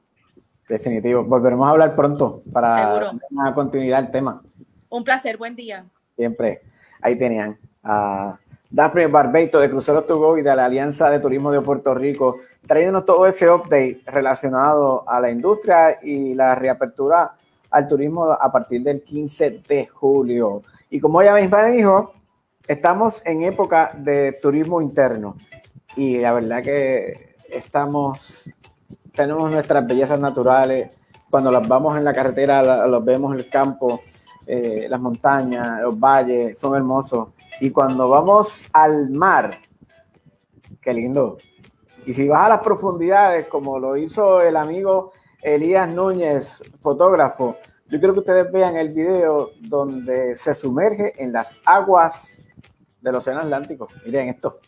Definitivo. 0.67 1.24
Volveremos 1.24 1.65
a 1.65 1.72
hablar 1.72 1.95
pronto 1.95 2.43
para 2.51 2.72
dar 2.72 3.11
una 3.32 3.53
continuidad 3.53 3.99
al 3.99 4.11
tema. 4.11 4.43
Un 4.89 5.05
placer, 5.05 5.38
buen 5.38 5.55
día. 5.55 5.86
Siempre. 6.17 6.59
Ahí 7.01 7.17
tenían 7.17 7.57
a 7.82 8.38
Daphne 8.70 9.07
Barbeito 9.07 9.61
de 9.61 9.70
Cruceros 9.70 10.05
to 10.05 10.20
Go 10.20 10.38
y 10.38 10.41
de 10.41 10.53
la 10.53 10.65
Alianza 10.65 11.09
de 11.09 11.22
Turismo 11.22 11.53
de 11.53 11.61
Puerto 11.61 11.95
Rico 11.95 12.41
trayéndonos 12.68 13.05
todo 13.05 13.26
ese 13.26 13.49
update 13.49 14.01
relacionado 14.05 15.07
a 15.07 15.20
la 15.20 15.32
industria 15.32 15.99
y 16.01 16.34
la 16.34 16.55
reapertura 16.55 17.36
al 17.72 17.88
turismo 17.88 18.26
a 18.32 18.51
partir 18.51 18.82
del 18.84 19.03
15 19.03 19.64
de 19.68 19.88
julio. 19.88 20.64
Y 20.89 20.99
como 20.99 21.22
ella 21.22 21.36
misma 21.36 21.66
dijo, 21.66 22.14
estamos 22.68 23.26
en 23.26 23.43
época 23.43 23.91
de 23.95 24.34
turismo 24.34 24.82
interno 24.82 25.36
y 25.95 26.18
la 26.18 26.34
verdad 26.34 26.64
que 26.64 27.36
estamos, 27.49 28.49
tenemos 29.14 29.51
nuestras 29.51 29.86
bellezas 29.88 30.20
naturales, 30.20 30.99
cuando 31.30 31.51
las 31.51 31.68
vamos 31.68 31.95
en 31.97 32.03
la 32.03 32.14
carretera, 32.14 32.88
los 32.88 33.05
vemos 33.05 33.34
en 33.34 33.39
el 33.39 33.49
campo, 33.49 34.01
eh, 34.47 34.88
las 34.89 34.99
montañas, 34.99 35.82
los 35.82 35.99
valles, 35.99 36.57
son 36.57 36.76
hermosos. 36.76 37.30
Y 37.62 37.70
cuando 37.70 38.10
vamos 38.10 38.70
al 38.74 39.12
mar, 39.12 39.57
qué 40.82 40.93
lindo, 40.93 41.38
y 42.06 42.14
si 42.14 42.28
vas 42.28 42.45
a 42.45 42.50
las 42.50 42.62
profundidades, 42.62 43.47
como 43.47 43.80
lo 43.80 43.95
hizo 43.97 44.41
el 44.41 44.56
amigo 44.56 45.12
Elías 45.41 45.88
Núñez, 45.88 46.64
fotógrafo, 46.82 47.58
yo 47.88 48.00
quiero 48.00 48.14
que 48.14 48.20
ustedes 48.20 48.52
vean 48.52 48.76
el 48.76 48.89
video 48.89 49.52
donde 49.62 50.36
se 50.36 50.54
sumerge 50.54 51.14
en 51.22 51.32
las 51.32 51.62
aguas 51.66 52.47
del 53.02 53.16
Océano 53.16 53.41
Atlántico. 53.41 53.88
Miren 54.06 54.30
esto. 54.30 54.60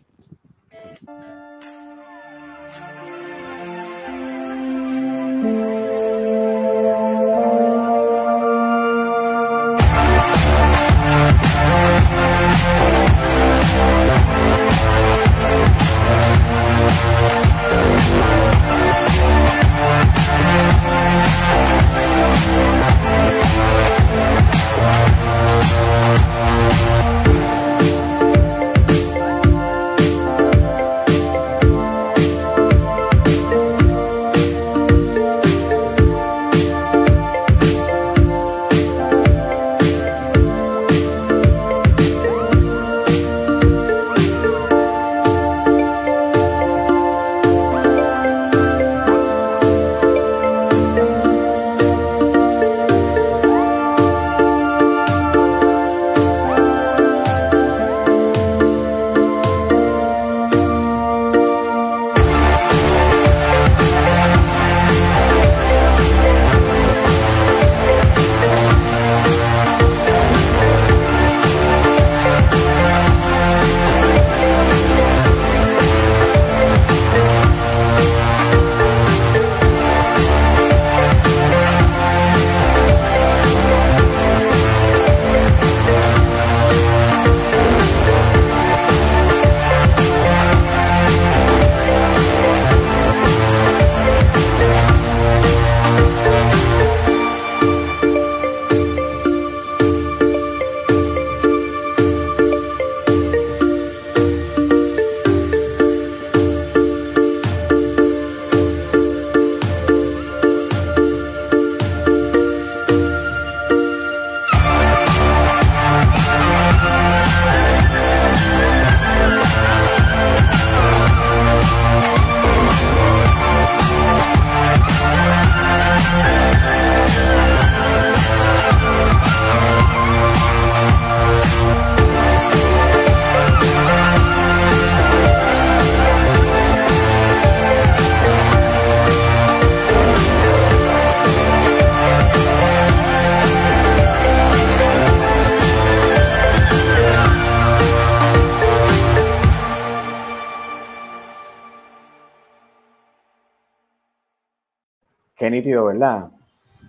Nítido, 155.62 155.86
¿verdad? 155.86 156.32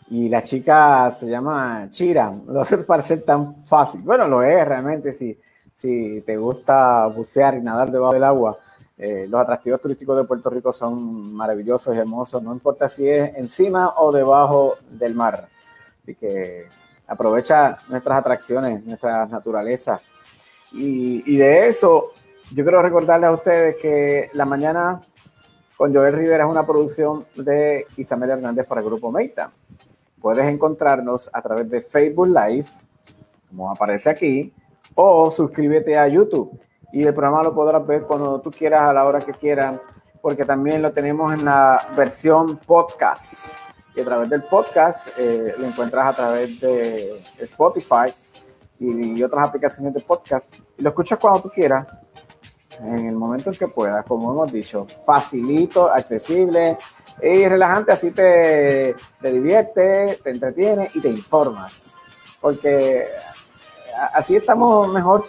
Y 0.08 0.28
la 0.28 0.42
chica 0.42 1.10
se 1.10 1.26
llama 1.26 1.88
Chira. 1.90 2.32
No 2.46 2.60
hace 2.60 2.78
parecer 2.78 3.22
tan 3.22 3.64
fácil. 3.66 4.00
Bueno, 4.02 4.26
lo 4.26 4.42
es 4.42 4.66
realmente 4.66 5.12
si, 5.12 5.38
si 5.74 6.22
te 6.22 6.36
gusta 6.36 7.06
bucear 7.06 7.54
y 7.54 7.60
nadar 7.60 7.90
debajo 7.90 8.14
del 8.14 8.24
agua. 8.24 8.58
Eh, 8.96 9.26
los 9.28 9.40
atractivos 9.40 9.80
turísticos 9.80 10.16
de 10.16 10.24
Puerto 10.24 10.48
Rico 10.48 10.72
son 10.72 11.34
maravillosos 11.34 11.96
y 11.96 11.98
hermosos, 11.98 12.40
no 12.42 12.52
importa 12.52 12.88
si 12.88 13.08
es 13.08 13.34
encima 13.36 13.94
o 13.96 14.12
debajo 14.12 14.76
del 14.90 15.14
mar. 15.14 15.48
Así 16.02 16.14
que 16.14 16.66
aprovecha 17.06 17.78
nuestras 17.88 18.18
atracciones, 18.18 18.84
nuestra 18.84 19.26
naturaleza. 19.26 19.98
Y, 20.72 21.34
y 21.34 21.36
de 21.36 21.68
eso, 21.68 22.12
yo 22.52 22.62
quiero 22.62 22.80
recordarles 22.80 23.28
a 23.28 23.32
ustedes 23.32 23.76
que 23.82 24.30
la 24.34 24.44
mañana 24.44 25.00
con 25.76 25.94
Joel 25.94 26.12
Rivera 26.12 26.44
es 26.44 26.50
una 26.50 26.66
producción 26.66 27.24
de 27.34 27.86
Isabel 27.96 28.30
Hernández 28.30 28.66
para 28.66 28.80
el 28.80 28.86
Grupo 28.86 29.10
Meita. 29.10 29.50
Puedes 30.20 30.46
encontrarnos 30.46 31.30
a 31.32 31.42
través 31.42 31.68
de 31.68 31.80
Facebook 31.80 32.28
Live, 32.28 32.66
como 33.48 33.70
aparece 33.70 34.10
aquí, 34.10 34.52
o 34.94 35.30
suscríbete 35.30 35.98
a 35.98 36.06
YouTube. 36.06 36.60
Y 36.92 37.04
el 37.04 37.14
programa 37.14 37.42
lo 37.42 37.54
podrás 37.54 37.84
ver 37.86 38.02
cuando 38.02 38.40
tú 38.40 38.50
quieras, 38.50 38.82
a 38.82 38.92
la 38.92 39.04
hora 39.04 39.18
que 39.18 39.32
quieras, 39.32 39.80
porque 40.20 40.44
también 40.44 40.82
lo 40.82 40.92
tenemos 40.92 41.32
en 41.32 41.44
la 41.44 41.78
versión 41.96 42.58
podcast. 42.58 43.56
Y 43.96 44.00
a 44.00 44.04
través 44.04 44.30
del 44.30 44.44
podcast 44.44 45.08
eh, 45.18 45.54
lo 45.58 45.66
encuentras 45.66 46.06
a 46.06 46.12
través 46.14 46.60
de 46.60 47.20
Spotify 47.40 48.12
y, 48.78 49.18
y 49.18 49.22
otras 49.22 49.48
aplicaciones 49.48 49.92
de 49.94 50.00
podcast. 50.00 50.54
Y 50.78 50.82
lo 50.82 50.90
escuchas 50.90 51.18
cuando 51.18 51.42
tú 51.42 51.50
quieras 51.50 51.86
en 52.80 53.06
el 53.06 53.14
momento 53.14 53.50
en 53.50 53.56
que 53.56 53.68
puedas, 53.68 54.04
como 54.06 54.32
hemos 54.32 54.52
dicho, 54.52 54.86
facilito, 55.04 55.90
accesible 55.90 56.78
y 57.20 57.46
relajante, 57.46 57.92
así 57.92 58.10
te, 58.10 58.94
te 59.20 59.32
divierte, 59.32 60.18
te 60.22 60.30
entretiene 60.30 60.90
y 60.94 61.00
te 61.00 61.08
informas. 61.08 61.94
Porque 62.40 63.06
así 64.14 64.36
estamos 64.36 64.88
mejor. 64.88 65.24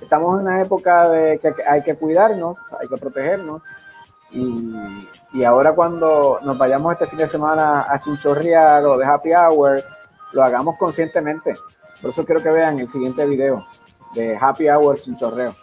Estamos 0.00 0.40
en 0.40 0.46
una 0.46 0.62
época 0.62 1.08
de 1.10 1.38
que 1.38 1.54
hay 1.66 1.82
que 1.82 1.96
cuidarnos, 1.96 2.56
hay 2.80 2.88
que 2.88 2.96
protegernos. 2.96 3.62
Y, 4.30 4.74
y 5.32 5.44
ahora 5.44 5.72
cuando 5.74 6.38
nos 6.42 6.56
vayamos 6.58 6.92
este 6.92 7.06
fin 7.06 7.18
de 7.18 7.26
semana 7.26 7.86
a 7.88 7.98
chinchorrear 7.98 8.84
o 8.84 8.96
de 8.96 9.04
happy 9.04 9.30
hour, 9.32 9.82
lo 10.32 10.42
hagamos 10.42 10.76
conscientemente. 10.76 11.54
Por 12.00 12.10
eso 12.10 12.24
quiero 12.24 12.42
que 12.42 12.50
vean 12.50 12.78
el 12.78 12.88
siguiente 12.88 13.26
video 13.26 13.66
de 14.14 14.36
happy 14.40 14.68
hour 14.68 15.00
chinchorreo. 15.00 15.54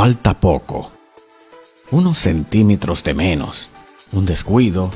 Falta 0.00 0.32
poco. 0.32 0.90
Unos 1.90 2.16
centímetros 2.16 3.04
de 3.04 3.12
menos. 3.12 3.68
Un 4.12 4.24
descuido. 4.24 4.90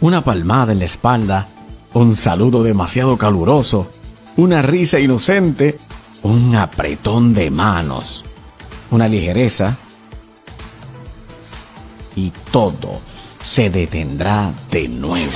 Una 0.00 0.24
palmada 0.24 0.72
en 0.72 0.80
la 0.80 0.84
espalda. 0.84 1.46
Un 1.94 2.16
saludo 2.16 2.64
demasiado 2.64 3.16
caluroso. 3.16 3.88
Una 4.36 4.60
risa 4.60 4.98
inocente. 4.98 5.78
Un 6.24 6.56
apretón 6.56 7.32
de 7.32 7.52
manos. 7.52 8.24
Una 8.90 9.06
ligereza. 9.06 9.76
Y 12.16 12.32
todo 12.50 12.98
se 13.44 13.70
detendrá 13.70 14.50
de 14.72 14.88
nuevo. 14.88 15.30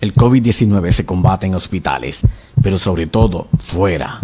El 0.00 0.14
COVID-19 0.14 0.92
se 0.92 1.04
combate 1.04 1.46
en 1.46 1.54
hospitales, 1.54 2.22
pero 2.62 2.78
sobre 2.78 3.06
todo 3.06 3.48
fuera. 3.58 4.20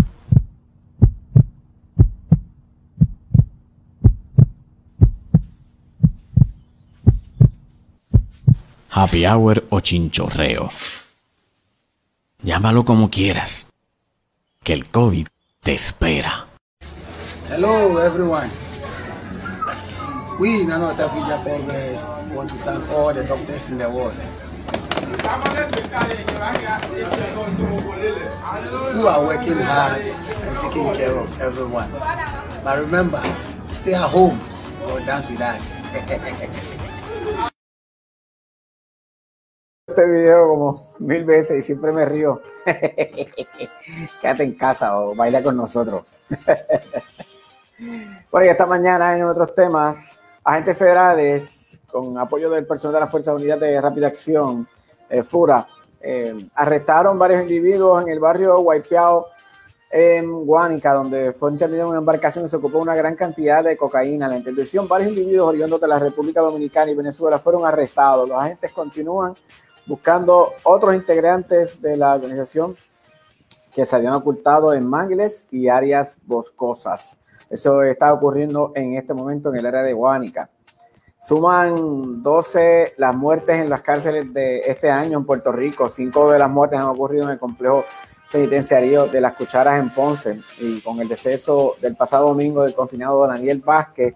Happy 8.91 9.27
hour 9.27 9.67
o 9.69 9.81
chinchorreo. 9.81 10.71
Llámalo 12.43 12.87
como 12.87 13.11
quieras. 13.11 13.67
Que 14.63 14.73
el 14.73 14.89
COVID 14.89 15.27
te 15.61 15.75
espera. 15.75 16.47
Hello, 17.51 18.03
everyone. 18.03 18.49
We, 20.39 20.65
Nano 20.65 20.93
Tafija 20.95 21.43
Progress, 21.43 22.13
want 22.35 22.49
to 22.49 22.57
thank 22.65 22.83
all 22.91 23.13
the 23.13 23.25
doctors 23.25 23.69
in 23.69 23.79
the 23.79 23.89
world 23.89 24.15
who 28.97 29.07
are 29.07 29.25
working 29.27 29.59
hard 29.59 30.01
and 30.01 30.57
taking 30.63 30.89
care 30.95 31.17
of 31.17 31.29
everyone. 31.41 31.91
But 32.65 32.79
remember, 32.81 33.23
stay 33.73 33.95
at 33.95 34.09
home 34.09 34.41
or 34.87 35.01
dance 35.01 35.29
with 35.31 35.41
us. 35.41 35.63
Este 39.89 40.07
video 40.11 40.49
como 40.49 40.93
mil 40.99 41.25
veces 41.25 41.59
y 41.59 41.63
siempre 41.63 41.93
me 41.93 42.05
río. 42.05 42.43
Quédate 44.21 44.43
en 44.45 44.55
casa 44.55 44.99
o 44.99 45.15
baila 45.15 45.43
con 45.43 45.57
nosotros. 45.57 46.05
bueno, 48.31 48.47
y 48.47 48.51
esta 48.51 48.67
mañana 48.67 49.17
en 49.17 49.25
otros 49.25 49.55
temas, 49.55 50.21
agentes 50.45 50.77
federales 50.77 51.81
con 51.87 52.19
apoyo 52.19 52.51
del 52.51 52.67
personal 52.67 52.95
de 52.95 53.01
las 53.01 53.11
Fuerzas 53.11 53.37
Unidas 53.37 53.61
de 53.61 53.81
Rápida 53.81 54.09
Acción 54.09 54.69
eh, 55.09 55.23
Fura. 55.23 55.67
Eh, 56.01 56.49
arrestaron 56.55 57.19
varios 57.19 57.43
individuos 57.43 58.03
en 58.03 58.09
el 58.09 58.21
barrio 58.21 58.59
Guaypiao, 58.61 59.27
en 59.91 60.45
Guánica, 60.45 60.93
donde 60.93 61.33
fue 61.33 61.53
intervenida 61.53 61.87
una 61.87 61.99
embarcación 61.99 62.45
y 62.45 62.49
se 62.49 62.57
ocupó 62.57 62.79
una 62.79 62.95
gran 62.95 63.17
cantidad 63.17 63.65
de 63.65 63.77
cocaína. 63.77 64.29
La 64.29 64.37
intervención, 64.37 64.87
varios 64.89 65.11
individuos 65.11 65.49
oriundos 65.49 65.81
de 65.81 65.89
la 65.89 65.99
República 65.99 66.41
Dominicana 66.41 66.91
y 66.91 66.95
Venezuela 66.95 67.39
fueron 67.39 67.65
arrestados. 67.65 68.29
Los 68.29 68.39
agentes 68.39 68.73
continúan 68.73 69.35
buscando 69.87 70.53
otros 70.65 70.95
integrantes 70.95 71.81
de 71.81 71.97
la 71.97 72.15
organización 72.15 72.77
que 73.73 73.87
se 73.87 73.95
habían 73.95 74.15
ocultado 74.15 74.75
en 74.75 74.87
mangles 74.89 75.47
y 75.51 75.69
áreas 75.69 76.19
boscosas. 76.25 77.21
Eso 77.49 77.83
está 77.83 78.13
ocurriendo 78.13 78.73
en 78.75 78.95
este 78.95 79.15
momento 79.15 79.51
en 79.51 79.57
el 79.57 79.67
área 79.67 79.83
de 79.83 79.93
Guánica. 79.93 80.51
Suman 81.27 82.23
12 82.23 82.95
las 82.99 83.13
muertes 83.13 83.59
en 83.59 83.69
las 83.69 83.83
cárceles 83.83 84.33
de 84.33 84.61
este 84.61 84.89
año 84.89 85.19
en 85.19 85.25
Puerto 85.25 85.51
Rico. 85.51 85.89
Cinco 85.89 86.31
de 86.31 86.39
las 86.39 86.49
muertes 86.49 86.79
han 86.79 86.87
ocurrido 86.87 87.25
en 87.25 87.31
el 87.31 87.39
complejo 87.41 87.85
penitenciario 88.31 89.09
de 89.09 89.21
las 89.21 89.35
Cucharas 89.35 89.81
en 89.81 89.91
Ponce 89.91 90.39
y 90.61 90.81
con 90.83 91.01
el 91.01 91.09
deceso 91.09 91.75
del 91.83 91.97
pasado 91.97 92.29
domingo 92.29 92.63
del 92.63 92.77
confinado 92.77 93.27
Daniel 93.27 93.61
Vázquez, 93.67 94.15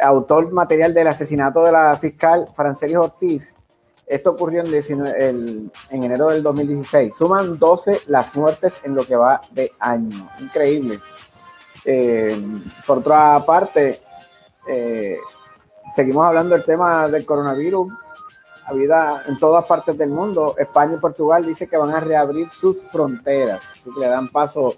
autor 0.00 0.50
material 0.50 0.92
del 0.92 1.06
asesinato 1.06 1.62
de 1.62 1.70
la 1.70 1.96
fiscal 1.96 2.48
Francelis 2.56 2.96
Ortiz. 2.96 3.56
Esto 4.04 4.30
ocurrió 4.30 4.64
en, 4.64 5.70
enero 5.90 6.26
del 6.30 6.42
2016. 6.42 7.14
Suman 7.14 7.56
12 7.56 8.00
las 8.08 8.34
muertes 8.34 8.82
en 8.82 8.96
lo 8.96 9.04
que 9.04 9.14
va 9.14 9.40
de 9.52 9.70
año. 9.78 10.28
Increíble. 10.40 10.98
Eh, 11.84 12.36
por 12.84 12.98
otra 12.98 13.44
parte, 13.46 14.00
eh, 14.66 15.18
seguimos 15.94 16.24
hablando 16.24 16.54
del 16.54 16.64
tema 16.64 17.08
del 17.08 17.26
coronavirus. 17.26 17.92
Habida 18.64 19.24
en 19.26 19.38
todas 19.38 19.66
partes 19.66 19.98
del 19.98 20.10
mundo, 20.10 20.54
España 20.56 20.94
y 20.94 21.00
Portugal 21.00 21.44
dice 21.44 21.68
que 21.68 21.76
van 21.76 21.90
a 21.94 22.00
reabrir 22.00 22.48
sus 22.50 22.82
fronteras, 22.84 23.68
así 23.72 23.90
que 23.92 24.00
le 24.00 24.08
dan 24.08 24.28
paso 24.28 24.74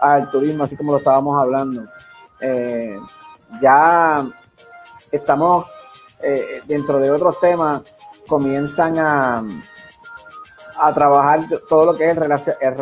al 0.00 0.30
turismo, 0.30 0.64
así 0.64 0.76
como 0.76 0.92
lo 0.92 0.98
estábamos 0.98 1.40
hablando. 1.40 1.86
Eh, 2.40 2.98
ya 3.60 4.26
estamos 5.10 5.66
eh, 6.20 6.60
dentro 6.66 6.98
de 6.98 7.10
otros 7.10 7.40
temas, 7.40 7.82
comienzan 8.28 8.98
a, 8.98 9.42
a 10.78 10.92
trabajar 10.92 11.40
todo 11.68 11.86
lo 11.86 11.94
que 11.94 12.10
es 12.10 12.16
el, 12.16 12.32
el 12.60 12.76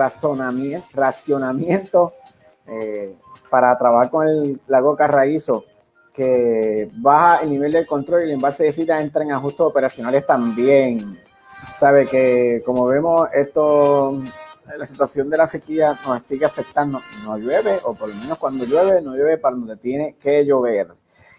racionamiento 0.93 2.15
eh, 2.66 3.16
para 3.51 3.77
trabajar 3.78 4.11
con 4.11 4.27
el 4.27 4.61
lago 4.66 4.97
Carraízo 4.97 5.65
que 6.12 6.91
baja 6.95 7.43
el 7.43 7.51
nivel 7.51 7.73
del 7.73 7.87
control 7.87 8.23
y 8.23 8.24
el 8.24 8.31
envase 8.32 8.65
de 8.65 8.73
sida 8.73 9.01
entra 9.01 9.23
en 9.23 9.32
ajustes 9.32 9.61
operacionales 9.61 10.27
también. 10.27 11.19
Sabe 11.77 12.07
que 12.07 12.62
como 12.65 12.87
vemos 12.87 13.28
esto, 13.32 14.20
la 14.77 14.87
situación 14.87 15.31
de 15.31 15.37
la 15.37 15.47
sequía 15.47 15.99
nos 16.05 16.23
sigue 16.23 16.47
afectando. 16.47 17.01
No 17.24 17.39
llueve, 17.39 17.78
o 17.85 17.95
por 17.95 18.09
lo 18.09 18.15
menos 18.16 18.39
cuando 18.39 18.65
llueve, 18.65 19.01
no 19.03 19.15
llueve 19.15 19.39
para 19.39 19.57
donde 19.57 19.77
tiene 19.77 20.16
que 20.16 20.45
llover. 20.45 20.89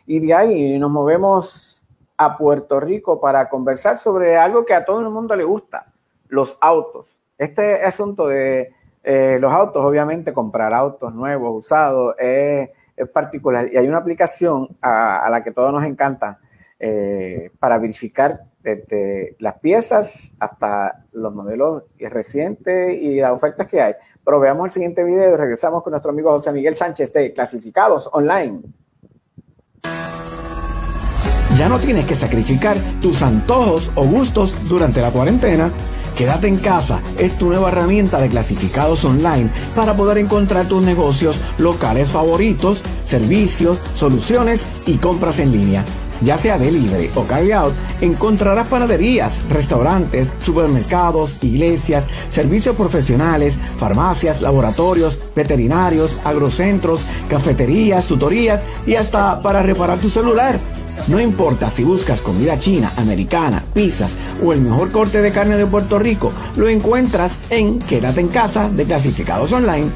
Y 0.06 0.20
de 0.20 0.34
ahí 0.34 0.80
nos 0.80 0.92
movemos 0.92 1.86
a 2.18 2.38
Puerto 2.38 2.80
Rico 2.80 3.20
para 3.20 3.50
conversar 3.50 3.98
sobre 3.98 4.38
algo 4.38 4.66
que 4.66 4.74
a 4.74 4.86
todo 4.86 5.00
el 5.00 5.10
mundo 5.10 5.36
le 5.36 5.44
gusta, 5.44 5.92
los 6.28 6.58
autos. 6.62 7.20
Este 7.38 7.84
asunto 7.84 8.28
de 8.28 8.74
eh, 9.04 9.38
los 9.40 9.52
autos, 9.52 9.84
obviamente, 9.84 10.32
comprar 10.32 10.74
autos 10.74 11.14
nuevos, 11.14 11.66
usados, 11.66 12.16
es 12.20 12.70
es 12.70 12.70
particular 13.10 13.70
y 13.72 13.78
hay 13.78 13.88
una 13.88 13.98
aplicación 13.98 14.70
a, 14.82 15.28
la 15.30 15.44
que 15.44 15.52
todos 15.52 15.72
nos 15.72 15.84
encanta 15.84 16.40
eh, 16.80 17.52
para 17.60 17.78
verificar 17.78 18.42
desde 18.64 19.36
las 19.40 19.60
piezas 19.60 20.34
hasta 20.40 21.06
los 21.14 21.34
modelos 21.34 21.84
recientes 22.00 22.96
y 23.00 23.20
las 23.20 23.32
ofertas 23.32 23.68
que 23.68 23.82
hay. 23.82 23.94
Pero 24.24 24.40
veamos 24.40 24.68
el 24.68 24.72
siguiente 24.72 25.04
video 25.04 25.34
y 25.34 25.36
regresamos 25.36 25.84
con 25.84 25.92
nuestro 25.92 26.12
amigo 26.12 26.32
José 26.32 26.52
Miguel 26.52 26.76
Sánchez 26.76 27.14
de 27.14 27.34
Clasificados 27.34 28.10
Online. 28.14 28.62
Ya 31.58 31.70
no 31.70 31.80
tienes 31.80 32.06
que 32.06 32.16
sacrificar 32.16 32.78
tus 33.02 33.22
antojos 33.22 33.92
o 33.96 34.04
gustos 34.06 34.68
durante 34.68 35.02
la 35.02 35.12
cuarentena. 35.12 35.72
Quédate 36.22 36.48
en 36.48 36.58
casa 36.58 37.02
es 37.18 37.36
tu 37.36 37.48
nueva 37.48 37.70
herramienta 37.70 38.22
de 38.22 38.30
clasificados 38.30 39.04
online 39.06 39.50
para 39.76 39.96
poder 39.96 40.20
encontrar 40.20 40.68
tus 40.68 40.84
negocios 40.84 41.42
locales 41.58 42.12
favoritos, 42.12 42.84
servicios, 43.08 43.80
soluciones 43.96 44.68
y 44.86 44.98
compras 44.98 45.40
en 45.40 45.52
línea 45.52 45.84
ya 46.22 46.38
sea 46.38 46.60
delivery 46.60 47.10
o 47.16 47.24
carry 47.24 47.52
out, 47.52 47.74
encontrarás 48.00 48.68
panaderías, 48.68 49.42
restaurantes, 49.50 50.28
supermercados, 50.46 51.40
iglesias, 51.42 52.06
servicios 52.30 52.76
profesionales, 52.76 53.58
farmacias, 53.80 54.42
laboratorios, 54.42 55.18
veterinarios, 55.36 56.20
agrocentros, 56.24 57.02
cafeterías, 57.28 58.06
tutorías 58.06 58.64
y 58.86 58.94
hasta 58.94 59.42
para 59.42 59.64
reparar 59.64 59.98
tu 59.98 60.12
celular. 60.12 60.60
No 61.08 61.20
importa 61.20 61.70
si 61.70 61.84
buscas 61.84 62.22
comida 62.22 62.58
china, 62.58 62.92
americana, 62.98 63.64
pizzas 63.74 64.12
o 64.44 64.54
el 64.54 64.62
mejor 64.62 64.92
corte 64.92 65.22
de 65.22 65.32
carne 65.32 65.58
de 65.58 65.66
Puerto 65.66 66.00
Rico, 66.00 66.32
lo 66.56 66.68
encuentras 66.68 67.38
en 67.50 67.80
Quédate 67.80 68.22
en 68.22 68.28
casa 68.28 68.70
de 68.70 68.86
clasificados 68.86 69.52
online. 69.52 69.90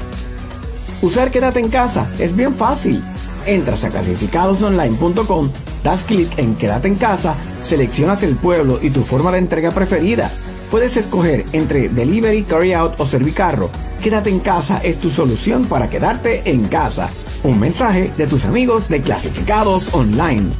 Usar 1.02 1.30
Quédate 1.30 1.60
en 1.60 1.68
casa 1.68 2.08
es 2.18 2.34
bien 2.34 2.54
fácil. 2.54 3.02
Entras 3.46 3.84
a 3.84 3.90
clasificadosonline.com 3.90 5.50
Das 5.82 6.02
clic 6.02 6.36
en 6.38 6.56
Quédate 6.56 6.88
en 6.88 6.96
casa, 6.96 7.36
seleccionas 7.62 8.22
el 8.22 8.34
pueblo 8.34 8.78
y 8.82 8.90
tu 8.90 9.02
forma 9.02 9.30
de 9.30 9.38
entrega 9.38 9.70
preferida. 9.70 10.30
Puedes 10.70 10.96
escoger 10.96 11.44
entre 11.52 11.88
delivery, 11.88 12.42
carry 12.42 12.72
out 12.72 12.98
o 12.98 13.06
servicarro. 13.06 13.70
Quédate 14.02 14.30
en 14.30 14.40
casa 14.40 14.80
es 14.82 14.98
tu 14.98 15.10
solución 15.10 15.66
para 15.66 15.88
quedarte 15.88 16.42
en 16.50 16.66
casa. 16.66 17.08
Un 17.44 17.60
mensaje 17.60 18.12
de 18.16 18.26
tus 18.26 18.44
amigos 18.44 18.88
de 18.88 19.00
Clasificados 19.00 19.94
Online. 19.94 20.50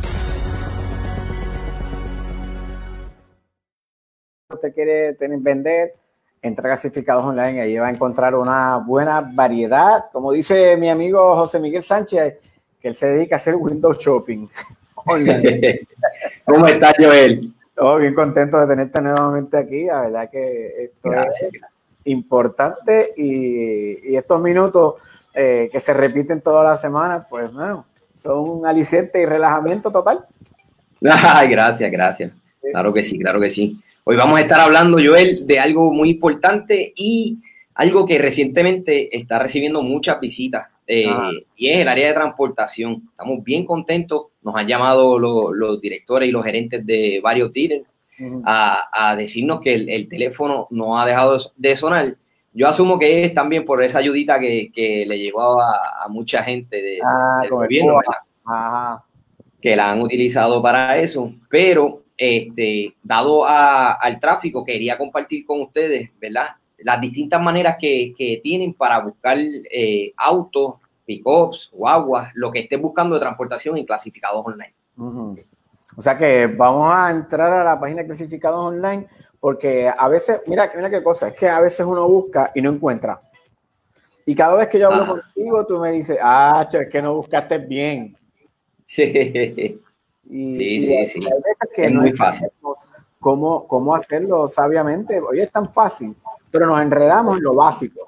Usted 4.49 4.73
quiere 4.73 5.15
tener, 5.15 5.41
vender, 5.41 5.95
entra 6.41 6.71
Clasificados 6.71 7.25
Online, 7.25 7.63
ahí 7.63 7.77
va 7.77 7.89
a 7.89 7.91
encontrar 7.91 8.37
una 8.37 8.79
buena 8.79 9.21
variedad. 9.21 10.05
Como 10.13 10.31
dice 10.31 10.77
mi 10.77 10.89
amigo 10.89 11.35
José 11.35 11.59
Miguel 11.59 11.83
Sánchez, 11.83 12.35
que 12.81 12.89
él 12.89 12.95
se 12.95 13.07
dedica 13.07 13.35
a 13.35 13.39
hacer 13.39 13.57
window 13.57 13.93
shopping. 13.93 14.47
¿Cómo 16.45 16.67
estás, 16.67 16.95
Joel? 16.97 17.53
Oh, 17.79 17.97
bien 17.97 18.15
contento 18.15 18.59
de 18.61 18.67
tenerte 18.69 19.01
nuevamente 19.01 19.59
aquí. 19.59 19.85
La 19.87 20.03
verdad 20.03 20.31
que 20.31 20.85
esto 20.85 21.13
es 21.13 21.47
importante 22.05 23.15
y, 23.17 24.15
estos 24.17 24.41
minutos 24.41 24.95
eh, 25.35 25.69
que 25.71 25.81
se 25.81 25.93
repiten 25.93 26.41
todas 26.41 26.65
las 26.65 26.81
semanas, 26.81 27.27
pues 27.29 27.53
bueno, 27.53 27.85
son 28.23 28.39
un 28.39 28.67
aliciente 28.67 29.21
y 29.21 29.27
relajamiento 29.27 29.91
total. 29.91 30.21
Ay, 31.11 31.51
gracias, 31.51 31.91
gracias. 31.91 32.33
Claro 32.71 32.93
que 32.93 33.03
sí, 33.03 33.19
claro 33.19 33.41
que 33.41 33.51
sí. 33.51 33.81
Hoy 34.09 34.15
vamos 34.15 34.39
a 34.39 34.43
estar 34.43 34.61
hablando, 34.61 34.99
Joel, 35.05 35.49
de 35.49 35.59
algo 35.59 35.93
muy 35.93 36.11
importante 36.11 36.93
y 36.95 37.39
algo 37.75 38.07
que 38.07 38.19
recientemente 38.19 39.17
está 39.17 39.41
recibiendo 39.41 39.83
muchas 39.83 40.21
visitas 40.21 40.69
eh, 40.87 41.09
y 41.57 41.71
es 41.71 41.79
el 41.79 41.89
área 41.89 42.07
de 42.07 42.15
transportación. 42.15 43.03
Estamos 43.11 43.43
bien 43.43 43.67
contentos. 43.67 44.27
Nos 44.43 44.55
han 44.55 44.69
llamado 44.69 45.19
los 45.19 45.81
directores 45.81 46.29
y 46.29 46.31
los 46.31 46.45
gerentes 46.45 46.87
de 46.87 47.19
varios 47.21 47.53
dealers 47.53 47.85
a, 48.45 49.17
decirnos 49.19 49.61
que 49.61 49.75
el, 49.75 50.09
teléfono 50.09 50.69
no 50.71 51.01
ha 51.01 51.05
dejado 51.05 51.41
de 51.57 51.75
sonar. 51.75 52.17
Yo 52.53 52.69
asumo 52.69 53.01
que 53.01 53.25
es 53.25 53.35
también 53.35 53.65
por 53.65 53.83
esa 53.83 53.99
ayudita 53.99 54.39
que, 54.39 55.05
le 55.05 55.19
llegó 55.19 55.61
a, 55.61 56.07
mucha 56.11 56.45
gente 56.45 56.81
de, 56.81 57.01
ah, 57.05 57.41
del 57.43 57.51
gobierno, 57.51 57.99
que 59.61 59.75
la 59.75 59.91
han 59.91 60.01
utilizado 60.01 60.63
para 60.63 60.97
eso, 60.97 61.35
pero 61.51 62.06
este, 62.17 62.95
dado 63.03 63.45
al 63.47 64.19
tráfico, 64.21 64.65
quería 64.65 64.97
compartir 64.97 65.45
con 65.45 65.61
ustedes, 65.61 66.11
¿verdad? 66.21 66.47
Las 66.79 67.01
distintas 67.01 67.41
maneras 67.43 67.77
que, 67.79 68.41
tienen 68.43 68.75
para 68.75 69.01
buscar 69.01 69.39
eh, 69.39 70.13
autos 70.17 70.75
pickups, 71.05 71.71
guaguas, 71.73 72.31
lo 72.35 72.51
que 72.51 72.61
estés 72.61 72.81
buscando 72.81 73.15
de 73.15 73.21
transportación 73.21 73.79
y 73.79 73.87
clasificados 73.87 74.45
online. 74.45 74.75
O 75.97 76.03
sea 76.03 76.19
que 76.19 76.47
vamos 76.47 76.91
a 76.93 77.11
entrar 77.11 77.53
a 77.53 77.65
la 77.65 77.81
página 77.81 78.03
de 78.03 78.07
clasificados 78.07 78.61
online 78.61 79.07
porque 79.41 79.89
a 79.97 80.09
veces, 80.09 80.43
mira, 80.47 80.71
mira 80.75 80.91
qué 80.91 81.03
cosa, 81.03 81.29
es 81.29 81.35
que 81.35 81.49
a 81.49 81.61
veces 81.61 81.87
uno 81.87 82.09
busca 82.09 82.51
y 82.55 82.61
no 82.61 82.71
encuentra. 82.71 83.21
Y 84.25 84.35
cada 84.35 84.57
vez 84.57 84.67
que 84.69 84.79
yo 84.79 84.91
hablo 84.91 85.07
contigo, 85.07 85.65
tú 85.67 85.79
me 85.79 85.93
dices, 85.93 86.19
ah, 86.21 86.67
es 86.71 86.89
que 86.89 87.01
no 87.01 87.17
buscaste 87.17 87.59
bien. 87.59 88.17
Sí, 88.85 89.81
sí, 90.29 90.83
sí, 90.83 91.07
sí. 91.07 91.21
es 91.77 91.93
muy 91.93 92.13
fácil. 92.13 92.49
Cómo, 93.21 93.67
cómo 93.67 93.95
hacerlo 93.95 94.47
sabiamente. 94.49 95.21
Oye, 95.21 95.45
es 95.45 95.53
tan 95.53 95.73
fácil, 95.73 96.15
pero 96.51 96.67
nos 96.67 96.81
enredamos 96.81 97.39
en 97.39 97.45
lo 97.45 97.55
básico. 97.55 98.01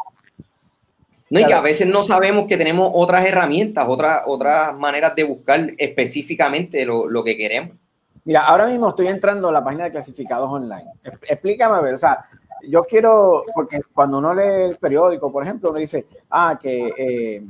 No, 1.30 1.40
y 1.40 1.44
que 1.44 1.54
a 1.54 1.60
veces 1.60 1.86
no 1.86 2.02
sabemos 2.02 2.46
que 2.46 2.56
tenemos 2.56 2.90
otras 2.94 3.26
herramientas, 3.26 3.86
otras, 3.86 4.22
otras 4.26 4.76
maneras 4.78 5.14
de 5.14 5.24
buscar 5.24 5.72
específicamente 5.76 6.86
lo, 6.86 7.22
que 7.22 7.36
queremos. 7.36 7.76
Mira, 8.24 8.42
ahora 8.42 8.66
mismo 8.66 8.88
estoy 8.88 9.08
entrando 9.08 9.48
a 9.48 9.52
la 9.52 9.62
página 9.62 9.84
de 9.84 9.90
clasificados 9.90 10.50
online. 10.50 10.86
Explícame, 11.28 11.76
a 11.76 11.80
ver, 11.80 11.94
o 11.94 11.98
sea, 11.98 12.24
yo 12.66 12.84
quiero, 12.84 13.44
porque 13.54 13.80
cuando 13.92 14.18
uno 14.18 14.34
lee 14.34 14.70
el 14.70 14.76
periódico, 14.76 15.30
por 15.30 15.42
ejemplo, 15.42 15.70
uno 15.70 15.78
dice, 15.78 16.06
ah, 16.30 16.58
que 16.60 16.92
eh, 16.96 17.42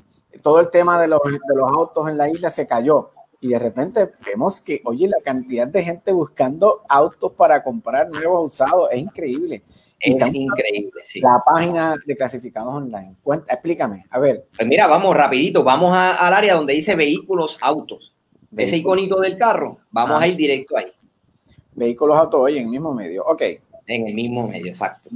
todo 0.43 0.61
el 0.61 0.71
tema 0.71 1.01
de 1.01 1.09
los, 1.09 1.21
de 1.25 1.55
los 1.55 1.71
autos 1.71 2.09
en 2.09 2.19
la 2.19 2.29
isla 2.29 2.51
se 2.51 2.67
cayó. 2.67 3.11
Y 3.41 3.49
de 3.49 3.59
repente 3.59 4.11
vemos 4.27 4.61
que, 4.61 4.81
oye, 4.85 5.07
la 5.07 5.21
cantidad 5.23 5.67
de 5.67 5.85
gente 5.85 6.13
buscando 6.13 6.83
autos 6.89 7.33
para 7.33 7.63
comprar 7.63 8.11
nuevos 8.11 8.55
usados 8.55 8.89
es 8.91 8.99
increíble. 8.99 9.63
Es 10.01 10.35
increíble, 10.35 11.01
sí. 11.05 11.21
La 11.21 11.43
página 11.45 11.97
de 12.05 12.17
clasificados 12.17 12.73
online. 12.73 13.17
Cuenta, 13.23 13.53
explícame, 13.53 14.07
a 14.11 14.19
ver. 14.19 14.47
Pues 14.57 14.67
mira, 14.67 14.87
vamos 14.87 15.17
rapidito, 15.17 15.65
vamos 15.65 15.93
al 15.93 16.35
área 16.35 16.55
donde 16.55 16.75
dice 16.75 16.95
vehículos, 16.95 17.59
autos. 17.61 18.15
Ese 18.57 18.77
iconito 18.77 19.21
del 19.21 19.37
carro, 19.37 19.79
vamos 19.91 20.17
ah. 20.21 20.25
a 20.25 20.29
ir 20.29 20.37
directo 20.37 20.77
ahí. 20.77 20.93
Vehículos, 21.75 22.17
autos, 22.17 22.41
oye, 22.41 22.59
en 22.59 22.65
el 22.65 22.71
mismo 22.71 22.95
medio, 22.95 23.25
ok. 23.25 23.43
En 23.87 24.07
el 24.07 24.15
mismo 24.15 24.47
medio, 24.47 24.69
exacto. 24.69 25.11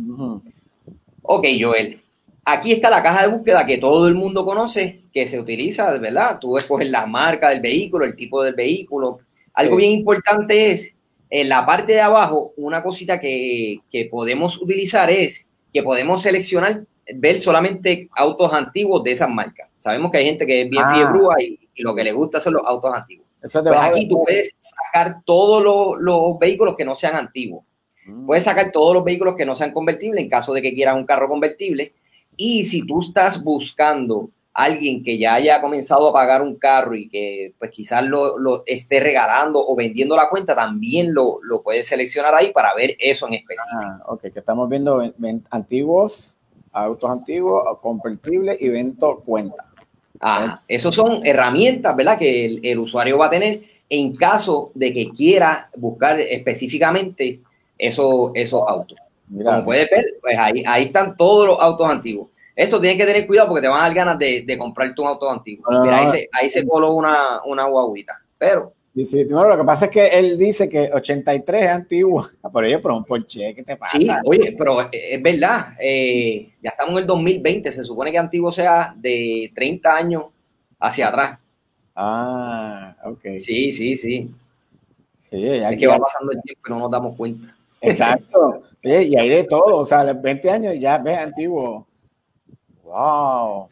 Ok, 1.23 1.47
Joel. 1.61 2.02
Aquí 2.45 2.73
está 2.73 2.91
la 2.91 3.03
caja 3.03 3.23
de 3.23 3.29
búsqueda 3.29 3.67
que 3.67 3.79
todo 3.79 4.09
el 4.09 4.15
mundo 4.15 4.45
conoce, 4.45 5.03
que 5.13 5.29
se 5.29 5.39
utiliza, 5.39 5.97
¿verdad? 5.99 6.39
Tú 6.41 6.59
escoges 6.59 6.91
la 6.91 7.07
marca 7.07 7.51
del 7.51 7.61
vehículo, 7.61 8.05
el 8.05 8.17
tipo 8.17 8.43
del 8.43 8.55
vehículo. 8.55 9.21
Algo 9.55 9.77
bien 9.77 9.93
importante 9.93 10.73
es 10.73 10.95
en 11.35 11.49
la 11.49 11.65
parte 11.65 11.95
de 11.95 12.01
abajo, 12.03 12.53
una 12.59 12.83
cosita 12.83 13.19
que, 13.19 13.81
podemos 14.11 14.61
utilizar 14.61 15.09
es 15.09 15.49
que 15.73 15.83
podemos 15.83 16.21
seleccionar, 16.21 16.85
ver 17.15 17.41
solamente 17.41 18.11
autos 18.15 18.53
antiguos 18.53 19.03
de 19.03 19.13
esas 19.13 19.31
marcas. 19.31 19.71
Sabemos 19.79 20.11
que 20.11 20.19
hay 20.19 20.27
gente 20.27 20.45
que 20.45 20.61
es 20.61 20.69
bien 20.69 20.83
ah. 20.85 20.95
fiebrúa 20.95 21.43
y, 21.43 21.59
lo 21.77 21.95
que 21.95 22.05
le 22.05 22.13
gusta 22.13 22.39
son 22.39 22.53
los 22.53 22.63
autos 22.67 22.93
antiguos. 22.95 23.27
Pues 23.41 23.57
aquí 23.57 24.07
tú 24.07 24.23
puedes 24.23 24.55
sacar 24.61 25.23
todos 25.25 25.99
los, 25.99 26.39
vehículos 26.39 26.77
que 26.77 26.85
no 26.85 26.95
sean 26.95 27.17
antiguos. 27.17 27.65
Mm. 28.05 28.27
Puedes 28.27 28.45
sacar 28.45 28.71
todos 28.71 28.95
los 28.95 29.03
vehículos 29.03 29.35
que 29.35 29.47
no 29.47 29.57
sean 29.57 29.73
convertibles 29.73 30.23
en 30.23 30.29
caso 30.29 30.53
de 30.53 30.61
que 30.61 30.75
quieras 30.75 30.97
un 30.97 31.07
carro 31.07 31.31
convertible. 31.31 31.95
Y 32.45 32.65
si 32.65 32.85
tú 32.85 32.99
estás 32.99 33.41
buscando 33.45 34.29
alguien 34.53 35.05
que 35.05 35.17
ya 35.17 35.35
haya 35.35 35.61
comenzado 35.61 36.09
a 36.09 36.13
pagar 36.13 36.43
un 36.43 36.57
carro 36.57 36.97
y 36.97 37.09
que 37.09 37.55
pues 37.57 37.71
quizás 37.71 38.03
lo, 38.05 38.65
esté 38.67 38.99
regalando 38.99 39.65
o 39.65 39.77
vendiendo 39.77 40.17
la 40.17 40.29
cuenta, 40.29 40.57
también 40.57 41.15
lo, 41.15 41.39
lo 41.41 41.63
puedes 41.63 41.87
seleccionar 41.87 42.35
ahí 42.35 42.53
para 42.53 42.75
ver 42.75 42.97
eso 42.99 43.29
en 43.29 43.35
específico. 43.35 43.81
Ah, 43.81 44.03
ok, 44.09 44.23
que 44.23 44.41
estamos 44.41 44.69
viendo 44.69 45.09
antiguos, 45.51 46.37
autos 46.73 47.09
antiguos, 47.09 47.63
convertibles 47.81 48.61
y 48.61 48.71
vento 48.71 49.23
cuenta. 49.25 49.65
Ah, 50.21 50.63
esos 50.67 50.97
son 50.97 51.21
herramientas, 51.23 51.95
¿verdad? 51.95 52.19
Que 52.19 52.59
el, 52.61 52.79
usuario 52.81 53.19
va 53.19 53.27
a 53.27 53.31
tener 53.31 53.63
en 53.89 54.17
caso 54.17 54.73
de 54.75 54.93
que 54.93 55.11
quiera 55.11 55.71
buscar 55.77 56.19
específicamente 56.19 57.41
esos, 57.79 58.33
esos 58.35 58.65
autos. 58.67 58.99
Como 59.33 59.65
puedes 59.65 59.89
ver, 59.89 60.05
pues 60.21 60.37
ahí, 60.37 60.65
ahí 60.67 60.85
están 60.87 61.17
todos 61.17 61.47
los 61.47 61.61
autos 61.61 61.89
antiguos. 61.89 62.32
Esto 62.55 62.81
tienes 62.81 62.99
que 62.99 63.07
tener 63.11 63.27
cuidado 63.27 63.49
porque 63.49 63.63
te 63.63 63.69
van 63.69 63.81
a 63.81 63.83
dar 63.85 63.95
ganas 63.95 64.19
de, 64.19 64.43
de 64.43 64.59
comprarte 64.59 65.01
un 65.01 65.09
auto 65.09 65.31
antiguo. 65.31 65.65
Mira, 65.83 65.99
ahí 65.99 66.09
se, 66.11 66.29
ahí 66.33 66.49
se 66.51 66.67
coló 66.67 66.93
una, 66.93 67.43
una 67.45 67.65
guaguita. 67.65 68.21
Pero. 68.37 68.75
Lo 68.95 69.57
que 69.57 69.65
pasa 69.65 69.87
es 69.87 69.91
que 69.91 70.07
él 70.07 70.37
dice 70.37 70.69
que 70.69 70.91
83 70.93 71.63
es 71.63 71.71
antiguo. 71.71 72.29
Ah, 72.43 72.51
por 72.51 72.65
ello, 72.65 72.81
pero 72.83 72.97
un 72.97 73.05
Porsche, 73.05 73.55
¿qué 73.55 73.63
te 73.63 73.77
pasa? 73.77 73.97
Sí, 73.97 74.07
oye, 74.27 74.55
pero 74.57 74.83
es 74.93 75.23
verdad. 75.23 75.75
Eh, 75.81 76.53
ya 76.63 76.71
estamos 76.71 76.93
en 76.93 76.99
el 76.99 77.07
2020. 77.07 77.73
Se 77.73 77.85
supone 77.85 78.13
que 78.13 78.19
antiguo 78.19 78.53
sea 78.53 78.95
de 78.95 79.51
30 79.55 79.97
años 79.97 80.25
hacia 80.79 81.09
atrás. 81.09 81.39
Ah, 81.97 82.95
ok. 83.05 83.39
Sí, 83.39 83.73
sí, 83.73 83.97
sí. 83.97 84.31
Sí, 85.31 85.47
es 85.47 85.79
que 85.79 85.87
va 85.87 85.99
pasando 85.99 86.33
el 86.33 86.43
tiempo 86.43 86.63
y 86.67 86.71
no 86.71 86.79
nos 86.81 86.91
damos 86.91 87.17
cuenta. 87.17 87.57
Exacto. 87.81 88.63
y 88.83 89.17
hay 89.17 89.29
de 89.29 89.45
todo. 89.45 89.79
O 89.79 89.87
sea, 89.87 90.03
20 90.13 90.51
años 90.51 90.75
ya 90.79 90.99
ves 90.99 91.17
antiguo. 91.17 91.87
Wow. 92.93 93.71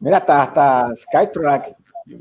Mira, 0.00 0.16
hasta, 0.18 0.42
hasta 0.42 0.96
Skytrack, 0.96 1.76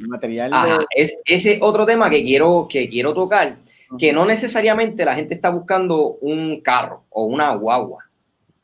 material 0.07 0.51
es, 0.95 1.17
ese 1.25 1.59
otro 1.61 1.85
tema 1.85 2.09
que 2.09 2.23
quiero, 2.23 2.67
que 2.69 2.89
quiero 2.89 3.13
tocar, 3.13 3.55
que 3.97 4.11
no 4.11 4.25
necesariamente 4.25 5.05
la 5.05 5.15
gente 5.15 5.33
está 5.33 5.49
buscando 5.49 6.17
un 6.21 6.59
carro 6.61 7.03
o 7.09 7.25
una 7.25 7.53
guagua. 7.55 8.05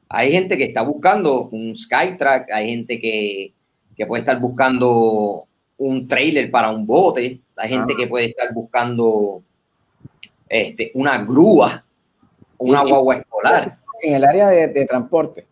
Hay 0.09 0.31
gente 0.31 0.57
que 0.57 0.65
está 0.65 0.81
buscando 0.81 1.47
un 1.49 1.75
Skytrack, 1.75 2.51
hay 2.51 2.69
gente 2.71 2.99
que, 2.99 3.53
que 3.95 4.05
puede 4.05 4.21
estar 4.21 4.39
buscando 4.39 5.45
un 5.77 6.07
trailer 6.07 6.51
para 6.51 6.71
un 6.71 6.85
bote, 6.85 7.39
hay 7.55 7.69
gente 7.69 7.95
que 7.95 8.07
puede 8.07 8.25
estar 8.25 8.53
buscando 8.53 9.43
este, 10.49 10.91
una 10.93 11.19
grúa, 11.19 11.85
una 12.57 12.81
guagua 12.81 13.17
escolar. 13.17 13.79
En 14.01 14.15
el 14.15 14.25
área 14.25 14.47
de, 14.47 14.85
transporte. 14.85 15.45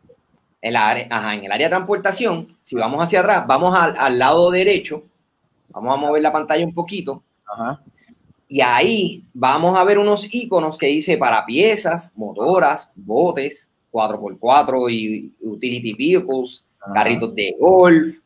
En, 0.61 0.73
la 0.73 0.89
área, 0.89 1.33
en 1.33 1.45
el 1.45 1.51
área 1.51 1.67
de 1.67 1.75
transportación, 1.75 2.57
si 2.61 2.75
vamos 2.75 3.01
hacia 3.01 3.19
atrás, 3.19 3.45
vamos 3.47 3.77
al, 3.77 4.17
lado 4.17 4.49
derecho, 4.49 5.03
vamos 5.69 5.93
a 5.93 5.97
mover 5.97 6.21
la 6.21 6.31
pantalla 6.31 6.65
un 6.65 6.73
poquito. 6.73 7.23
Y 8.47 8.61
ahí 8.61 9.23
vamos 9.33 9.77
a 9.77 9.83
ver 9.83 9.99
unos 9.99 10.27
iconos 10.33 10.77
que 10.77 10.87
dice 10.87 11.17
para 11.17 11.45
piezas, 11.45 12.11
motoras, 12.15 12.91
botes, 12.95 13.69
4x4 13.91 14.91
y 14.91 15.33
utility 15.41 15.93
vehicles, 15.93 16.65
carritos 16.93 17.33
de 17.35 17.55
golf. 17.59 18.17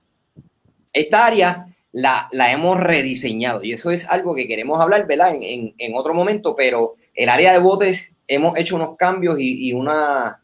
Esta 0.94 1.26
área 1.26 1.68
la, 1.92 2.30
hemos 2.52 2.80
rediseñado 2.80 3.64
y 3.64 3.74
eso 3.74 3.92
es 3.92 4.08
algo 4.10 4.36
que 4.36 4.48
queremos 4.48 4.80
hablar, 4.80 5.08
¿verdad? 5.08 5.34
En, 5.40 5.96
otro 5.96 6.14
momento, 6.14 6.56
pero 6.56 6.96
el 7.16 7.30
área 7.30 7.54
de 7.54 7.60
botes 7.60 8.14
hemos 8.28 8.58
hecho 8.58 8.76
unos 8.76 8.96
cambios 8.98 9.38
y, 9.40 9.74
una, 9.74 10.41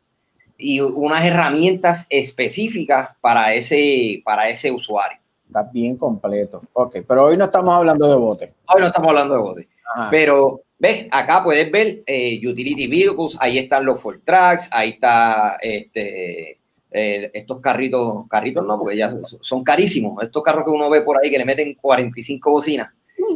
y 0.57 0.79
unas 0.81 1.25
herramientas 1.25 2.07
específicas 2.09 3.09
para 3.21 3.53
ese, 3.53 4.21
para 4.25 4.49
ese 4.49 4.71
usuario. 4.71 5.19
Está 5.47 5.63
bien 5.63 5.95
completo. 5.95 6.61
Ok, 6.73 6.97
pero 7.07 7.25
hoy 7.25 7.38
no 7.38 7.45
estamos 7.45 7.73
hablando 7.73 8.09
de 8.09 8.15
botes. 8.15 8.49
Hoy 8.67 8.81
no 8.81 8.88
estamos 8.88 9.09
hablando 9.09 9.35
de 9.35 9.39
botes. 9.41 9.67
Pero, 10.11 10.61
¿ves? 10.77 11.07
Acá 11.11 11.43
puedes 11.43 11.71
ver 11.71 12.03
eh, 12.05 12.39
Utility 12.45 12.88
Vehicles, 12.88 13.38
ahí 13.39 13.57
están 13.57 13.85
los 13.85 14.01
Ford 14.01 14.19
Tracks, 14.23 14.69
ahí 14.71 14.89
está 14.89 15.57
este, 15.61 16.59
eh, 16.91 17.31
estos 17.34 17.61
carritos, 17.61 18.27
carritos 18.29 18.65
no, 18.65 18.77
porque 18.77 18.97
ya 18.97 19.13
son 19.41 19.63
carísimos. 19.63 20.21
Estos 20.23 20.43
carros 20.43 20.65
que 20.65 20.71
uno 20.71 20.89
ve 20.89 21.01
por 21.01 21.17
ahí 21.21 21.29
que 21.29 21.38
le 21.38 21.45
meten 21.45 21.73
45 21.75 22.51
bocinas. 22.51 22.89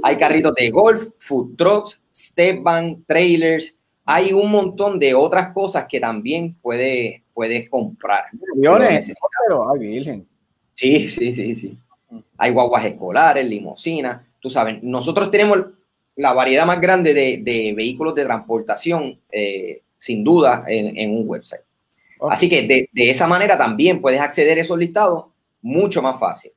Hay 0.04 0.16
carritos 0.18 0.54
de 0.56 0.70
golf, 0.70 1.08
food 1.18 1.56
trucks, 1.56 2.04
step 2.14 2.62
van, 2.62 3.04
trailers. 3.06 3.80
Hay 4.14 4.34
un 4.34 4.52
montón 4.52 5.00
de 5.00 5.14
otras 5.14 5.54
cosas 5.54 5.86
que 5.88 6.00
también 6.00 6.56
puede, 6.56 7.24
puedes 7.34 7.70
comprar. 7.70 8.26
Millones, 8.56 9.14
pero 9.48 9.72
hay 9.72 9.80
virgen. 9.80 10.28
Sí, 10.74 11.10
sí, 11.10 11.34
sí, 11.34 11.56
sí. 11.56 11.78
Hay 12.38 12.52
guaguas 12.52 12.86
escolares, 12.86 13.48
limusinas. 13.48 14.22
Tú 14.40 14.50
sabes, 14.50 14.82
nosotros 14.82 15.30
tenemos 15.30 15.66
la 16.16 16.34
variedad 16.34 16.66
más 16.66 16.82
grande 16.82 17.14
de, 17.14 17.74
vehículos 17.76 18.16
de 18.16 18.26
transportación, 18.26 19.20
eh, 19.32 19.82
sin 20.00 20.24
duda, 20.24 20.66
en 20.68 21.16
un 21.16 21.28
website. 21.28 21.62
Así 22.30 22.48
que 22.48 22.68
de, 22.68 23.10
esa 23.10 23.28
manera 23.28 23.58
también 23.58 24.00
puedes 24.00 24.22
acceder 24.22 24.58
a 24.58 24.62
esos 24.62 24.78
listados 24.78 25.26
mucho 25.62 26.02
más 26.02 26.20
fácil. 26.20 26.52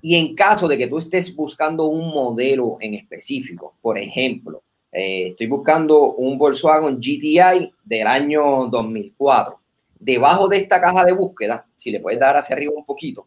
Y 0.00 0.16
en 0.16 0.34
caso 0.34 0.68
de 0.68 0.78
que 0.78 0.86
tú 0.86 0.98
estés 0.98 1.34
buscando 1.34 1.86
un 1.86 2.08
modelo 2.08 2.76
en 2.80 2.94
específico, 2.94 3.74
por 3.82 3.98
ejemplo, 3.98 4.62
eh, 4.92 5.28
estoy 5.28 5.46
buscando 5.46 6.14
un 6.14 6.36
Volkswagen 6.36 6.96
GTI 6.96 7.72
del 7.84 8.06
año 8.06 8.66
2004. 8.66 9.58
Debajo 9.98 10.48
de 10.48 10.56
esta 10.56 10.80
caja 10.80 11.04
de 11.04 11.12
búsqueda, 11.12 11.66
si 11.76 11.90
le 11.90 12.00
puedes 12.00 12.18
dar 12.18 12.36
hacia 12.36 12.56
arriba 12.56 12.72
un 12.74 12.84
poquito, 12.84 13.26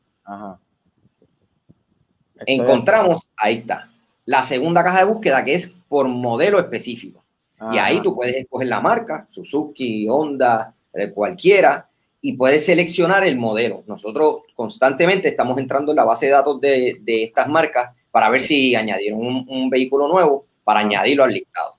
encontramos, 2.46 3.30
ahí 3.38 3.56
está, 3.56 3.92
la 4.26 4.44
segunda 4.44 4.84
caja 4.84 5.00
de 5.00 5.12
búsqueda 5.12 5.46
que 5.46 5.54
es 5.54 5.76
por 5.88 6.08
modelo 6.08 6.60
específico. 6.60 7.24
Y 7.72 7.78
ahí 7.78 8.02
tú 8.02 8.14
puedes 8.14 8.36
escoger 8.36 8.68
la 8.68 8.82
marca, 8.82 9.26
Suzuki, 9.30 10.06
Honda, 10.10 10.74
cualquiera, 11.14 11.88
y 12.26 12.34
puedes 12.34 12.66
seleccionar 12.66 13.26
el 13.26 13.38
modelo. 13.38 13.84
Nosotros 13.86 14.44
constantemente 14.56 15.28
estamos 15.28 15.58
entrando 15.60 15.92
en 15.92 15.98
la 15.98 16.06
base 16.06 16.26
de 16.28 16.32
datos 16.32 16.60
de, 16.60 17.02
estas 17.06 17.50
marcas 17.50 17.92
para 18.12 18.30
ver 18.30 18.42
si 18.42 18.76
añadieron 18.76 19.46
un, 19.48 19.70
vehículo 19.70 20.08
nuevo 20.08 20.46
para 20.64 20.82
añadirlo 20.82 21.24
al 21.24 21.34
listado. 21.34 21.76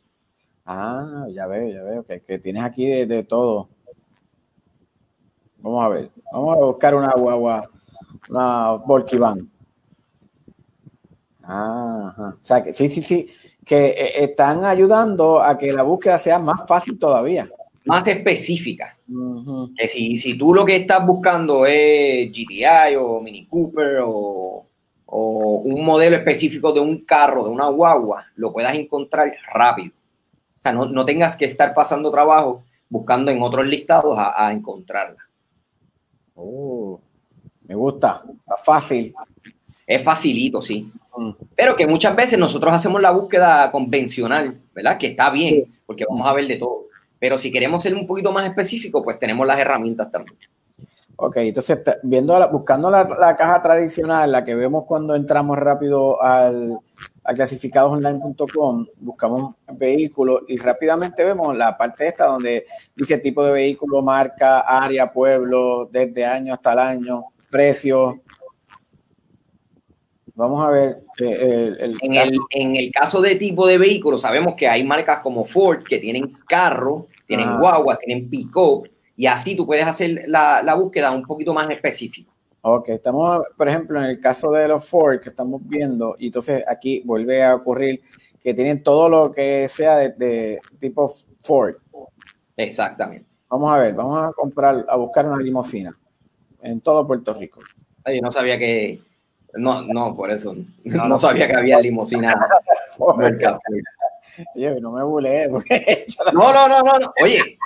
Ah, 0.64 1.26
ya 1.30 1.46
veo, 1.46 1.68
ya 1.68 1.82
veo, 1.82 2.04
que, 2.04 2.38
tienes 2.38 2.62
aquí 2.62 2.86
de, 2.86 3.22
todo. 3.24 3.68
Vamos 5.58 5.84
a 5.84 5.88
ver, 5.88 6.10
vamos 6.32 6.56
a 6.56 6.60
buscar 6.60 6.94
una 6.94 7.12
guagua, 7.12 7.70
una 8.28 8.72
Volkswagen. 8.72 9.50
Ajá. 11.42 12.36
O 12.40 12.44
sea, 12.44 12.62
que 12.62 12.72
sí, 12.72 12.88
sí, 12.88 13.02
sí, 13.02 13.26
que 13.64 13.86
eh, 13.86 14.24
están 14.24 14.64
ayudando 14.64 15.42
a 15.42 15.58
que 15.58 15.72
la 15.72 15.82
búsqueda 15.82 16.16
sea 16.16 16.38
más 16.38 16.66
fácil 16.66 16.98
todavía 16.98 17.48
más 17.84 18.06
específica. 18.06 18.96
Que 19.76 19.88
si, 19.88 20.16
si, 20.16 20.38
tú 20.38 20.54
lo 20.54 20.64
que 20.64 20.76
estás 20.76 21.06
buscando 21.06 21.66
es 21.66 22.30
GTI 22.30 22.96
o 22.98 23.20
Mini 23.20 23.46
Cooper 23.46 24.00
o, 24.04 24.63
o, 25.16 25.58
un 25.58 25.84
modelo 25.84 26.16
específico 26.16 26.72
de 26.72 26.80
un 26.80 27.04
carro, 27.04 27.44
de 27.44 27.50
una 27.50 27.66
guagua, 27.66 28.26
lo 28.34 28.52
puedas 28.52 28.74
encontrar 28.74 29.32
rápido. 29.52 29.94
O 30.58 30.60
sea, 30.60 30.72
no, 30.72 30.86
no 30.86 31.04
tengas 31.04 31.36
que 31.36 31.44
estar 31.44 31.72
pasando 31.72 32.10
trabajo 32.10 32.64
buscando 32.88 33.30
en 33.30 33.40
otros 33.40 33.64
listados 33.64 34.18
a, 34.18 34.46
a 34.46 34.52
encontrarla. 34.52 35.22
Oh, 36.34 37.00
me 37.68 37.76
gusta, 37.76 38.22
está 38.40 38.56
fácil. 38.56 39.14
Es 39.86 40.02
facilito, 40.02 40.60
sí. 40.60 40.90
Pero 41.54 41.76
que 41.76 41.86
muchas 41.86 42.16
veces 42.16 42.36
nosotros 42.36 42.74
hacemos 42.74 43.00
la 43.00 43.12
búsqueda 43.12 43.70
convencional, 43.70 44.60
¿verdad? 44.74 44.98
Que 44.98 45.08
está 45.08 45.30
bien, 45.30 45.72
porque 45.86 46.06
vamos 46.08 46.26
a 46.26 46.32
ver 46.32 46.48
de 46.48 46.56
todo. 46.56 46.86
Pero 47.20 47.38
si 47.38 47.52
queremos 47.52 47.84
ser 47.84 47.94
un 47.94 48.08
poquito 48.08 48.32
más 48.32 48.48
específico, 48.48 49.04
pues 49.04 49.20
tenemos 49.20 49.46
las 49.46 49.60
herramientas 49.60 50.10
también. 50.10 50.36
Ok, 51.16 51.36
entonces 51.36 51.80
viendo 52.02 52.48
buscando 52.50 52.90
la, 52.90 53.36
caja 53.36 53.62
tradicional, 53.62 54.32
la 54.32 54.44
que 54.44 54.54
vemos 54.54 54.84
cuando 54.84 55.14
entramos 55.14 55.56
rápido 55.56 56.20
al, 56.20 56.76
a 57.22 57.32
clasificadosonline.com, 57.32 58.86
buscamos 58.96 59.54
vehículos 59.74 60.42
y 60.48 60.56
rápidamente 60.58 61.24
vemos 61.24 61.56
la 61.56 61.76
parte 61.78 62.08
esta 62.08 62.26
donde 62.26 62.66
dice 62.96 63.18
tipo 63.18 63.44
de 63.44 63.52
vehículo, 63.52 64.02
marca, 64.02 64.60
área, 64.60 65.12
pueblo, 65.12 65.88
desde 65.90 66.24
año 66.24 66.54
hasta 66.54 66.72
el 66.72 66.78
año, 66.80 67.24
precio. 67.48 68.20
Vamos 70.34 70.66
a 70.66 70.70
ver. 70.70 71.04
Eh, 71.20 71.76
el, 71.78 71.96
en, 72.00 72.14
el, 72.14 72.38
en, 72.50 72.74
el, 72.74 72.90
caso 72.90 73.20
de 73.20 73.36
tipo 73.36 73.68
de 73.68 73.78
vehículo, 73.78 74.18
sabemos 74.18 74.54
que 74.54 74.66
hay 74.66 74.82
marcas 74.82 75.20
como 75.20 75.44
Ford 75.44 75.84
que 75.84 75.98
tienen 75.98 76.32
carro 76.48 77.06
tienen 77.26 77.48
ah. 77.48 77.58
guaguas, 77.58 77.98
tienen 77.98 78.28
pick-up, 78.28 78.88
y 79.16 79.26
así 79.26 79.56
tú 79.56 79.66
puedes 79.66 79.86
hacer 79.86 80.24
la, 80.26 80.62
la, 80.62 80.74
búsqueda 80.74 81.10
un 81.10 81.22
poquito 81.22 81.54
más 81.54 81.70
específica. 81.70 82.30
Ok, 82.62 82.88
estamos, 82.88 83.42
por 83.56 83.68
ejemplo, 83.68 83.98
en 84.00 84.06
el 84.06 84.20
caso 84.20 84.50
de 84.50 84.66
los 84.66 84.88
Ford 84.88 85.20
que 85.20 85.28
estamos 85.28 85.60
viendo, 85.64 86.16
y 86.18 86.26
entonces 86.26 86.64
aquí 86.66 87.02
vuelve 87.04 87.44
a 87.44 87.54
ocurrir 87.54 88.02
que 88.42 88.54
tienen 88.54 88.82
todo 88.82 89.08
lo 89.08 89.32
que 89.32 89.68
sea 89.68 89.96
de, 89.96 90.60
tipo 90.80 91.14
Ford. 91.42 91.76
Exactamente. 92.56 93.26
Vamos 93.48 93.72
a 93.72 93.78
ver, 93.78 93.94
vamos 93.94 94.22
a 94.22 94.32
comprar, 94.32 94.84
a 94.88 94.96
buscar 94.96 95.26
una 95.26 95.42
limusina 95.42 95.96
en 96.62 96.80
todo 96.80 97.06
Puerto 97.06 97.34
Rico. 97.34 97.60
Yo 98.06 98.20
no 98.20 98.32
sabía 98.32 98.58
que, 98.58 99.00
no, 99.54 99.82
no, 99.82 100.14
por 100.16 100.30
eso, 100.30 100.54
no, 100.84 101.18
sabía 101.18 101.46
que 101.46 101.54
había 101.54 101.80
limusina. 101.80 102.34
Oye, 104.54 104.80
no 104.80 104.92
me 104.92 105.04
bulé. 105.04 105.48
No, 106.32 106.52
no, 106.52 106.68
no, 106.68 106.82
no, 106.82 107.12
Oye, 107.22 107.58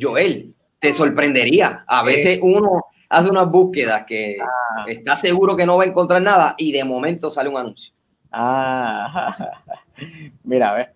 Joel, 0.00 0.54
te 0.78 0.92
sorprendería. 0.92 1.84
A 1.86 2.02
veces 2.02 2.38
uno 2.42 2.86
hace 3.08 3.30
unas 3.30 3.50
búsquedas 3.50 4.04
que 4.04 4.36
ah. 4.40 4.84
está 4.86 5.16
seguro 5.16 5.56
que 5.56 5.66
no 5.66 5.76
va 5.76 5.84
a 5.84 5.86
encontrar 5.86 6.20
nada 6.22 6.54
y 6.58 6.72
de 6.72 6.84
momento 6.84 7.30
sale 7.30 7.48
un 7.48 7.56
anuncio. 7.56 7.94
Ah, 8.30 9.52
mira, 10.44 10.70
a 10.70 10.74
ver. 10.74 10.92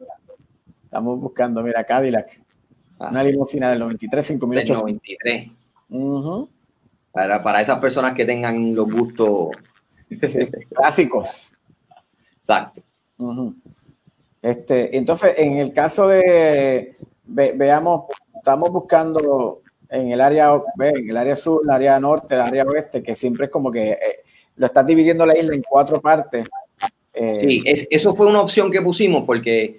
Estamos 0.84 1.20
buscando, 1.20 1.62
mira, 1.62 1.84
Cadillac. 1.84 2.40
Ah. 2.98 3.08
Una 3.10 3.22
limusina 3.22 3.70
del 3.70 3.78
93, 3.80 4.26
5893. 4.26 5.50
para, 7.12 7.42
para 7.42 7.60
esas 7.60 7.78
personas 7.78 8.14
que 8.14 8.24
tengan 8.24 8.74
los 8.74 8.90
gustos 8.90 9.50
clásicos. 10.74 11.52
Exacto. 12.38 12.82
Este, 14.40 14.96
entonces, 14.96 15.34
en 15.36 15.58
el 15.58 15.72
caso 15.72 16.08
de, 16.08 16.96
veamos, 17.24 18.04
estamos 18.38 18.70
buscando 18.70 19.62
en 19.88 20.12
el 20.12 20.20
área, 20.20 20.60
en 20.80 21.10
el 21.10 21.16
área 21.16 21.36
sur, 21.36 21.62
el 21.64 21.70
área 21.70 21.98
norte, 22.00 22.34
el 22.34 22.40
área 22.42 22.64
oeste, 22.64 23.02
que 23.02 23.14
siempre 23.14 23.46
es 23.46 23.50
como 23.50 23.70
que 23.70 23.90
eh, 23.90 24.20
lo 24.56 24.66
estás 24.66 24.86
dividiendo 24.86 25.24
la 25.24 25.36
isla 25.36 25.54
en 25.54 25.62
cuatro 25.62 26.00
partes. 26.00 26.46
Eh, 27.12 27.40
sí, 27.40 27.62
eso 27.90 28.14
fue 28.14 28.26
una 28.26 28.40
opción 28.40 28.70
que 28.70 28.82
pusimos 28.82 29.24
porque 29.24 29.78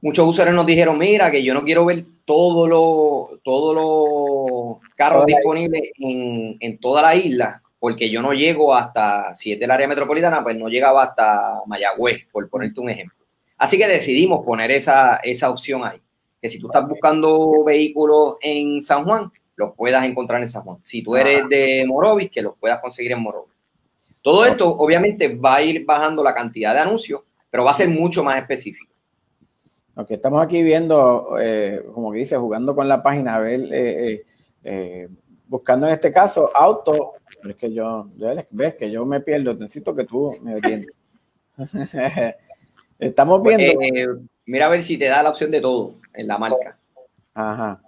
muchos 0.00 0.28
usuarios 0.28 0.54
nos 0.54 0.66
dijeron, 0.66 0.98
mira, 0.98 1.30
que 1.30 1.42
yo 1.42 1.54
no 1.54 1.64
quiero 1.64 1.84
ver 1.84 2.04
todos 2.24 2.68
los 2.68 3.42
todo 3.42 3.74
los 3.74 4.88
carros 4.94 5.26
disponibles 5.26 5.90
en, 5.98 6.56
en, 6.60 6.78
toda 6.78 7.02
la 7.02 7.16
isla, 7.16 7.62
porque 7.78 8.10
yo 8.10 8.20
no 8.22 8.32
llego 8.32 8.74
hasta, 8.74 9.34
si 9.34 9.52
es 9.52 9.60
del 9.60 9.70
área 9.70 9.88
metropolitana, 9.88 10.42
pues 10.42 10.56
no 10.56 10.68
llegaba 10.68 11.02
hasta 11.02 11.60
Mayagüez, 11.66 12.26
por 12.30 12.48
ponerte 12.48 12.80
un 12.80 12.90
ejemplo. 12.90 13.16
Así 13.56 13.78
que 13.78 13.88
decidimos 13.88 14.44
poner 14.44 14.70
esa, 14.70 15.16
esa 15.16 15.50
opción 15.50 15.84
ahí, 15.84 16.00
que 16.40 16.48
si 16.48 16.58
tú 16.58 16.66
estás 16.66 16.88
buscando 16.88 17.64
vehículos 17.64 18.36
en 18.40 18.82
San 18.82 19.04
Juan, 19.04 19.30
los 19.56 19.72
puedas 19.72 20.04
encontrar 20.04 20.42
en 20.42 20.48
San 20.48 20.62
Juan. 20.62 20.78
Si 20.82 21.02
tú 21.02 21.16
eres 21.16 21.48
de 21.48 21.84
Morovis, 21.86 22.30
que 22.30 22.42
los 22.42 22.56
puedas 22.58 22.80
conseguir 22.80 23.12
en 23.12 23.20
Morovis. 23.20 23.54
Todo 24.22 24.44
esto 24.44 24.76
obviamente 24.76 25.34
va 25.34 25.56
a 25.56 25.62
ir 25.62 25.84
bajando 25.84 26.22
la 26.22 26.34
cantidad 26.34 26.74
de 26.74 26.80
anuncios, 26.80 27.22
pero 27.50 27.64
va 27.64 27.72
a 27.72 27.74
ser 27.74 27.88
mucho 27.88 28.22
más 28.22 28.38
específico. 28.38 28.92
Ok, 29.96 30.12
estamos 30.12 30.40
aquí 30.40 30.62
viendo, 30.62 31.36
eh, 31.40 31.82
como 31.92 32.12
que 32.12 32.18
dice, 32.18 32.36
jugando 32.36 32.76
con 32.76 32.86
la 32.86 33.02
página, 33.02 33.34
a 33.34 33.40
ver, 33.40 33.66
eh, 33.72 34.24
eh, 34.62 35.08
buscando 35.48 35.88
en 35.88 35.94
este 35.94 36.12
caso 36.12 36.54
auto, 36.54 37.14
es 37.48 37.56
que 37.56 37.72
yo, 37.72 38.08
ves 38.50 38.76
que 38.76 38.90
yo 38.92 39.04
me 39.04 39.20
pierdo, 39.20 39.54
necesito 39.54 39.96
que 39.96 40.04
tú 40.04 40.36
me 40.40 40.52
entiendas. 40.52 40.94
estamos 43.00 43.40
pues, 43.42 43.56
viendo. 43.56 44.22
mira 44.46 44.66
a 44.66 44.68
ver 44.68 44.84
si 44.84 44.96
te 44.96 45.06
da 45.06 45.24
la 45.24 45.30
opción 45.30 45.50
de 45.50 45.60
todo 45.60 45.96
en 46.18 46.26
la 46.26 46.38
marca. 46.38 46.78
Ajá, 47.34 47.80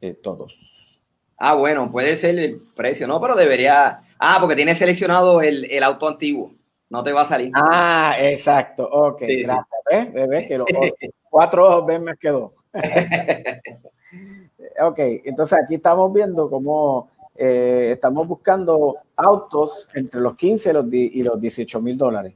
de 0.00 0.14
todos. 0.14 1.00
Ah, 1.36 1.54
bueno, 1.54 1.90
puede 1.90 2.16
ser 2.16 2.38
el 2.38 2.60
precio, 2.76 3.06
no, 3.06 3.20
pero 3.20 3.34
debería. 3.34 4.02
Ah, 4.18 4.36
porque 4.40 4.56
tiene 4.56 4.74
seleccionado 4.74 5.40
el, 5.40 5.64
el 5.70 5.82
auto 5.82 6.06
antiguo 6.06 6.52
no 6.90 7.02
te 7.04 7.12
va 7.12 7.22
a 7.22 7.24
salir. 7.24 7.52
Ah, 7.54 8.16
exacto. 8.18 8.84
Ok, 8.84 9.22
gracias. 9.22 9.64
¿Ves? 9.90 10.48
Que 10.48 10.58
los 10.58 10.66
cuatro 11.30 11.66
ojos 11.66 11.86
ven 11.86 12.04
me 12.04 12.16
quedó. 12.16 12.52
ok, 14.80 14.98
entonces 15.24 15.58
aquí 15.64 15.76
estamos 15.76 16.12
viendo 16.12 16.50
cómo 16.50 17.10
eh, 17.36 17.92
estamos 17.94 18.26
buscando 18.26 18.96
autos 19.16 19.88
entre 19.94 20.20
los 20.20 20.36
15 20.36 20.72
y 20.92 21.22
los 21.22 21.40
18 21.40 21.80
mil 21.80 21.96
dólares. 21.96 22.34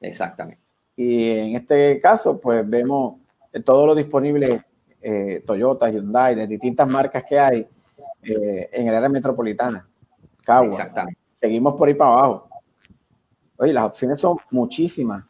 Exactamente. 0.00 0.62
Y 0.96 1.30
en 1.30 1.56
este 1.56 1.98
caso, 1.98 2.38
pues 2.38 2.68
vemos 2.68 3.16
todo 3.62 3.86
lo 3.86 3.94
disponible 3.94 4.64
eh, 5.00 5.42
Toyota, 5.46 5.90
Hyundai, 5.90 6.34
de 6.34 6.46
distintas 6.46 6.88
marcas 6.88 7.24
que 7.28 7.38
hay 7.38 7.66
eh, 8.22 8.70
en 8.72 8.88
el 8.88 8.94
área 8.94 9.08
metropolitana. 9.08 9.86
Exactamente. 10.62 11.20
Seguimos 11.40 11.74
por 11.74 11.88
ahí 11.88 11.94
para 11.94 12.12
abajo. 12.12 12.48
Oye, 13.56 13.72
las 13.72 13.84
opciones 13.84 14.20
son 14.20 14.38
muchísimas. 14.50 15.24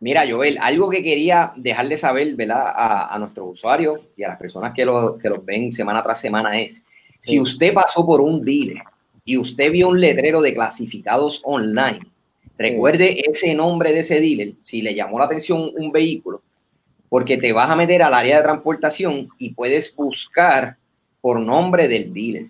Mira, 0.00 0.24
Joel, 0.28 0.58
algo 0.60 0.90
que 0.90 1.02
quería 1.02 1.52
dejarle 1.56 1.96
saber 1.96 2.34
¿verdad? 2.34 2.72
A, 2.74 3.14
a 3.14 3.18
nuestros 3.20 3.52
usuarios 3.52 4.00
y 4.16 4.24
a 4.24 4.28
las 4.28 4.38
personas 4.38 4.72
que, 4.74 4.84
lo, 4.84 5.16
que 5.16 5.28
los 5.28 5.44
ven 5.44 5.72
semana 5.72 6.02
tras 6.02 6.20
semana 6.20 6.58
es, 6.60 6.84
si 7.20 7.38
usted 7.38 7.72
pasó 7.72 8.04
por 8.04 8.20
un 8.20 8.44
dealer 8.44 8.82
y 9.24 9.38
usted 9.38 9.70
vio 9.70 9.90
un 9.90 10.00
letrero 10.00 10.40
de 10.40 10.54
clasificados 10.54 11.40
online, 11.44 12.00
recuerde 12.58 13.22
ese 13.30 13.54
nombre 13.54 13.92
de 13.92 14.00
ese 14.00 14.20
dealer, 14.20 14.54
si 14.64 14.82
le 14.82 14.92
llamó 14.92 15.20
la 15.20 15.26
atención 15.26 15.70
un 15.76 15.92
vehículo, 15.92 16.42
porque 17.12 17.36
te 17.36 17.52
vas 17.52 17.68
a 17.68 17.76
meter 17.76 18.02
al 18.02 18.14
área 18.14 18.38
de 18.38 18.42
transportación 18.42 19.28
y 19.36 19.52
puedes 19.52 19.94
buscar 19.94 20.78
por 21.20 21.38
nombre 21.38 21.86
del 21.86 22.10
dealer. 22.10 22.46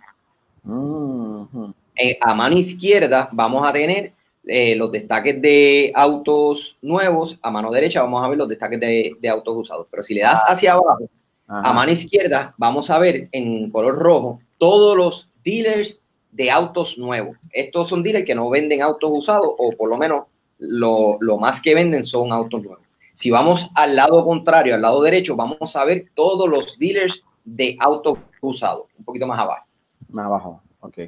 Eh, 1.96 2.16
a 2.20 2.32
mano 2.32 2.56
izquierda 2.56 3.28
vamos 3.32 3.66
a 3.66 3.72
tener 3.72 4.12
eh, 4.46 4.76
los 4.76 4.92
destaques 4.92 5.42
de 5.42 5.90
autos 5.96 6.78
nuevos, 6.80 7.40
a 7.42 7.50
mano 7.50 7.72
derecha 7.72 8.02
vamos 8.02 8.24
a 8.24 8.28
ver 8.28 8.38
los 8.38 8.48
destaques 8.48 8.78
de, 8.78 9.28
autos 9.28 9.56
usados. 9.56 9.88
Pero 9.90 10.04
si 10.04 10.14
le 10.14 10.20
das 10.20 10.44
hacia 10.46 10.74
abajo, 10.74 11.08
a 11.48 11.72
mano 11.72 11.90
izquierda, 11.90 12.54
vamos 12.56 12.88
a 12.88 13.00
ver 13.00 13.28
en 13.32 13.68
color 13.68 13.98
rojo 13.98 14.40
todos 14.58 14.96
los 14.96 15.28
dealers 15.42 16.00
de 16.30 16.52
autos 16.52 16.98
nuevos. 16.98 17.36
Estos 17.50 17.88
son 17.88 18.04
dealers 18.04 18.24
que 18.24 18.36
no 18.36 18.48
venden 18.48 18.80
autos 18.80 19.10
usados 19.12 19.50
o 19.58 19.72
por 19.72 19.90
lo 19.90 19.96
menos 19.96 20.22
lo, 20.60 21.16
lo 21.18 21.38
más 21.38 21.60
que 21.60 21.74
venden 21.74 22.04
son 22.04 22.32
autos 22.32 22.62
nuevos. 22.62 22.91
Si 23.12 23.30
vamos 23.30 23.70
al 23.74 23.96
lado 23.96 24.24
contrario, 24.24 24.74
al 24.74 24.82
lado 24.82 25.02
derecho, 25.02 25.36
vamos 25.36 25.76
a 25.76 25.84
ver 25.84 26.06
todos 26.14 26.48
los 26.48 26.78
dealers 26.78 27.22
de 27.44 27.76
autos 27.78 28.18
usados, 28.40 28.86
un 28.98 29.04
poquito 29.04 29.26
más 29.26 29.38
abajo. 29.38 29.66
Más 30.08 30.26
abajo, 30.26 30.62
ok. 30.80 30.98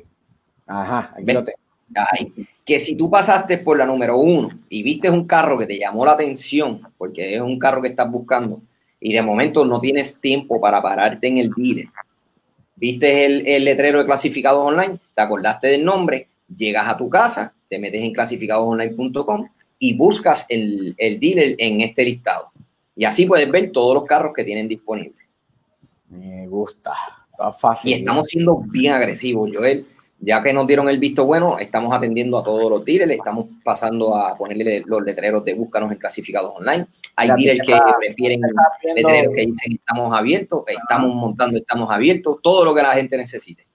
Ajá, 0.67 1.15
aquí 1.17 1.33
lo 1.33 1.45
tengo 1.45 1.59
que 2.65 2.81
si 2.81 2.97
tú 2.97 3.11
pasaste 3.11 3.59
por 3.59 3.79
la 3.79 3.87
número 3.87 4.17
uno 4.17 4.51
y 4.69 4.83
viste 4.83 5.11
un 5.11 5.27
carro 5.27 5.59
que 5.59 5.67
te 5.67 5.79
llamó 5.79 6.05
la 6.05 6.13
atención, 6.13 6.81
porque 6.97 7.35
es 7.35 7.41
un 7.41 7.59
carro 7.59 7.83
que 7.83 7.89
estás 7.89 8.11
buscando, 8.11 8.63
y 9.01 9.13
de 9.13 9.23
momento 9.23 9.65
no 9.67 9.81
tienes 9.81 10.19
tiempo 10.19 10.61
para 10.61 10.83
pararte 10.83 11.29
en 11.29 11.39
el 11.39 11.51
dealer, 11.51 11.89
viste 12.77 13.27
el, 13.27 13.65
letrero 13.65 13.99
de 13.99 14.07
clasificados 14.07 14.61
online, 14.61 14.99
te 15.15 15.23
acordaste 15.23 15.69
del 15.69 15.85
nombre, 15.85 16.29
llegas 16.55 16.89
a 16.89 16.97
tu 16.97 17.11
casa, 17.11 17.53
te 17.69 17.79
metes 17.79 18.03
en 18.03 18.13
clasificadosonline.com 18.13 19.49
y 19.89 19.97
buscas 19.97 20.47
el, 20.49 20.95
el 20.99 21.19
dealer 21.21 21.57
en 21.59 21.81
este 21.81 22.05
listado. 22.05 22.53
Y 22.97 23.05
así 23.05 23.27
puedes 23.27 23.51
ver 23.51 23.73
todos 23.73 23.95
los 23.95 24.05
carros 24.05 24.33
que 24.35 24.45
tienen 24.45 24.69
disponibles. 24.69 25.27
Me 26.09 26.47
gusta. 26.47 26.93
Está 27.31 27.53
fácil. 27.53 27.91
Y 27.91 27.95
estamos 27.95 28.29
siendo 28.29 28.59
bien 28.59 28.93
agresivos, 28.93 29.51
Joel 29.53 29.87
ya 30.25 30.43
que 30.43 30.53
nos 30.53 30.67
dieron 30.67 30.89
el 30.89 30.99
visto 30.99 31.27
bueno, 31.27 31.59
estamos 31.59 31.93
atendiendo 31.95 32.39
a 32.39 32.45
todos 32.45 32.71
los 32.71 32.85
dealers, 32.85 33.13
estamos 33.13 33.47
pasando 33.63 34.17
a 34.17 34.37
ponerle 34.37 34.83
los 34.87 35.03
letreros 35.03 35.45
de 35.45 35.55
búscanos 35.55 35.93
en 35.93 35.99
clasificados 35.99 36.53
online. 36.57 36.87
Hay 37.17 37.29
dealers 37.37 37.67
que 37.67 37.79
prefieren 37.99 38.41
letreros 38.95 39.35
que 39.35 39.47
dicen 39.47 39.73
estamos 39.73 40.17
abiertos, 40.17 40.65
estamos 40.67 41.15
montando, 41.15 41.59
estamos 41.59 41.91
abiertos, 41.91 42.39
todo 42.43 42.65
lo 42.65 42.75
que 42.75 42.83
la 42.83 42.93
gente 42.93 43.17
necesite. 43.17 43.67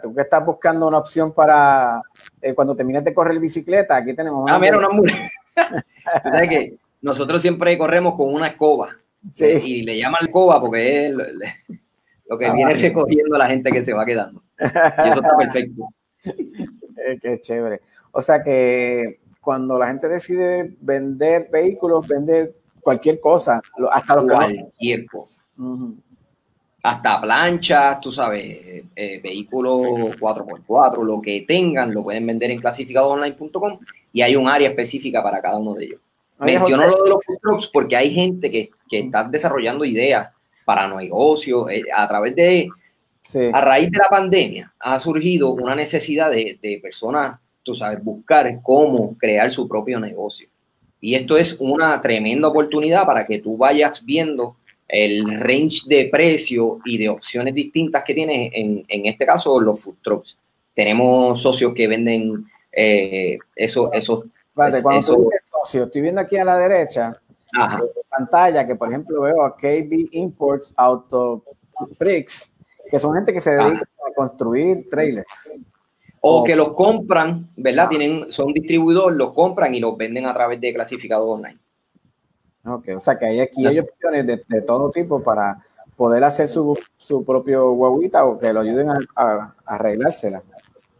Tú 0.00 0.14
que 0.14 0.22
estás 0.22 0.44
buscando 0.44 0.88
una 0.88 0.98
opción 0.98 1.32
para 1.32 2.02
eh, 2.40 2.54
cuando 2.54 2.74
termines 2.74 3.04
de 3.04 3.12
correr 3.12 3.38
bicicleta, 3.38 3.96
aquí 3.96 4.14
tenemos 4.14 4.40
una. 4.40 4.54
Ah, 4.54 4.58
mira, 4.58 4.78
una 4.78 4.88
Tú 6.22 6.28
sabes 6.30 6.48
que 6.48 6.76
nosotros 7.02 7.40
siempre 7.40 7.76
corremos 7.76 8.14
con 8.14 8.32
una 8.32 8.48
escoba. 8.48 8.96
Sí. 9.32 9.44
Y 9.44 9.82
le 9.82 9.98
llaman 9.98 10.20
escoba 10.22 10.60
porque 10.60 11.06
es 11.06 11.12
lo, 11.12 12.38
que 12.38 12.50
viene 12.52 12.74
recogiendo 12.74 13.38
la 13.38 13.46
gente 13.46 13.70
que 13.70 13.84
se 13.84 13.92
va 13.92 14.06
quedando. 14.06 14.42
Y 14.58 15.08
eso 15.08 15.22
está 15.22 15.36
perfecto. 15.38 15.88
Eh, 16.24 17.18
qué 17.20 17.40
chévere. 17.40 17.80
O 18.12 18.22
sea 18.22 18.42
que 18.42 19.20
cuando 19.40 19.78
la 19.78 19.88
gente 19.88 20.08
decide 20.08 20.76
vender 20.80 21.48
vehículos, 21.52 22.08
vender 22.08 22.54
cualquier 22.80 23.20
cosa, 23.20 23.60
hasta 23.90 24.16
los 24.16 24.30
Cualquier 24.30 25.06
cosa. 25.06 25.44
Hasta 26.84 27.20
planchas, 27.20 28.00
tú 28.00 28.12
sabes, 28.12 28.84
eh, 28.94 29.20
vehículos 29.22 29.80
4x4, 30.20 31.02
lo 31.02 31.20
que 31.20 31.44
tengan, 31.48 31.92
lo 31.92 32.02
pueden 32.02 32.26
vender 32.26 32.50
en 32.50 32.60
clasificadosonline.com 32.60 33.78
y 34.12 34.20
hay 34.22 34.36
un 34.36 34.46
área 34.46 34.68
específica 34.68 35.22
para 35.22 35.40
cada 35.40 35.56
uno 35.56 35.74
de 35.74 35.86
ellos. 35.86 36.00
Menciono 36.38 36.86
lo 36.86 37.02
de 37.02 37.10
los 37.10 37.24
food 37.24 37.38
trucks 37.40 37.66
porque 37.68 37.96
hay 37.96 38.14
gente 38.14 38.50
que, 38.50 38.70
que 38.88 38.98
está 38.98 39.24
desarrollando 39.24 39.84
ideas 39.84 40.28
para 40.64 40.86
negocios 40.86 41.70
eh, 41.70 41.84
a 41.94 42.06
través 42.06 42.36
de 42.36 42.68
a 43.52 43.60
raíz 43.60 43.90
de 43.90 43.98
la 43.98 44.08
pandemia 44.08 44.74
ha 44.78 44.98
surgido 45.00 45.52
una 45.52 45.74
necesidad 45.74 46.30
de, 46.30 46.78
personas, 46.82 47.38
tú 47.62 47.74
sabes, 47.74 48.02
buscar 48.02 48.60
cómo 48.62 49.16
crear 49.16 49.50
su 49.50 49.66
propio 49.66 49.98
negocio. 49.98 50.48
Y 51.00 51.14
esto 51.14 51.36
es 51.36 51.56
una 51.58 52.00
tremenda 52.00 52.48
oportunidad 52.48 53.04
para 53.04 53.24
que 53.26 53.38
tú 53.38 53.56
vayas 53.56 54.04
viendo 54.04 54.56
el 54.94 55.40
range 55.40 55.82
de 55.86 56.08
precio 56.10 56.78
y 56.84 56.98
de 56.98 57.08
opciones 57.08 57.52
distintas 57.52 58.04
que 58.04 58.14
tienes, 58.14 58.50
en, 58.54 58.84
este 58.88 59.26
caso 59.26 59.60
los 59.60 59.82
food 59.82 59.96
trucks. 60.02 60.38
Tenemos 60.72 61.42
socios 61.42 61.72
que 61.74 61.88
venden 61.88 62.44
eh, 62.70 63.38
eso, 63.56 63.92
eso, 63.92 64.24
socio, 65.50 65.84
estoy 65.84 66.00
viendo 66.00 66.20
aquí 66.20 66.36
a 66.36 66.44
la 66.44 66.56
derecha, 66.56 67.20
Ajá. 67.52 67.82
pantalla, 68.08 68.66
que 68.66 68.76
por 68.76 68.88
ejemplo 68.88 69.22
veo 69.22 69.42
a 69.42 69.56
KB 69.56 70.08
Imports 70.12 70.72
Auto 70.76 71.42
Prix 71.98 72.52
que 72.88 72.98
son 73.00 73.14
gente 73.14 73.32
que 73.32 73.40
se 73.40 73.50
dedica 73.50 73.88
a 74.08 74.14
construir 74.14 74.88
trailers. 74.88 75.50
O, 76.20 76.44
que 76.44 76.54
los 76.54 76.72
compran, 76.72 77.50
¿verdad? 77.56 77.88
Tienen, 77.88 78.30
son 78.30 78.52
distribuidores, 78.52 79.18
los 79.18 79.32
compran 79.32 79.74
y 79.74 79.80
los 79.80 79.96
venden 79.96 80.26
a 80.26 80.32
través 80.32 80.60
de 80.60 80.72
clasificados 80.72 81.28
online. 81.28 81.58
Ok, 82.66 82.88
o 82.96 83.00
sea 83.00 83.18
que 83.18 83.26
hay 83.26 83.40
aquí 83.40 83.66
hay 83.66 83.78
opciones 83.78 84.26
de, 84.26 84.62
todo 84.62 84.90
tipo 84.90 85.22
para 85.22 85.62
poder 85.96 86.24
hacer 86.24 86.48
su, 86.48 86.78
su 86.96 87.24
propio 87.24 87.72
guaguita 87.72 88.24
o 88.24 88.38
que 88.38 88.52
lo 88.52 88.60
ayuden 88.60 88.90
a, 88.90 88.98
a, 89.14 89.54
arreglársela. 89.66 90.42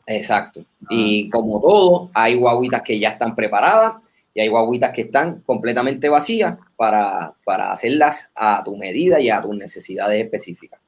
Exacto. 0.07 0.65
Y 0.91 1.31
como 1.31 1.61
todo, 1.61 2.11
hay 2.13 2.35
guaguitas 2.35 2.83
que 2.83 2.99
ya 2.99 3.11
están 3.11 3.35
preparadas 3.35 3.95
y 4.35 4.41
hay 4.41 4.49
guaguitas 4.49 4.91
que 4.91 5.03
están 5.03 5.41
completamente 5.47 6.09
vacías 6.09 6.57
para, 6.77 7.35
para 7.45 7.71
hacerlas 7.71 8.31
a 8.35 8.63
tu 8.65 8.77
medida 8.77 9.21
y 9.21 9.31
a 9.31 9.41
tus 9.41 9.57
necesidades 9.57 10.23
específicas. 10.23 10.81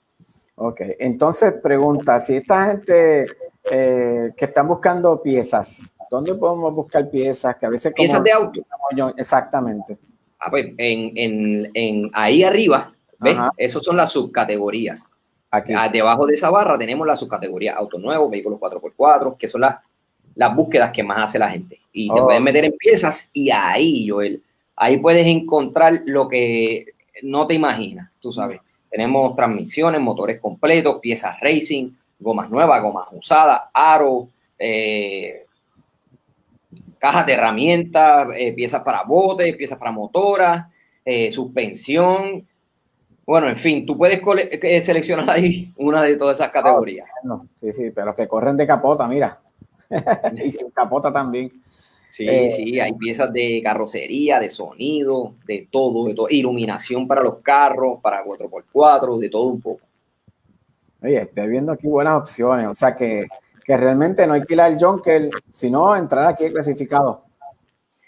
Ok, 0.56 0.80
entonces 0.98 1.54
pregunta, 1.62 2.20
si 2.20 2.36
esta 2.36 2.66
gente 2.66 3.26
eh, 3.70 4.32
que 4.36 4.44
están 4.46 4.66
buscando 4.66 5.22
piezas, 5.22 5.94
¿dónde 6.10 6.34
podemos 6.34 6.74
buscar 6.74 7.08
piezas? 7.08 7.56
Que 7.56 7.66
a 7.66 7.68
veces 7.68 7.92
piezas 7.92 8.22
de 8.24 8.32
auto. 8.32 8.60
Exactamente. 9.16 9.98
Ah, 10.38 10.50
pues 10.50 10.66
en, 10.76 11.12
en, 11.16 11.70
en 11.74 12.10
ahí 12.12 12.42
arriba, 12.42 12.92
¿ves? 13.18 13.36
Esas 13.56 13.82
son 13.82 13.96
las 13.96 14.12
subcategorías. 14.12 15.08
Aquí. 15.50 15.72
Ah, 15.74 15.88
debajo 15.88 16.26
de 16.26 16.34
esa 16.34 16.50
barra 16.50 16.76
tenemos 16.76 17.06
la 17.06 17.16
subcategoría 17.16 17.74
auto 17.74 17.98
nuevo, 17.98 18.28
vehículos 18.28 18.60
4x4, 18.60 19.36
que 19.36 19.48
son 19.48 19.62
las, 19.62 19.76
las 20.34 20.54
búsquedas 20.54 20.92
que 20.92 21.02
más 21.02 21.18
hace 21.18 21.38
la 21.38 21.48
gente. 21.48 21.80
Y 21.92 22.08
te 22.08 22.20
oh. 22.20 22.26
puedes 22.26 22.42
meter 22.42 22.64
en 22.64 22.72
piezas 22.72 23.30
y 23.32 23.50
ahí, 23.50 24.08
Joel, 24.08 24.42
ahí 24.76 24.98
puedes 24.98 25.26
encontrar 25.26 26.02
lo 26.04 26.28
que 26.28 26.86
no 27.22 27.46
te 27.46 27.54
imaginas, 27.54 28.10
tú 28.20 28.32
sabes. 28.32 28.60
Tenemos 28.90 29.34
transmisiones, 29.34 30.00
motores 30.00 30.40
completos, 30.40 30.98
piezas 31.00 31.40
racing, 31.40 31.90
gomas 32.18 32.50
nuevas, 32.50 32.82
gomas 32.82 33.08
usadas, 33.12 33.62
aro, 33.72 34.28
eh, 34.58 35.45
cajas 37.06 37.26
de 37.26 37.34
herramientas, 37.34 38.28
eh, 38.36 38.52
piezas 38.52 38.82
para 38.82 39.04
botes, 39.04 39.54
piezas 39.54 39.78
para 39.78 39.92
motoras, 39.92 40.66
eh, 41.04 41.30
suspensión. 41.30 42.44
Bueno, 43.24 43.48
en 43.48 43.56
fin, 43.56 43.86
tú 43.86 43.96
puedes 43.96 44.20
seleccionar 44.84 45.30
ahí 45.30 45.72
una 45.76 46.02
de 46.02 46.16
todas 46.16 46.34
esas 46.34 46.50
categorías. 46.50 47.08
sí, 47.60 47.72
sí, 47.72 47.90
pero 47.94 48.16
que 48.16 48.26
corren 48.26 48.56
de 48.56 48.66
capota, 48.66 49.06
mira. 49.06 49.40
y 50.44 50.50
sin 50.50 50.70
capota 50.70 51.12
también. 51.12 51.52
Sí, 52.10 52.50
sí, 52.50 52.80
hay 52.80 52.92
piezas 52.94 53.32
de 53.32 53.60
carrocería, 53.62 54.40
de 54.40 54.50
sonido, 54.50 55.34
de 55.46 55.68
todo, 55.70 56.08
de 56.08 56.14
todo, 56.14 56.26
iluminación 56.28 57.06
para 57.06 57.22
los 57.22 57.36
carros, 57.36 58.00
para 58.02 58.24
4x4, 58.24 59.18
de 59.20 59.28
todo 59.28 59.44
un 59.44 59.60
poco. 59.60 59.86
Oye, 61.02 61.22
estoy 61.22 61.46
viendo 61.46 61.70
aquí 61.70 61.86
buenas 61.86 62.16
opciones, 62.16 62.66
o 62.66 62.74
sea 62.74 62.96
que 62.96 63.28
que 63.66 63.76
realmente 63.76 64.26
no 64.26 64.34
hay 64.34 64.42
que 64.42 64.54
ir 64.54 64.60
al 64.60 64.78
Junker, 64.78 65.28
sino 65.52 65.96
entrar 65.96 66.24
aquí 66.26 66.48
clasificado. 66.50 67.24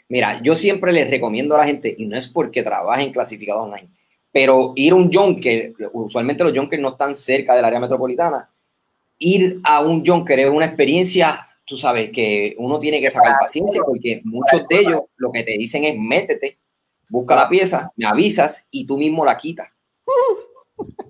Mira, 0.09 0.41
yo 0.41 0.55
siempre 0.55 0.93
les 0.93 1.11
recomiendo 1.11 1.57
a 1.57 1.59
la 1.59 1.67
gente, 1.67 1.95
y 1.99 2.07
no 2.07 2.17
es 2.17 2.29
porque 2.29 2.63
trabajen 2.63 3.13
clasificados 3.13 3.65
online, 3.65 3.89
pero 4.31 4.73
ir 4.77 4.93
a 4.93 4.97
un 4.97 5.13
Junker, 5.13 5.75
usualmente 5.93 6.45
los 6.45 6.57
Junkers 6.57 6.81
no 6.81 6.91
están 6.91 7.15
cerca 7.15 7.57
del 7.57 7.65
área 7.65 7.81
metropolitana, 7.81 8.49
ir 9.19 9.61
a 9.65 9.81
un 9.81 10.07
Junker 10.07 10.39
es 10.39 10.51
una 10.51 10.67
experiencia, 10.67 11.49
tú 11.65 11.77
sabes, 11.77 12.11
que 12.11 12.55
uno 12.59 12.79
tiene 12.79 13.01
que 13.01 13.11
sacar 13.11 13.37
paciencia 13.41 13.83
porque 13.85 14.23
muchos 14.25 14.67
de 14.69 14.79
ellos 14.79 15.01
lo 15.17 15.33
que 15.33 15.43
te 15.43 15.53
dicen 15.59 15.83
es 15.85 15.97
métete, 15.99 16.57
busca 17.09 17.35
la 17.35 17.49
pieza, 17.49 17.93
me 17.97 18.07
avisas 18.07 18.65
y 18.71 18.87
tú 18.87 18.97
mismo 18.97 19.25
la 19.25 19.37
quitas. 19.37 19.69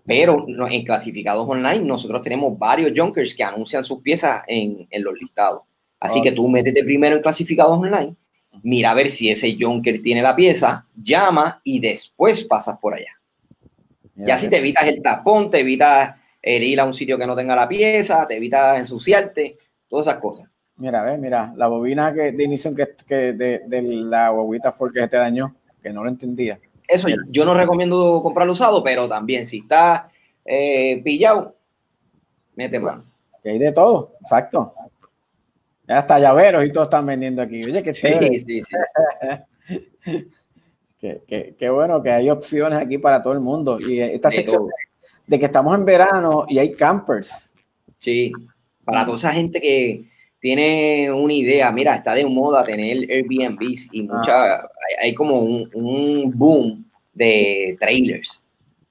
Pero 0.09 0.47
en 0.71 0.85
clasificados 0.85 1.47
online 1.47 1.85
nosotros 1.85 2.23
tenemos 2.23 2.59
varios 2.59 2.93
junkers 2.97 3.35
que 3.35 3.45
anuncian 3.45 3.85
sus 3.85 4.01
piezas 4.01 4.43
en, 4.47 4.89
los 5.01 5.13
listados. 5.21 5.65
Así 6.01 6.23
que 6.23 6.33
tú 6.33 6.49
métete 6.49 6.83
primero 6.83 7.17
en 7.17 7.23
clasificados 7.23 7.79
online, 7.79 8.17
mira 8.63 8.93
a 8.93 8.95
ver 8.95 9.11
si 9.11 9.31
ese 9.31 9.55
junker 9.61 10.01
tiene 10.01 10.23
la 10.23 10.35
pieza, 10.35 10.87
llama 10.97 11.61
y 11.63 11.79
después 11.79 12.43
pasas 12.45 12.79
por 12.79 12.95
allá. 12.95 13.21
y 14.17 14.31
así 14.31 14.49
te 14.49 14.57
evitas 14.57 14.89
el 14.89 15.03
tapón, 15.03 15.51
te 15.51 15.61
evitas 15.61 16.15
el 16.41 16.63
ir 16.63 16.81
a 16.81 16.87
un 16.87 16.95
sitio 16.95 17.19
que 17.19 17.27
no 17.27 17.37
tenga 17.37 17.55
la 17.55 17.69
pieza, 17.69 18.27
te 18.27 18.37
evitas 18.37 18.81
ensuciarte, 18.81 19.59
todas 19.89 20.07
esas 20.07 20.21
cosas. 20.21 20.49
Mira, 20.77 21.03
ve, 21.03 21.19
mira, 21.19 21.53
la 21.55 21.67
bobina 21.67 22.15
que, 22.15 22.33
de 22.33 22.45
inicio 22.45 22.75
que, 22.75 22.95
que 23.07 23.35
de, 23.35 23.61
de, 23.67 23.83
la 23.83 24.31
guaguita 24.31 24.73
fue 24.73 24.91
que 24.91 25.07
te 25.07 25.19
dañó, 25.19 25.55
que 25.83 25.93
no 25.93 26.03
lo 26.03 26.09
entendía 26.09 26.59
eso 26.89 27.07
yo 27.29 27.45
no 27.45 27.55
recomiendo 27.55 28.21
comprarlo 28.23 28.55
usado, 28.55 28.83
pero 28.83 29.07
también 29.09 29.47
si 29.47 29.59
está 29.59 30.11
eh, 30.45 31.01
pillado, 31.05 31.55
mete 32.57 32.81
mano. 32.81 33.05
Que 33.43 33.51
hay 33.51 33.59
de 33.59 33.71
todo, 33.73 34.15
exacto. 34.21 34.75
Hasta 35.87 36.19
llaveros 36.19 36.65
y 36.65 36.73
todo 36.73 36.85
están 36.85 37.07
vendiendo 37.07 37.43
aquí. 37.43 37.63
Oye, 37.65 37.83
que 37.83 37.95
sí, 37.95 38.09
sí, 38.45 38.63
sí. 40.01 40.27
qué, 40.99 41.71
bueno 41.71 42.03
que 42.03 42.11
hay 42.11 42.29
opciones 42.31 42.81
aquí 42.81 42.99
para 42.99 43.23
todo 43.23 43.35
el 43.35 43.41
mundo. 43.41 43.79
Y 43.79 44.01
esta 44.01 44.31
sección 44.31 44.67
de 45.27 45.39
que 45.39 45.45
estamos 45.45 45.75
en 45.75 45.85
verano 45.85 46.47
y 46.49 46.59
hay 46.59 46.73
campers. 46.73 47.55
Sí, 47.99 48.33
para 48.85 49.05
toda 49.05 49.19
esa 49.19 49.33
gente 49.33 49.61
que, 49.61 50.11
tiene 50.41 51.13
una 51.13 51.33
idea, 51.33 51.71
mira, 51.73 51.97
está 51.97 52.15
de 52.15 52.25
moda 52.25 52.65
tener 52.65 53.11
Airbnbs 53.11 53.89
y 53.93 54.03
mucha, 54.03 54.55
ah. 54.55 54.71
hay, 55.01 55.15
como 55.15 55.41
un, 55.41 56.33
boom 56.35 56.85
de 57.13 57.77
trailers. 57.81 58.41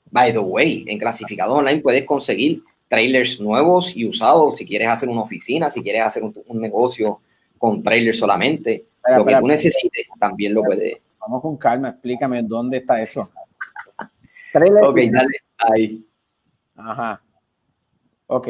By 0.09 0.33
the 0.33 0.39
way, 0.39 0.85
en 0.87 0.97
clasificado 0.99 1.55
online 1.55 1.81
puedes 1.81 2.05
conseguir 2.05 2.63
trailers 2.87 3.39
nuevos 3.39 3.95
y 3.95 4.07
usados 4.07 4.57
si 4.57 4.65
quieres 4.65 4.89
hacer 4.89 5.09
una 5.09 5.21
oficina, 5.21 5.69
si 5.69 5.81
quieres 5.81 6.03
hacer 6.03 6.23
un, 6.23 6.61
negocio 6.61 7.21
con 7.57 7.81
trailers 7.81 8.17
solamente. 8.17 8.85
lo 9.15 9.25
que 9.25 9.35
tú 9.35 9.47
necesites 9.47 10.07
también 10.19 10.53
lo 10.53 10.63
puedes. 10.63 10.97
Vamos 11.19 11.41
con 11.41 11.57
calma, 11.57 11.89
explícame 11.89 12.41
dónde 12.43 12.77
está 12.77 13.01
eso. 13.01 13.29
ok, 14.83 14.99
dale 15.11 15.41
ahí. 15.57 16.05
Ajá. 16.75 17.21
Ok. 18.27 18.49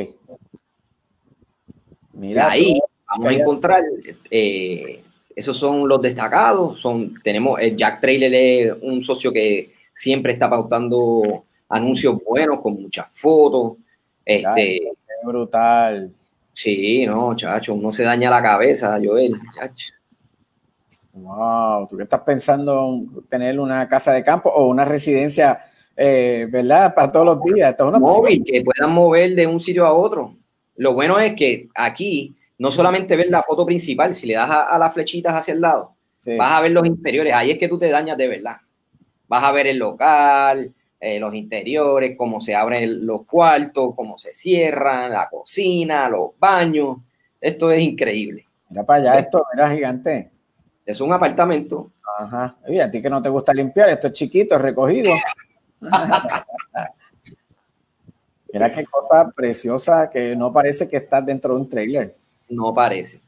Mira, 2.13 2.49
ahí 2.49 2.79
vamos 3.07 3.27
a 3.27 3.33
encontrar, 3.33 3.83
eh, 4.29 5.03
esos 5.35 5.57
son 5.57 5.87
los 5.87 6.01
destacados, 6.01 6.79
son, 6.79 7.13
tenemos, 7.23 7.59
el 7.61 7.75
Jack 7.75 8.01
Trailer 8.01 8.33
es 8.33 8.73
un 8.81 9.03
socio 9.03 9.31
que 9.31 9.73
siempre 9.93 10.33
está 10.33 10.49
pautando 10.49 11.45
anuncios 11.69 12.17
buenos 12.23 12.61
con 12.61 12.81
muchas 12.81 13.05
fotos. 13.11 13.77
Este, 14.25 14.91
brutal. 15.23 16.11
Sí, 16.53 17.05
no, 17.05 17.35
chacho, 17.35 17.73
uno 17.73 17.91
se 17.91 18.03
daña 18.03 18.29
la 18.29 18.41
cabeza, 18.41 18.99
Joel, 19.03 19.39
chacho. 19.53 19.93
Wow, 21.13 21.87
¿tú 21.87 21.97
qué 21.97 22.03
estás 22.03 22.21
pensando 22.21 23.05
tener 23.29 23.59
una 23.59 23.87
casa 23.87 24.11
de 24.11 24.23
campo 24.23 24.49
o 24.49 24.67
una 24.67 24.85
residencia, 24.85 25.61
eh, 25.95 26.47
verdad, 26.49 26.93
para 26.93 27.11
todos 27.11 27.25
los 27.25 27.43
días? 27.43 27.71
Esto 27.71 27.93
es 27.93 27.99
Móvil, 27.99 28.43
que 28.43 28.63
puedan 28.63 28.93
mover 28.93 29.35
de 29.35 29.47
un 29.47 29.59
sitio 29.59 29.85
a 29.85 29.93
otro. 29.93 30.35
Lo 30.75 30.93
bueno 30.93 31.19
es 31.19 31.35
que 31.35 31.69
aquí 31.73 32.36
no 32.57 32.71
solamente 32.71 33.15
ver 33.15 33.29
la 33.29 33.43
foto 33.43 33.65
principal, 33.65 34.15
si 34.15 34.27
le 34.27 34.33
das 34.33 34.49
a, 34.49 34.79
las 34.79 34.93
flechitas 34.93 35.33
hacia 35.33 35.53
el 35.53 35.61
lado, 35.61 35.95
vas 36.37 36.51
a 36.51 36.61
ver 36.61 36.71
los 36.71 36.85
interiores. 36.85 37.33
Ahí 37.33 37.51
es 37.51 37.57
que 37.57 37.67
tú 37.67 37.77
te 37.77 37.89
dañas 37.89 38.17
de 38.17 38.27
verdad. 38.27 38.57
Vas 39.27 39.43
a 39.43 39.51
ver 39.51 39.67
el 39.67 39.77
local, 39.77 40.73
eh, 40.99 41.19
los 41.19 41.33
interiores, 41.35 42.15
cómo 42.17 42.41
se 42.41 42.55
abren 42.55 43.05
los 43.05 43.25
cuartos, 43.25 43.93
cómo 43.95 44.17
se 44.17 44.33
cierran, 44.33 45.11
la 45.11 45.29
cocina, 45.29 46.09
los 46.09 46.31
baños. 46.39 46.97
Esto 47.39 47.71
es 47.71 47.81
increíble. 47.81 48.45
Mira 48.69 48.83
para 48.83 49.11
allá, 49.11 49.19
esto 49.19 49.45
era 49.53 49.69
gigante. 49.69 50.31
Es 50.85 50.99
un 51.01 51.13
apartamento. 51.13 51.91
Ajá. 52.17 52.57
Oye, 52.67 52.81
a 52.81 52.89
ti 52.89 53.01
que 53.01 53.09
no 53.09 53.21
te 53.21 53.29
gusta 53.29 53.53
limpiar, 53.53 53.89
esto 53.89 54.07
es 54.07 54.13
chiquito, 54.13 54.55
es 54.55 54.61
recogido. 54.61 55.13
Mira 58.51 58.73
qué 58.73 58.85
cosa 58.85 59.31
preciosa 59.35 60.09
que 60.09 60.35
no 60.35 60.51
parece 60.51 60.87
que 60.87 60.97
estás 60.97 61.23
dentro 61.25 61.53
de 61.53 61.61
un 61.61 61.69
trailer. 61.69 62.13
No 62.49 62.73
parece. 62.73 63.21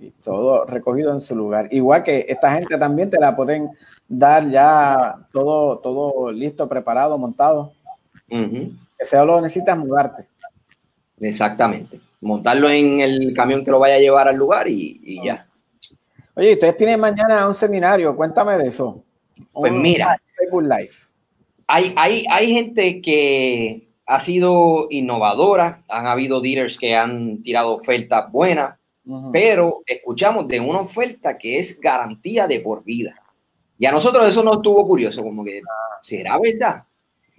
Y 0.00 0.10
todo 0.22 0.64
recogido 0.64 1.12
en 1.12 1.20
su 1.20 1.34
lugar. 1.34 1.68
Igual 1.72 2.02
que 2.02 2.26
esta 2.28 2.52
gente 2.52 2.78
también 2.78 3.10
te 3.10 3.18
la 3.18 3.34
pueden 3.34 3.70
dar 4.06 4.48
ya 4.48 5.26
todo, 5.32 5.78
todo 5.78 6.30
listo, 6.30 6.68
preparado, 6.68 7.18
montado. 7.18 7.72
Que 8.28 9.04
solo 9.04 9.40
necesitas 9.40 9.76
mudarte. 9.76 10.26
Exactamente. 11.20 12.00
Montarlo 12.20 12.68
en 12.70 13.00
el 13.00 13.32
camión 13.34 13.64
que 13.64 13.70
lo 13.70 13.78
vaya 13.78 13.96
a 13.96 14.00
llevar 14.00 14.28
al 14.28 14.36
lugar 14.36 14.68
y, 14.68 15.20
ya. 15.24 15.46
Oye, 16.34 16.52
ustedes 16.52 16.76
tienen 16.76 17.00
mañana 17.00 17.48
un 17.48 17.54
seminario, 17.54 18.14
cuéntame 18.14 18.56
de 18.58 18.68
eso. 18.68 19.02
Pues 19.52 19.72
mira, 19.72 20.20
hay, 21.66 21.92
hay, 21.96 22.24
hay 22.30 22.52
gente 22.52 23.00
que 23.00 23.87
ha 24.08 24.20
sido 24.20 24.86
innovadora, 24.88 25.84
han 25.86 26.06
habido 26.06 26.40
dealers 26.40 26.78
que 26.78 26.96
han 26.96 27.42
tirado 27.42 27.74
ofertas 27.74 28.32
buenas, 28.32 28.78
pero 29.32 29.82
escuchamos 29.86 30.48
de 30.48 30.60
una 30.60 30.80
oferta 30.80 31.36
que 31.36 31.58
es 31.58 31.78
garantía 31.78 32.46
de 32.46 32.60
por 32.60 32.82
vida. 32.82 33.14
Y 33.78 33.84
a 33.84 33.92
nosotros 33.92 34.26
eso 34.26 34.42
nos 34.42 34.56
estuvo 34.56 34.86
curioso, 34.86 35.22
como 35.22 35.44
que, 35.44 35.60
¿será 36.02 36.38
verdad? 36.38 36.84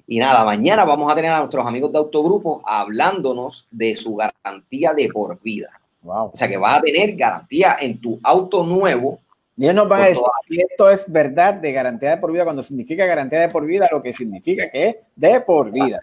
Y 0.06 0.20
nada, 0.20 0.46
mañana 0.46 0.86
vamos 0.86 1.12
a 1.12 1.16
tener 1.16 1.32
a 1.32 1.40
nuestros 1.40 1.66
amigos 1.66 1.92
de 1.92 1.98
Autogrupo 1.98 2.62
hablándonos 2.64 3.68
de 3.72 3.96
su 3.96 4.16
garantía 4.16 4.94
de 4.94 5.10
por 5.10 5.42
vida. 5.42 5.70
O 6.04 6.32
sea 6.36 6.48
que 6.48 6.58
vas 6.58 6.78
a 6.78 6.82
tener 6.82 7.16
garantía 7.16 7.78
en 7.80 8.00
tu 8.00 8.20
auto 8.24 8.64
nuevo 8.64 9.20
y 9.58 9.64
ellos 9.64 9.76
nos 9.76 9.90
van 9.90 10.04
a 10.04 10.06
decir 10.06 10.24
si 10.48 10.62
esto 10.62 10.90
es 10.90 11.12
verdad 11.12 11.56
de 11.56 11.74
garantía 11.74 12.12
de 12.12 12.18
por 12.18 12.32
vida, 12.32 12.46
cuando 12.46 12.64
significa 12.64 13.06
garantía 13.06 13.40
de 13.40 13.50
por 13.50 13.66
vida, 13.66 13.90
lo 13.92 14.02
que 14.02 14.14
significa 14.14 14.70
que 14.70 14.88
es 14.88 14.96
de 15.16 15.42
por 15.42 15.70
vida. 15.70 16.00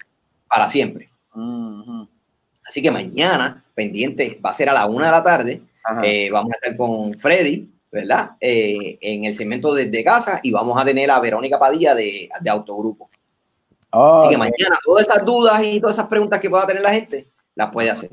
Para 0.49 0.69
siempre. 0.69 1.11
Así 2.67 2.83
que 2.83 2.91
mañana, 2.91 3.65
pendiente, 3.75 4.41
va 4.45 4.51
a 4.51 4.55
ser 4.55 4.69
a 4.69 4.73
la 4.73 4.87
una 4.87 5.07
de 5.07 5.13
la 5.13 5.23
tarde. 5.23 5.63
Eh, 6.03 6.31
vamos 6.31 6.53
a 6.53 6.55
estar 6.57 6.77
con 6.77 7.15
Freddy, 7.15 7.71
¿verdad? 7.93 8.33
Eh, 8.41 8.99
en 9.01 9.25
el 9.25 9.35
segmento 9.35 9.73
desde 9.73 10.05
casa 10.05 10.41
y 10.43 10.51
vamos 10.51 10.81
a 10.81 10.85
tener 10.85 11.11
a 11.11 11.21
Verónica 11.21 11.59
Padilla 11.59 11.95
de, 11.95 12.29
de 12.41 12.51
Autogrupo. 12.51 13.09
Así 13.91 14.29
que 14.29 14.37
mañana 14.37 14.79
todas 14.85 15.09
esas 15.09 15.25
dudas 15.25 15.63
y 15.63 15.81
todas 15.81 15.97
esas 15.97 16.09
preguntas 16.09 16.41
que 16.41 16.51
pueda 16.51 16.67
tener 16.67 16.83
la 16.83 16.93
gente, 16.93 17.29
las 17.55 17.71
puede 17.71 17.91
hacer. 17.91 18.11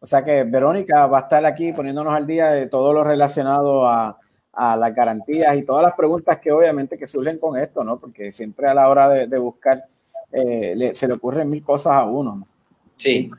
O 0.00 0.06
sea 0.06 0.24
que 0.24 0.44
Verónica 0.44 1.06
va 1.06 1.18
a 1.18 1.22
estar 1.22 1.44
aquí 1.46 1.72
poniéndonos 1.72 2.14
al 2.14 2.26
día 2.26 2.50
de 2.50 2.66
todo 2.66 2.92
lo 2.92 3.02
relacionado 3.02 3.86
a, 3.86 4.18
a 4.52 4.76
las 4.76 4.94
garantías 4.94 5.56
y 5.56 5.62
todas 5.62 5.82
las 5.82 5.94
preguntas 5.94 6.38
que 6.38 6.52
obviamente 6.52 6.98
que 6.98 7.08
surgen 7.08 7.38
con 7.38 7.58
esto, 7.58 7.82
¿no? 7.82 7.98
Porque 7.98 8.32
siempre 8.32 8.68
a 8.68 8.74
la 8.74 8.88
hora 8.88 9.08
de, 9.08 9.38
buscar 9.38 9.84
eh, 10.32 10.92
se 10.94 11.08
le 11.08 11.14
ocurren 11.14 11.48
mil 11.50 11.62
cosas 11.62 11.92
a 11.94 12.04
uno. 12.04 12.46
Sí. 12.96 13.30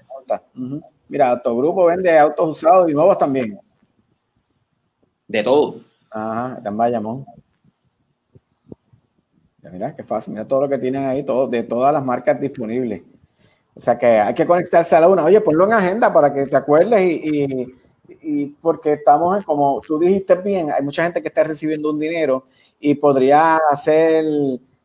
Mira, 1.09 1.31
Autogrupo 1.31 1.85
vende 1.85 2.17
autos 2.17 2.49
usados 2.49 2.89
y 2.89 2.93
nuevos 2.93 3.17
también. 3.17 3.59
De 5.27 5.43
todo. 5.43 5.81
Ajá, 6.09 6.61
en 6.63 6.77
Bayamón. 6.77 7.25
Mira, 9.71 9.95
qué 9.95 10.03
fácil. 10.03 10.33
Mira 10.33 10.47
todo 10.47 10.61
lo 10.61 10.69
que 10.69 10.77
tienen 10.77 11.05
ahí, 11.05 11.23
todo, 11.23 11.47
de 11.47 11.63
todas 11.63 11.93
las 11.93 12.03
marcas 12.03 12.39
disponibles. 12.39 13.03
O 13.75 13.79
sea 13.79 13.97
que 13.97 14.05
hay 14.05 14.33
que 14.33 14.45
conectarse 14.45 14.95
a 14.95 14.99
la 14.99 15.07
una. 15.07 15.25
Oye, 15.25 15.41
ponlo 15.41 15.65
en 15.65 15.73
agenda 15.73 16.13
para 16.13 16.33
que 16.33 16.45
te 16.45 16.55
acuerdes 16.55 17.01
y 17.01 17.73
y 18.21 18.47
porque 18.47 18.93
estamos, 18.93 19.43
como 19.45 19.81
tú 19.81 19.99
dijiste 19.99 20.35
bien, 20.35 20.71
hay 20.71 20.83
mucha 20.83 21.03
gente 21.03 21.21
que 21.21 21.27
está 21.29 21.43
recibiendo 21.43 21.91
un 21.91 21.99
dinero 21.99 22.45
y 22.79 22.95
podría 22.95 23.59
ser 23.77 24.23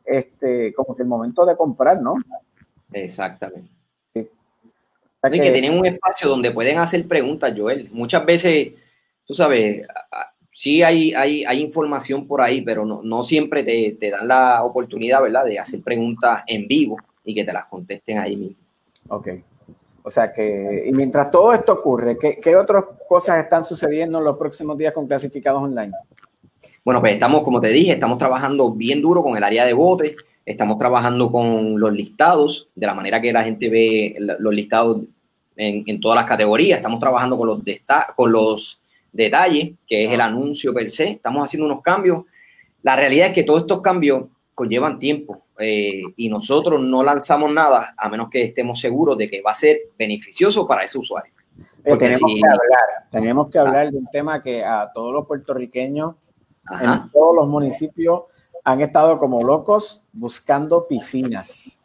este, 0.08 0.72
como 0.72 0.96
que 0.96 1.02
el 1.02 1.08
momento 1.08 1.44
de 1.44 1.56
comprar, 1.56 2.00
¿no? 2.00 2.14
Exactamente. 2.92 3.70
Y 4.14 5.40
que 5.40 5.50
tienen 5.50 5.76
un 5.76 5.84
espacio 5.84 6.28
donde 6.28 6.50
pueden 6.50 6.78
hacer 6.78 7.06
preguntas, 7.06 7.52
Joel. 7.56 7.88
Muchas 7.92 8.24
veces, 8.24 8.72
tú 9.26 9.34
sabes, 9.34 9.86
sí 10.52 10.82
hay, 10.82 11.12
hay, 11.12 11.44
hay 11.44 11.60
información 11.60 12.26
por 12.26 12.40
ahí, 12.40 12.62
pero 12.62 12.86
no, 12.86 13.02
no 13.02 13.24
siempre 13.24 13.64
te, 13.64 13.96
te, 13.98 14.10
dan 14.10 14.28
la 14.28 14.62
oportunidad, 14.64 15.22
¿verdad?, 15.22 15.44
de 15.44 15.58
hacer 15.58 15.82
preguntas 15.82 16.44
en 16.46 16.66
vivo 16.66 16.96
y 17.24 17.34
que 17.34 17.44
te 17.44 17.52
las 17.52 17.66
contesten 17.66 18.18
ahí 18.18 18.36
mismo. 18.36 18.56
Ok. 19.08 19.28
O 20.04 20.10
sea 20.10 20.32
que, 20.32 20.84
y 20.86 20.92
mientras 20.92 21.30
todo 21.30 21.52
esto 21.52 21.74
ocurre, 21.74 22.16
¿qué, 22.16 22.40
qué 22.40 22.56
otras 22.56 22.84
cosas 23.08 23.42
están 23.42 23.64
sucediendo 23.64 24.18
en 24.18 24.24
los 24.24 24.38
próximos 24.38 24.78
días 24.78 24.94
con 24.94 25.06
clasificados 25.06 25.62
online? 25.62 25.92
Bueno, 26.88 27.02
pues 27.02 27.12
estamos, 27.12 27.42
como 27.42 27.60
te 27.60 27.68
dije, 27.68 27.92
estamos 27.92 28.16
trabajando 28.16 28.72
bien 28.72 29.02
duro 29.02 29.22
con 29.22 29.36
el 29.36 29.44
área 29.44 29.66
de 29.66 29.74
botes, 29.74 30.16
estamos 30.46 30.78
trabajando 30.78 31.30
con 31.30 31.78
los 31.78 31.92
listados, 31.92 32.70
de 32.74 32.86
la 32.86 32.94
manera 32.94 33.20
que 33.20 33.30
la 33.30 33.44
gente 33.44 33.68
ve 33.68 34.16
los 34.18 34.54
listados 34.54 35.02
en, 35.54 35.84
en 35.86 36.00
todas 36.00 36.16
las 36.16 36.24
categorías, 36.24 36.78
estamos 36.78 36.98
trabajando 36.98 37.36
con 37.36 37.46
los, 37.46 37.60
con 38.16 38.32
los 38.32 38.80
detalles, 39.12 39.72
que 39.86 40.06
es 40.06 40.12
el 40.14 40.22
anuncio 40.22 40.72
per 40.72 40.90
se, 40.90 41.10
estamos 41.10 41.44
haciendo 41.44 41.66
unos 41.66 41.82
cambios. 41.82 42.22
La 42.82 42.96
realidad 42.96 43.26
es 43.26 43.34
que 43.34 43.42
todos 43.42 43.60
estos 43.60 43.82
cambios 43.82 44.24
conllevan 44.54 44.98
tiempo. 44.98 45.42
Eh, 45.58 46.00
y 46.16 46.30
nosotros 46.30 46.80
no 46.80 47.02
lanzamos 47.02 47.52
nada 47.52 47.92
a 47.98 48.08
menos 48.08 48.30
que 48.30 48.44
estemos 48.44 48.80
seguros 48.80 49.18
de 49.18 49.28
que 49.28 49.42
va 49.42 49.50
a 49.50 49.54
ser 49.54 49.78
beneficioso 49.98 50.66
para 50.66 50.84
ese 50.84 50.96
usuario. 50.96 51.34
tenemos, 51.84 52.32
que 52.32 52.46
hablar, 52.46 53.08
tenemos 53.10 53.50
que 53.50 53.58
hablar 53.58 53.90
de 53.90 53.98
un 53.98 54.06
tema 54.10 54.42
que 54.42 54.64
a 54.64 54.90
todos 54.94 55.12
los 55.12 55.26
puertorriqueños 55.26 56.14
en 56.80 57.10
todos 57.10 57.34
los 57.34 57.48
municipios 57.48 58.22
han 58.64 58.80
estado 58.80 59.18
como 59.18 59.42
locos 59.42 60.02
buscando 60.12 60.86
piscinas. 60.86 61.80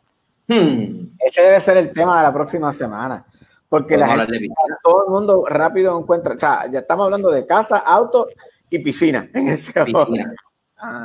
Hmm. 0.48 1.16
Ese 1.20 1.42
debe 1.42 1.60
ser 1.60 1.78
el 1.78 1.94
tema 1.94 2.18
de 2.18 2.24
la 2.24 2.34
próxima 2.34 2.72
semana. 2.74 3.26
Porque 3.70 3.98
la 3.98 4.08
gente, 4.08 4.50
todo 4.84 5.06
el 5.06 5.12
mundo 5.12 5.46
rápido 5.48 5.98
encuentra, 6.00 6.36
o 6.36 6.40
sea, 6.40 6.70
ya 6.70 6.80
estamos 6.80 7.06
hablando 7.06 7.32
de 7.32 7.44
casa, 7.46 7.80
auto 7.80 8.28
y 8.70 8.80
piscina 8.80 9.28
en 9.34 9.48
ese 9.48 9.74
piscina. 9.84 10.36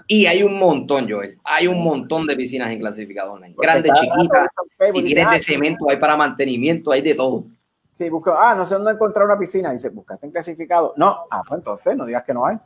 Y 0.06 0.26
hay 0.26 0.42
un 0.42 0.58
montón, 0.58 1.08
Joel. 1.08 1.38
Hay 1.44 1.66
un 1.66 1.82
montón 1.82 2.26
de 2.26 2.36
piscinas 2.36 2.70
en 2.70 2.80
clasificado 2.80 3.32
online. 3.32 3.54
Grandes, 3.56 3.92
chiquitas. 3.94 4.48
Si 4.92 5.04
tienes 5.04 5.30
de 5.30 5.42
cemento, 5.42 5.88
hay 5.88 5.96
para 5.96 6.16
mantenimiento, 6.16 6.90
hay 6.90 7.00
de 7.00 7.14
todo. 7.14 7.44
Sí, 7.92 8.08
busca, 8.10 8.34
ah, 8.36 8.54
no 8.54 8.66
sé 8.66 8.74
dónde 8.74 8.92
encontrar 8.92 9.26
una 9.26 9.38
piscina. 9.38 9.72
Dice, 9.72 9.88
buscaste 9.88 10.26
en 10.26 10.32
clasificado. 10.32 10.94
No, 10.96 11.26
ah, 11.30 11.42
pues 11.46 11.58
entonces 11.58 11.96
no 11.96 12.04
digas 12.04 12.24
que 12.24 12.34
no 12.34 12.44
hay. 12.44 12.56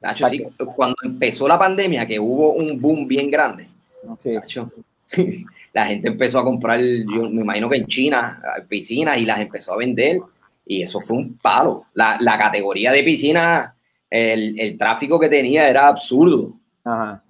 Nacho, 0.00 0.28
sí, 0.28 0.46
cuando 0.74 0.96
empezó 1.02 1.48
la 1.48 1.58
pandemia, 1.58 2.06
que 2.06 2.20
hubo 2.20 2.52
un 2.52 2.80
boom 2.80 3.08
bien 3.08 3.30
grande, 3.30 3.68
la 5.72 5.86
gente 5.86 6.08
empezó 6.08 6.38
a 6.38 6.44
comprar, 6.44 6.80
yo 6.80 7.28
me 7.30 7.42
imagino 7.42 7.68
que 7.68 7.78
en 7.78 7.86
China, 7.86 8.42
piscinas 8.68 9.18
y 9.18 9.26
las 9.26 9.40
empezó 9.40 9.72
a 9.72 9.78
vender. 9.78 10.20
Y 10.68 10.82
eso 10.82 11.00
fue 11.00 11.16
un 11.16 11.38
palo. 11.38 11.86
La, 11.94 12.16
la 12.20 12.36
categoría 12.36 12.90
de 12.90 13.04
piscinas 13.04 13.70
el, 14.10 14.76
tráfico 14.78 15.18
que 15.18 15.28
tenía 15.28 15.68
era 15.68 15.88
absurdo. 15.88 16.52
Ajá. 16.84 17.22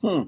Hmm. 0.00 0.22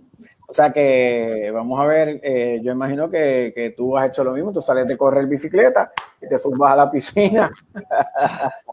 O 0.51 0.53
sea 0.53 0.73
que 0.73 1.51
vamos 1.53 1.79
a 1.79 1.85
ver, 1.85 2.21
eh, 2.23 2.59
yo 2.63 2.73
imagino 2.73 3.11
que, 3.11 3.75
tú 3.77 3.97
has 3.97 4.09
hecho 4.09 4.25
lo 4.25 4.33
mismo, 4.33 4.53
tú 4.53 4.63
sales 4.63 4.87
de 4.87 4.97
correr 4.97 5.27
bicicleta 5.27 5.93
y 6.23 6.29
te 6.29 6.39
subas 6.39 6.73
a 6.73 6.77
la 6.77 6.91
piscina. 6.91 7.51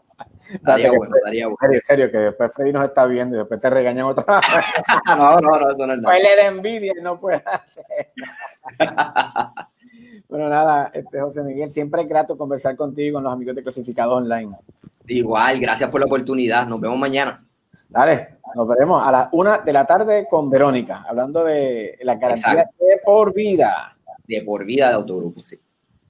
daría 0.62 0.90
bueno, 0.90 1.14
daría 1.24 1.46
bueno. 1.46 1.74
En 1.74 1.80
serio, 1.82 2.10
que 2.10 2.18
después 2.18 2.50
Freddy 2.52 2.72
nos 2.72 2.84
está 2.84 3.06
viendo 3.06 3.36
y 3.36 3.38
después 3.38 3.60
te 3.60 3.70
regañan 3.70 4.06
otra 4.06 4.24
vez. 4.36 4.44
no, 5.16 5.40
no, 5.40 5.60
no, 5.60 5.72
no 5.72 5.86
nada. 5.86 6.02
Pues 6.02 6.22
le 6.22 6.36
da 6.36 6.46
envidia 6.46 6.92
y 6.98 7.02
no 7.02 7.18
puede 7.18 7.42
hacer. 7.44 8.12
bueno, 10.28 10.48
nada, 10.48 10.90
este 10.94 11.20
José 11.20 11.42
Miguel, 11.42 11.70
siempre 11.70 12.02
es 12.02 12.08
grato 12.08 12.36
conversar 12.36 12.76
contigo 12.76 13.16
con 13.16 13.24
los 13.24 13.32
amigos 13.32 13.54
de 13.56 13.62
Clasificados 13.62 14.14
Online. 14.14 14.56
Igual, 15.06 15.60
gracias 15.60 15.90
por 15.90 16.00
la 16.00 16.06
oportunidad. 16.06 16.66
Nos 16.66 16.80
vemos 16.80 16.98
mañana. 16.98 17.44
Dale, 17.88 18.36
nos 18.54 18.66
veremos 18.66 19.06
a 19.06 19.12
las 19.12 19.28
una 19.32 19.58
de 19.58 19.72
la 19.72 19.84
tarde 19.84 20.26
con 20.28 20.50
Verónica, 20.50 21.04
hablando 21.08 21.44
de 21.44 21.98
la 22.02 22.16
garantía 22.16 22.68
de 22.78 23.00
por 23.04 23.32
vida. 23.32 23.96
De 24.26 24.42
por 24.42 24.64
vida 24.64 24.88
de 24.88 24.94
autogrupo, 24.94 25.40
sí. 25.40 25.60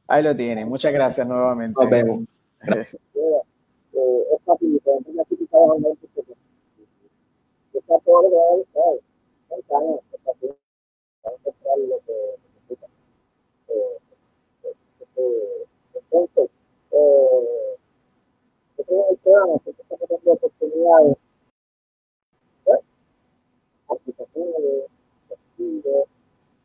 Ahí 0.08 0.22
lo 0.22 0.34
tiene. 0.34 0.64
Muchas 0.64 0.92
gracias 0.92 1.26
nuevamente. 1.26 1.78
Nos 1.80 1.90
vemos. 1.90 2.20
Entonces, 16.16 16.50
eh, 16.92 17.76
programa 19.22 19.58
que 19.64 19.70
está 19.70 19.96
teniendo 19.96 20.32
oportunidades, 20.32 21.16
¿eh? 22.66 22.80
aplicaciones, 23.88 24.84
estudios, 25.30 26.08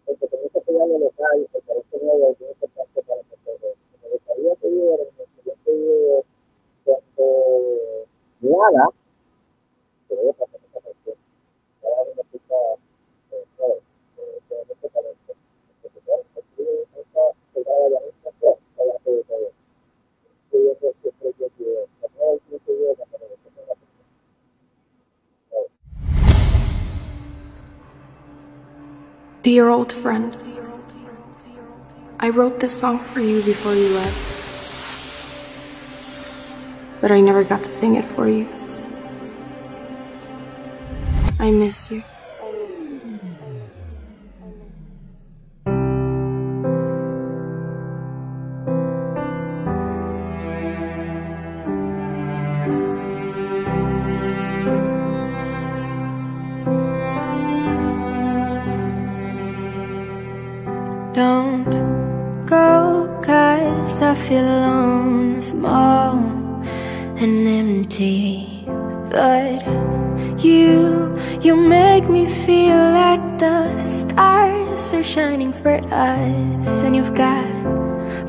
el 0.08 0.18
que 0.18 0.28
tenemos 0.28 0.52
que 0.52 0.60
apoyar 0.60 0.88
lo 0.88 0.99
local, 0.99 1.32
el 1.34 1.48
que 1.49 1.58
este 1.80 2.06
nuevo 2.06 2.30
es 2.30 2.40
muy 2.40 2.49
importante 2.49 3.02
para 3.03 3.22
nosotros. 3.24 3.78
Me 4.03 4.10
gustaría 4.10 4.56
me 4.98 5.24
gustaría 5.24 5.56
pedir 5.64 6.26
cuando 6.92 8.06
nada, 8.42 8.90
que 10.08 10.16
debe 10.16 10.34
pasar 10.34 10.60
esta 10.66 10.80
canción, 10.82 11.16
cada 11.82 12.02
una 12.04 12.22
escucha, 12.22 12.56
¿sabes? 13.58 13.84
De 14.50 14.66
nuestro 14.66 14.90
talento. 14.90 15.34
Porque 15.82 16.00
claro, 16.02 16.24
aquí 16.36 16.64
está 17.00 17.22
pegada 17.54 17.90
la 17.90 18.00
misma 18.02 18.32
cosa, 18.40 18.60
la 18.78 19.12
de 19.12 19.24
todo. 19.24 19.52
Y 20.52 20.68
eso 20.70 20.94
siempre 21.02 21.34
yo 21.40 21.48
quiero. 21.58 21.88
Dear 29.44 29.70
old 29.70 29.92
friend, 29.92 30.38
I 32.20 32.30
wrote 32.30 32.60
this 32.60 32.80
song 32.80 33.00
for 33.00 33.22
you 33.22 33.42
before 33.42 33.74
you 33.74 33.90
left. 33.96 34.31
But 37.02 37.11
I 37.11 37.19
never 37.19 37.44
got 37.44 37.64
to 37.64 37.72
sing 37.72 37.95
it 37.95 38.06
for 38.06 38.28
you. 38.30 38.48
I 41.40 41.49
miss 41.49 41.90
you. 41.90 42.03
Shining 75.12 75.52
for 75.52 75.76
us 75.92 76.84
And 76.84 76.96
you've 76.96 77.14
got 77.16 77.46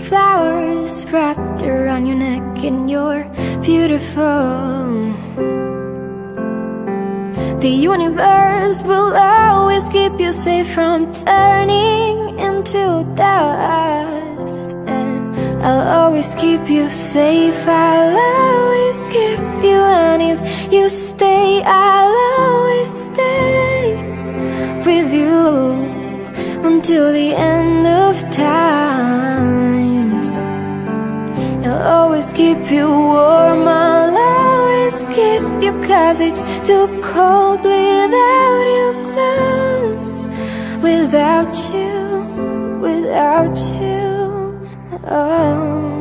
flowers 0.01 1.07
wrapped 1.13 1.63
around 1.63 2.07
your 2.07 2.17
neck 2.17 2.43
And 2.65 2.91
you're 2.91 3.23
beautiful 3.63 5.15
The 7.61 7.69
universe 7.69 8.83
will 8.83 9.15
always 9.15 9.89
keep 9.91 10.19
you 10.19 10.33
safe 10.33 10.75
from 10.75 11.13
turning 11.13 12.37
into 12.41 13.07
dust 13.15 14.71
And 14.73 15.37
I'll 15.63 15.87
always 16.01 16.35
keep 16.35 16.69
you 16.69 16.91
safe. 16.91 17.63
I'll 17.69 18.19
always 18.19 18.99
keep 19.07 19.39
you, 19.63 19.79
and 19.79 20.21
if 20.21 20.73
you 20.73 20.89
stay, 20.89 21.63
I'll 21.63 22.17
always 22.41 22.91
stay 23.07 23.95
with 24.85 25.15
you 25.15 25.91
until 26.65 27.13
the 27.13 27.35
end 27.35 27.87
of 27.87 28.19
times. 28.31 30.39
I'll 31.67 31.83
always 31.99 32.33
keep 32.33 32.71
you 32.71 32.89
warm. 32.89 33.69
I'll 33.69 34.17
always 34.17 35.05
keep 35.17 35.43
you, 35.63 35.73
cause 35.87 36.21
it's 36.21 36.43
too 36.67 36.87
cold 37.03 37.63
without 37.63 38.65
your 38.77 38.95
clothes. 39.09 40.27
Without 40.83 41.55
you, 41.73 42.79
without 42.81 43.57
you. 43.81 44.01
Oh. 45.05 45.91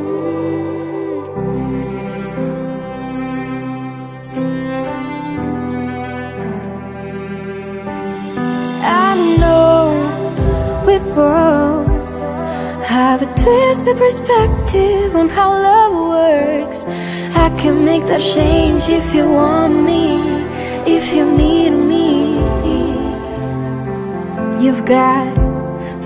Know 11.16 12.02
have 12.86 13.22
a 13.22 13.26
twisted 13.42 13.96
perspective 13.96 15.14
on 15.16 15.28
how 15.28 15.50
love 15.52 15.94
works. 16.16 16.84
I 17.34 17.48
can 17.60 17.84
make 17.84 18.04
that 18.06 18.20
change 18.20 18.88
if 18.88 19.14
you 19.14 19.28
want 19.28 19.74
me, 19.82 20.20
if 20.96 21.14
you 21.14 21.24
need 21.30 21.70
me. 21.70 22.12
You've 24.62 24.84
got 24.84 25.34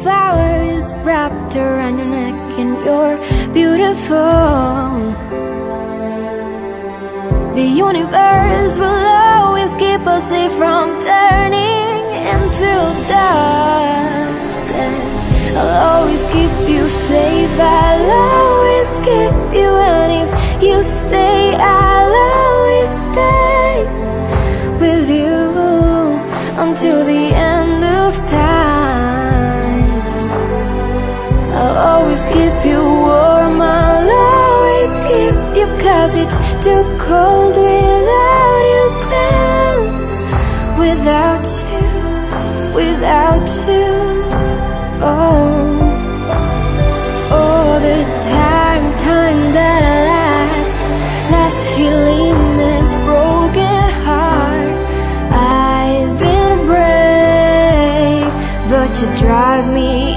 flowers 0.03 0.95
wrapped 1.05 1.57
around 1.57 1.99
your 1.99 2.07
neck, 2.07 2.35
and 2.63 2.73
you're 2.85 3.19
beautiful. 3.53 4.97
The 7.55 7.67
universe 7.87 8.77
will 8.77 9.03
always 9.27 9.75
keep 9.77 10.07
us 10.07 10.29
safe 10.29 10.53
from 10.53 10.87
turning 11.03 12.03
into 12.33 12.73
dust. 13.09 14.16
I'll 15.59 15.77
always 15.91 16.23
keep 16.35 16.55
you 16.69 16.89
safe. 16.89 17.59
I'll 17.59 18.11
always 18.11 18.91
keep 19.07 19.37
you, 19.59 19.71
and 19.95 20.11
if 20.23 20.31
you 20.63 20.83
stay, 20.83 21.55
I'll 21.55 22.15
always 22.29 22.91
stay 23.09 23.73
with 24.83 25.09
you 25.09 25.39
until 26.65 26.99
the 27.07 27.25
end 27.53 27.83
of 27.83 28.15
times. 28.29 30.27
I'll 31.61 31.79
always 31.91 32.23
keep 32.37 32.57
you 32.71 32.83
warm. 33.07 33.57
I'll 33.63 34.11
always 34.29 34.93
keep 35.11 35.39
you, 35.59 35.67
cause 35.85 36.15
it's 36.23 36.37
too 36.65 36.85
cold 37.09 37.57
without 37.57 38.63
your 38.75 38.91
clothes. 39.07 40.11
Without 40.85 41.47
you, 41.73 41.89
without 42.75 43.49
you. 43.69 44.06
Oh, 44.99 45.79
oh, 47.31 47.79
the 47.81 48.05
time, 48.29 48.99
time 48.99 49.53
that 49.53 49.83
I 49.83 50.07
feeling 51.77 52.57
this 52.57 52.95
broken 53.05 53.91
heart. 54.05 54.73
I've 55.31 56.19
been 56.19 56.65
brave, 56.65 58.33
but 58.71 58.91
you 59.01 59.09
drive 59.19 59.73
me 59.73 60.16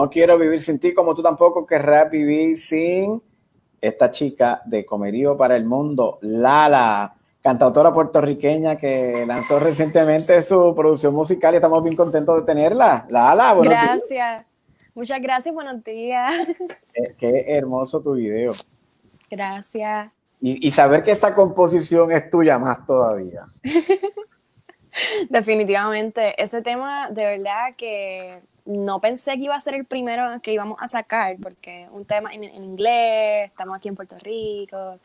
No 0.00 0.08
quiero 0.08 0.38
vivir 0.38 0.62
sin 0.62 0.78
ti 0.78 0.94
como 0.94 1.14
tú 1.14 1.22
tampoco 1.22 1.66
querrás 1.66 2.10
vivir 2.10 2.56
sin 2.56 3.22
esta 3.82 4.10
chica 4.10 4.62
de 4.64 4.86
Comerío 4.86 5.36
para 5.36 5.56
el 5.56 5.66
Mundo, 5.66 6.18
Lala, 6.22 7.14
cantautora 7.42 7.92
puertorriqueña 7.92 8.76
que 8.76 9.26
lanzó 9.26 9.58
recientemente 9.58 10.42
su 10.42 10.74
producción 10.74 11.12
musical 11.12 11.52
y 11.52 11.56
estamos 11.56 11.84
bien 11.84 11.96
contentos 11.96 12.34
de 12.36 12.46
tenerla. 12.46 13.06
Lala, 13.10 13.52
buenos 13.52 13.74
días. 13.74 13.84
Gracias. 13.84 14.46
Muchas 14.94 15.20
gracias, 15.20 15.54
buenos 15.54 15.84
días. 15.84 16.48
Eh, 16.94 17.14
Qué 17.18 17.44
hermoso 17.48 18.00
tu 18.00 18.14
video. 18.14 18.54
Gracias. 19.30 20.10
Y, 20.40 20.66
y 20.66 20.70
saber 20.70 21.04
que 21.04 21.10
esa 21.10 21.34
composición 21.34 22.10
es 22.10 22.30
tuya 22.30 22.58
más 22.58 22.86
todavía. 22.86 23.44
Definitivamente. 25.28 26.42
Ese 26.42 26.62
tema, 26.62 27.10
de 27.10 27.22
verdad 27.22 27.74
que 27.76 28.40
no 28.64 29.00
pensé 29.00 29.34
que 29.34 29.44
iba 29.44 29.54
a 29.54 29.60
ser 29.60 29.74
el 29.74 29.84
primero 29.84 30.40
que 30.42 30.52
íbamos 30.52 30.78
a 30.80 30.88
sacar, 30.88 31.36
porque 31.42 31.88
un 31.90 32.04
tema 32.04 32.32
en, 32.32 32.44
en 32.44 32.62
inglés, 32.62 33.50
estamos 33.50 33.76
aquí 33.76 33.88
en 33.88 33.96
Puerto 33.96 34.16
Rico, 34.18 34.98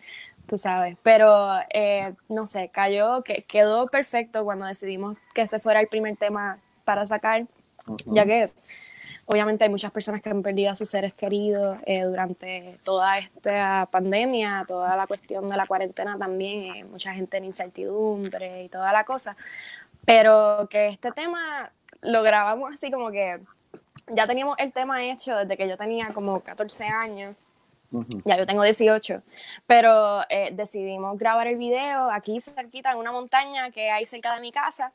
tú 0.45 0.57
sabes. 0.57 0.98
Pero, 1.03 1.60
eh, 1.73 2.14
no 2.30 2.48
sé, 2.48 2.69
cayó, 2.69 3.22
que 3.23 3.44
quedó 3.44 3.88
perfecto 3.88 4.44
cuando 4.44 4.65
decidimos 4.65 5.18
que 5.34 5.41
ese 5.41 5.60
fuera 5.60 5.80
el 5.80 5.88
primer 5.88 6.18
tema 6.18 6.60
para 6.84 7.06
sacar, 7.07 7.45
ya 8.06 8.26
que 8.26 8.49
obviamente 9.27 9.64
hay 9.64 9.69
muchas 9.69 9.91
personas 9.91 10.22
que 10.22 10.30
han 10.30 10.44
perdido 10.44 10.72
a 10.72 10.76
sus 10.76 10.90
seres 10.90 11.14
queridos 11.14 11.77
eh, 11.86 12.03
durante 12.03 12.64
toda 12.84 13.18
esta 13.18 13.88
pandemia, 13.91 14.65
toda 14.68 14.95
la 14.95 15.07
cuestión 15.07 15.49
de 15.49 15.57
la 15.57 15.65
cuarentena 15.65 16.18
también, 16.18 16.76
eh, 16.76 16.84
mucha 16.84 17.14
gente 17.14 17.38
en 17.38 17.45
incertidumbre 17.45 18.64
y 18.64 18.69
toda 18.69 18.91
la 18.94 19.03
cosa, 19.03 19.36
pero 20.06 20.68
que 20.69 20.90
este 20.90 21.11
tema 21.11 21.72
lo 22.06 22.23
grabamos 22.23 22.72
así 22.73 22.91
como 22.91 23.11
que 23.11 23.40
ya 24.10 24.26
teníamos 24.26 24.56
el 24.60 24.72
tema 24.72 25.03
hecho 25.03 25.36
desde 25.36 25.57
que 25.57 25.68
yo 25.68 25.77
tenía 25.77 26.07
como 26.10 26.40
14 26.40 26.86
años. 26.86 27.36
Ya 28.26 28.36
yo 28.36 28.45
tengo 28.45 28.64
18, 28.64 29.22
pero 29.68 30.22
eh, 30.30 30.49
decidimos 30.52 31.18
grabar 31.18 31.48
el 31.48 31.56
video 31.56 32.10
aquí 32.11 32.40
cerquita 32.41 32.91
en 32.91 32.98
una 32.98 33.11
montaña 33.11 33.72
que 33.72 33.90
hay 33.90 34.06
cerca 34.06 34.36
de 34.36 34.41
mi 34.41 34.52
casa. 34.52 34.91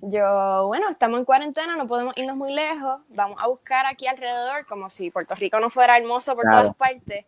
Yo, 0.00 0.66
bueno, 0.66 0.90
estamos 0.90 1.20
en 1.20 1.24
cuarentena, 1.24 1.76
no 1.76 1.86
podemos 1.86 2.16
irnos 2.16 2.36
muy 2.36 2.52
lejos, 2.52 3.00
vamos 3.10 3.36
a 3.40 3.46
buscar 3.46 3.86
aquí 3.86 4.08
alrededor, 4.08 4.66
como 4.66 4.90
si 4.90 5.10
Puerto 5.10 5.36
Rico 5.36 5.60
no 5.60 5.70
fuera 5.70 5.96
hermoso 5.96 6.34
por 6.34 6.44
todas 6.50 6.74
partes. 6.74 7.24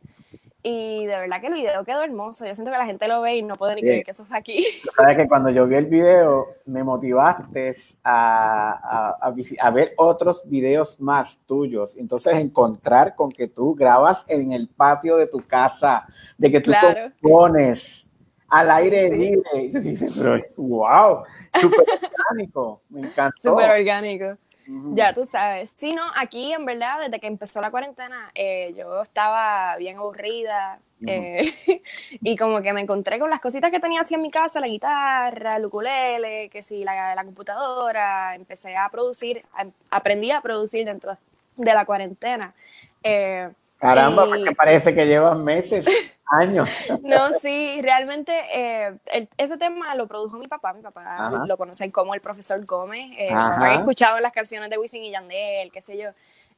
Y 0.67 1.05
de 1.05 1.15
verdad 1.15 1.43
que 1.43 1.49
el 1.49 1.53
video 1.53 1.85
quedó 1.85 2.03
hermoso. 2.03 2.47
Yo 2.47 2.55
siento 2.55 2.73
que 2.73 2.79
la 2.79 2.87
gente 2.87 3.07
lo 3.07 3.21
ve 3.21 3.37
y 3.37 3.43
no 3.43 3.55
puede 3.55 3.75
ni 3.75 3.83
creer 3.83 4.03
que 4.03 4.13
eso 4.13 4.25
fue 4.25 4.39
aquí. 4.39 4.65
Sabes 4.97 5.19
que 5.19 5.29
cuando 5.29 5.51
yo 5.51 5.67
vi 5.67 5.77
el 5.77 5.85
video, 5.85 6.47
me 6.65 6.83
motivaste 6.83 7.71
a, 8.03 9.19
a, 9.21 9.35
a, 9.61 9.71
ver 9.71 9.93
otros 9.99 10.43
videos 10.49 10.99
más 10.99 11.39
tuyos. 11.47 11.99
Entonces, 11.99 12.39
encontrar 12.39 13.15
con 13.15 13.31
que 13.31 13.47
tú 13.47 13.75
grabas 13.75 14.25
en 14.27 14.53
el 14.53 14.69
patio 14.69 15.19
de 15.19 15.27
tu 15.27 15.37
casa, 15.41 16.07
de 16.39 16.51
que 16.51 16.63
tú 16.63 16.73
pones 17.21 18.11
al 18.49 18.71
aire 18.71 19.11
libre. 19.11 19.43
Y 19.55 20.51
wow, 20.57 21.25
súper 21.61 21.85
orgánico. 22.31 22.81
Me 22.89 23.01
encantó. 23.01 23.51
Súper 23.51 23.71
orgánico. 23.71 24.39
Ya 24.67 25.13
tú 25.13 25.27
sabes. 25.27 25.75
Sí, 25.77 25.93
no, 25.93 26.03
aquí 26.17 26.53
en 26.53 26.65
verdad, 26.65 27.01
desde 27.01 27.21
que 27.21 27.27
empezó 27.27 27.61
la 27.61 27.71
cuarentena, 27.71 28.31
eh, 28.35 28.75
yo 28.77 29.03
estaba 29.03 29.77
bien 29.77 29.97
aburrida 29.99 30.79
eh, 31.07 31.53
y 32.23 32.37
como 32.37 32.63
que 32.63 32.73
me 32.73 32.81
encontré 32.81 33.19
con 33.19 33.29
las 33.29 33.41
cositas 33.41 33.71
que 33.71 33.81
tenía 33.81 34.01
así 34.01 34.15
en 34.15 34.23
mi 34.23 34.31
casa, 34.31 34.61
la 34.61 34.69
guitarra, 34.69 35.57
el 35.57 35.67
ukulele, 35.67 36.49
que 36.49 36.63
sí, 36.63 36.83
la, 36.85 37.15
la 37.15 37.25
computadora, 37.25 38.35
empecé 38.35 38.77
a 38.77 38.89
producir, 38.89 39.45
aprendí 39.91 40.31
a 40.31 40.41
producir 40.41 40.87
dentro 40.87 41.19
de 41.57 41.75
la 41.75 41.85
cuarentena. 41.85 42.55
Eh, 43.03 43.51
Caramba, 43.79 44.27
porque 44.27 44.55
parece 44.55 44.95
que 44.95 45.07
llevas 45.07 45.39
meses, 45.39 45.87
años. 46.27 46.69
No, 47.03 47.33
sí, 47.33 47.81
realmente 47.83 48.33
eh, 48.53 48.99
ese 49.37 49.59
tema 49.59 49.95
lo 49.95 50.07
produjo 50.07 50.39
mi 50.39 50.49
papá. 50.49 50.73
Mi 50.73 50.83
papá 50.83 51.31
lo 51.47 51.57
conocen 51.57 51.91
como 51.91 52.15
el 52.15 52.21
profesor 52.21 52.65
Gómez. 52.65 53.11
Eh, 53.19 53.31
he 53.31 53.75
escuchado 53.75 54.19
las 54.21 54.33
canciones 54.33 54.71
de 54.71 54.79
Wisin 54.79 55.05
y 55.05 55.11
Yandel, 55.11 55.71
qué 55.73 55.81
sé 55.81 55.99
yo. 55.99 56.11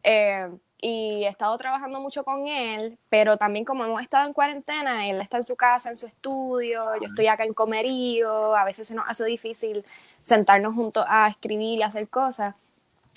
Eh, 0.02 0.48
y 0.80 1.24
he 1.24 1.28
estado 1.28 1.56
trabajando 1.56 2.00
mucho 2.00 2.22
con 2.22 2.46
él, 2.46 2.98
pero 3.08 3.38
también 3.38 3.64
como 3.64 3.84
hemos 3.84 4.02
estado 4.02 4.26
en 4.26 4.34
cuarentena, 4.34 5.08
él 5.08 5.20
está 5.20 5.38
en 5.38 5.44
su 5.44 5.56
casa, 5.56 5.88
en 5.88 5.96
su 5.96 6.06
estudio, 6.06 6.84
yo 7.00 7.08
estoy 7.08 7.26
acá 7.28 7.44
en 7.44 7.54
Comerío, 7.54 8.54
a 8.54 8.64
veces 8.64 8.86
se 8.86 8.94
nos 8.94 9.08
hace 9.08 9.24
difícil 9.24 9.84
sentarnos 10.20 10.74
juntos 10.74 11.04
a 11.08 11.28
escribir 11.28 11.78
y 11.78 11.82
hacer 11.82 12.08
cosas. 12.08 12.54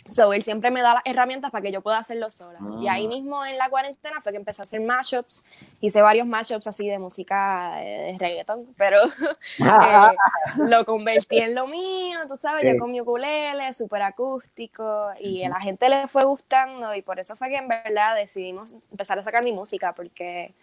So, 0.10 0.34
él 0.34 0.42
siempre 0.42 0.72
me 0.72 0.82
da 0.82 0.96
las 0.96 1.04
herramientas 1.06 1.52
para 1.52 1.62
que 1.62 1.72
yo 1.72 1.82
pueda 1.82 2.00
hacerlo 2.00 2.32
sola. 2.32 2.60
Y 2.82 2.88
ahí 2.88 3.06
ah. 3.06 3.10
mismo 3.10 3.46
en 3.46 3.58
la 3.58 3.70
cuarentena 3.70 4.22
fue 4.22 4.32
que 4.32 4.38
empecé 4.38 4.62
a 4.62 4.64
hacer 4.64 4.82
mashups. 4.82 5.46
Hice 5.82 6.02
varios 6.02 6.26
mashups 6.26 6.68
así 6.68 6.88
de 6.88 6.98
música 6.98 7.76
de, 7.78 8.18
reggaeton, 8.18 8.74
pero 8.76 8.98
eh, 9.60 10.16
lo 10.58 10.84
convertí 10.86 11.38
en 11.38 11.56
lo 11.56 11.68
mío, 11.68 12.20
tú 12.28 12.36
sabes, 12.36 12.66
yo 12.66 12.78
con 12.80 12.92
mi 12.92 13.02
ukulele, 13.02 13.74
súper 13.74 14.02
acústico, 14.02 15.10
y 15.20 15.44
a 15.44 15.50
la 15.50 15.60
gente 15.60 15.88
le 15.90 16.08
fue 16.08 16.26
gustando, 16.26 16.94
y 16.96 17.02
por 17.02 17.20
eso 17.20 17.36
fue 17.36 17.50
que 17.50 17.58
en 17.58 17.68
verdad 17.68 18.16
decidimos 18.16 18.74
empezar 18.92 19.20
a 19.20 19.24
sacar 19.24 19.44
mi 19.44 19.52
música, 19.52 19.94
porque 19.94 20.54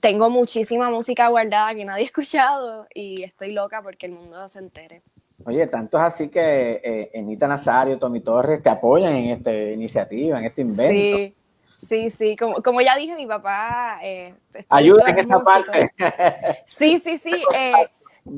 tengo 0.00 0.30
muchísima 0.30 0.88
música 0.90 1.28
guardada 1.28 1.74
que 1.74 1.84
nadie 1.84 2.02
ha 2.02 2.06
escuchado, 2.06 2.86
y 2.94 3.22
estoy 3.22 3.52
loca 3.52 3.82
porque 3.82 4.06
el 4.06 4.12
mundo 4.12 4.48
se 4.48 4.58
entere. 4.58 5.02
Oye, 5.44 5.66
tanto 5.66 5.96
es 5.98 6.04
así 6.04 6.28
que 6.28 6.80
eh, 6.82 7.10
Enita 7.14 7.46
Nazario, 7.46 7.98
Tommy 7.98 8.20
Torres 8.20 8.62
te 8.62 8.70
apoyan 8.70 9.14
en 9.14 9.26
esta 9.26 9.52
iniciativa, 9.52 10.38
en 10.38 10.44
este 10.44 10.62
invento. 10.62 10.92
Sí, 10.92 11.34
sí, 11.80 12.10
sí. 12.10 12.36
Como, 12.36 12.62
como 12.62 12.80
ya 12.80 12.96
dije, 12.96 13.14
mi 13.14 13.26
papá. 13.26 13.98
Eh, 14.02 14.34
Ayuda 14.68 15.04
en 15.08 15.18
esa 15.18 15.40
parte. 15.40 15.90
Sí, 16.66 16.98
sí, 16.98 17.18
sí. 17.18 17.32
Eh, 17.54 17.72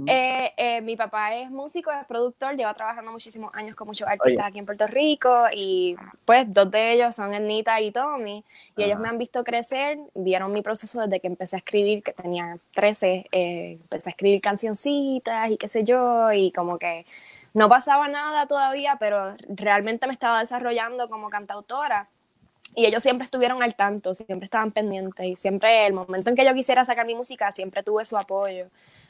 eh, 0.07 0.53
eh, 0.57 0.81
mi 0.81 0.97
papá 0.97 1.35
es 1.35 1.51
músico, 1.51 1.91
es 1.93 2.07
productor, 2.07 2.57
lleva 2.57 2.73
trabajando 2.73 3.13
muchísimos 3.13 3.55
años 3.55 3.77
con 3.77 3.87
muchos 3.87 4.09
artistas 4.09 4.47
aquí 4.47 4.59
en 4.59 4.65
Puerto 4.65 4.87
Rico 4.87 5.47
y 5.53 5.95
pues 6.25 6.47
dos 6.49 6.71
de 6.71 6.95
ellos 6.95 7.15
son 7.15 7.35
Ernita 7.35 7.79
y 7.83 7.91
Tommy 7.91 8.43
y 8.79 8.83
ellos 8.83 8.99
me 8.99 9.09
han 9.09 9.19
visto 9.19 9.45
crecer, 9.45 9.99
vieron 10.15 10.53
mi 10.53 10.63
proceso 10.63 11.03
desde 11.03 11.21
que 11.21 11.27
empecé 11.27 11.57
a 11.57 11.59
escribir, 11.59 12.03
que 12.03 12.13
tenía 12.13 12.59
13, 12.73 13.27
eh, 13.31 13.79
empecé 13.83 14.09
a 14.09 14.13
escribir 14.13 14.41
cancioncitas 14.41 15.51
y 15.51 15.59
qué 15.59 15.69
sé 15.69 15.85
yo 15.85 16.33
y 16.33 16.51
como 16.51 16.79
que 16.79 17.05
no 17.53 17.69
pasaba 17.69 18.09
nada 18.09 18.47
todavía, 18.47 18.97
pero 18.99 19.37
realmente 19.49 20.07
me 20.07 20.15
estaba 20.15 20.41
desarrollando 20.41 21.09
como 21.11 21.29
cantautora. 21.29 22.09
Y 22.75 22.87
ellos 22.87 23.03
siempre 23.05 23.25
estuvieron 23.25 23.63
al 23.63 23.77
tanto, 23.77 24.15
siempre 24.15 24.47
estaban 24.47 24.73
pendientes 24.73 25.25
y 25.25 25.37
siempre 25.37 25.87
el 25.87 25.93
momento 25.93 26.31
en 26.31 26.37
que 26.37 26.45
yo 26.45 26.53
quisiera 26.55 26.85
sacar 26.85 27.07
mi 27.07 27.15
música 27.15 27.53
siempre 27.53 27.85
tuve 27.85 28.05
su 28.05 28.17
apoyo. 28.17 28.67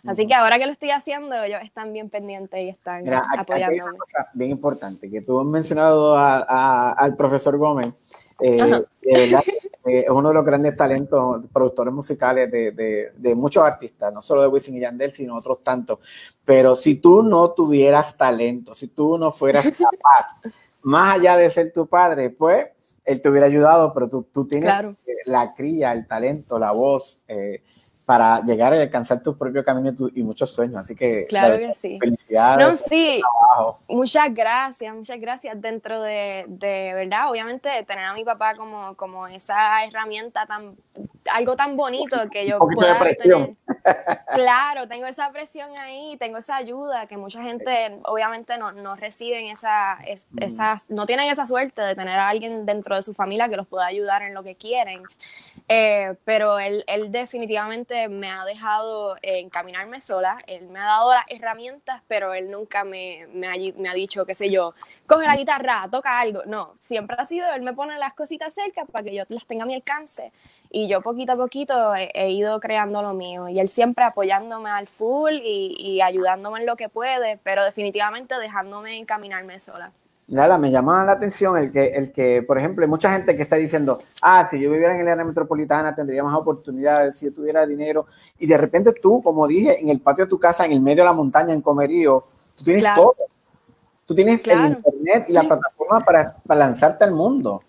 Así 0.06 0.26
que 0.26 0.34
ahora 0.34 0.58
que 0.58 0.66
lo 0.66 0.72
estoy 0.72 0.90
haciendo, 0.90 1.34
ellos 1.42 1.60
están 1.62 1.92
bien 1.92 2.10
pendientes 2.10 2.60
y 2.60 2.68
están 2.68 3.04
apoyándome. 3.38 3.82
Una 3.82 3.98
cosa 3.98 4.28
bien 4.34 4.50
importante, 4.50 5.10
que 5.10 5.22
tú 5.22 5.40
has 5.40 5.46
mencionado 5.46 6.16
al 6.16 7.16
profesor 7.16 7.56
Gómez, 7.56 7.92
eh, 8.40 8.84
eh, 9.02 9.32
es 9.84 10.10
uno 10.10 10.28
de 10.28 10.34
los 10.34 10.44
grandes 10.44 10.76
talentos, 10.76 11.44
productores 11.52 11.92
musicales 11.92 12.50
de, 12.50 13.12
de, 13.16 13.34
muchos 13.34 13.62
artistas, 13.62 14.12
no 14.12 14.22
solo 14.22 14.42
de 14.42 14.48
Wisin 14.48 14.76
y 14.76 14.80
Yandel, 14.80 15.12
sino 15.12 15.36
otros 15.36 15.62
tantos. 15.62 15.98
Pero 16.44 16.74
si 16.74 16.96
tú 16.96 17.22
no 17.22 17.50
tuvieras 17.50 18.16
talento, 18.16 18.74
si 18.74 18.88
tú 18.88 19.18
no 19.18 19.30
fueras 19.30 19.64
capaz, 19.70 20.52
más 20.82 21.18
allá 21.18 21.36
de 21.36 21.50
ser 21.50 21.72
tu 21.72 21.86
padre, 21.86 22.30
pues 22.30 22.66
él 23.04 23.20
te 23.20 23.28
hubiera 23.28 23.46
ayudado, 23.46 23.92
pero 23.92 24.08
tú, 24.08 24.26
tú 24.32 24.46
tienes 24.46 24.72
la 25.26 25.54
cría, 25.54 25.92
el 25.92 26.06
talento, 26.06 26.58
la 26.58 26.72
voz. 26.72 27.20
Eh, 27.28 27.62
para 28.04 28.42
llegar 28.42 28.72
a 28.72 28.80
alcanzar 28.80 29.22
tu 29.22 29.36
propio 29.36 29.64
camino 29.64 29.94
y, 30.14 30.22
muchos 30.22 30.50
sueños. 30.50 30.76
Así 30.76 30.94
que, 30.94 31.26
claro 31.26 31.56
que 31.56 31.72
sí. 31.72 31.98
Felicidades. 31.98 32.66
No, 32.66 32.76
sí. 32.76 33.22
Muchas 33.88 34.34
gracias, 34.34 34.94
muchas 34.94 35.18
gracias. 35.20 35.60
Dentro 35.60 36.02
de, 36.02 36.44
de, 36.48 36.92
verdad, 36.94 37.30
obviamente, 37.30 37.70
tener 37.86 38.04
a 38.04 38.12
mi 38.12 38.24
papá 38.24 38.54
como, 38.56 38.94
como 38.96 39.26
esa 39.26 39.84
herramienta 39.84 40.44
tan, 40.46 40.76
algo 41.32 41.56
tan 41.56 41.76
bonito 41.76 42.16
que 42.30 42.46
yo 42.46 42.58
Un 42.60 42.74
pueda 42.74 42.98
presión. 42.98 43.56
Claro, 44.34 44.88
tengo 44.88 45.06
esa 45.06 45.30
presión 45.30 45.68
ahí, 45.78 46.16
tengo 46.18 46.38
esa 46.38 46.56
ayuda 46.56 47.06
que 47.06 47.16
mucha 47.16 47.42
gente, 47.42 48.00
obviamente, 48.04 48.58
no, 48.58 48.72
no 48.72 48.96
reciben 48.96 49.46
esa, 49.46 49.98
mm. 50.00 50.42
esas, 50.42 50.90
no 50.90 51.06
tienen 51.06 51.30
esa 51.30 51.46
suerte 51.46 51.82
de 51.82 51.94
tener 51.94 52.18
a 52.18 52.28
alguien 52.28 52.66
dentro 52.66 52.96
de 52.96 53.02
su 53.02 53.14
familia 53.14 53.48
que 53.48 53.56
los 53.56 53.66
pueda 53.66 53.86
ayudar 53.86 54.22
en 54.22 54.34
lo 54.34 54.42
que 54.42 54.56
quieren. 54.56 55.02
Eh, 55.68 56.14
pero 56.24 56.58
él, 56.58 56.84
él, 56.86 57.10
definitivamente 57.10 57.93
me 58.08 58.30
ha 58.30 58.44
dejado 58.44 59.16
encaminarme 59.22 60.00
sola, 60.00 60.38
él 60.46 60.66
me 60.68 60.78
ha 60.78 60.84
dado 60.84 61.12
las 61.12 61.24
herramientas, 61.28 62.02
pero 62.08 62.34
él 62.34 62.50
nunca 62.50 62.84
me, 62.84 63.26
me, 63.32 63.46
ha, 63.46 63.54
me, 63.76 63.88
ha, 63.88 63.94
dicho, 63.94 64.24
qué 64.26 64.34
sé 64.34 64.50
yo, 64.50 64.74
coge 65.06 65.26
la 65.26 65.36
guitarra, 65.36 65.88
toca 65.90 66.18
algo. 66.20 66.42
No, 66.46 66.74
siempre 66.78 67.16
ha 67.18 67.24
sido, 67.24 67.52
él 67.54 67.62
me 67.62 67.72
pone 67.72 67.98
las 67.98 68.14
cositas 68.14 68.54
cerca 68.54 68.84
para 68.84 69.04
que 69.04 69.14
yo 69.14 69.24
las 69.28 69.46
tenga 69.46 69.64
a 69.64 69.66
mi 69.66 69.74
alcance. 69.74 70.32
Y 70.70 70.88
yo 70.88 71.02
poquito 71.02 71.32
a 71.32 71.36
poquito 71.36 71.94
he, 71.94 72.30
ido 72.30 72.58
creando 72.60 73.00
lo 73.00 73.14
mío. 73.14 73.48
Y 73.48 73.60
él 73.60 73.68
siempre 73.68 74.04
apoyándome 74.04 74.70
al 74.70 74.88
full 74.88 75.34
y, 75.34 75.76
y 75.78 76.00
ayudándome 76.00 76.60
en 76.60 76.66
lo 76.66 76.76
que 76.76 76.88
puede, 76.88 77.38
pero 77.38 77.64
definitivamente 77.64 78.36
dejándome 78.38 78.98
encaminarme 78.98 79.60
sola. 79.60 79.92
Nada, 80.26 80.56
me 80.56 80.70
llama 80.70 81.04
la 81.04 81.12
atención 81.12 81.58
el 81.58 81.70
que, 81.70 81.86
el 81.88 82.10
que, 82.10 82.42
por 82.42 82.56
ejemplo, 82.56 82.82
hay 82.82 82.88
mucha 82.88 83.12
gente 83.12 83.36
que 83.36 83.42
está 83.42 83.56
diciendo, 83.56 84.00
ah, 84.22 84.46
si 84.50 84.58
yo 84.58 84.70
viviera 84.70 84.94
en 84.94 85.00
el 85.00 85.08
área 85.08 85.24
metropolitana 85.24 85.94
tendría 85.94 86.22
más 86.22 86.34
oportunidades, 86.34 87.18
si 87.18 87.26
yo 87.26 87.32
tuviera 87.32 87.66
dinero, 87.66 88.06
y 88.38 88.46
de 88.46 88.56
repente 88.56 88.92
tú, 88.92 89.22
como 89.22 89.46
dije, 89.46 89.80
en 89.80 89.90
el 89.90 90.00
patio 90.00 90.24
de 90.24 90.30
tu 90.30 90.38
casa, 90.38 90.64
en 90.64 90.72
el 90.72 90.80
medio 90.80 91.02
de 91.02 91.10
la 91.10 91.12
montaña, 91.12 91.52
en 91.52 91.60
Comerío, 91.60 92.24
tú 92.56 92.64
tienes 92.64 92.84
todo. 92.94 93.14
Tú 94.06 94.14
tienes 94.14 94.46
el 94.46 94.66
internet 94.66 95.26
y 95.28 95.32
la 95.32 95.42
plataforma 95.42 96.00
para, 96.00 96.36
lanzarte 96.46 97.04
al 97.04 97.12
mundo. 97.12 97.62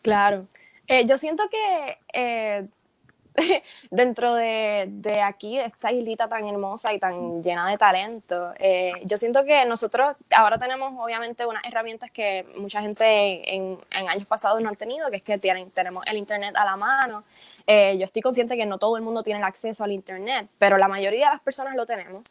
Claro. 0.00 0.44
Eh, 0.86 1.06
yo 1.06 1.18
siento 1.18 1.42
que 1.50 1.98
eh, 2.12 2.68
dentro 3.90 4.34
de, 4.34 4.86
de, 4.88 5.22
aquí, 5.22 5.56
de 5.56 5.66
esta 5.66 5.92
islita 5.92 6.28
tan 6.28 6.46
hermosa 6.46 6.92
y 6.92 6.98
tan 6.98 7.42
llena 7.42 7.68
de 7.68 7.78
talento. 7.78 8.52
Eh, 8.58 8.92
yo 9.04 9.16
siento 9.18 9.44
que 9.44 9.64
nosotros 9.64 10.16
ahora 10.34 10.58
tenemos 10.58 10.92
obviamente 10.98 11.46
unas 11.46 11.64
herramientas 11.64 12.10
que 12.10 12.46
mucha 12.56 12.82
gente 12.82 13.54
en, 13.54 13.78
en 13.90 14.08
años 14.08 14.26
pasados 14.26 14.60
no 14.62 14.68
han 14.68 14.76
tenido, 14.76 15.10
que 15.10 15.16
es 15.16 15.22
que 15.22 15.38
tienen, 15.38 15.70
tenemos 15.70 16.06
el 16.06 16.16
Internet 16.16 16.54
a 16.56 16.64
la 16.64 16.76
mano. 16.76 17.22
Eh, 17.66 17.96
yo 17.98 18.04
estoy 18.04 18.22
consciente 18.22 18.56
que 18.56 18.66
no 18.66 18.78
todo 18.78 18.96
el 18.96 19.02
mundo 19.02 19.22
tiene 19.22 19.40
el 19.40 19.46
acceso 19.46 19.84
al 19.84 19.92
Internet, 19.92 20.48
pero 20.58 20.76
la 20.78 20.88
mayoría 20.88 21.26
de 21.26 21.32
las 21.34 21.42
personas 21.42 21.74
lo 21.74 21.86
tenemos. 21.86 22.22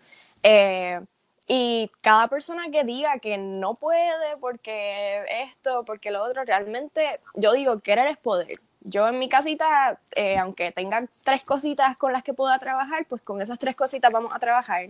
Eh, 0.44 1.00
y 1.48 1.92
cada 2.02 2.28
persona 2.28 2.70
que 2.72 2.84
diga 2.84 3.20
que 3.20 3.38
no 3.38 3.74
puede 3.74 4.38
porque 4.40 5.24
esto, 5.44 5.84
porque 5.86 6.12
lo 6.12 6.24
otro, 6.24 6.46
realmente 6.46 7.10
yo 7.36 7.52
digo, 7.54 7.80
querer 7.80 8.08
es 8.08 8.18
poder 8.18 8.58
yo 8.82 9.08
en 9.08 9.20
mi 9.20 9.30
casita, 9.30 10.00
eh, 10.12 10.38
aunque 10.38 10.72
tenga 10.72 11.06
tres 11.24 11.46
cositas 11.46 11.98
con 11.98 12.12
las 12.12 12.24
que 12.24 12.34
pueda 12.34 12.58
trabajar, 12.60 13.06
pues 13.08 13.22
con 13.22 13.42
esas 13.42 13.60
tres 13.60 13.76
cositas 13.76 14.12
vamos 14.12 14.32
a 14.34 14.40
trabajar. 14.40 14.90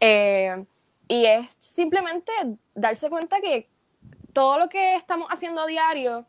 Eh, 0.00 0.64
y 1.08 1.26
es 1.26 1.48
simplemente 1.58 2.32
darse 2.74 3.10
cuenta 3.10 3.40
que 3.40 3.68
todo 4.32 4.58
lo 4.58 4.68
que 4.68 4.96
estamos 4.96 5.28
haciendo 5.30 5.62
a 5.62 5.66
diario, 5.66 6.24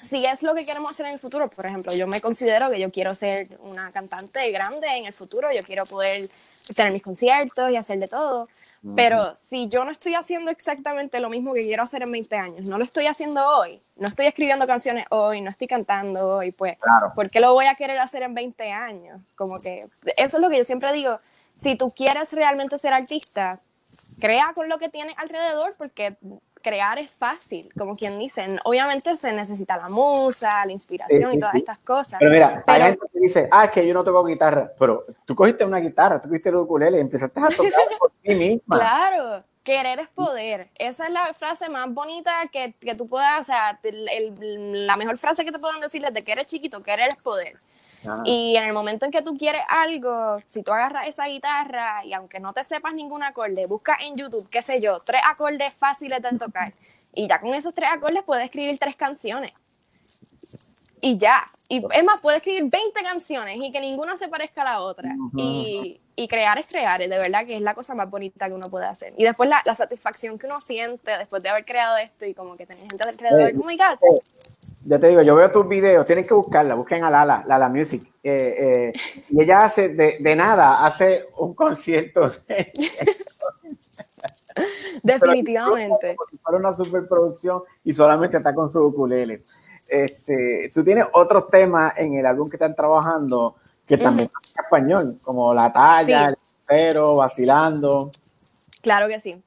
si 0.00 0.24
es 0.24 0.42
lo 0.42 0.54
que 0.54 0.64
queremos 0.64 0.90
hacer 0.90 1.06
en 1.06 1.12
el 1.12 1.18
futuro, 1.18 1.48
por 1.48 1.66
ejemplo, 1.66 1.92
yo 1.94 2.06
me 2.06 2.20
considero 2.20 2.70
que 2.70 2.80
yo 2.80 2.90
quiero 2.90 3.14
ser 3.14 3.48
una 3.60 3.90
cantante 3.90 4.50
grande 4.50 4.86
en 4.88 5.06
el 5.06 5.12
futuro, 5.12 5.48
yo 5.54 5.62
quiero 5.62 5.84
poder 5.84 6.28
tener 6.74 6.92
mis 6.92 7.02
conciertos 7.02 7.70
y 7.70 7.76
hacer 7.76 7.98
de 7.98 8.08
todo, 8.08 8.48
Pero 8.94 9.34
si 9.36 9.68
yo 9.68 9.84
no 9.84 9.90
estoy 9.90 10.14
haciendo 10.14 10.50
exactamente 10.50 11.18
lo 11.18 11.28
mismo 11.28 11.52
que 11.54 11.64
quiero 11.64 11.82
hacer 11.82 12.02
en 12.02 12.12
20 12.12 12.36
años, 12.36 12.68
no 12.68 12.78
lo 12.78 12.84
estoy 12.84 13.06
haciendo 13.06 13.46
hoy, 13.46 13.80
no 13.96 14.06
estoy 14.06 14.26
escribiendo 14.26 14.66
canciones 14.66 15.06
hoy, 15.10 15.40
no 15.40 15.50
estoy 15.50 15.66
cantando 15.66 16.36
hoy, 16.36 16.52
pues, 16.52 16.76
¿por 17.14 17.30
qué 17.30 17.40
lo 17.40 17.52
voy 17.52 17.66
a 17.66 17.74
querer 17.74 17.98
hacer 17.98 18.22
en 18.22 18.34
20 18.34 18.70
años? 18.70 19.20
Como 19.34 19.58
que 19.60 19.88
eso 20.16 20.36
es 20.36 20.40
lo 20.40 20.48
que 20.48 20.58
yo 20.58 20.64
siempre 20.64 20.92
digo, 20.92 21.18
si 21.56 21.76
tú 21.76 21.90
quieres 21.90 22.32
realmente 22.32 22.78
ser 22.78 22.92
artista, 22.92 23.60
crea 24.20 24.52
con 24.54 24.68
lo 24.68 24.78
que 24.78 24.88
tienes 24.88 25.16
alrededor 25.18 25.74
porque 25.78 26.16
crear 26.66 26.98
es 26.98 27.12
fácil, 27.12 27.70
como 27.78 27.94
quien 27.94 28.18
dice. 28.18 28.44
Obviamente 28.64 29.16
se 29.16 29.32
necesita 29.32 29.76
la 29.76 29.88
musa, 29.88 30.66
la 30.66 30.72
inspiración 30.72 31.34
y 31.34 31.38
todas 31.38 31.54
estas 31.54 31.80
cosas. 31.82 32.18
Pero 32.18 32.32
mira, 32.32 32.60
hay 32.66 32.82
gente 32.82 33.06
que 33.12 33.20
dice, 33.20 33.48
ah, 33.52 33.66
es 33.66 33.70
que 33.70 33.86
yo 33.86 33.94
no 33.94 34.02
toco 34.02 34.24
guitarra, 34.24 34.72
pero 34.76 35.04
tú 35.24 35.36
cogiste 35.36 35.64
una 35.64 35.78
guitarra, 35.78 36.20
tú 36.20 36.28
cogiste 36.28 36.48
el 36.48 36.56
ukulele 36.56 36.98
y 36.98 37.02
empezaste 37.02 37.38
a 37.38 37.50
tocar 37.50 37.70
por 38.00 38.10
ti 38.20 38.34
misma. 38.34 38.78
Claro, 38.78 39.44
querer 39.62 40.00
es 40.00 40.08
poder. 40.08 40.66
Esa 40.76 41.06
es 41.06 41.12
la 41.12 41.32
frase 41.34 41.68
más 41.68 41.88
bonita 41.94 42.32
que, 42.50 42.74
que 42.80 42.96
tú 42.96 43.06
puedas, 43.06 43.42
o 43.42 43.44
sea, 43.44 43.78
la 43.84 44.96
mejor 44.96 45.18
frase 45.18 45.44
que 45.44 45.52
te 45.52 45.60
puedan 45.60 45.80
decir 45.80 46.04
es 46.04 46.12
de 46.12 46.24
que 46.24 46.32
eres 46.32 46.46
chiquito, 46.46 46.82
querer 46.82 47.10
es 47.10 47.22
poder. 47.22 47.56
Y 48.24 48.56
en 48.56 48.64
el 48.64 48.72
momento 48.72 49.04
en 49.04 49.10
que 49.10 49.22
tú 49.22 49.36
quieres 49.36 49.62
algo, 49.68 50.38
si 50.46 50.62
tú 50.62 50.72
agarras 50.72 51.08
esa 51.08 51.26
guitarra 51.26 52.04
y 52.04 52.12
aunque 52.12 52.40
no 52.40 52.52
te 52.52 52.64
sepas 52.64 52.94
ningún 52.94 53.22
acorde, 53.22 53.66
busca 53.66 53.96
en 54.00 54.16
YouTube, 54.16 54.48
qué 54.50 54.62
sé 54.62 54.80
yo, 54.80 55.00
tres 55.00 55.22
acordes 55.24 55.74
fáciles 55.74 56.22
de 56.22 56.38
tocar. 56.38 56.72
Y 57.14 57.28
ya 57.28 57.40
con 57.40 57.54
esos 57.54 57.74
tres 57.74 57.88
acordes 57.92 58.22
puedes 58.24 58.44
escribir 58.44 58.78
tres 58.78 58.96
canciones. 58.96 59.52
Y 61.00 61.18
ya. 61.18 61.44
Y 61.68 61.84
es 61.92 62.04
más, 62.04 62.20
puedes 62.20 62.38
escribir 62.38 62.64
20 62.70 63.02
canciones 63.02 63.56
y 63.56 63.70
que 63.70 63.80
ninguna 63.80 64.16
se 64.16 64.28
parezca 64.28 64.62
a 64.62 64.64
la 64.64 64.80
otra. 64.80 65.14
y, 65.36 66.00
y, 66.14 66.28
crear 66.28 66.58
es 66.58 66.66
crear, 66.66 66.98
de 66.98 67.08
verdad 67.08 67.46
que 67.46 67.54
es 67.54 67.60
la 67.60 67.74
cosa 67.74 67.94
más 67.94 68.10
bonita 68.10 68.48
que 68.48 68.54
uno 68.54 68.68
puede 68.68 68.86
hacer. 68.86 69.12
Y 69.16 69.24
después 69.24 69.48
la, 69.48 69.62
la 69.64 69.74
satisfacción 69.74 70.38
que 70.38 70.46
uno 70.46 70.60
siente 70.60 71.16
después 71.18 71.42
de 71.42 71.50
haber 71.50 71.64
creado 71.64 71.96
esto 71.98 72.24
y 72.24 72.34
como 72.34 72.56
que 72.56 72.66
tener 72.66 72.88
gente 72.88 73.04
alrededor, 73.04 73.52
oh 73.60 73.66
my 73.66 73.76
God. 73.76 73.98
Ya 74.88 75.00
te 75.00 75.08
digo, 75.08 75.20
yo 75.22 75.34
veo 75.34 75.50
tus 75.50 75.68
videos, 75.68 76.06
tienen 76.06 76.24
que 76.24 76.32
buscarla, 76.32 76.76
busquen 76.76 77.02
a 77.02 77.10
Lala, 77.10 77.42
Lala 77.44 77.68
Music. 77.68 78.08
Eh, 78.22 78.54
eh, 78.56 78.92
y 79.30 79.42
ella 79.42 79.64
hace 79.64 79.88
de, 79.88 80.18
de, 80.20 80.36
nada, 80.36 80.74
hace 80.74 81.26
un 81.38 81.54
concierto. 81.54 82.30
Definitivamente. 85.02 86.14
Como 86.14 86.30
si 86.30 86.38
fuera 86.38 86.58
una 86.58 86.72
superproducción 86.72 87.62
y 87.82 87.92
solamente 87.92 88.36
está 88.36 88.54
con 88.54 88.72
su 88.72 88.86
ukulele. 88.86 89.42
Este, 89.88 90.70
tú 90.72 90.84
tienes 90.84 91.06
otros 91.14 91.50
temas 91.50 91.92
en 91.96 92.14
el 92.14 92.24
álbum 92.24 92.48
que 92.48 92.54
están 92.54 92.76
trabajando 92.76 93.56
que 93.86 93.98
también 93.98 94.30
son 94.30 94.42
en 94.44 94.64
español, 94.64 95.18
como 95.22 95.52
La 95.52 95.72
Talla, 95.72 96.28
El 96.28 96.36
Pero, 96.64 97.16
Vacilando. 97.16 98.12
Claro 98.82 99.08
que 99.08 99.18
sí. 99.18 99.42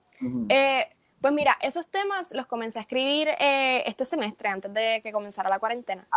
eh, 0.50 0.86
pues 1.22 1.34
mira, 1.34 1.58
esos 1.62 1.88
temas 1.88 2.32
los 2.34 2.48
comencé 2.48 2.80
a 2.80 2.84
escribir 2.84 3.30
eh, 3.40 3.84
este 3.86 4.06
semestre, 4.06 4.50
antes 4.50 4.74
de 4.74 5.02
que 5.04 5.12
comenzara 5.12 5.50
la 5.50 5.60
cuarentena, 5.60 6.08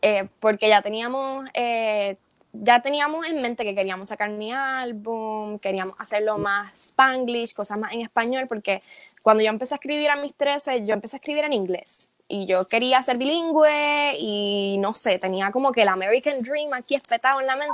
eh, 0.00 0.28
porque 0.40 0.68
ya 0.68 0.82
teníamos, 0.82 1.46
eh, 1.52 2.16
ya 2.52 2.80
teníamos 2.80 3.26
en 3.26 3.42
mente 3.42 3.64
que 3.64 3.74
queríamos 3.74 4.08
sacar 4.08 4.30
mi 4.30 4.52
álbum, 4.52 5.58
queríamos 5.58 5.96
hacerlo 5.98 6.38
más 6.38 6.72
spanglish, 6.72 7.54
cosas 7.54 7.78
más 7.78 7.92
en 7.92 8.00
español, 8.00 8.46
porque 8.48 8.82
cuando 9.22 9.42
yo 9.42 9.50
empecé 9.50 9.74
a 9.74 9.76
escribir 9.76 10.08
a 10.08 10.16
mis 10.16 10.34
13, 10.34 10.86
yo 10.86 10.94
empecé 10.94 11.16
a 11.16 11.18
escribir 11.18 11.44
en 11.44 11.52
inglés. 11.52 12.12
Y 12.28 12.46
yo 12.46 12.66
quería 12.66 13.00
ser 13.02 13.18
bilingüe 13.18 14.16
y 14.18 14.78
no 14.78 14.94
sé, 14.94 15.18
tenía 15.18 15.52
como 15.52 15.70
que 15.70 15.82
el 15.82 15.88
American 15.88 16.42
Dream 16.42 16.72
aquí 16.72 16.96
espetado 16.96 17.40
en 17.40 17.46
la 17.46 17.54
mente. 17.54 17.72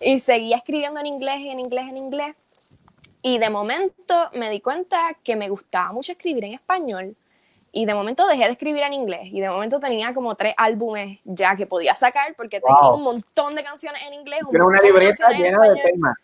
Y 0.00 0.18
seguía 0.18 0.58
escribiendo 0.58 1.00
en 1.00 1.06
inglés, 1.06 1.40
en 1.46 1.60
inglés, 1.60 1.86
en 1.88 1.96
inglés 1.96 2.36
y 3.26 3.38
de 3.38 3.50
momento 3.50 4.30
me 4.34 4.48
di 4.50 4.60
cuenta 4.60 5.16
que 5.24 5.34
me 5.34 5.48
gustaba 5.48 5.90
mucho 5.90 6.12
escribir 6.12 6.44
en 6.44 6.54
español. 6.54 7.16
Y 7.72 7.84
de 7.84 7.92
momento 7.92 8.24
dejé 8.28 8.44
de 8.44 8.52
escribir 8.52 8.84
en 8.84 8.92
inglés. 8.92 9.32
Y 9.32 9.40
de 9.40 9.48
momento 9.48 9.80
tenía 9.80 10.14
como 10.14 10.36
tres 10.36 10.54
álbumes 10.56 11.20
ya 11.24 11.56
que 11.56 11.66
podía 11.66 11.96
sacar 11.96 12.36
porque 12.36 12.60
tenía 12.60 12.92
un 12.92 13.02
montón 13.02 13.56
de 13.56 13.64
canciones 13.64 14.00
en 14.06 14.14
inglés. 14.14 14.42
Tiene 14.48 14.64
una 14.64 14.80
libreta 14.80 15.28
llena 15.30 15.60
de 15.70 15.74
temas. 15.74 16.16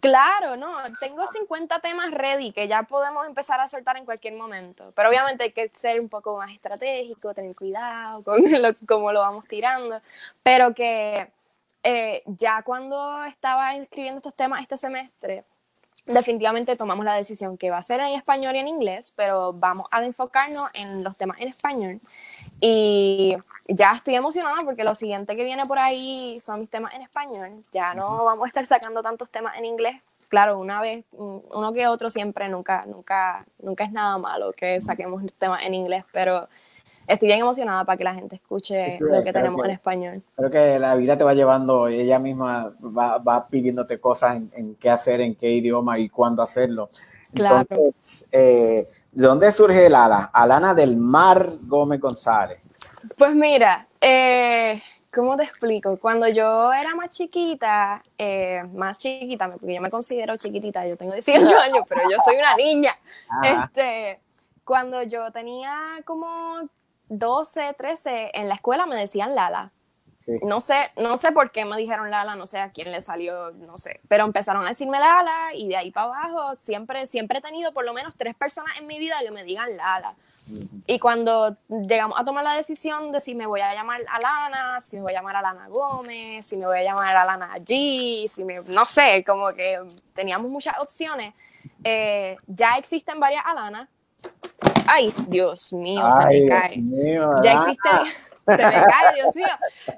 Claro, 0.00 0.56
no, 0.56 0.72
tengo 0.98 1.24
50 1.28 1.78
temas 1.78 2.10
ready 2.10 2.50
que 2.50 2.66
ya 2.66 2.82
podemos 2.82 3.24
empezar 3.24 3.60
a 3.60 3.68
soltar 3.68 3.96
en 3.96 4.04
cualquier 4.04 4.34
momento. 4.34 4.92
Pero 4.96 5.10
obviamente 5.10 5.44
hay 5.44 5.52
que 5.52 5.68
ser 5.68 6.00
un 6.00 6.08
poco 6.08 6.36
más 6.38 6.50
estratégico, 6.50 7.32
tener 7.34 7.54
cuidado 7.54 8.24
con 8.24 8.42
lo, 8.62 8.68
cómo 8.88 9.12
lo 9.12 9.20
vamos 9.20 9.46
tirando. 9.46 10.02
Pero 10.42 10.74
que 10.74 11.30
eh, 11.84 12.24
ya 12.26 12.64
cuando 12.64 13.22
estaba 13.26 13.76
escribiendo 13.76 14.16
estos 14.16 14.34
temas 14.34 14.60
este 14.60 14.76
semestre, 14.76 15.44
definitivamente 16.06 16.76
tomamos 16.76 17.04
la 17.04 17.14
decisión 17.14 17.56
que 17.56 17.70
va 17.70 17.78
a 17.78 17.82
ser 17.82 18.00
en 18.00 18.08
español 18.08 18.56
y 18.56 18.58
en 18.58 18.68
inglés, 18.68 19.12
pero 19.16 19.52
vamos 19.52 19.86
a 19.90 20.04
enfocarnos 20.04 20.64
en 20.74 21.04
los 21.04 21.16
temas 21.16 21.40
en 21.40 21.48
español. 21.48 22.00
Y 22.60 23.36
ya 23.68 23.92
estoy 23.92 24.14
emocionada 24.14 24.62
porque 24.64 24.84
lo 24.84 24.94
siguiente 24.94 25.36
que 25.36 25.44
viene 25.44 25.64
por 25.66 25.78
ahí 25.78 26.40
son 26.40 26.60
mis 26.60 26.70
temas 26.70 26.94
en 26.94 27.02
español. 27.02 27.64
Ya 27.72 27.94
no 27.94 28.24
vamos 28.24 28.44
a 28.44 28.48
estar 28.48 28.66
sacando 28.66 29.02
tantos 29.02 29.30
temas 29.30 29.56
en 29.56 29.64
inglés. 29.64 30.00
Claro, 30.28 30.58
una 30.58 30.80
vez, 30.80 31.04
uno 31.12 31.72
que 31.74 31.86
otro 31.86 32.08
siempre, 32.08 32.48
nunca, 32.48 32.86
nunca, 32.86 33.44
nunca 33.58 33.84
es 33.84 33.92
nada 33.92 34.16
malo 34.16 34.52
que 34.52 34.80
saquemos 34.80 35.22
temas 35.38 35.62
en 35.62 35.74
inglés, 35.74 36.04
pero 36.10 36.48
estoy 37.06 37.28
bien 37.28 37.40
emocionada 37.40 37.84
para 37.84 37.96
que 37.96 38.04
la 38.04 38.14
gente 38.14 38.36
escuche 38.36 38.98
lo 39.00 39.22
que 39.22 39.32
tenemos 39.32 39.64
en 39.64 39.70
español. 39.70 40.22
Creo 40.36 40.50
que 40.50 40.78
la 40.78 40.94
vida 40.94 41.16
te 41.16 41.24
va 41.24 41.34
llevando, 41.34 41.88
ella 41.88 42.18
misma 42.18 42.72
va, 42.80 43.18
va 43.18 43.48
pidiéndote 43.48 44.00
cosas 44.00 44.40
en, 44.52 44.76
qué 44.76 44.90
hacer, 44.90 45.20
en 45.20 45.34
qué 45.34 45.50
idioma 45.50 45.98
y 45.98 46.08
cuándo 46.08 46.42
hacerlo. 46.42 46.88
Claro. 47.34 47.66
Entonces, 47.68 48.26
eh, 48.30 48.88
¿de 49.10 49.26
dónde 49.26 49.50
surge 49.52 49.86
el 49.86 49.94
ala? 49.94 50.30
Alana 50.32 50.74
del 50.74 50.96
Mar 50.96 51.52
Gómez 51.62 52.00
González. 52.00 52.60
Pues 53.16 53.34
mira, 53.34 53.86
eh, 54.00 54.82
¿cómo 55.12 55.36
te 55.36 55.44
explico? 55.44 55.98
Cuando 55.98 56.28
yo 56.28 56.72
era 56.72 56.94
más 56.94 57.10
chiquita, 57.10 58.02
eh, 58.16 58.62
más 58.74 58.98
chiquita, 58.98 59.48
porque 59.48 59.74
yo 59.74 59.80
me 59.80 59.90
considero 59.90 60.36
chiquitita, 60.36 60.86
yo 60.86 60.96
tengo 60.96 61.12
18 61.12 61.58
años, 61.58 61.84
pero 61.88 62.02
yo 62.10 62.16
soy 62.24 62.36
una 62.36 62.54
niña. 62.56 62.94
Este, 63.42 64.20
cuando 64.64 65.02
yo 65.02 65.30
tenía 65.32 65.72
como 66.04 66.68
12, 67.18 67.74
13, 67.76 68.30
en 68.34 68.48
la 68.48 68.54
escuela 68.54 68.86
me 68.86 68.96
decían 68.96 69.34
Lala. 69.34 69.70
No 70.42 70.60
sé, 70.60 70.92
no 70.96 71.16
sé 71.16 71.32
por 71.32 71.50
qué 71.50 71.64
me 71.64 71.76
dijeron 71.76 72.10
Lala, 72.10 72.36
no 72.36 72.46
sé 72.46 72.60
a 72.60 72.70
quién 72.70 72.92
le 72.92 73.02
salió, 73.02 73.50
no 73.52 73.76
sé, 73.76 74.00
pero 74.08 74.24
empezaron 74.24 74.64
a 74.64 74.68
decirme 74.68 75.00
Lala 75.00 75.52
y 75.54 75.66
de 75.66 75.76
ahí 75.76 75.90
para 75.90 76.06
abajo 76.06 76.54
siempre, 76.54 77.06
siempre 77.06 77.38
he 77.38 77.42
tenido 77.42 77.72
por 77.72 77.84
lo 77.84 77.92
menos 77.92 78.14
tres 78.16 78.36
personas 78.36 78.78
en 78.78 78.86
mi 78.86 79.00
vida 79.00 79.16
que 79.20 79.32
me 79.32 79.42
digan 79.42 79.76
Lala. 79.76 80.14
Y 80.86 80.98
cuando 80.98 81.56
llegamos 81.68 82.18
a 82.18 82.24
tomar 82.24 82.42
la 82.42 82.54
decisión 82.54 83.12
de 83.12 83.20
si 83.20 83.34
me 83.34 83.46
voy 83.46 83.60
a 83.60 83.74
llamar 83.74 84.00
Alana, 84.10 84.80
si 84.80 84.96
me 84.96 85.02
voy 85.02 85.12
a 85.12 85.16
llamar 85.16 85.36
Alana 85.36 85.68
Gómez, 85.68 86.44
si 86.44 86.56
me 86.56 86.66
voy 86.66 86.78
a 86.78 86.82
llamar 86.82 87.16
Alana 87.16 87.56
G, 87.58 88.26
si 88.28 88.44
me, 88.44 88.56
no 88.68 88.86
sé, 88.86 89.24
como 89.24 89.48
que 89.50 89.78
teníamos 90.14 90.50
muchas 90.50 90.78
opciones. 90.80 91.34
Eh, 91.84 92.36
ya 92.48 92.76
existen 92.76 93.20
varias 93.20 93.44
Alanas, 93.46 93.88
Ay, 94.86 95.10
Dios 95.28 95.72
mío, 95.72 96.08
se 96.10 96.26
me 96.26 96.46
cae. 96.46 96.74
ya 97.42 97.52
existen, 97.54 97.92
se 98.46 98.56
me 98.56 98.72
cae, 98.72 99.14
Dios 99.14 99.34
mío. 99.34 99.46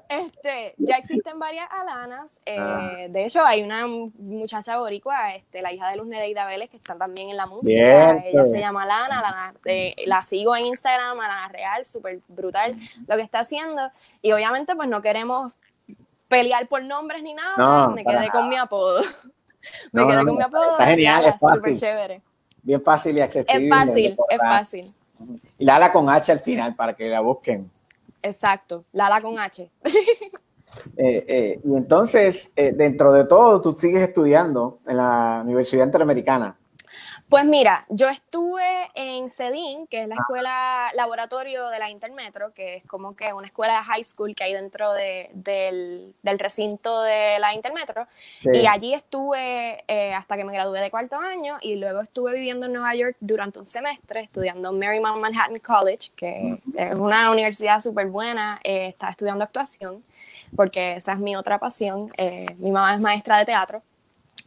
Este, 0.07 0.75
ya 0.77 0.97
existen 0.97 1.39
varias 1.39 1.67
Alanas. 1.71 2.39
Eh, 2.45 2.57
ah. 2.57 2.95
De 3.09 3.25
hecho, 3.25 3.43
hay 3.43 3.63
una 3.63 3.87
muchacha 3.87 4.77
boricua, 4.77 5.35
este, 5.35 5.61
la 5.61 5.73
hija 5.73 5.89
de 5.89 5.97
Luz 5.97 6.07
Nereida 6.07 6.45
Vélez, 6.45 6.69
que 6.69 6.77
está 6.77 6.97
también 6.97 7.29
en 7.29 7.37
la 7.37 7.45
música. 7.45 8.23
Ella 8.23 8.45
se 8.45 8.59
llama 8.59 8.83
Alana, 8.83 9.19
Alana 9.19 9.53
eh, 9.65 9.95
la 10.05 10.23
sigo 10.23 10.55
en 10.55 10.67
Instagram, 10.67 11.19
Alana 11.19 11.47
Real, 11.49 11.85
súper 11.85 12.19
brutal 12.27 12.75
lo 13.07 13.15
que 13.15 13.21
está 13.21 13.39
haciendo. 13.39 13.91
Y 14.21 14.31
obviamente, 14.31 14.75
pues 14.75 14.87
no 14.87 15.01
queremos 15.01 15.51
pelear 16.27 16.67
por 16.67 16.83
nombres 16.83 17.21
ni 17.21 17.33
nada. 17.33 17.89
me 17.89 18.05
quedé 18.05 18.29
con 18.29 18.49
mi 18.49 18.55
apodo. 18.55 19.01
me 19.91 20.07
quedé 20.07 20.23
con 20.23 20.37
mi 20.37 20.43
apodo. 20.43 20.71
Está 20.71 20.85
genial, 20.85 21.35
súper 21.37 21.75
chévere 21.75 22.21
bien 22.65 22.81
fácil 22.81 23.17
y 23.17 23.21
accesible. 23.21 23.67
Es 23.67 23.69
fácil, 23.69 24.17
es 24.29 24.37
fácil. 24.37 24.85
Y 25.57 25.63
Lala 25.65 25.93
con 25.93 26.09
H 26.09 26.31
al 26.31 26.39
final 26.39 26.75
para 26.75 26.93
que 26.93 27.07
la 27.07 27.21
busquen. 27.21 27.71
Exacto, 28.21 28.83
Lala 28.91 29.21
con 29.21 29.39
H. 29.39 29.69
Eh, 30.97 31.25
eh, 31.29 31.59
y 31.63 31.73
entonces, 31.77 32.51
eh, 32.53 32.73
dentro 32.75 33.13
de 33.13 33.23
todo, 33.23 33.61
tú 33.61 33.77
sigues 33.79 34.01
estudiando 34.01 34.79
en 34.85 34.97
la 34.97 35.41
Universidad 35.45 35.85
Interamericana. 35.85 36.57
Pues 37.27 37.43
mira, 37.43 37.87
yo 37.89 38.07
estuve 38.07 38.91
en 38.93 39.31
CEDIN, 39.31 39.87
que 39.87 40.03
es 40.03 40.07
la 40.07 40.13
escuela 40.13 40.91
laboratorio 40.93 41.69
de 41.69 41.79
la 41.79 41.89
Intermetro, 41.89 42.53
que 42.53 42.75
es 42.75 42.85
como 42.85 43.15
que 43.15 43.33
una 43.33 43.47
escuela 43.47 43.79
de 43.79 43.83
high 43.83 44.03
school 44.03 44.35
que 44.35 44.43
hay 44.43 44.53
dentro 44.53 44.93
del, 44.93 46.13
recinto 46.23 47.01
de 47.01 47.39
la 47.39 47.55
Intermetro. 47.55 48.05
Y 48.53 48.67
allí 48.67 48.93
estuve 48.93 49.83
eh, 49.87 50.13
hasta 50.13 50.37
que 50.37 50.45
me 50.45 50.53
gradué 50.53 50.79
de 50.81 50.91
cuarto 50.91 51.17
año 51.17 51.57
y 51.61 51.77
luego 51.77 52.01
estuve 52.01 52.33
viviendo 52.33 52.67
en 52.67 52.73
Nueva 52.73 52.93
York 52.93 53.17
durante 53.19 53.57
un 53.57 53.65
semestre 53.65 54.19
estudiando 54.19 54.71
Marymount 54.71 55.19
Manhattan 55.19 55.59
College, 55.59 56.11
que 56.15 56.59
es 56.77 56.99
una 56.99 57.31
universidad 57.31 57.81
súper 57.81 58.05
buena. 58.05 58.59
Eh, 58.63 58.89
estaba 58.89 59.09
estudiando 59.09 59.43
actuación 59.43 60.03
porque 60.55 60.97
esa 60.97 61.13
es 61.13 61.19
mi 61.19 61.35
otra 61.35 61.57
pasión. 61.57 62.11
Eh, 62.19 62.45
mi 62.59 62.69
mamá 62.69 62.93
es 62.93 63.01
maestra 63.01 63.39
de 63.39 63.45
teatro, 63.45 63.81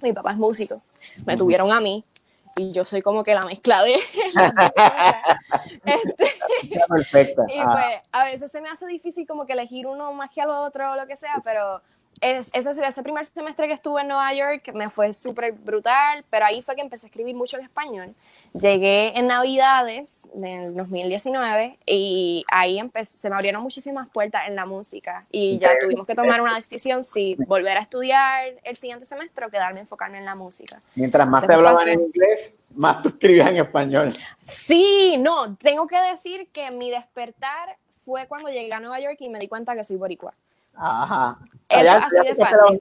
mi 0.01 0.13
papá 0.13 0.31
es 0.31 0.37
músico. 0.37 0.81
Me 1.27 1.37
tuvieron 1.37 1.73
a 1.73 1.81
mí 1.81 2.05
y 2.59 2.73
yo 2.73 2.85
soy 2.85 3.01
como 3.03 3.23
que 3.23 3.35
la 3.35 3.45
mezcla 3.45 3.83
de 3.83 3.95
este, 5.85 6.27
Perfecta. 6.89 7.43
y 7.49 7.59
Ah. 7.59 7.71
pues 7.73 8.01
a 8.13 8.25
veces 8.27 8.51
se 8.51 8.61
me 8.61 8.69
hace 8.69 8.87
difícil 8.87 9.27
como 9.27 9.47
que 9.47 9.53
elegir 9.55 9.87
uno 9.87 10.13
más 10.13 10.31
que 10.31 10.41
al 10.41 10.51
otro 10.51 10.91
o 10.93 10.97
lo 10.97 11.07
que 11.07 11.17
sea, 11.17 11.41
pero 11.45 11.81
es, 12.21 12.51
ese, 12.53 12.71
ese 12.87 13.03
primer 13.03 13.25
semestre 13.27 13.67
que 13.67 13.73
estuve 13.75 14.01
en 14.03 14.09
Nueva 14.09 14.33
York 14.35 14.71
me 14.75 14.89
fue 14.89 15.13
súper 15.13 15.53
brutal, 15.53 16.25
pero 16.31 16.47
ahí 16.47 16.63
fue 16.63 16.75
que 16.77 16.81
empecé 16.83 17.07
a 17.07 17.09
escribir 17.09 17.35
mucho 17.35 17.57
en 17.59 17.65
español. 17.65 18.09
Llegué 18.53 19.19
en 19.19 19.27
Navidades 19.27 20.27
del 20.35 20.75
2019 20.75 21.79
y 21.87 22.45
ahí 22.51 22.79
empecé, 22.79 23.19
se 23.19 23.29
me 23.31 23.37
abrieron 23.37 23.63
muchísimas 23.63 24.09
puertas 24.09 24.49
en 24.49 24.57
la 24.57 24.67
música 24.67 25.27
y 25.31 25.59
ya 25.59 25.79
tuvimos 25.81 26.07
que 26.07 26.15
tomar 26.15 26.41
una 26.41 26.55
decisión 26.57 27.05
si 27.05 27.35
volver 27.47 27.77
a 27.79 27.81
estudiar 27.81 28.53
el 28.65 28.77
siguiente 28.77 29.05
semestre 29.05 29.47
o 29.47 29.51
quedarme 29.51 29.81
enfocarme 29.81 30.19
en 30.19 30.25
la 30.25 30.35
música. 30.35 30.79
Mientras 30.95 31.29
más 31.29 31.47
te 31.47 31.53
hablaban 31.55 31.77
pasó- 31.77 31.89
en 31.91 32.01
inglés, 32.01 32.55
más 32.75 33.03
tú 33.03 33.09
escribías 33.11 33.49
en 33.51 33.57
español. 33.59 34.17
Sí, 34.41 35.17
no, 35.19 35.57
tengo 35.57 35.87
que 35.87 35.99
decir 36.01 36.47
que 36.53 36.71
mi 36.71 36.91
despertar 36.91 37.77
fue 38.05 38.27
cuando 38.27 38.49
llegué 38.49 38.73
a 38.73 38.81
Nueva 38.81 39.01
York 39.01 39.17
y 39.21 39.29
me 39.29 39.39
di 39.39 39.49
cuenta 39.49 39.75
que 39.75 39.85
soy 39.85 39.97
boricua. 39.97 40.33
Ajá. 40.79 41.39
Eso 41.69 41.81
Allá- 41.81 42.07
así 42.07 42.17
allá 42.17 42.31
de 42.31 42.35
fácil. 42.37 42.81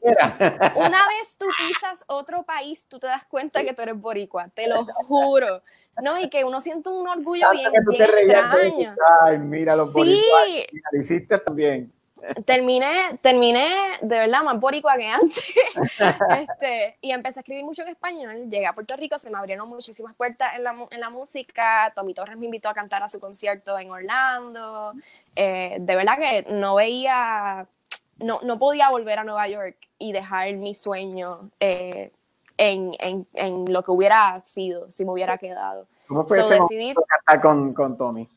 Una 0.75 1.07
vez 1.07 1.35
tú 1.37 1.45
pisas 1.57 2.05
otro 2.07 2.43
país, 2.43 2.87
tú 2.87 2.99
te 2.99 3.07
das 3.07 3.25
cuenta 3.25 3.63
que 3.63 3.73
tú 3.73 3.81
eres 3.81 3.99
boricua, 3.99 4.47
te 4.53 4.67
lo 4.67 4.85
juro. 4.85 5.61
No, 6.01 6.17
y 6.19 6.29
que 6.29 6.43
uno 6.45 6.61
siente 6.61 6.89
un 6.89 7.07
orgullo 7.07 7.49
bien, 7.51 7.63
Tanto 7.71 7.79
que 7.79 7.83
tú 7.85 7.89
bien 7.91 8.05
te 8.05 8.11
reías 8.11 8.51
de 8.53 8.67
extraño. 8.67 8.95
Ay, 9.25 9.37
mira 9.39 9.75
los 9.75 9.91
Sí. 9.91 9.97
boricuas. 9.97 10.47
Mira, 10.71 10.89
lo 10.91 11.01
hiciste 11.01 11.37
también. 11.39 11.91
Terminé, 12.45 13.17
terminé 13.21 13.69
de 14.01 14.17
verdad 14.17 14.41
más 14.43 14.59
boricua 14.59 14.95
que 14.97 15.07
antes. 15.07 15.43
este, 16.49 16.97
y 17.01 17.11
empecé 17.11 17.39
a 17.39 17.41
escribir 17.41 17.63
mucho 17.63 17.81
en 17.83 17.89
español. 17.89 18.35
Llegué 18.49 18.65
a 18.67 18.73
Puerto 18.73 18.95
Rico, 18.95 19.17
se 19.19 19.29
me 19.29 19.37
abrieron 19.37 19.67
muchísimas 19.69 20.15
puertas 20.15 20.55
en 20.55 20.63
la, 20.63 20.75
en 20.91 20.99
la 20.99 21.09
música. 21.09 21.91
Tommy 21.95 22.13
Torres 22.13 22.37
me 22.37 22.45
invitó 22.45 22.69
a 22.69 22.73
cantar 22.73 23.03
a 23.03 23.09
su 23.09 23.19
concierto 23.19 23.77
en 23.77 23.89
Orlando. 23.91 24.93
Eh, 25.35 25.77
de 25.79 25.95
verdad 25.95 26.17
que 26.17 26.45
no 26.51 26.75
veía, 26.75 27.67
no, 28.19 28.39
no 28.43 28.57
podía 28.57 28.89
volver 28.89 29.19
a 29.19 29.23
Nueva 29.23 29.47
York 29.47 29.77
y 29.99 30.11
dejar 30.11 30.53
mi 30.53 30.73
sueño 30.75 31.27
eh, 31.59 32.11
en, 32.57 32.91
en, 32.99 33.25
en 33.33 33.71
lo 33.71 33.83
que 33.83 33.91
hubiera 33.91 34.39
sido, 34.45 34.89
si 34.91 35.05
me 35.05 35.11
hubiera 35.11 35.37
quedado. 35.37 35.87
¿Cómo 36.07 36.25
fue 36.25 36.39
So, 36.39 36.45
ese 36.45 36.55
decidí- 36.55 36.77
momento 36.79 37.01
de 37.01 37.05
cantar 37.07 37.41
con, 37.41 37.73
con 37.73 37.97
Tommy? 37.97 38.27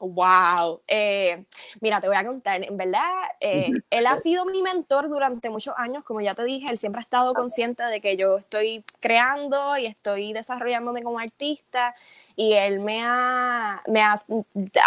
Wow. 0.00 0.80
Eh, 0.86 1.44
mira, 1.80 2.00
te 2.00 2.06
voy 2.06 2.16
a 2.16 2.24
contar. 2.24 2.62
En 2.62 2.76
verdad, 2.76 3.10
eh, 3.40 3.72
él 3.90 4.06
ha 4.06 4.16
sido 4.16 4.44
mi 4.44 4.62
mentor 4.62 5.08
durante 5.08 5.50
muchos 5.50 5.74
años. 5.76 6.04
Como 6.04 6.20
ya 6.20 6.34
te 6.34 6.44
dije, 6.44 6.70
él 6.70 6.78
siempre 6.78 7.00
ha 7.00 7.02
estado 7.02 7.34
consciente 7.34 7.82
de 7.82 8.00
que 8.00 8.16
yo 8.16 8.38
estoy 8.38 8.84
creando 9.00 9.76
y 9.76 9.86
estoy 9.86 10.32
desarrollándome 10.32 11.02
como 11.02 11.18
artista. 11.18 11.96
Y 12.40 12.52
él 12.52 12.78
me 12.78 13.02
ha, 13.02 13.82
me 13.88 14.00
ha, 14.00 14.14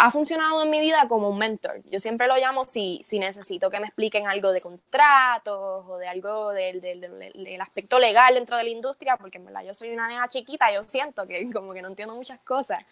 ha 0.00 0.10
funcionado 0.10 0.62
en 0.64 0.70
mi 0.70 0.80
vida 0.80 1.06
como 1.06 1.28
un 1.28 1.36
mentor. 1.36 1.82
Yo 1.90 2.00
siempre 2.00 2.26
lo 2.26 2.34
llamo 2.38 2.64
si, 2.64 3.02
si 3.04 3.18
necesito 3.18 3.68
que 3.68 3.78
me 3.78 3.88
expliquen 3.88 4.26
algo 4.26 4.52
de 4.52 4.62
contratos 4.62 5.84
o 5.86 5.98
de 5.98 6.08
algo 6.08 6.52
del, 6.52 6.80
del- 6.80 7.00
del- 7.02 7.30
del 7.44 7.60
aspecto 7.60 7.98
legal 7.98 8.32
dentro 8.32 8.56
de 8.56 8.64
la 8.64 8.70
industria, 8.70 9.18
porque 9.18 9.36
en 9.36 9.44
verdad 9.44 9.64
yo 9.64 9.74
soy 9.74 9.90
una 9.92 10.08
nena 10.08 10.28
chiquita, 10.30 10.72
yo 10.72 10.82
siento 10.84 11.26
que 11.26 11.52
como 11.52 11.74
que 11.74 11.82
no 11.82 11.88
entiendo 11.88 12.14
muchas 12.14 12.40
cosas. 12.40 12.82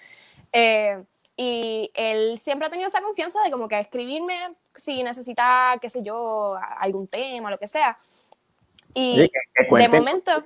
Eh, 0.53 1.03
y 1.39 1.91
él 1.95 2.39
siempre 2.39 2.66
ha 2.66 2.70
tenido 2.70 2.89
esa 2.89 3.01
confianza 3.01 3.43
de 3.43 3.51
como 3.51 3.66
que 3.66 3.81
escribirme 3.81 4.35
si 4.74 5.03
necesita, 5.03 5.78
qué 5.81 5.89
sé 5.89 6.03
yo, 6.03 6.59
algún 6.77 7.09
tema, 7.09 7.51
lo 7.51 7.57
que 7.57 7.66
sea. 7.66 7.97
Y 8.93 9.20
que- 9.31 9.41
que 9.55 9.65
de 9.65 9.89
momento, 10.01 10.43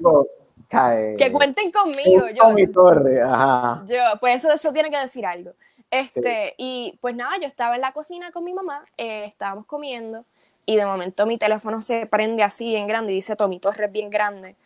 cae- 0.68 1.16
que 1.16 1.32
cuenten 1.32 1.70
conmigo. 1.70 2.28
Yo, 2.28 2.42
Tommy 2.44 2.66
Torres, 2.66 3.20
ajá. 3.22 3.84
yo, 3.86 4.00
pues 4.20 4.36
eso, 4.36 4.52
eso 4.52 4.72
tiene 4.72 4.90
que 4.90 4.98
decir 4.98 5.24
algo. 5.26 5.52
Este, 5.90 6.54
Y 6.58 6.98
pues 7.00 7.14
nada, 7.14 7.36
yo 7.40 7.46
estaba 7.46 7.76
en 7.76 7.80
la 7.80 7.92
cocina 7.92 8.32
con 8.32 8.44
mi 8.44 8.52
mamá, 8.52 8.84
eh, 8.96 9.26
estábamos 9.26 9.66
comiendo 9.66 10.24
y 10.66 10.76
de 10.76 10.86
momento 10.86 11.26
mi 11.26 11.38
teléfono 11.38 11.80
se 11.80 12.06
prende 12.06 12.42
así 12.42 12.66
bien 12.66 12.88
grande 12.88 13.12
y 13.12 13.16
dice 13.16 13.36
Tommy 13.36 13.60
Torres 13.60 13.92
bien 13.92 14.10
grande. 14.10 14.56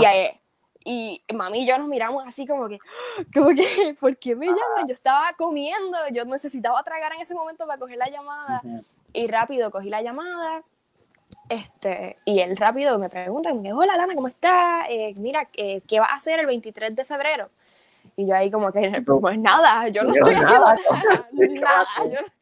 Y, 0.00 0.04
eh, 0.06 0.40
y 0.84 1.22
mami 1.34 1.64
y 1.64 1.66
yo 1.66 1.76
nos 1.76 1.88
miramos 1.88 2.24
así 2.26 2.46
como 2.46 2.68
que, 2.68 2.78
como 3.34 3.50
que, 3.50 3.96
¿por 4.00 4.16
qué 4.16 4.34
me 4.34 4.46
llaman? 4.46 4.86
Yo 4.86 4.92
estaba 4.94 5.32
comiendo, 5.36 5.98
yo 6.12 6.24
necesitaba 6.24 6.82
tragar 6.82 7.12
en 7.12 7.20
ese 7.20 7.34
momento 7.34 7.66
para 7.66 7.78
coger 7.78 7.98
la 7.98 8.08
llamada 8.08 8.62
y 9.12 9.26
rápido 9.26 9.70
cogí 9.70 9.90
la 9.90 10.00
llamada. 10.02 10.62
Este, 11.48 12.16
y 12.24 12.40
él 12.40 12.56
rápido 12.56 12.98
me 12.98 13.08
pregunta, 13.08 13.52
me 13.52 13.60
dice, 13.60 13.72
hola 13.72 13.96
Lana, 13.96 14.14
¿cómo 14.14 14.28
estás? 14.28 14.86
Eh, 14.88 15.14
mira, 15.16 15.48
eh, 15.54 15.80
¿qué 15.86 16.00
vas 16.00 16.10
a 16.10 16.16
hacer 16.16 16.40
el 16.40 16.46
23 16.46 16.94
de 16.94 17.04
febrero? 17.04 17.50
Y 18.16 18.26
yo 18.26 18.34
ahí 18.34 18.50
como 18.50 18.72
que, 18.72 19.02
pues 19.04 19.38
nada, 19.38 19.88
yo 19.88 20.04
no 20.04 20.12
estoy 20.12 20.34
haciendo 20.34 20.66
nada, 20.66 21.26
nada, 21.60 21.86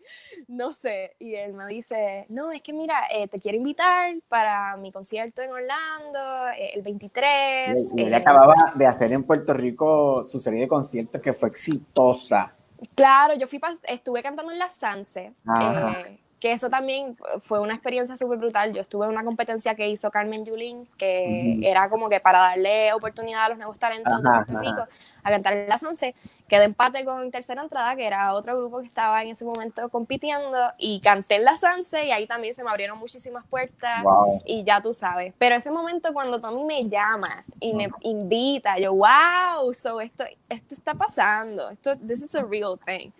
no 0.48 0.72
sé. 0.72 1.14
Y 1.18 1.34
él 1.34 1.52
me 1.52 1.66
dice, 1.66 2.26
no, 2.30 2.50
es 2.50 2.62
que 2.62 2.72
mira, 2.72 2.94
eh, 3.12 3.28
te 3.28 3.38
quiero 3.38 3.58
invitar 3.58 4.14
para 4.28 4.76
mi 4.76 4.90
concierto 4.90 5.42
en 5.42 5.50
Orlando 5.52 6.48
eh, 6.58 6.72
el 6.74 6.82
23. 6.82 7.94
Y 7.96 8.02
él 8.02 8.12
eh, 8.12 8.16
acababa 8.16 8.72
de 8.74 8.86
hacer 8.86 9.12
en 9.12 9.24
Puerto 9.24 9.52
Rico 9.52 10.26
su 10.26 10.40
serie 10.40 10.62
de 10.62 10.68
conciertos 10.68 11.20
que 11.20 11.32
fue 11.32 11.50
exitosa. 11.50 12.54
Claro, 12.94 13.34
yo 13.34 13.46
fui 13.46 13.60
estuve 13.84 14.22
cantando 14.22 14.52
en 14.52 14.58
la 14.58 14.70
Sanse, 14.70 15.32
eh, 15.60 16.18
que 16.40 16.52
eso 16.52 16.70
también 16.70 17.16
fue 17.42 17.60
una 17.60 17.74
experiencia 17.74 18.16
súper 18.16 18.38
brutal. 18.38 18.72
Yo 18.72 18.80
estuve 18.80 19.06
en 19.06 19.12
una 19.12 19.24
competencia 19.24 19.74
que 19.74 19.88
hizo 19.88 20.10
Carmen 20.10 20.44
Yulín, 20.44 20.86
que 20.96 21.58
era 21.62 21.88
como 21.90 22.08
que 22.08 22.20
para 22.20 22.38
darle 22.38 22.92
oportunidad 22.92 23.44
a 23.44 23.48
los 23.50 23.58
nuevos 23.58 23.78
talentos 23.78 24.22
de 24.22 24.28
Puerto 24.28 24.52
ajá. 24.52 24.60
Rico 24.60 24.88
a 25.24 25.30
cantar 25.30 25.54
en 25.54 25.68
la 25.68 25.78
Sanse. 25.78 26.14
Quedé 26.48 26.64
empate 26.64 27.04
con 27.04 27.30
Tercera 27.30 27.62
Entrada, 27.62 27.94
que 27.96 28.06
era 28.06 28.32
otro 28.32 28.56
grupo 28.56 28.80
que 28.80 28.86
estaba 28.86 29.22
en 29.22 29.30
ese 29.30 29.44
momento 29.44 29.88
compitiendo, 29.90 30.72
y 30.78 31.00
canté 31.00 31.36
en 31.36 31.44
la 31.44 31.56
Sanse 31.56 32.06
y 32.06 32.12
ahí 32.12 32.26
también 32.26 32.54
se 32.54 32.64
me 32.64 32.70
abrieron 32.70 32.98
muchísimas 32.98 33.44
puertas 33.46 34.02
Wow. 34.02 34.40
y 34.46 34.64
ya 34.64 34.80
tú 34.80 34.94
sabes. 34.94 35.34
Pero 35.38 35.56
ese 35.56 35.70
momento 35.70 36.12
cuando 36.12 36.38
Tommy 36.40 36.64
me 36.64 36.88
llama 36.88 37.44
y 37.60 37.74
me 37.74 37.90
invita, 38.00 38.78
yo, 38.78 38.94
wow, 38.94 39.74
so 39.74 40.00
esto, 40.00 40.24
esto 40.48 40.74
está 40.74 40.94
pasando, 40.94 41.68
esto, 41.70 41.94
this 41.96 42.22
is 42.22 42.34
a 42.34 42.44
real 42.44 42.78
thing. 42.86 43.10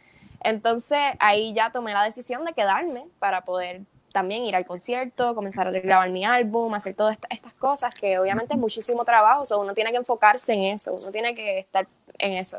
Entonces 0.40 0.98
ahí 1.18 1.52
ya 1.54 1.70
tomé 1.70 1.92
la 1.92 2.04
decisión 2.04 2.44
de 2.44 2.52
quedarme 2.52 3.04
para 3.18 3.42
poder 3.42 3.82
también 4.12 4.44
ir 4.44 4.56
al 4.56 4.64
concierto, 4.66 5.34
comenzar 5.34 5.66
a 5.68 5.70
grabar 5.70 6.10
mi 6.10 6.24
álbum, 6.24 6.72
hacer 6.74 6.94
todas 6.94 7.12
esta- 7.12 7.28
estas 7.30 7.52
cosas 7.54 7.94
que 7.94 8.18
obviamente 8.18 8.54
es 8.54 8.58
muchísimo 8.58 9.04
trabajo, 9.04 9.44
so 9.44 9.60
uno 9.60 9.74
tiene 9.74 9.90
que 9.90 9.98
enfocarse 9.98 10.54
en 10.54 10.62
eso, 10.62 10.94
uno 10.94 11.12
tiene 11.12 11.34
que 11.34 11.58
estar 11.58 11.84
en 12.18 12.32
eso. 12.32 12.58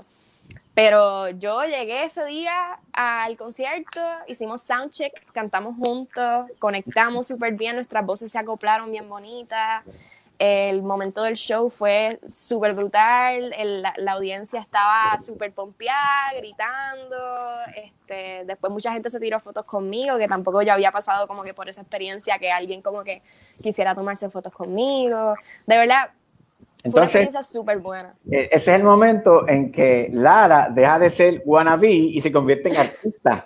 Pero 0.75 1.29
yo 1.31 1.63
llegué 1.65 2.03
ese 2.03 2.23
día 2.25 2.53
al 2.93 3.35
concierto, 3.35 3.99
hicimos 4.27 4.61
soundcheck, 4.61 5.11
cantamos 5.33 5.75
juntos, 5.75 6.45
conectamos 6.59 7.27
súper 7.27 7.53
bien, 7.53 7.75
nuestras 7.75 8.05
voces 8.05 8.31
se 8.31 8.39
acoplaron 8.39 8.89
bien 8.91 9.09
bonitas. 9.09 9.83
El 10.39 10.83
momento 10.83 11.21
del 11.23 11.35
show 11.35 11.69
fue 11.69 12.17
súper 12.33 12.73
brutal, 12.73 13.53
el- 13.57 13.81
la, 13.81 13.93
la 13.97 14.13
audiencia 14.13 14.61
estaba 14.61 15.19
súper 15.19 15.51
pompeada, 15.51 16.33
gritando. 16.37 17.17
Este, 17.75 18.45
después 18.45 18.71
mucha 18.71 18.93
gente 18.93 19.09
se 19.09 19.19
tiró 19.19 19.39
fotos 19.41 19.65
conmigo, 19.67 20.17
que 20.17 20.29
tampoco 20.29 20.61
yo 20.61 20.71
había 20.71 20.91
pasado 20.93 21.27
como 21.27 21.43
que 21.43 21.53
por 21.53 21.67
esa 21.67 21.81
experiencia 21.81 22.39
que 22.39 22.49
alguien 22.51 22.81
como 22.81 23.03
que 23.03 23.21
quisiera 23.61 23.93
tomarse 23.93 24.29
fotos 24.29 24.53
conmigo. 24.53 25.35
De 25.67 25.77
verdad, 25.77 26.09
fue 26.89 27.01
una 27.01 27.07
Entonces, 27.07 27.07
experiencia 27.07 27.43
súper 27.43 27.79
buena. 27.79 28.15
eh, 28.31 28.47
ese 28.51 28.73
es 28.73 28.79
el 28.79 28.83
momento 28.83 29.45
en 29.47 29.71
que 29.73 30.09
Lara 30.13 30.69
deja 30.69 30.99
de 30.99 31.09
ser 31.09 31.41
wannabe 31.45 31.91
y 31.91 32.21
se 32.21 32.31
convierte 32.31 32.69
en 32.69 32.77
artista. 32.77 33.45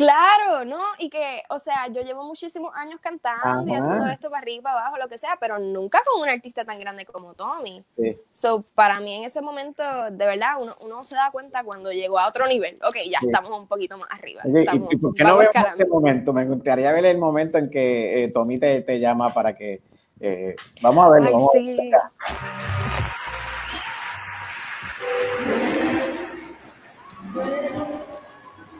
Claro, 0.00 0.64
¿no? 0.64 0.80
Y 0.98 1.10
que, 1.10 1.42
o 1.50 1.58
sea, 1.58 1.88
yo 1.88 2.00
llevo 2.00 2.24
muchísimos 2.24 2.72
años 2.74 2.98
cantando 3.02 3.70
y 3.70 3.74
haciendo 3.74 4.06
esto 4.06 4.30
para 4.30 4.40
arriba, 4.40 4.62
para 4.62 4.80
abajo, 4.80 4.96
lo 4.96 5.08
que 5.08 5.18
sea, 5.18 5.36
pero 5.38 5.58
nunca 5.58 6.00
con 6.06 6.22
un 6.22 6.28
artista 6.30 6.64
tan 6.64 6.80
grande 6.80 7.04
como 7.04 7.34
Tommy. 7.34 7.82
Sí. 7.82 8.16
So, 8.30 8.64
para 8.74 8.98
mí 9.00 9.16
en 9.16 9.24
ese 9.24 9.42
momento, 9.42 9.82
de 10.10 10.24
verdad, 10.24 10.54
uno, 10.82 11.02
se 11.02 11.16
da 11.16 11.30
cuenta 11.30 11.62
cuando 11.64 11.92
llegó 11.92 12.18
a 12.18 12.28
otro 12.28 12.46
nivel. 12.46 12.76
Ok, 12.82 12.96
ya 13.10 13.18
estamos 13.20 13.50
un 13.50 13.66
poquito 13.66 13.98
más 13.98 14.10
arriba. 14.10 14.40
Oye, 14.46 14.60
estamos, 14.60 14.90
¿Y 14.90 14.96
por 14.96 15.14
qué 15.14 15.22
no 15.22 15.42
este 15.42 15.86
momento? 15.86 16.32
Me 16.32 16.46
gustaría 16.46 16.92
ver 16.92 17.04
el 17.04 17.18
momento 17.18 17.58
en 17.58 17.68
que 17.68 18.24
eh, 18.24 18.32
Tommy 18.32 18.58
te, 18.58 18.80
te, 18.80 18.98
llama 18.98 19.34
para 19.34 19.54
que... 19.54 19.82
Eh, 20.18 20.56
vamos 20.80 21.04
a 21.04 21.08
verlo. 21.10 21.50
Sí. 21.52 21.92
a 21.92 22.10
verlo. 27.34 27.99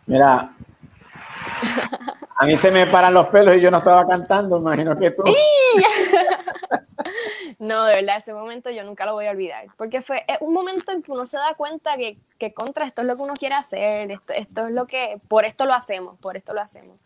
Mira, 0.06 0.50
a 2.36 2.46
mí 2.46 2.56
se 2.56 2.72
me 2.72 2.86
paran 2.86 3.14
los 3.14 3.26
pelos 3.28 3.54
y 3.56 3.60
yo 3.60 3.70
no 3.70 3.78
estaba 3.78 4.06
cantando, 4.06 4.56
imagino 4.58 4.98
que 4.98 5.10
tú. 5.12 5.22
No, 7.58 7.84
de 7.84 7.96
verdad, 7.96 8.16
ese 8.18 8.32
momento 8.32 8.70
yo 8.70 8.84
nunca 8.84 9.04
lo 9.04 9.14
voy 9.14 9.26
a 9.26 9.30
olvidar, 9.30 9.66
porque 9.76 10.02
fue 10.02 10.24
un 10.40 10.52
momento 10.52 10.92
en 10.92 11.02
que 11.02 11.12
uno 11.12 11.26
se 11.26 11.36
da 11.36 11.54
cuenta 11.54 11.96
que, 11.96 12.18
que 12.38 12.52
contra 12.52 12.86
esto 12.86 13.02
es 13.02 13.08
lo 13.08 13.16
que 13.16 13.22
uno 13.22 13.34
quiere 13.34 13.54
hacer, 13.54 14.10
esto, 14.10 14.32
esto 14.32 14.66
es 14.66 14.72
lo 14.72 14.86
que, 14.86 15.20
por 15.28 15.44
esto 15.44 15.66
lo 15.66 15.74
hacemos, 15.74 16.18
por 16.18 16.36
esto 16.36 16.54
lo 16.54 16.60
hacemos. 16.60 16.96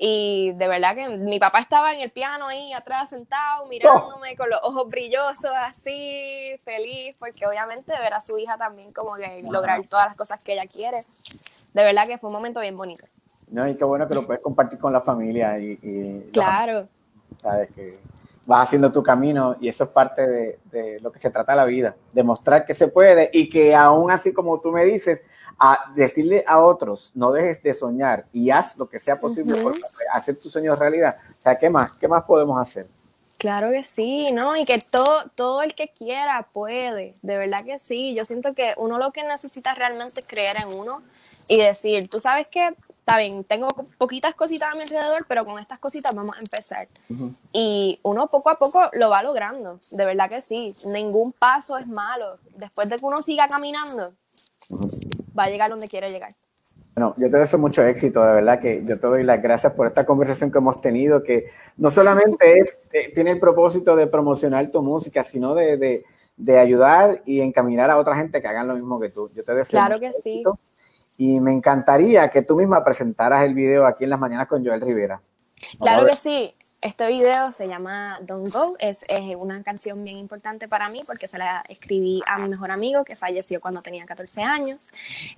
Y 0.00 0.52
de 0.52 0.68
verdad 0.68 0.94
que 0.94 1.08
mi 1.08 1.40
papá 1.40 1.58
estaba 1.58 1.92
en 1.92 2.00
el 2.00 2.10
piano 2.10 2.46
ahí 2.46 2.72
atrás 2.72 3.10
sentado, 3.10 3.66
mirándome 3.66 4.36
con 4.36 4.48
los 4.48 4.60
ojos 4.62 4.88
brillosos, 4.88 5.50
así, 5.56 6.56
feliz, 6.64 7.16
porque 7.18 7.44
obviamente 7.46 7.92
ver 7.98 8.14
a 8.14 8.20
su 8.20 8.38
hija 8.38 8.56
también 8.56 8.92
como 8.92 9.16
que 9.16 9.42
lograr 9.42 9.84
todas 9.88 10.06
las 10.06 10.16
cosas 10.16 10.40
que 10.40 10.52
ella 10.52 10.68
quiere. 10.68 10.98
De 11.74 11.82
verdad 11.82 12.06
que 12.06 12.16
fue 12.16 12.28
un 12.28 12.36
momento 12.36 12.60
bien 12.60 12.76
bonito. 12.76 13.04
No, 13.50 13.66
y 13.66 13.74
qué 13.74 13.84
bueno 13.84 14.06
que 14.06 14.14
lo 14.14 14.22
puedes 14.22 14.40
compartir 14.40 14.78
con 14.78 14.92
la 14.92 15.00
familia 15.00 15.58
y, 15.58 16.30
Claro, 16.32 16.86
sabes 17.42 17.72
que 17.72 17.98
vas 18.48 18.66
haciendo 18.66 18.90
tu 18.90 19.02
camino 19.02 19.56
y 19.60 19.68
eso 19.68 19.84
es 19.84 19.90
parte 19.90 20.26
de, 20.26 20.58
de 20.72 21.00
lo 21.00 21.12
que 21.12 21.18
se 21.18 21.30
trata 21.30 21.54
la 21.54 21.66
vida, 21.66 21.94
demostrar 22.14 22.64
que 22.64 22.72
se 22.72 22.88
puede 22.88 23.28
y 23.30 23.50
que 23.50 23.74
aún 23.74 24.10
así 24.10 24.32
como 24.32 24.58
tú 24.58 24.72
me 24.72 24.86
dices, 24.86 25.22
a 25.58 25.92
decirle 25.94 26.44
a 26.46 26.58
otros, 26.58 27.12
no 27.14 27.30
dejes 27.30 27.62
de 27.62 27.74
soñar 27.74 28.24
y 28.32 28.48
haz 28.48 28.78
lo 28.78 28.88
que 28.88 28.98
sea 28.98 29.16
posible 29.16 29.52
Ujú. 29.52 29.62
por 29.62 29.78
hacer 30.14 30.38
tus 30.38 30.50
sueños 30.50 30.78
realidad. 30.78 31.16
O 31.28 31.42
sea, 31.42 31.56
¿qué 31.56 31.68
más? 31.68 31.94
¿Qué 31.98 32.08
más 32.08 32.24
podemos 32.24 32.58
hacer? 32.58 32.86
claro 33.38 33.70
que 33.70 33.84
sí, 33.84 34.32
¿no? 34.32 34.56
Y 34.56 34.64
que 34.64 34.78
todo, 34.78 35.30
todo 35.36 35.62
el 35.62 35.74
que 35.74 35.88
quiera 35.88 36.46
puede, 36.52 37.14
de 37.22 37.38
verdad 37.38 37.64
que 37.64 37.78
sí. 37.78 38.14
Yo 38.14 38.24
siento 38.24 38.52
que 38.52 38.74
uno 38.76 38.98
lo 38.98 39.12
que 39.12 39.22
necesita 39.22 39.74
realmente 39.74 40.18
es 40.18 40.26
creer 40.26 40.56
en 40.56 40.76
uno 40.76 41.02
y 41.46 41.60
decir, 41.60 42.10
tú 42.10 42.18
sabes 42.18 42.48
que, 42.48 42.74
está 43.08 43.18
bien, 43.18 43.42
tengo 43.44 43.68
poquitas 43.96 44.34
cositas 44.34 44.70
a 44.70 44.74
mi 44.74 44.82
alrededor, 44.82 45.24
pero 45.26 45.42
con 45.44 45.58
estas 45.58 45.78
cositas 45.78 46.14
vamos 46.14 46.36
a 46.36 46.40
empezar. 46.40 46.88
Y 47.52 47.98
uno 48.02 48.26
poco 48.26 48.50
a 48.50 48.58
poco 48.58 48.82
lo 48.92 49.08
va 49.08 49.22
logrando, 49.22 49.78
de 49.92 50.04
verdad 50.04 50.28
que 50.28 50.42
sí. 50.42 50.74
Ningún 50.84 51.32
paso 51.32 51.78
es 51.78 51.86
malo. 51.86 52.36
Después 52.56 52.90
de 52.90 52.98
que 52.98 53.04
uno 53.06 53.22
siga 53.22 53.46
caminando, 53.46 54.12
va 55.38 55.44
a 55.44 55.48
llegar 55.48 55.70
donde 55.70 55.88
quiere 55.88 56.10
llegar. 56.10 56.28
Bueno, 56.94 57.14
yo 57.16 57.30
te 57.30 57.38
deseo 57.38 57.58
mucho 57.58 57.82
éxito, 57.82 58.20
de 58.22 58.32
verdad 58.34 58.60
que 58.60 58.84
yo 58.84 59.00
te 59.00 59.06
doy 59.06 59.24
las 59.24 59.40
gracias 59.40 59.72
por 59.72 59.86
esta 59.86 60.04
conversación 60.04 60.50
que 60.52 60.58
hemos 60.58 60.80
tenido, 60.82 61.22
que 61.22 61.48
no 61.78 61.90
solamente 61.90 62.58
es- 62.60 62.72
eh, 62.92 63.12
tiene 63.14 63.30
el 63.30 63.40
propósito 63.40 63.96
de 63.96 64.06
promocionar 64.06 64.70
tu 64.70 64.82
música, 64.82 65.24
sino 65.24 65.54
de, 65.54 65.78
de- 65.78 66.04
de 66.36 66.58
ayudar 66.58 67.22
y 67.24 67.40
encaminar 67.40 67.90
a 67.90 67.96
otra 67.96 68.16
gente 68.16 68.42
que 68.42 68.48
hagan 68.48 68.68
lo 68.68 68.74
mismo 68.74 69.00
que 69.00 69.08
tú. 69.08 69.28
Yo 69.30 69.44
te 69.44 69.54
deseo 69.54 69.78
Claro 69.78 69.96
mucho 69.98 70.00
que 70.00 70.12
sí. 70.12 70.42
Y 71.18 71.40
me 71.40 71.52
encantaría 71.52 72.30
que 72.30 72.42
tú 72.42 72.56
misma 72.56 72.82
presentaras 72.84 73.44
el 73.44 73.52
video 73.52 73.84
aquí 73.84 74.04
en 74.04 74.10
las 74.10 74.20
mañanas 74.20 74.46
con 74.46 74.64
Joel 74.64 74.80
Rivera. 74.80 75.20
Vamos 75.78 75.78
Claro 75.80 76.06
que 76.06 76.16
sí. 76.16 76.54
Este 76.80 77.08
video 77.08 77.50
se 77.50 77.66
llama 77.66 78.20
Don't 78.22 78.52
Go. 78.52 78.76
Es, 78.78 79.04
eh, 79.08 79.34
una 79.34 79.64
canción 79.64 80.04
bien 80.04 80.16
importante 80.16 80.68
para 80.68 80.88
mí 80.88 81.00
porque 81.04 81.26
se 81.26 81.36
la 81.36 81.64
escribí 81.68 82.22
a 82.24 82.38
mi 82.38 82.48
mejor 82.48 82.70
amigo 82.70 83.04
que 83.04 83.16
falleció 83.16 83.60
cuando 83.60 83.82
tenía 83.82 84.04
14 84.06 84.42
años. 84.44 84.90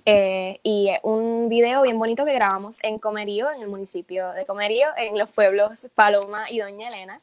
Eh, 0.05 0.59
y 0.61 0.89
es 0.89 0.99
un 1.01 1.49
video 1.49 1.81
bien 1.81 1.97
bonito 1.97 2.25
que 2.25 2.33
grabamos 2.35 2.77
en 2.83 2.99
Comerío, 2.99 3.51
en 3.51 3.63
el 3.63 3.69
municipio 3.69 4.31
de 4.33 4.45
Comerío, 4.45 4.85
en 4.97 5.17
los 5.17 5.31
pueblos 5.31 5.87
Paloma 5.95 6.45
y 6.51 6.59
Doña 6.59 6.89
Elena. 6.89 7.19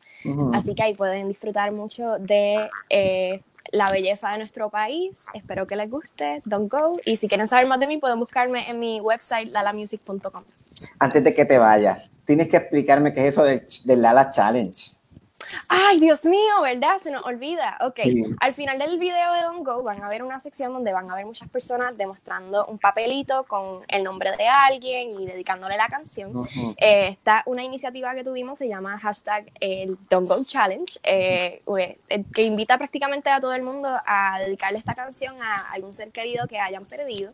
Así 0.53 0.75
que 0.75 0.83
ahí 0.83 0.95
pueden 0.95 1.29
disfrutar 1.29 1.71
mucho 1.71 2.19
de 2.19 2.69
eh, 2.91 3.41
la 3.73 3.91
belleza 3.91 4.31
de 4.31 4.39
nuestro 4.39 4.71
país. 4.71 5.27
Espero 5.35 5.67
que 5.67 5.77
les 5.77 5.91
guste. 5.91 6.41
Don't 6.45 6.71
Go. 6.71 6.97
Y 7.05 7.17
si 7.17 7.29
quieren 7.29 7.49
saber 7.49 7.67
más 7.67 7.81
de 7.81 7.87
mí, 7.87 7.99
pueden 7.99 8.19
buscarme 8.19 8.69
en 8.71 8.79
mi 8.79 9.01
website 9.01 9.51
lalamusic.com. 9.51 10.45
Antes 10.99 11.25
de 11.25 11.35
que 11.35 11.45
te 11.45 11.59
vayas, 11.59 12.11
tienes 12.25 12.49
que 12.49 12.57
explicarme 12.57 13.13
qué 13.13 13.23
es 13.23 13.35
eso 13.35 13.43
del, 13.43 13.67
del 13.85 14.03
Lala 14.03 14.31
Challenge. 14.31 14.98
Ay, 15.69 15.99
Dios 15.99 16.25
mío, 16.25 16.61
¿verdad? 16.63 16.99
Se 16.99 17.11
nos 17.11 17.25
olvida. 17.25 17.77
Ok, 17.81 18.01
Sí. 18.05 18.25
al 18.41 18.55
final 18.55 18.79
del 18.79 18.99
video 18.99 19.33
de 19.33 19.43
Don't 19.43 19.65
Go 19.67 19.83
van 19.83 20.03
a 20.03 20.09
ver 20.09 20.23
una 20.23 20.41
sección 20.41 20.73
donde 20.73 20.93
van 20.93 21.11
a 21.11 21.15
ver 21.15 21.27
muchas 21.27 21.49
personas 21.49 21.97
demostrando 21.97 22.67
un 22.67 22.79
papelito 22.79 23.45
con 23.45 23.83
el 23.89 24.05
nombre 24.05 24.37
de 24.37 24.47
alguien 24.47 25.21
y 25.21 25.27
dedicándole 25.27 25.77
la 25.77 25.89
canción. 25.89 26.37
Ujú. 26.37 26.75
Eh, 26.77 27.09
esta 27.09 27.43
una 27.47 27.63
iniciativa 27.63 28.15
que 28.15 28.25
tuvimos 28.25 28.59
se 28.59 28.69
llama 28.69 28.99
hashtag 28.99 29.51
el 29.61 29.97
Don't 30.09 30.29
Go 30.29 30.45
Challenge, 30.45 30.99
eh, 31.05 31.63
eh, 32.09 32.25
que 32.35 32.43
invita 32.43 32.79
prácticamente 32.79 33.31
a 33.31 33.41
todo 33.41 33.53
el 33.53 33.63
mundo 33.63 33.89
a 34.07 34.39
dedicarle 34.41 34.79
esta 34.79 34.95
canción 34.95 35.37
a 35.43 35.57
algún 35.73 35.93
ser 35.93 36.11
querido 36.11 36.47
que 36.47 36.59
hayan 36.59 36.85
perdido. 36.85 37.33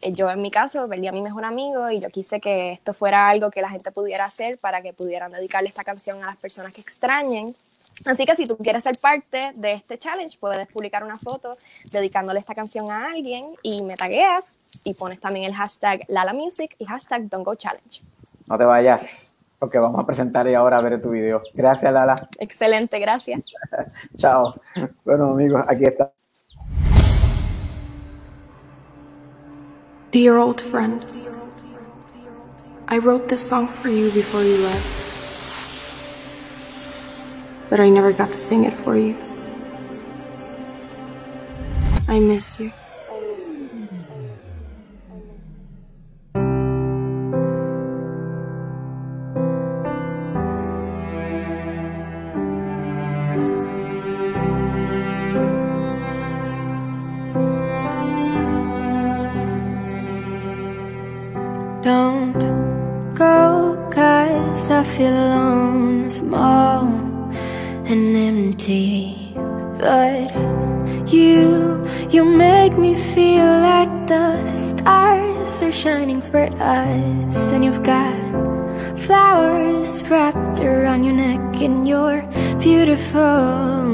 Yo 0.00 0.30
en 0.30 0.38
mi 0.38 0.50
caso 0.50 0.88
perdí 0.88 1.08
a 1.08 1.12
mi 1.12 1.22
mejor 1.22 1.44
amigo 1.44 1.90
y 1.90 2.00
yo 2.00 2.08
quise 2.10 2.40
que 2.40 2.72
esto 2.72 2.94
fuera 2.94 3.28
algo 3.28 3.50
que 3.50 3.60
la 3.60 3.68
gente 3.68 3.90
pudiera 3.90 4.24
hacer 4.26 4.56
para 4.60 4.80
que 4.80 4.92
pudieran 4.92 5.32
dedicarle 5.32 5.68
esta 5.68 5.82
canción 5.82 6.22
a 6.22 6.26
las 6.26 6.36
personas 6.36 6.72
que 6.72 6.80
extrañen. 6.80 7.47
Así 8.06 8.24
que 8.24 8.36
si 8.36 8.44
tú 8.44 8.56
quieres 8.56 8.82
ser 8.82 8.96
parte 8.98 9.52
de 9.54 9.72
este 9.72 9.98
challenge, 9.98 10.38
puedes 10.38 10.68
publicar 10.68 11.04
una 11.04 11.16
foto 11.16 11.50
dedicándole 11.90 12.40
esta 12.40 12.54
canción 12.54 12.90
a 12.90 13.06
alguien 13.06 13.44
y 13.62 13.82
me 13.82 13.96
tagueas 13.96 14.58
y 14.84 14.94
pones 14.94 15.20
también 15.20 15.44
el 15.44 15.54
hashtag 15.54 16.04
LalaMusic 16.08 16.76
y 16.78 16.84
hashtag 16.84 17.28
Don't 17.28 17.44
Go 17.44 17.54
Challenge. 17.54 18.02
No 18.46 18.56
te 18.56 18.64
vayas, 18.64 19.32
porque 19.58 19.78
vamos 19.78 19.98
a 20.00 20.06
presentar 20.06 20.46
y 20.48 20.54
ahora 20.54 20.78
a 20.78 20.80
ver 20.80 21.00
tu 21.02 21.10
video. 21.10 21.40
Gracias, 21.54 21.92
Lala. 21.92 22.28
Excelente, 22.38 22.98
gracias. 22.98 23.42
Chao. 24.16 24.60
Bueno, 25.04 25.32
amigos, 25.32 25.68
aquí 25.68 25.84
está. 25.84 26.12
Dear 30.10 30.38
old 30.38 30.58
friend, 30.58 31.04
I 32.88 32.98
wrote 32.98 33.28
this 33.28 33.46
song 33.46 33.68
for 33.68 33.90
you 33.90 34.10
before 34.10 34.42
you 34.42 34.56
left, 34.56 35.07
but 37.70 37.80
I 37.80 37.88
never 37.90 38.12
got 38.12 38.32
to 38.32 38.40
sing 38.40 38.64
it 38.64 38.72
for 38.72 38.96
you. 38.96 39.16
I 42.08 42.18
miss 42.20 42.58
you. 42.58 42.72
Don't 61.82 62.34
go, 63.14 63.88
cause 63.92 64.70
I 64.70 64.82
feel 64.84 65.12
alone, 65.12 66.10
small 66.10 67.07
and 67.88 68.16
empty. 68.16 69.32
But 69.80 70.34
you, 71.10 71.88
you 72.10 72.24
make 72.24 72.76
me 72.76 72.94
feel 72.96 73.44
like 73.44 74.06
the 74.06 74.46
stars 74.46 75.62
are 75.62 75.72
shining 75.72 76.20
for 76.20 76.44
us. 76.60 77.52
And 77.52 77.64
you've 77.64 77.82
got 77.82 78.14
flowers 78.98 80.02
wrapped 80.08 80.60
around 80.60 81.04
your 81.04 81.14
neck, 81.14 81.62
and 81.62 81.88
you're 81.88 82.22
beautiful. 82.58 83.88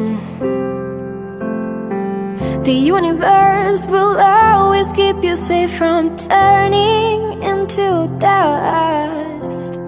The 2.64 2.72
universe 2.72 3.86
will 3.86 4.18
always 4.18 4.90
keep 4.92 5.22
you 5.22 5.36
safe 5.36 5.76
from 5.76 6.16
turning 6.16 7.42
into 7.42 8.08
dust. 8.18 9.78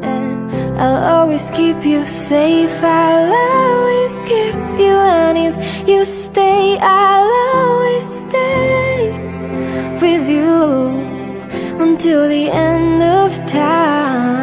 I'll 0.79 1.21
always 1.21 1.51
keep 1.53 1.87
you 1.87 2.05
safe. 2.05 2.83
I'll 2.83 3.33
always 3.33 4.13
keep 4.25 4.55
you. 4.79 4.93
And 4.93 5.39
if 5.39 5.89
you 5.89 6.05
stay, 6.05 6.77
I'll 6.79 7.33
always 7.57 8.05
stay 8.05 9.11
with 10.03 10.29
you 10.29 10.91
until 11.81 12.29
the 12.29 12.51
end 12.51 13.03
of 13.03 13.35
times. 13.47 14.37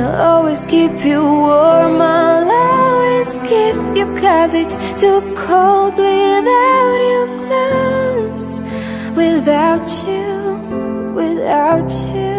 I'll 0.00 0.16
always 0.32 0.66
keep 0.66 1.04
you 1.04 1.22
warm. 1.22 2.02
I'll 2.02 2.50
always 2.50 3.38
keep 3.48 3.76
you 3.96 4.06
cause 4.20 4.54
it's 4.54 4.76
too 5.00 5.20
cold 5.36 5.94
without 5.94 6.98
you 7.10 7.26
close. 7.46 8.60
Without 9.14 9.88
you, 10.04 11.12
without 11.14 11.90
you 12.12 12.33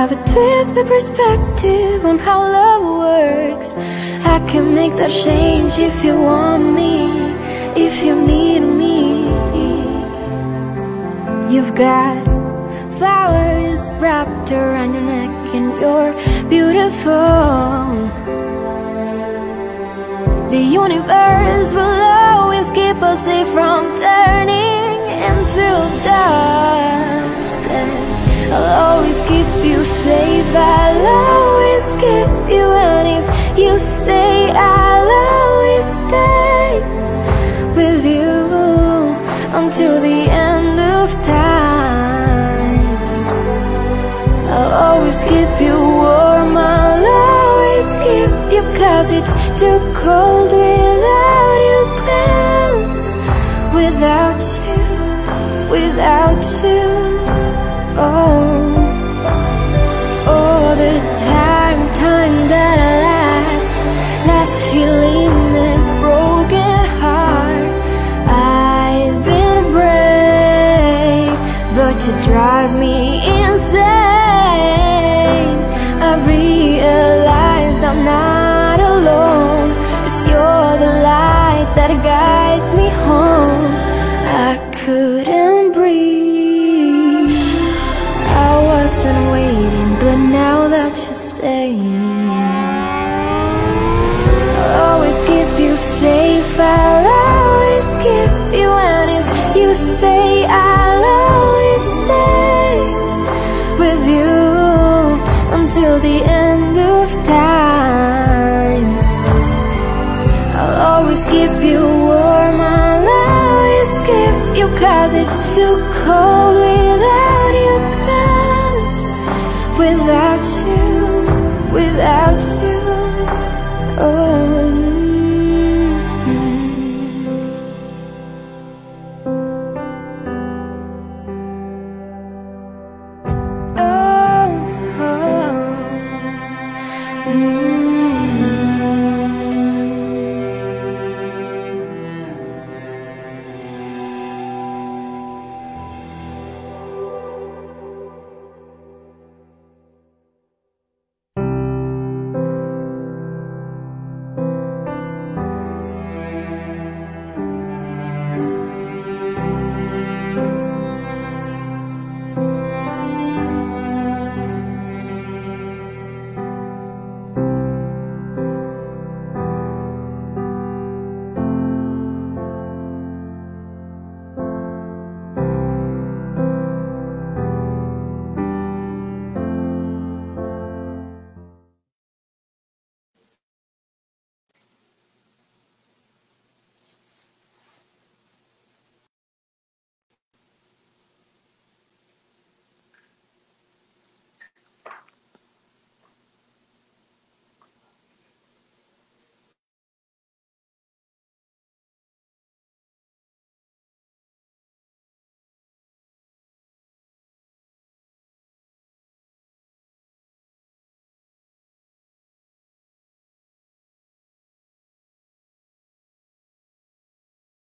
have 0.00 0.12
a 0.12 0.24
twisted 0.24 0.86
perspective 0.86 2.04
on 2.04 2.18
how 2.18 2.40
love 2.40 2.82
works. 2.98 3.74
I 4.24 4.38
can 4.48 4.74
make 4.74 4.96
that 4.96 5.10
change 5.10 5.78
if 5.78 6.04
you 6.04 6.18
want 6.18 6.72
me, 6.72 7.34
if 7.76 8.02
you 8.02 8.14
need 8.16 8.60
me. 8.60 9.24
You've 11.54 11.74
got 11.74 12.39
flowers 13.00 13.90
wrapped 13.92 14.52
around 14.52 14.92
your 14.92 15.06
neck 15.14 15.32
and 15.56 15.68
you're 15.80 16.12
beautiful. 16.50 17.94
The 20.54 20.62
universe 20.82 21.68
will 21.72 22.00
always 22.28 22.68
keep 22.72 22.98
us 23.10 23.24
safe 23.24 23.48
from 23.56 23.82
turning 24.06 24.98
into 25.28 25.68
dust. 26.08 27.62
And 27.78 27.90
I'll 28.52 28.72
always 28.88 29.18
keep 29.30 29.48
you 29.64 29.78
safe, 29.82 30.50
I'll 30.54 31.06
always 31.24 31.86
keep 32.04 32.30
you 32.54 32.66
And 32.90 33.06
if 33.18 33.26
you 33.62 33.78
stay, 33.78 34.50
I'll 34.50 35.10
always 35.30 35.86
stay 36.04 36.68
with 37.78 38.04
you 38.04 38.36
until 39.58 40.02
the 40.02 40.18
end. 40.28 40.39